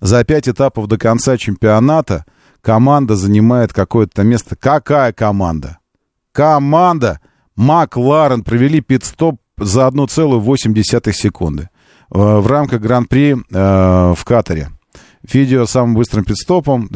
За 0.00 0.24
5 0.24 0.48
этапов 0.48 0.88
до 0.88 0.98
конца 0.98 1.36
чемпионата 1.36 2.24
команда 2.60 3.16
занимает 3.16 3.72
какое-то 3.72 4.24
место. 4.24 4.56
Какая 4.56 5.12
команда? 5.12 5.78
Команда! 6.32 7.20
Макларен 7.54 8.42
провели 8.44 8.80
пит-стоп 8.82 9.40
за 9.56 9.86
1,8 9.86 11.12
секунды 11.12 11.70
в 12.10 12.46
рамках 12.46 12.80
Гран-при 12.80 13.32
э, 13.32 14.14
в 14.16 14.24
Катаре. 14.24 14.70
Видео 15.22 15.66
самым 15.66 15.94
быстрым 15.94 16.24
пидстопом 16.24 16.88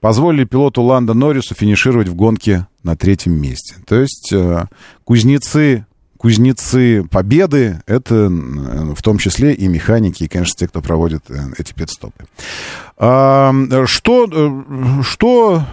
позволили 0.00 0.44
пилоту 0.44 0.82
Ланда 0.82 1.14
Норрису 1.14 1.54
финишировать 1.54 2.08
в 2.08 2.14
гонке 2.14 2.66
на 2.82 2.96
третьем 2.96 3.40
месте. 3.40 3.76
То 3.86 3.96
есть 3.96 4.32
э, 4.32 4.66
кузнецы, 5.04 5.86
кузнецы 6.16 7.04
победы, 7.10 7.82
это 7.86 8.14
э, 8.14 8.28
в 8.28 9.02
том 9.02 9.18
числе 9.18 9.54
и 9.54 9.68
механики, 9.68 10.24
и, 10.24 10.28
конечно, 10.28 10.54
те, 10.56 10.68
кто 10.68 10.80
проводит 10.80 11.24
э, 11.28 11.36
эти 11.58 11.72
пидстопы. 11.72 12.26
А, 12.96 13.52
что, 13.86 14.28
э, 14.30 15.02
что, 15.02 15.64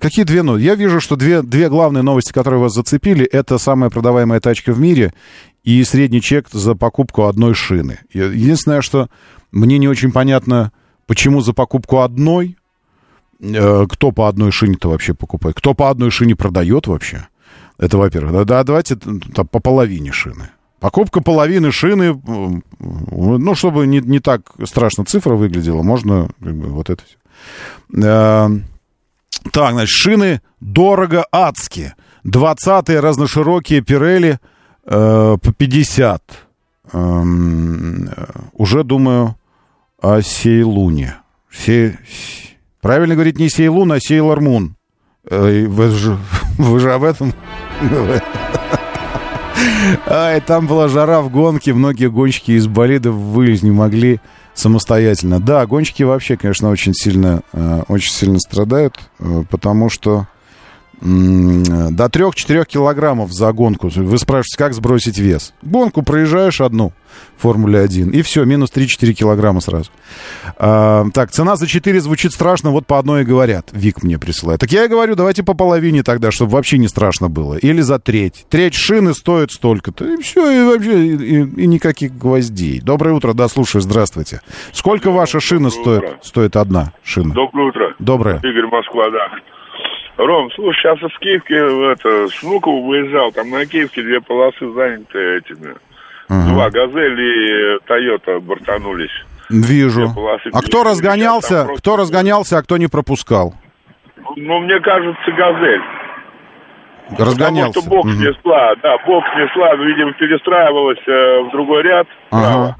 какие 0.00 0.24
две 0.24 0.42
новости? 0.42 0.66
Я 0.66 0.74
вижу, 0.74 1.00
что 1.00 1.16
две, 1.16 1.42
две 1.42 1.68
главные 1.68 2.02
новости, 2.02 2.32
которые 2.32 2.60
вас 2.60 2.74
зацепили, 2.74 3.24
это 3.24 3.58
самая 3.58 3.90
продаваемая 3.90 4.40
тачка 4.40 4.72
в 4.72 4.80
мире 4.80 5.12
и 5.62 5.82
средний 5.84 6.20
чек 6.20 6.48
за 6.50 6.74
покупку 6.74 7.24
одной 7.24 7.54
шины. 7.54 7.98
Единственное, 8.12 8.82
что 8.82 9.08
мне 9.50 9.78
не 9.78 9.88
очень 9.88 10.12
понятно, 10.12 10.72
Почему 11.10 11.40
за 11.40 11.52
покупку 11.52 12.02
одной? 12.02 12.56
Э, 13.40 13.84
кто 13.90 14.12
по 14.12 14.28
одной 14.28 14.52
шине-то 14.52 14.90
вообще 14.90 15.12
покупает? 15.12 15.56
Кто 15.56 15.74
по 15.74 15.90
одной 15.90 16.12
шине 16.12 16.36
продает 16.36 16.86
вообще? 16.86 17.26
Это, 17.78 17.98
во-первых. 17.98 18.32
Да, 18.32 18.44
да, 18.44 18.62
давайте 18.62 18.94
там, 18.94 19.20
по 19.48 19.58
половине 19.58 20.12
шины. 20.12 20.50
Покупка 20.78 21.20
половины 21.20 21.72
шины, 21.72 22.14
ну, 22.78 23.54
чтобы 23.56 23.88
не, 23.88 23.98
не 23.98 24.20
так 24.20 24.52
страшно 24.66 25.04
цифра 25.04 25.34
выглядела, 25.34 25.82
можно 25.82 26.28
как 26.40 26.54
бы, 26.54 26.68
вот 26.68 26.90
это 26.90 27.02
все. 27.04 28.06
Э, 28.06 28.48
так, 29.50 29.72
значит, 29.72 29.90
шины 29.90 30.42
дорого 30.60 31.26
адски. 31.32 31.94
20-е 32.24 33.00
разноширокие 33.00 33.80
Пирелли 33.80 34.38
э, 34.90 35.36
по 35.40 35.52
50. 35.52 36.22
Эм, 36.92 38.08
э, 38.08 38.26
уже, 38.52 38.84
думаю, 38.84 39.36
о 40.02 40.20
Сейлуне. 40.20 41.16
Се... 41.50 41.98
Правильно 42.80 43.14
говорить 43.14 43.38
не 43.38 43.48
Сейлун, 43.48 43.92
а 43.92 44.00
Сейлор 44.00 44.40
Мун. 44.40 44.76
Э, 45.28 45.66
вы 45.66 45.90
же, 45.90 46.18
вы 46.58 46.80
же 46.80 46.92
об 46.92 47.04
этом 47.04 47.32
Ай, 50.06 50.40
там 50.40 50.66
была 50.66 50.88
жара 50.88 51.20
в 51.20 51.30
гонке, 51.30 51.72
многие 51.72 52.10
гонщики 52.10 52.52
из 52.52 52.66
болидов 52.66 53.14
вылез 53.14 53.62
не 53.62 53.70
могли 53.70 54.20
самостоятельно. 54.54 55.40
Да, 55.40 55.66
гонщики 55.66 56.02
вообще, 56.02 56.36
конечно, 56.36 56.70
очень 56.70 56.94
сильно, 56.94 57.42
э, 57.52 57.82
очень 57.88 58.12
сильно 58.12 58.38
страдают, 58.38 58.98
э, 59.18 59.44
потому 59.50 59.88
что 59.88 60.26
до 61.00 62.06
3-4 62.06 62.66
килограммов 62.66 63.32
за 63.32 63.52
гонку. 63.52 63.88
Вы 63.88 64.18
спрашиваете, 64.18 64.56
как 64.58 64.74
сбросить 64.74 65.18
вес? 65.18 65.54
Гонку 65.62 66.02
проезжаешь 66.02 66.60
одну, 66.60 66.92
Формуле 67.38 67.80
1, 67.80 68.10
и 68.10 68.22
все, 68.22 68.44
минус 68.44 68.70
3-4 68.74 69.12
килограмма 69.14 69.60
сразу. 69.60 69.90
А, 70.58 71.06
так, 71.14 71.30
цена 71.30 71.56
за 71.56 71.66
4 71.66 72.00
звучит 72.00 72.32
страшно, 72.32 72.70
вот 72.70 72.86
по 72.86 72.98
одной 72.98 73.22
и 73.22 73.24
говорят. 73.24 73.70
Вик 73.72 74.02
мне 74.02 74.18
присылает. 74.18 74.60
Так 74.60 74.72
я 74.72 74.84
и 74.84 74.88
говорю, 74.88 75.14
давайте 75.14 75.42
по 75.42 75.54
половине 75.54 76.02
тогда, 76.02 76.30
чтобы 76.30 76.52
вообще 76.52 76.76
не 76.76 76.88
страшно 76.88 77.28
было. 77.28 77.54
Или 77.54 77.80
за 77.80 77.98
треть. 77.98 78.46
Треть 78.50 78.74
шины 78.74 79.14
стоит 79.14 79.52
столько-то. 79.52 80.04
И 80.04 80.20
все, 80.20 80.50
и 80.50 80.64
вообще, 80.66 81.06
и, 81.06 81.62
и 81.62 81.66
никаких 81.66 82.16
гвоздей. 82.16 82.80
Доброе 82.80 83.14
утро, 83.14 83.32
да, 83.32 83.48
слушаю, 83.48 83.80
здравствуйте. 83.80 84.42
Сколько 84.72 85.10
ваша 85.10 85.40
шина 85.40 85.70
стоит, 85.70 86.04
стоит 86.22 86.56
одна 86.56 86.92
шина? 87.02 87.32
Доброе 87.34 87.68
утро. 87.68 87.94
Доброе. 87.98 88.36
Игорь 88.36 88.66
Москва, 88.70 89.04
да. 89.10 89.59
Ром, 90.26 90.50
слушай, 90.52 90.78
сейчас 90.80 90.98
из 91.02 91.18
Киевки 91.18 91.54
это, 91.54 92.28
с 92.28 92.42
Внуково 92.42 92.86
выезжал, 92.86 93.32
там 93.32 93.50
на 93.50 93.64
Киевке 93.64 94.02
две 94.02 94.20
полосы 94.20 94.70
заняты 94.72 95.38
этими. 95.38 95.70
Угу. 96.28 96.52
Два 96.52 96.70
«Газель» 96.70 97.20
и 97.20 97.78
«Тойота» 97.86 98.38
бортанулись. 98.40 99.10
Вижу. 99.48 100.14
А 100.52 100.62
кто 100.62 100.84
разгонялся, 100.84 101.64
просто... 101.64 101.82
кто 101.82 101.96
разгонялся, 101.96 102.58
а 102.58 102.62
кто 102.62 102.76
не 102.76 102.86
пропускал? 102.86 103.54
Ну, 104.36 104.60
мне 104.60 104.78
кажется, 104.80 105.32
«Газель». 105.32 105.82
Разгонялся. 107.18 107.80
Потому 107.80 108.02
что 108.02 108.10
бокс 108.10 108.14
угу. 108.14 108.22
несла, 108.22 108.74
да, 108.82 108.98
бокс 109.04 109.26
несла, 109.36 109.74
видимо, 109.74 110.12
перестраивалась 110.12 111.02
э, 111.08 111.42
в 111.48 111.50
другой 111.50 111.82
ряд. 111.82 112.06
Ага. 112.30 112.76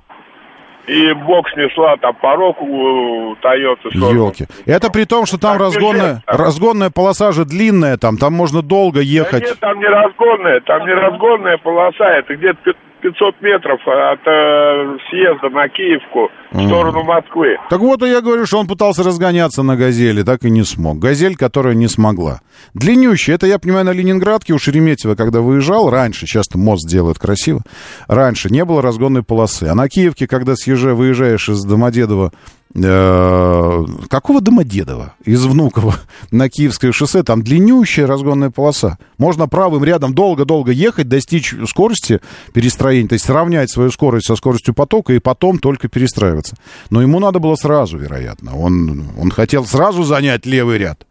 И 0.87 1.13
бокс 1.13 1.55
несла 1.57 1.97
там 1.99 2.15
порог 2.15 2.61
у 2.61 3.37
Тойоты. 3.41 3.89
Елки. 3.93 4.47
Это 4.67 4.91
при 4.91 5.05
том, 5.05 5.27
что 5.27 5.39
там 5.39 5.59
так 5.59 5.67
разгонная, 5.67 6.23
разгонная 6.27 6.91
полоса 6.91 7.33
же 7.33 7.45
длинная, 7.45 7.97
там, 7.97 8.17
там 8.17 8.33
можно 8.33 8.63
долго 8.63 9.01
ехать. 9.01 9.43
Да 9.43 9.49
нет, 9.49 9.61
там 9.61 9.79
не 9.79 9.87
разгонная, 9.87 10.61
там 10.61 10.87
не 10.87 10.93
разгонная 10.93 11.59
полоса, 11.59 12.11
это 12.19 12.35
где-то 12.35 12.75
500 13.01 13.41
метров 13.43 13.81
от 13.87 14.21
э, 14.27 14.97
съезда 15.09 15.51
на 15.51 15.69
Киевку 15.69 16.31
в 16.53 16.67
сторону 16.67 17.03
Москвы. 17.05 17.57
Так 17.69 17.81
вот, 17.81 18.03
я 18.03 18.21
говорю, 18.21 18.47
что 18.47 18.59
он 18.59 18.67
пытался 18.67 19.03
разгоняться 19.03 19.63
на 19.63 19.77
«Газели», 19.77 20.23
так 20.23 20.45
и 20.45 20.51
не 20.51 20.63
смог. 20.63 20.99
«Газель», 20.99 21.37
которая 21.37 21.75
не 21.75 21.89
смогла. 21.89 22.41
Длиннющая, 22.75 23.35
это 23.35 23.47
я 23.47 23.59
понимаю 23.59 23.87
на 23.87 23.93
Ленинградке 23.93 24.53
у 24.53 24.59
Шереметьево, 24.59 25.15
когда 25.15 25.41
выезжал, 25.41 25.91
раньше, 25.91 26.27
часто 26.27 26.59
мост 26.59 26.89
делают 26.89 27.19
красиво, 27.19 27.63
раньше 28.09 28.51
не 28.51 28.65
было 28.65 28.83
разгонной 28.83 29.23
полосы. 29.23 29.65
А 29.65 29.75
на 29.75 29.89
Киевке, 29.89 30.27
когда 30.27 30.55
съезжаешь, 30.55 30.97
выезжаешь 30.97 31.49
из 31.49 31.63
Домодедово 31.65 32.33
Э, 32.33 32.60
какого 32.73 34.41
Домодедова 34.41 35.15
из 35.25 35.45
Внуково 35.45 35.97
на 36.31 36.49
Киевское 36.49 36.93
шоссе, 36.93 37.25
там 37.25 37.43
длиннющая 37.43 38.07
разгонная 38.07 38.51
полоса. 38.51 38.99
Можно 39.19 39.49
правым 39.49 39.83
рядом 39.83 40.15
долго-долго 40.15 40.71
ехать, 40.71 41.09
достичь 41.09 41.55
скорости 41.67 42.21
перестроения, 42.53 43.09
то 43.09 43.15
есть 43.15 43.25
сравнять 43.25 43.71
свою 43.71 43.91
скорость 43.91 44.27
со 44.27 44.37
скоростью 44.37 44.73
потока 44.73 45.13
и 45.13 45.19
потом 45.19 45.59
только 45.59 45.89
перестраиваться. 45.89 46.57
Но 46.91 47.03
ему 47.03 47.19
надо 47.19 47.41
было 47.41 47.57
сразу, 47.57 47.99
вероятно. 47.99 48.57
Он, 48.57 49.09
он 49.19 49.31
хотел 49.31 49.67
сразу 49.67 50.05
занять 50.05 50.47
левый 50.47 50.79
ряд 50.79 51.07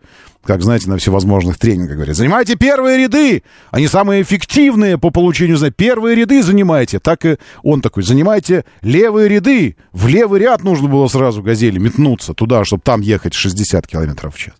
как, 0.49 0.63
знаете, 0.63 0.89
на 0.89 0.97
всевозможных 0.97 1.59
тренингах 1.59 1.97
говорят, 1.97 2.15
занимайте 2.15 2.55
первые 2.55 2.97
ряды, 2.97 3.43
они 3.69 3.85
самые 3.87 4.23
эффективные 4.23 4.97
по 4.97 5.11
получению, 5.11 5.57
знаете, 5.57 5.75
первые 5.77 6.15
ряды 6.15 6.41
занимайте. 6.41 6.97
Так 6.99 7.23
и 7.23 7.37
он 7.61 7.81
такой, 7.81 8.01
занимайте 8.01 8.65
левые 8.81 9.29
ряды. 9.29 9.75
В 9.91 10.07
левый 10.07 10.39
ряд 10.39 10.63
нужно 10.63 10.87
было 10.87 11.07
сразу 11.07 11.43
газели 11.43 11.77
метнуться 11.77 12.33
туда, 12.33 12.65
чтобы 12.65 12.81
там 12.81 13.01
ехать 13.01 13.35
60 13.35 13.85
километров 13.85 14.33
в 14.33 14.39
час. 14.39 14.55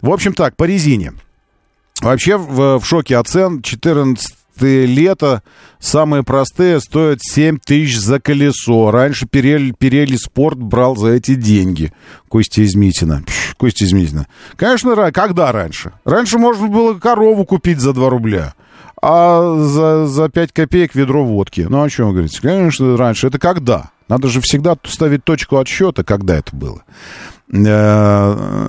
В 0.00 0.10
общем 0.10 0.32
так, 0.32 0.56
по 0.56 0.64
резине. 0.64 1.12
Вообще 2.00 2.36
в, 2.36 2.80
в 2.80 2.84
шоке 2.84 3.16
от 3.16 3.28
цен 3.28 3.62
14 3.62 4.26
лето 4.66 5.42
самые 5.78 6.22
простые 6.22 6.80
стоят 6.80 7.20
7 7.22 7.58
тысяч 7.58 7.98
за 7.98 8.20
колесо. 8.20 8.90
Раньше 8.90 9.26
Перель, 9.26 9.74
Перели 9.74 10.16
Спорт 10.16 10.58
брал 10.58 10.96
за 10.96 11.10
эти 11.10 11.34
деньги. 11.34 11.92
Костя 12.28 12.64
Измитина. 12.64 13.22
Пш, 13.26 13.54
Костя 13.56 13.84
Измитина. 13.84 14.26
Конечно, 14.56 15.12
когда 15.12 15.52
раньше? 15.52 15.92
Раньше 16.04 16.38
можно 16.38 16.68
было 16.68 16.94
корову 16.98 17.44
купить 17.44 17.80
за 17.80 17.92
2 17.92 18.10
рубля. 18.10 18.54
А 19.00 19.56
за, 19.58 20.06
за 20.06 20.28
5 20.28 20.52
копеек 20.52 20.94
ведро 20.94 21.24
водки. 21.24 21.66
Ну, 21.68 21.82
о 21.82 21.90
чем 21.90 22.06
вы 22.06 22.12
говорите? 22.12 22.40
Конечно, 22.40 22.96
раньше. 22.96 23.26
Это 23.26 23.38
когда? 23.38 23.90
Надо 24.08 24.28
же 24.28 24.40
всегда 24.40 24.76
ставить 24.84 25.24
точку 25.24 25.56
отсчета, 25.56 26.04
когда 26.04 26.36
это 26.36 26.54
было. 26.54 26.84
Э, 27.52 28.68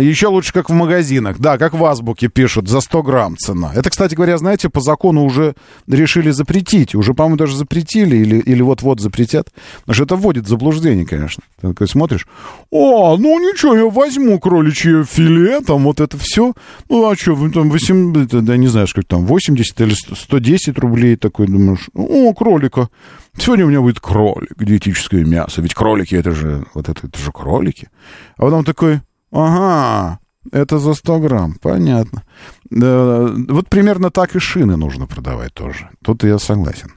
еще 0.00 0.28
лучше, 0.28 0.52
как 0.52 0.70
в 0.70 0.72
магазинах. 0.72 1.38
Да, 1.38 1.58
как 1.58 1.74
в 1.74 1.84
азбуке 1.84 2.28
пишут, 2.28 2.68
за 2.68 2.80
100 2.80 3.02
грамм 3.02 3.36
цена. 3.36 3.72
Это, 3.74 3.90
кстати 3.90 4.14
говоря, 4.14 4.38
знаете, 4.38 4.70
по 4.70 4.80
закону 4.80 5.24
уже 5.24 5.54
решили 5.86 6.30
запретить. 6.30 6.94
Уже, 6.94 7.14
по-моему, 7.14 7.36
даже 7.36 7.56
запретили 7.56 8.16
или, 8.16 8.38
или 8.38 8.62
вот-вот 8.62 9.00
запретят. 9.00 9.48
Потому 9.80 9.94
что 9.94 10.04
это 10.04 10.16
вводит 10.16 10.46
в 10.46 10.48
заблуждение, 10.48 11.04
конечно. 11.04 11.42
Ты 11.60 11.68
такой 11.68 11.88
смотришь, 11.88 12.26
о, 12.70 13.16
ну 13.18 13.38
ничего, 13.38 13.74
я 13.74 13.86
возьму 13.86 14.38
кроличье 14.38 15.04
филе, 15.04 15.60
там 15.60 15.82
вот 15.82 16.00
это 16.00 16.16
все. 16.16 16.54
Ну, 16.88 17.10
а 17.10 17.16
что, 17.16 17.34
там 17.50 17.70
8, 17.70 18.28
да, 18.28 18.56
не 18.56 18.68
знаю, 18.68 18.86
сколько 18.86 19.08
там, 19.08 19.26
80 19.26 19.80
или 19.80 19.94
110 19.94 20.78
рублей 20.78 21.16
такой, 21.16 21.48
думаешь, 21.48 21.90
о, 21.94 22.32
кролика. 22.32 22.88
Сегодня 23.36 23.64
у 23.64 23.68
меня 23.68 23.80
будет 23.80 23.98
кролик, 24.00 24.62
диетическое 24.62 25.24
мясо. 25.24 25.62
Ведь 25.62 25.74
кролики, 25.74 26.14
это 26.14 26.32
же, 26.32 26.66
вот 26.74 26.88
это, 26.88 27.06
это 27.06 27.18
же 27.18 27.32
кролики. 27.32 27.88
А 28.36 28.42
потом 28.42 28.64
такой, 28.64 29.00
ага, 29.30 30.18
это 30.50 30.78
за 30.78 30.94
100 30.94 31.18
грамм, 31.20 31.54
понятно. 31.60 32.24
Вот 32.70 33.68
примерно 33.68 34.10
так 34.10 34.36
и 34.36 34.38
шины 34.38 34.76
нужно 34.76 35.06
продавать 35.06 35.54
тоже. 35.54 35.88
Тут 36.04 36.24
я 36.24 36.38
согласен. 36.38 36.92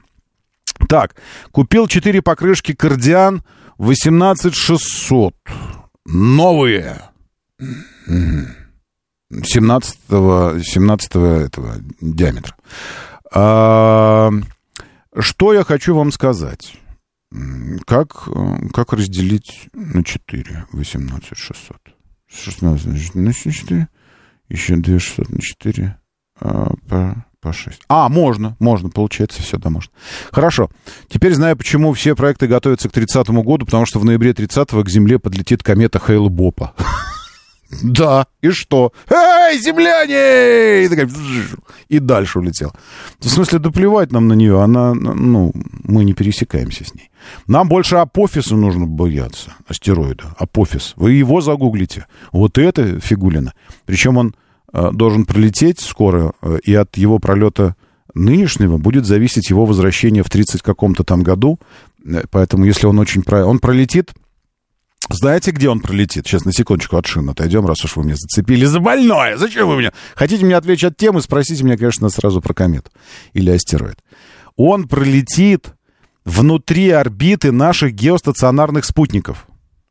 Так, 0.88 1.14
купил 1.52 1.88
4 1.88 2.22
покрышки 2.22 2.74
кардиан 2.74 3.42
18600. 3.78 5.34
Новые. 6.04 7.00
17 8.08 9.98
17 10.08 11.16
этого 11.16 11.74
диаметра. 12.00 12.54
А, 13.32 14.30
что 15.20 15.52
я 15.52 15.64
хочу 15.64 15.94
вам 15.94 16.12
сказать? 16.12 16.76
Как, 17.86 18.28
как 18.72 18.92
разделить 18.92 19.68
на 19.72 20.04
4 20.04 20.66
18 20.72 21.36
600? 21.36 21.76
16 22.28 23.14
на 23.14 23.32
4, 23.32 23.88
еще 24.48 24.76
2 24.76 24.98
600 24.98 25.28
на 25.30 25.40
4, 25.40 25.96
а, 26.40 26.72
по, 26.88 27.26
по 27.40 27.52
6. 27.52 27.82
А, 27.88 28.08
можно, 28.08 28.56
можно, 28.58 28.90
получается, 28.90 29.42
все, 29.42 29.58
да, 29.58 29.70
можно. 29.70 29.92
Хорошо. 30.30 30.70
Теперь 31.08 31.34
знаю, 31.34 31.56
почему 31.56 31.92
все 31.92 32.14
проекты 32.14 32.46
готовятся 32.46 32.88
к 32.88 32.96
30-му 32.96 33.42
году, 33.42 33.66
потому 33.66 33.86
что 33.86 33.98
в 33.98 34.04
ноябре 34.04 34.32
30-го 34.32 34.82
к 34.82 34.88
Земле 34.88 35.18
подлетит 35.18 35.62
комета 35.62 35.98
Хейла 35.98 36.28
Бопа. 36.28 36.74
Да, 37.82 38.28
и 38.42 38.50
что? 38.50 38.92
Эй, 39.48 39.58
земляне! 39.58 40.84
И, 40.84 40.88
такая, 40.88 41.08
и 41.88 41.98
дальше 41.98 42.38
улетел. 42.38 42.72
В 43.20 43.28
смысле, 43.28 43.58
да 43.58 43.70
плевать 43.70 44.12
нам 44.12 44.28
на 44.28 44.32
нее, 44.34 44.62
она, 44.62 44.94
ну, 44.94 45.52
мы 45.84 46.04
не 46.04 46.14
пересекаемся 46.14 46.84
с 46.84 46.94
ней. 46.94 47.10
Нам 47.46 47.68
больше 47.68 47.96
апофиса 47.96 48.56
нужно 48.56 48.86
бояться, 48.86 49.54
астероида, 49.68 50.34
апофис. 50.38 50.94
Вы 50.96 51.12
его 51.12 51.40
загуглите. 51.40 52.06
Вот 52.32 52.58
это 52.58 53.00
фигулина. 53.00 53.54
Причем 53.84 54.16
он 54.16 54.34
э, 54.72 54.90
должен 54.92 55.24
пролететь 55.24 55.80
скоро, 55.80 56.32
э, 56.42 56.58
и 56.64 56.74
от 56.74 56.96
его 56.96 57.18
пролета 57.18 57.76
нынешнего 58.14 58.78
будет 58.78 59.06
зависеть 59.06 59.50
его 59.50 59.64
возвращение 59.64 60.22
в 60.22 60.30
30 60.30 60.62
каком-то 60.62 61.04
там 61.04 61.22
году. 61.22 61.58
Э, 62.04 62.22
поэтому, 62.30 62.64
если 62.64 62.86
он 62.86 62.98
очень 62.98 63.22
правильно... 63.22 63.50
Он 63.50 63.58
пролетит 63.58 64.12
знаете, 65.08 65.52
где 65.52 65.68
он 65.68 65.80
пролетит? 65.80 66.26
Сейчас 66.26 66.44
на 66.44 66.52
секундочку 66.52 66.96
от 66.96 67.06
шин 67.06 67.28
отойдем, 67.30 67.64
раз 67.66 67.84
уж 67.84 67.96
вы 67.96 68.04
меня 68.04 68.16
зацепили 68.16 68.64
за 68.64 68.80
больное. 68.80 69.36
Зачем 69.36 69.68
вы 69.68 69.78
меня? 69.78 69.92
Хотите 70.14 70.44
меня 70.44 70.58
отвлечь 70.58 70.84
от 70.84 70.96
темы, 70.96 71.22
спросите 71.22 71.62
меня, 71.62 71.76
конечно, 71.76 72.08
сразу 72.08 72.40
про 72.40 72.54
комету 72.54 72.90
или 73.32 73.50
астероид. 73.50 73.98
Он 74.56 74.88
пролетит 74.88 75.74
внутри 76.24 76.90
орбиты 76.90 77.52
наших 77.52 77.92
геостационарных 77.92 78.84
спутников. 78.84 79.46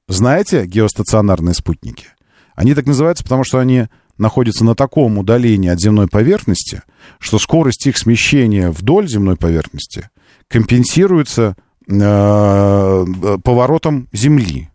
Знаете 0.07 0.65
геостационарные 0.65 1.56
спутники? 1.56 2.07
Они 2.53 2.73
так 2.73 2.86
называются, 2.86 3.23
потому 3.23 3.44
что 3.44 3.60
они 3.60 3.88
находятся 4.18 4.65
на 4.65 4.76
таком 4.76 5.18
удалении 5.18 5.69
от 5.69 5.80
земной 5.80 6.07
поверхности, 6.07 6.84
что 7.19 7.40
скорость 7.40 7.88
их 7.88 7.98
смещения 7.98 8.69
вдоль 8.69 9.07
земной 9.07 9.38
поверхности 9.38 10.10
компенсируется 10.48 11.56
э, 11.88 13.06
поворотом 13.44 14.07
Земли 14.14 14.69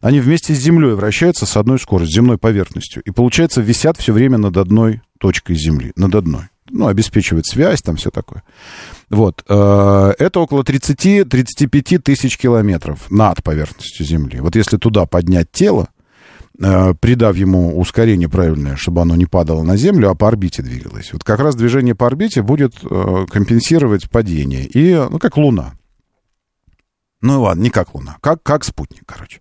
они 0.00 0.20
вместе 0.20 0.54
с 0.54 0.58
Землей 0.58 0.92
вращаются 0.92 1.46
с 1.46 1.56
одной 1.56 1.78
скоростью, 1.78 2.16
земной 2.16 2.38
поверхностью. 2.38 3.02
И, 3.02 3.10
получается, 3.10 3.60
висят 3.60 3.98
все 3.98 4.12
время 4.12 4.38
над 4.38 4.56
одной 4.56 5.02
точкой 5.18 5.54
Земли, 5.56 5.92
над 5.96 6.14
одной. 6.14 6.44
Ну, 6.70 6.86
обеспечивает 6.86 7.46
связь, 7.46 7.80
там 7.82 7.96
все 7.96 8.10
такое. 8.10 8.42
Вот. 9.10 9.42
Э, 9.48 10.12
это 10.18 10.40
около 10.40 10.62
30-35 10.62 11.98
тысяч 11.98 12.36
километров 12.36 13.10
над 13.10 13.42
поверхностью 13.42 14.04
Земли. 14.04 14.40
Вот 14.40 14.54
если 14.54 14.76
туда 14.76 15.06
поднять 15.06 15.50
тело, 15.50 15.88
э, 16.60 16.94
придав 17.00 17.36
ему 17.36 17.78
ускорение 17.78 18.28
правильное, 18.28 18.76
чтобы 18.76 19.00
оно 19.00 19.16
не 19.16 19.26
падало 19.26 19.62
на 19.62 19.76
Землю, 19.76 20.10
а 20.10 20.14
по 20.14 20.28
орбите 20.28 20.62
двигалось. 20.62 21.12
Вот 21.12 21.24
как 21.24 21.40
раз 21.40 21.56
движение 21.56 21.94
по 21.94 22.06
орбите 22.06 22.42
будет 22.42 22.74
э, 22.82 23.26
компенсировать 23.30 24.10
падение. 24.10 24.66
И, 24.66 24.94
ну, 24.94 25.18
как 25.18 25.38
Луна. 25.38 25.72
Ну 27.20 27.42
ладно, 27.42 27.62
не 27.62 27.70
как 27.70 27.94
Луна, 27.94 28.16
как, 28.20 28.42
как 28.42 28.64
спутник, 28.64 29.02
короче. 29.06 29.40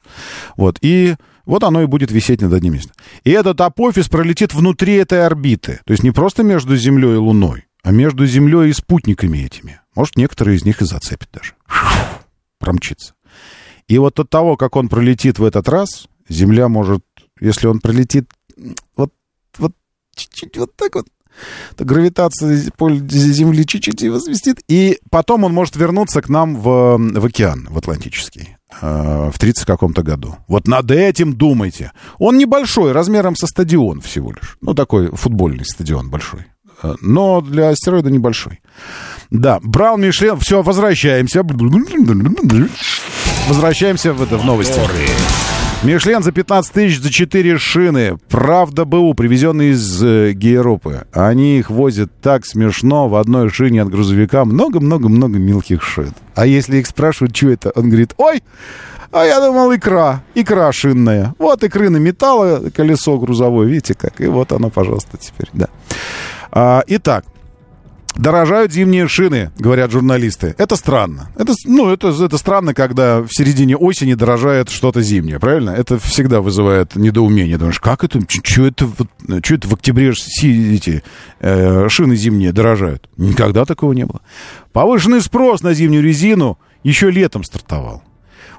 Вот, 0.55 0.79
и 0.81 1.15
вот 1.45 1.63
оно 1.63 1.81
и 1.81 1.85
будет 1.85 2.11
висеть 2.11 2.41
над 2.41 2.53
одним 2.53 2.73
местом. 2.73 2.93
И 3.23 3.31
этот 3.31 3.61
апофис 3.61 4.09
пролетит 4.09 4.53
внутри 4.53 4.95
этой 4.95 5.25
орбиты. 5.25 5.79
То 5.85 5.93
есть 5.93 6.03
не 6.03 6.11
просто 6.11 6.43
между 6.43 6.75
Землей 6.75 7.13
и 7.13 7.17
Луной, 7.17 7.67
а 7.83 7.91
между 7.91 8.25
Землей 8.25 8.69
и 8.69 8.73
спутниками 8.73 9.39
этими. 9.39 9.79
Может, 9.95 10.17
некоторые 10.17 10.57
из 10.57 10.65
них 10.65 10.81
и 10.81 10.85
зацепит 10.85 11.29
даже. 11.31 11.53
Промчится. 12.59 13.13
И 13.87 13.97
вот 13.97 14.19
от 14.19 14.29
того, 14.29 14.57
как 14.57 14.75
он 14.75 14.89
пролетит 14.89 15.39
в 15.39 15.43
этот 15.43 15.69
раз, 15.69 16.07
Земля 16.27 16.67
может, 16.67 17.03
если 17.39 17.67
он 17.67 17.79
пролетит 17.79 18.29
вот, 18.95 19.13
вот 19.57 19.73
чуть-чуть 20.15 20.57
вот 20.57 20.75
так 20.75 20.95
вот, 20.95 21.07
то 21.75 21.85
гравитация 21.85 22.71
поля 22.77 22.99
Земли 23.07 23.65
чуть-чуть 23.65 24.01
его 24.01 24.19
сместит, 24.19 24.59
и 24.67 24.99
потом 25.09 25.43
он 25.43 25.53
может 25.53 25.75
вернуться 25.75 26.21
к 26.21 26.29
нам 26.29 26.55
в, 26.55 26.97
в 26.97 27.25
океан, 27.25 27.67
в 27.69 27.77
Атлантический 27.77 28.57
э, 28.81 29.31
в 29.33 29.39
30 29.39 29.65
каком-то 29.65 30.03
году. 30.03 30.35
Вот 30.47 30.67
над 30.67 30.91
этим 30.91 31.33
думайте. 31.35 31.91
Он 32.17 32.37
небольшой, 32.37 32.91
размером 32.91 33.35
со 33.35 33.47
стадион 33.47 34.01
всего 34.01 34.31
лишь. 34.31 34.57
Ну, 34.61 34.73
такой 34.73 35.09
футбольный 35.11 35.65
стадион 35.65 36.09
большой. 36.09 36.45
Э, 36.83 36.95
но 37.01 37.41
для 37.41 37.69
астероида 37.69 38.09
небольшой. 38.09 38.61
Да, 39.29 39.59
Браун 39.61 40.01
Мишлен, 40.01 40.37
все, 40.39 40.61
возвращаемся. 40.61 41.43
Возвращаемся 43.47 44.13
в, 44.13 44.21
это, 44.21 44.37
в 44.37 44.45
новости. 44.45 44.79
Мишлен 45.83 46.23
за 46.23 46.31
15 46.31 46.73
тысяч 46.73 46.99
за 46.99 47.11
4 47.11 47.57
шины. 47.59 48.17
Правда 48.29 48.83
БУ, 48.83 49.13
привезенные 49.13 49.73
из 49.73 50.03
э, 50.03 50.31
Гейропы. 50.33 51.05
Они 51.13 51.59
их 51.59 51.69
возят 51.69 52.11
так 52.19 52.47
смешно. 52.47 53.07
В 53.07 53.15
одной 53.15 53.49
шине 53.49 53.83
от 53.83 53.89
грузовика 53.89 54.43
много-много-много 54.43 55.37
мелких 55.37 55.83
шин. 55.83 56.13
А 56.33 56.47
если 56.47 56.77
их 56.77 56.87
спрашивают, 56.87 57.37
что 57.37 57.49
это, 57.49 57.71
он 57.75 57.89
говорит, 57.89 58.15
ой, 58.17 58.41
а 59.11 59.23
я 59.23 59.39
думал, 59.39 59.73
икра. 59.73 60.23
Икра 60.33 60.71
шинная. 60.71 61.35
Вот 61.37 61.63
икры 61.63 61.89
на 61.89 61.97
металла, 61.97 62.69
колесо 62.75 63.17
грузовое, 63.19 63.67
видите 63.67 63.93
как. 63.93 64.19
И 64.19 64.25
вот 64.25 64.51
оно, 64.51 64.71
пожалуйста, 64.71 65.17
теперь, 65.17 65.49
да. 65.53 65.67
А, 66.51 66.83
итак, 66.87 67.23
Дорожают 68.17 68.71
зимние 68.71 69.07
шины, 69.07 69.51
говорят 69.59 69.91
журналисты. 69.91 70.55
Это 70.57 70.75
странно. 70.75 71.29
Это, 71.37 71.53
ну, 71.65 71.89
это, 71.89 72.07
это 72.09 72.37
странно, 72.37 72.73
когда 72.73 73.21
в 73.21 73.29
середине 73.29 73.77
осени 73.77 74.15
дорожает 74.15 74.69
что-то 74.69 75.01
зимнее, 75.01 75.39
правильно? 75.39 75.69
Это 75.69 75.99
всегда 75.99 76.41
вызывает 76.41 76.95
недоумение. 76.95 77.57
Думаешь, 77.57 77.79
как 77.79 78.03
это? 78.03 78.19
Что 78.27 78.65
это, 78.65 78.89
что 79.43 79.53
это 79.53 79.67
в 79.67 79.73
октябре 79.73 80.09
эти 80.11 81.03
э, 81.39 81.89
шины 81.89 82.15
зимние 82.15 82.51
дорожают? 82.51 83.07
Никогда 83.17 83.65
такого 83.65 83.93
не 83.93 84.05
было. 84.05 84.21
Повышенный 84.73 85.21
спрос 85.21 85.61
на 85.61 85.73
зимнюю 85.73 86.03
резину 86.03 86.57
еще 86.83 87.11
летом 87.11 87.43
стартовал. 87.43 88.01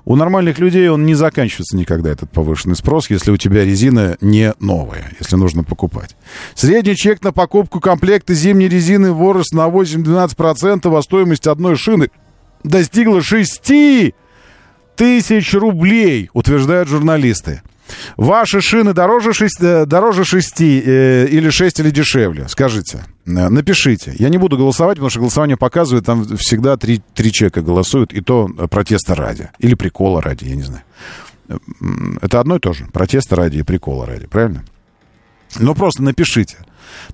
У 0.08 0.16
нормальных 0.16 0.58
людей 0.58 0.88
он 0.88 1.04
не 1.04 1.14
заканчивается 1.14 1.76
никогда, 1.76 2.08
этот 2.08 2.30
повышенный 2.30 2.76
спрос, 2.76 3.10
если 3.10 3.30
у 3.30 3.36
тебя 3.36 3.62
резина 3.62 4.16
не 4.22 4.54
новая, 4.58 5.12
если 5.20 5.36
нужно 5.36 5.64
покупать. 5.64 6.16
Средний 6.54 6.96
чек 6.96 7.22
на 7.22 7.30
покупку 7.30 7.78
комплекта 7.78 8.32
зимней 8.32 8.68
резины 8.68 9.12
вырос 9.12 9.52
на 9.52 9.68
8-12%, 9.68 10.96
а 10.96 11.02
стоимость 11.02 11.46
одной 11.46 11.76
шины 11.76 12.08
достигла 12.64 13.20
6 13.20 14.14
тысяч 14.96 15.52
рублей, 15.52 16.30
утверждают 16.32 16.88
журналисты. 16.88 17.60
Ваши 18.16 18.60
шины 18.60 18.92
дороже 18.92 19.32
6, 19.32 19.60
э, 19.60 19.86
дороже 19.86 20.24
6 20.24 20.60
э, 20.60 21.26
или 21.26 21.50
6 21.50 21.80
или 21.80 21.90
дешевле? 21.90 22.48
Скажите. 22.48 23.04
Э, 23.26 23.48
напишите. 23.48 24.14
Я 24.18 24.28
не 24.28 24.38
буду 24.38 24.56
голосовать, 24.56 24.96
потому 24.96 25.10
что 25.10 25.20
голосование 25.20 25.56
показывает, 25.56 26.04
там 26.06 26.24
всегда 26.36 26.76
три, 26.76 27.00
три 27.14 27.32
человека 27.32 27.62
голосуют, 27.62 28.12
и 28.12 28.20
то 28.20 28.48
протеста 28.48 29.14
ради. 29.14 29.50
Или 29.58 29.74
прикола 29.74 30.20
ради, 30.20 30.44
я 30.44 30.56
не 30.56 30.62
знаю. 30.62 30.82
Это 32.20 32.40
одно 32.40 32.56
и 32.56 32.58
то 32.58 32.72
же. 32.72 32.86
Протеста 32.92 33.36
ради 33.36 33.58
и 33.58 33.62
прикола 33.62 34.06
ради, 34.06 34.26
правильно? 34.26 34.64
Ну, 35.58 35.74
просто 35.74 36.02
напишите. 36.02 36.58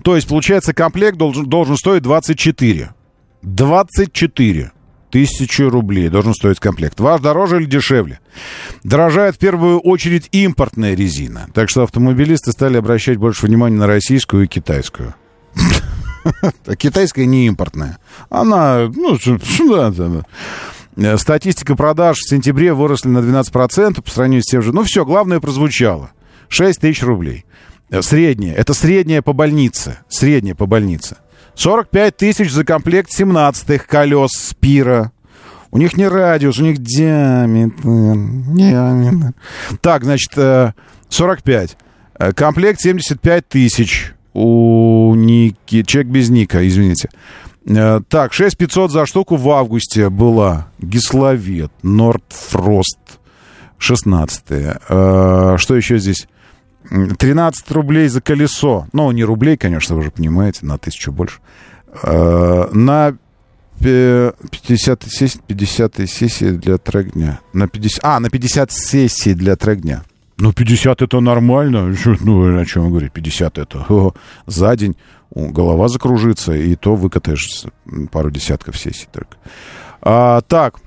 То 0.03 0.15
есть, 0.15 0.27
получается, 0.27 0.73
комплект 0.73 1.17
должен, 1.17 1.45
должен 1.45 1.77
стоить 1.77 2.03
24. 2.03 2.93
24 3.41 4.71
тысячи 5.09 5.61
рублей 5.61 6.09
должен 6.09 6.33
стоить 6.33 6.59
комплект. 6.59 6.99
Ваш 6.99 7.21
дороже 7.21 7.57
или 7.57 7.65
дешевле? 7.65 8.19
Дорожает 8.83 9.35
в 9.35 9.39
первую 9.39 9.79
очередь 9.79 10.29
импортная 10.31 10.95
резина. 10.95 11.47
Так 11.53 11.69
что 11.69 11.83
автомобилисты 11.83 12.51
стали 12.51 12.77
обращать 12.77 13.17
больше 13.17 13.45
внимания 13.45 13.77
на 13.77 13.87
российскую 13.87 14.45
и 14.45 14.47
китайскую. 14.47 15.15
А 16.65 16.75
китайская 16.75 17.27
не 17.27 17.45
импортная. 17.45 17.99
Она, 18.31 18.89
ну, 18.95 19.15
да, 19.69 19.91
да. 19.91 21.17
Статистика 21.17 21.75
продаж 21.75 22.17
в 22.17 22.27
сентябре 22.27 22.73
выросли 22.73 23.09
на 23.09 23.19
12% 23.19 24.01
по 24.01 24.09
сравнению 24.09 24.41
с 24.41 24.49
тем 24.49 24.63
же. 24.63 24.73
Ну, 24.73 24.83
все, 24.83 25.05
главное 25.05 25.39
прозвучало. 25.39 26.11
6 26.49 26.81
тысяч 26.81 27.03
рублей. 27.03 27.45
Средняя. 28.01 28.55
Это 28.55 28.73
средняя 28.73 29.21
по 29.21 29.33
больнице. 29.33 29.99
Средняя 30.09 30.55
по 30.55 30.65
больнице. 30.65 31.17
45 31.55 32.17
тысяч 32.17 32.51
за 32.51 32.65
комплект 32.65 33.09
17-х 33.17 33.85
колес 33.87 34.31
Спира. 34.31 35.11
У 35.71 35.77
них 35.77 35.97
не 35.97 36.07
радиус, 36.07 36.59
у 36.59 36.63
них 36.63 36.77
диаметр. 36.77 37.81
диаметр. 37.83 39.33
Так, 39.81 40.03
значит, 40.03 40.31
45. 41.09 41.77
Э, 42.17 42.27
э, 42.27 42.33
комплект 42.33 42.79
75 42.79 43.47
тысяч 43.47 44.13
у 44.33 45.15
Ники. 45.15 45.83
Человек 45.83 46.11
без 46.11 46.29
Ника, 46.29 46.65
извините. 46.67 47.09
Э, 47.67 47.99
так, 48.07 48.33
6500 48.33 48.91
за 48.91 49.05
штуку 49.05 49.35
в 49.37 49.49
августе 49.49 50.09
была. 50.09 50.67
Гисловет, 50.79 51.71
Нордфрост, 51.83 52.99
16 53.77 54.43
э, 54.49 55.55
Что 55.57 55.75
еще 55.75 55.97
здесь? 55.97 56.27
13 56.89 57.71
рублей 57.71 58.07
за 58.07 58.21
колесо. 58.21 58.87
Ну, 58.93 59.11
не 59.11 59.23
рублей, 59.23 59.57
конечно, 59.57 59.95
вы 59.95 60.03
же 60.03 60.11
понимаете, 60.11 60.65
на 60.65 60.77
тысячу 60.77 61.11
больше. 61.11 61.39
Э, 62.03 62.69
на 62.71 63.17
50 63.79 65.03
сессий, 65.03 65.39
50 65.47 66.09
сессии 66.09 66.49
для 66.51 66.77
трек 66.77 67.13
дня. 67.13 67.39
На 67.53 67.67
50, 67.67 67.99
а, 68.03 68.19
на 68.19 68.29
50 68.29 68.71
сессий 68.71 69.33
для 69.33 69.55
трек 69.55 69.81
дня. 69.81 70.03
Ну, 70.37 70.53
50 70.53 71.01
это 71.01 71.19
нормально. 71.19 71.93
Ну, 72.21 72.59
о 72.59 72.65
чем 72.65 72.89
говорить? 72.89 73.13
50 73.13 73.57
это 73.57 73.85
о, 73.89 74.13
за 74.45 74.75
день 74.75 74.95
голова 75.33 75.87
закружится, 75.87 76.53
и 76.53 76.75
то 76.75 76.95
выкатаешь 76.95 77.65
пару 78.11 78.31
десятков 78.31 78.77
сессий 78.77 79.07
только. 79.11 79.37
А, 80.01 80.41
так, 80.41 80.79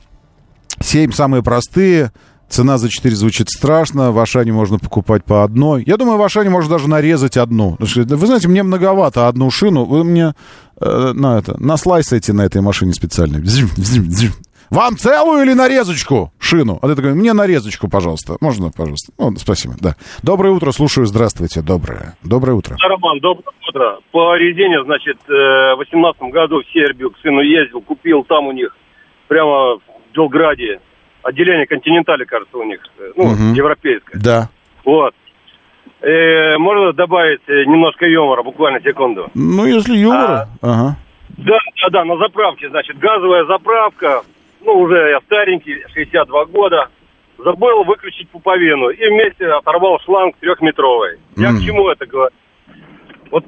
7 0.80 1.12
самые 1.12 1.42
простые. 1.42 2.12
Цена 2.48 2.78
за 2.78 2.88
4 2.88 3.14
звучит 3.14 3.50
страшно. 3.50 4.10
В 4.10 4.18
Ашане 4.18 4.52
можно 4.52 4.78
покупать 4.78 5.24
по 5.24 5.44
одной. 5.44 5.84
Я 5.86 5.96
думаю, 5.96 6.18
в 6.18 6.22
Ашане 6.22 6.50
можно 6.50 6.70
даже 6.70 6.88
нарезать 6.88 7.36
одну. 7.36 7.76
Вы 7.78 8.26
знаете, 8.26 8.48
мне 8.48 8.62
многовато 8.62 9.28
одну 9.28 9.50
шину. 9.50 9.84
Вы 9.84 10.04
мне 10.04 10.34
э, 10.80 11.12
на 11.14 11.38
это, 11.38 11.62
на 11.62 11.76
слайсайте 11.76 12.32
на 12.32 12.42
этой 12.42 12.62
машине 12.62 12.92
специально. 12.92 13.38
Вам 14.70 14.96
целую 14.96 15.44
или 15.44 15.54
нарезочку 15.54 16.32
шину? 16.38 16.78
А 16.82 16.88
ты 16.88 16.94
такой, 16.94 17.14
мне 17.14 17.32
нарезочку, 17.32 17.88
пожалуйста. 17.88 18.36
Можно, 18.40 18.70
пожалуйста? 18.70 19.12
Ну, 19.18 19.34
спасибо, 19.36 19.74
да. 19.80 19.96
Доброе 20.22 20.50
утро, 20.50 20.72
слушаю, 20.72 21.06
здравствуйте. 21.06 21.62
Доброе. 21.62 22.16
Доброе 22.22 22.52
утро. 22.52 22.76
Роман, 22.78 23.18
доброе 23.20 23.54
утро. 23.66 23.98
По 24.12 24.36
резине, 24.36 24.84
значит, 24.84 25.16
э, 25.26 25.74
в 25.74 25.76
восемнадцатом 25.78 26.30
году 26.30 26.62
в 26.62 26.72
Сербию 26.72 27.10
к 27.10 27.18
сыну 27.22 27.40
ездил, 27.40 27.80
купил 27.80 28.24
там 28.24 28.46
у 28.46 28.52
них, 28.52 28.76
прямо 29.26 29.76
в 29.76 29.80
Белграде, 30.14 30.80
отделение 31.28 31.66
Континентали, 31.66 32.24
кажется, 32.24 32.56
у 32.56 32.64
них, 32.64 32.80
э, 32.98 33.12
ну, 33.16 33.24
угу. 33.24 33.54
европейское. 33.54 34.20
Да. 34.20 34.48
Вот. 34.84 35.14
Э, 36.00 36.56
можно 36.58 36.92
добавить 36.92 37.42
э, 37.48 37.64
немножко 37.64 38.06
юмора, 38.06 38.42
буквально 38.42 38.80
секунду? 38.80 39.30
Ну, 39.34 39.66
если 39.66 39.96
юмора, 39.96 40.48
а, 40.62 40.70
ага. 40.70 40.96
Да, 41.36 41.58
да, 41.82 41.88
да, 41.90 42.04
на 42.04 42.16
заправке, 42.16 42.68
значит, 42.68 42.98
газовая 42.98 43.44
заправка, 43.44 44.22
ну, 44.64 44.72
уже 44.80 45.10
я 45.10 45.20
старенький, 45.20 45.76
62 45.94 46.44
года, 46.46 46.88
забыл 47.36 47.84
выключить 47.84 48.28
пуповину 48.30 48.88
и 48.88 49.08
вместе 49.08 49.46
оторвал 49.46 50.00
шланг 50.04 50.36
трехметровый. 50.40 51.18
Mm. 51.36 51.42
Я 51.42 51.52
к 51.52 51.60
чему 51.60 51.88
это 51.88 52.06
говорю? 52.06 52.34
Вот 53.30 53.44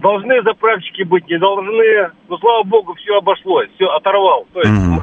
должны 0.00 0.42
заправщики 0.42 1.02
быть, 1.02 1.28
не 1.28 1.38
должны. 1.38 2.10
Ну, 2.28 2.38
слава 2.38 2.62
богу, 2.62 2.94
все 2.94 3.18
обошлось, 3.18 3.68
все 3.74 3.86
оторвал. 3.86 4.46
То 4.54 4.60
есть, 4.60 4.72
mm. 4.72 5.02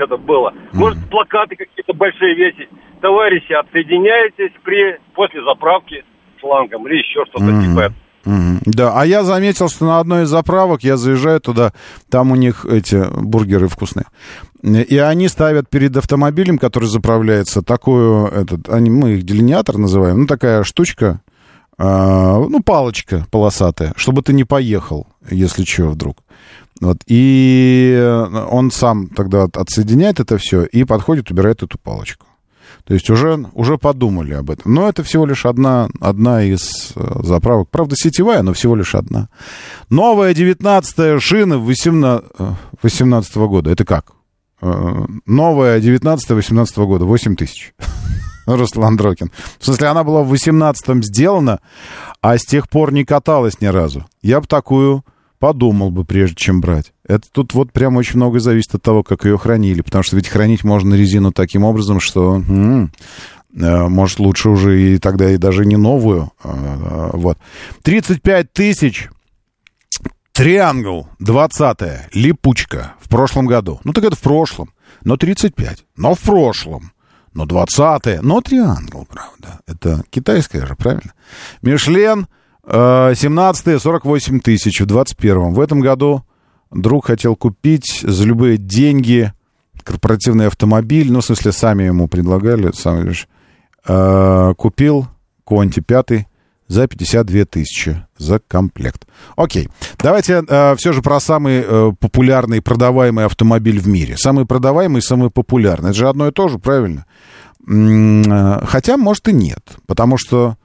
Это 0.00 0.16
было. 0.16 0.52
Может, 0.72 0.98
плакаты 1.10 1.56
какие-то 1.56 1.92
большие 1.94 2.34
весить. 2.34 2.68
Товарищи, 3.00 3.52
отсоединяйтесь 3.52 4.52
при, 4.62 4.98
после 5.14 5.42
заправки 5.44 6.04
шлангом 6.40 6.86
или 6.88 6.98
еще 6.98 7.24
что-то 7.26 7.44
mm. 7.44 7.62
типа 7.62 7.80
этого. 7.80 8.02
Да, 8.24 8.92
а 8.94 9.04
я 9.04 9.24
заметил, 9.24 9.68
что 9.68 9.84
на 9.84 9.98
одной 9.98 10.24
из 10.24 10.28
заправок 10.28 10.84
я 10.84 10.96
заезжаю 10.96 11.40
туда, 11.40 11.72
там 12.08 12.30
у 12.30 12.36
них 12.36 12.64
эти 12.64 13.04
бургеры 13.20 13.66
вкусные. 13.66 14.06
И 14.62 14.96
они 14.96 15.26
ставят 15.26 15.68
перед 15.68 15.96
автомобилем, 15.96 16.58
который 16.58 16.84
заправляется, 16.84 17.62
такую, 17.62 18.26
этот, 18.28 18.68
они, 18.68 18.90
мы 18.90 19.14
их 19.14 19.24
делинеатор 19.24 19.76
называем, 19.76 20.20
ну, 20.20 20.26
такая 20.26 20.62
штучка, 20.62 21.20
э, 21.78 21.84
ну, 21.84 22.62
палочка 22.62 23.26
полосатая, 23.32 23.92
чтобы 23.96 24.22
ты 24.22 24.32
не 24.32 24.44
поехал, 24.44 25.08
если 25.28 25.64
что, 25.64 25.88
вдруг. 25.88 26.18
Вот, 26.82 26.98
и 27.06 28.20
он 28.50 28.72
сам 28.72 29.06
тогда 29.06 29.44
отсоединяет 29.44 30.18
это 30.18 30.36
все 30.36 30.64
и 30.64 30.82
подходит, 30.82 31.30
убирает 31.30 31.62
эту 31.62 31.78
палочку. 31.78 32.26
То 32.84 32.94
есть 32.94 33.08
уже, 33.08 33.46
уже 33.52 33.78
подумали 33.78 34.34
об 34.34 34.50
этом. 34.50 34.74
Но 34.74 34.88
это 34.88 35.04
всего 35.04 35.24
лишь 35.24 35.46
одна, 35.46 35.88
одна 36.00 36.42
из 36.42 36.92
э, 36.96 37.20
заправок. 37.22 37.68
Правда, 37.70 37.94
сетевая, 37.96 38.42
но 38.42 38.52
всего 38.52 38.74
лишь 38.74 38.96
одна. 38.96 39.28
Новая 39.90 40.34
19-я 40.34 41.20
шина 41.20 41.58
18, 41.58 42.24
18 42.82 43.36
-го 43.36 43.48
года. 43.48 43.70
Это 43.70 43.84
как? 43.84 44.10
Э, 44.60 45.04
новая 45.24 45.80
19-18 45.80 46.86
года. 46.86 47.04
8 47.04 47.36
тысяч. 47.36 47.74
Руслан 48.46 48.96
Дрокин. 48.96 49.30
В 49.60 49.64
смысле, 49.64 49.86
она 49.86 50.02
была 50.02 50.24
в 50.24 50.32
18-м 50.32 51.04
сделана, 51.04 51.60
а 52.20 52.36
с 52.36 52.42
тех 52.42 52.68
пор 52.68 52.92
не 52.92 53.04
каталась 53.04 53.60
ни 53.60 53.66
разу. 53.66 54.04
Я 54.22 54.40
бы 54.40 54.48
такую 54.48 55.04
подумал 55.42 55.90
бы, 55.90 56.04
прежде 56.04 56.36
чем 56.36 56.60
брать. 56.60 56.92
Это 57.04 57.26
тут 57.32 57.52
вот 57.52 57.72
прям 57.72 57.96
очень 57.96 58.14
много 58.14 58.38
зависит 58.38 58.76
от 58.76 58.82
того, 58.82 59.02
как 59.02 59.24
ее 59.24 59.36
хранили, 59.36 59.80
потому 59.82 60.04
что 60.04 60.14
ведь 60.14 60.28
хранить 60.28 60.62
можно 60.62 60.94
резину 60.94 61.32
таким 61.32 61.64
образом, 61.64 61.98
что 61.98 62.36
м-м, 62.36 62.92
может 63.52 64.20
лучше 64.20 64.50
уже 64.50 64.80
и 64.80 64.98
тогда 64.98 65.32
и 65.32 65.38
даже 65.38 65.66
не 65.66 65.76
новую. 65.76 66.30
А, 66.44 67.10
вот. 67.12 67.38
35 67.82 68.52
тысяч 68.52 69.08
Триангл 70.30 71.08
20 71.18 72.14
липучка 72.14 72.94
в 73.00 73.08
прошлом 73.08 73.46
году. 73.46 73.80
Ну 73.82 73.92
так 73.92 74.04
это 74.04 74.14
в 74.14 74.20
прошлом. 74.20 74.70
Но 75.02 75.16
35. 75.16 75.84
Но 75.96 76.14
в 76.14 76.20
прошлом. 76.20 76.92
Но 77.34 77.46
20 77.46 78.22
Но 78.22 78.42
триангл, 78.42 79.08
правда. 79.10 79.58
Это 79.66 80.04
китайская 80.08 80.66
же, 80.66 80.76
правильно? 80.76 81.14
Мишлен 81.62 82.28
17 82.66 83.80
48 83.80 84.40
тысяч 84.40 84.80
в 84.80 84.86
21 84.86 85.52
В 85.52 85.60
этом 85.60 85.80
году 85.80 86.22
друг 86.70 87.06
хотел 87.06 87.34
купить 87.34 88.00
за 88.02 88.24
любые 88.24 88.56
деньги 88.56 89.32
корпоративный 89.82 90.46
автомобиль. 90.46 91.10
Ну, 91.12 91.20
в 91.20 91.24
смысле, 91.24 91.52
сами 91.52 91.84
ему 91.84 92.08
предлагали. 92.08 92.70
Сам 92.72 93.04
лишь, 93.04 93.28
э, 93.86 94.54
купил 94.56 95.08
Конти 95.44 95.80
5 95.80 96.28
за 96.68 96.86
52 96.86 97.44
тысячи 97.44 98.06
за 98.16 98.38
комплект. 98.38 99.06
Окей, 99.36 99.68
давайте 99.98 100.42
э, 100.46 100.76
все 100.76 100.92
же 100.92 101.02
про 101.02 101.20
самый 101.20 101.64
э, 101.66 101.92
популярный 101.98 102.62
продаваемый 102.62 103.24
автомобиль 103.24 103.80
в 103.80 103.88
мире. 103.88 104.16
Самый 104.16 104.46
продаваемый 104.46 105.02
самый 105.02 105.30
популярный. 105.30 105.90
Это 105.90 105.98
же 105.98 106.08
одно 106.08 106.28
и 106.28 106.32
то 106.32 106.48
же, 106.48 106.58
правильно? 106.58 107.06
-м, 107.66 108.64
хотя, 108.66 108.96
может, 108.96 109.28
и 109.28 109.32
нет. 109.32 109.76
Потому 109.86 110.16
что 110.16 110.56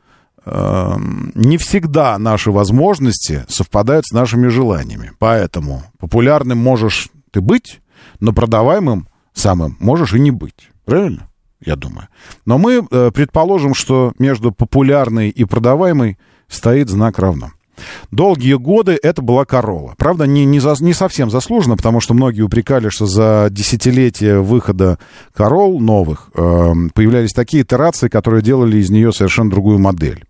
не 1.36 1.58
всегда 1.58 2.18
наши 2.18 2.52
возможности 2.52 3.46
совпадают 3.50 4.06
с 4.06 4.14
нашими 4.14 4.48
желаниями. 4.48 5.12
Поэтому 5.20 5.84
популярным 6.00 6.58
можешь 6.58 7.10
ты 7.32 7.42
быть, 7.42 7.82
но 8.20 8.34
продаваемым 8.34 9.08
самым 9.34 9.78
можешь 9.80 10.14
и 10.14 10.20
не 10.20 10.32
быть. 10.32 10.70
Правильно? 10.86 11.28
Я 11.64 11.76
думаю. 11.76 12.08
Но 12.46 12.58
мы 12.58 12.86
э, 12.90 13.12
предположим, 13.14 13.74
что 13.74 14.14
между 14.20 14.52
популярной 14.52 15.30
и 15.30 15.44
продаваемой 15.44 16.18
стоит 16.48 16.90
знак 16.90 17.20
равно. 17.20 17.52
Долгие 18.12 18.56
годы 18.56 18.98
это 19.02 19.22
была 19.22 19.46
Королла. 19.46 19.94
Правда, 19.98 20.26
не, 20.26 20.46
не, 20.46 20.60
за, 20.60 20.76
не 20.80 20.94
совсем 20.94 21.30
заслуженно, 21.30 21.78
потому 21.78 22.00
что 22.00 22.14
многие 22.14 22.42
упрекали, 22.42 22.90
что 22.90 23.06
за 23.06 23.48
десятилетие 23.52 24.42
выхода 24.42 24.98
Королл 25.34 25.80
новых 25.80 26.30
э, 26.34 26.74
появлялись 26.94 27.34
такие 27.34 27.64
итерации, 27.64 28.08
которые 28.08 28.42
делали 28.42 28.78
из 28.78 28.90
нее 28.90 29.12
совершенно 29.12 29.52
другую 29.52 29.80
модель. 29.80 30.26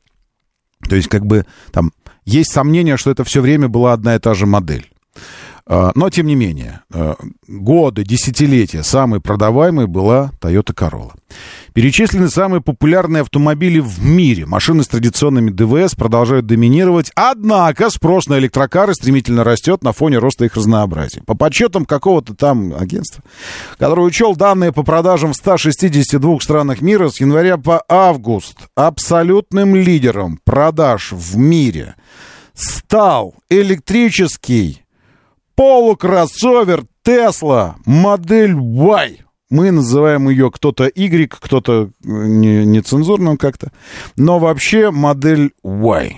То 0.88 0.96
есть, 0.96 1.08
как 1.08 1.26
бы, 1.26 1.46
там, 1.72 1.92
есть 2.26 2.52
сомнение, 2.52 2.98
что 2.98 3.12
это 3.12 3.24
все 3.24 3.42
время 3.42 3.68
была 3.68 3.94
одна 3.94 4.16
и 4.16 4.20
та 4.20 4.34
же 4.34 4.46
модель. 4.46 4.90
А, 5.70 5.92
но, 5.96 6.10
тем 6.10 6.28
не 6.28 6.36
менее, 6.36 6.82
а, 6.94 7.16
годы, 7.48 8.04
десятилетия 8.04 8.84
самой 8.84 9.20
продаваемой 9.20 9.86
была 9.86 10.32
Toyota 10.40 10.74
Corolla. 10.74 11.12
Перечислены 11.74 12.30
самые 12.30 12.62
популярные 12.62 13.22
автомобили 13.22 13.80
в 13.80 14.04
мире. 14.04 14.46
Машины 14.46 14.84
с 14.84 14.88
традиционными 14.88 15.52
ДВС 15.52 15.94
продолжают 15.94 16.46
доминировать, 16.46 17.12
однако 17.16 17.90
спрос 17.90 18.28
на 18.28 18.40
электрокары 18.40 18.94
стремительно 18.94 19.44
растет 19.44 19.84
на 19.84 19.92
фоне 19.92 20.20
роста 20.20 20.46
их 20.46 20.56
разнообразия. 20.56 21.22
По 21.24 21.36
подсчетам 21.36 21.86
какого-то 21.86 22.34
там 22.34 22.74
агентства, 22.74 23.22
которое 23.78 24.04
учел 24.04 24.38
данные 24.38 24.72
по 24.72 24.84
продажам 24.84 25.34
в 25.34 25.36
162 25.36 26.40
странах 26.40 26.82
мира 26.82 27.10
с 27.10 27.20
января 27.20 27.58
по 27.58 27.84
август, 27.90 28.58
абсолютным 28.76 29.76
лидером 29.76 30.40
продаж 30.46 31.12
в 31.12 31.36
мире 31.36 31.96
стал 32.54 33.36
электрический 33.50 34.87
полукроссовер 35.58 36.86
Tesla 37.04 37.76
модель 37.86 38.54
Y. 38.54 39.18
Мы 39.50 39.72
называем 39.72 40.30
ее 40.30 40.52
кто-то 40.52 40.86
Y, 40.86 41.28
кто-то 41.28 41.90
нецензурным 42.04 43.34
не 43.34 43.38
как-то. 43.38 43.72
Но 44.16 44.40
вообще 44.40 44.92
модель 44.92 45.52
Y. 45.64 46.16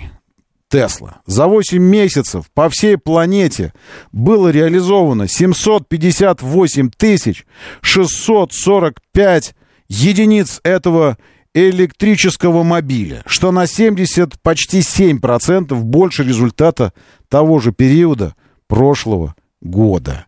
Тесла. 0.68 1.22
За 1.26 1.46
8 1.46 1.78
месяцев 1.78 2.44
по 2.54 2.68
всей 2.68 2.96
планете 2.96 3.72
было 4.12 4.48
реализовано 4.48 5.26
758 5.26 6.90
тысяч 6.96 7.46
645 7.80 9.54
единиц 9.88 10.60
этого 10.62 11.18
электрического 11.54 12.62
мобиля, 12.62 13.22
что 13.26 13.50
на 13.50 13.66
70, 13.66 14.40
почти 14.42 14.80
7% 14.80 15.74
больше 15.74 16.22
результата 16.22 16.92
того 17.28 17.58
же 17.58 17.72
периода 17.72 18.34
прошлого 18.70 19.34
года. 19.60 20.26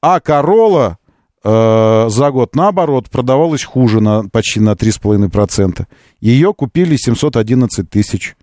А 0.00 0.18
Corolla 0.18 0.96
э, 1.44 2.08
за 2.08 2.30
год, 2.30 2.56
наоборот, 2.56 3.10
продавалась 3.10 3.62
хуже 3.62 4.00
на, 4.00 4.24
почти 4.28 4.60
на 4.60 4.72
3,5%. 4.72 5.86
Ее 6.20 6.54
купили 6.54 6.96
711 6.96 7.88
тысяч 7.88 8.34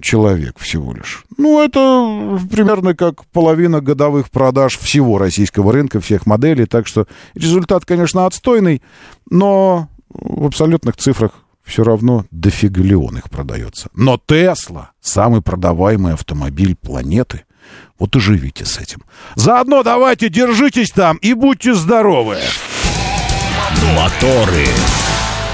человек 0.00 0.58
всего 0.58 0.92
лишь. 0.92 1.24
Ну, 1.36 1.62
это 1.62 2.40
примерно 2.50 2.94
как 2.94 3.24
половина 3.26 3.80
годовых 3.80 4.30
продаж 4.30 4.78
всего 4.78 5.18
российского 5.18 5.72
рынка, 5.72 6.00
всех 6.00 6.26
моделей. 6.26 6.66
Так 6.66 6.86
что 6.86 7.06
результат, 7.34 7.84
конечно, 7.84 8.26
отстойный, 8.26 8.82
но 9.30 9.88
в 10.08 10.46
абсолютных 10.46 10.96
цифрах 10.96 11.32
все 11.62 11.84
равно 11.84 12.24
дофигалион 12.30 13.18
их 13.18 13.30
продается. 13.30 13.90
Но 13.94 14.18
Тесла— 14.24 14.92
самый 15.00 15.42
продаваемый 15.42 16.14
автомобиль 16.14 16.74
планеты. 16.74 17.44
Вот 17.98 18.14
и 18.16 18.20
живите 18.20 18.64
с 18.64 18.78
этим. 18.78 19.02
Заодно 19.34 19.82
давайте 19.82 20.28
держитесь 20.28 20.90
там 20.90 21.16
и 21.18 21.34
будьте 21.34 21.74
здоровы. 21.74 22.38
Моторы. 23.96 24.66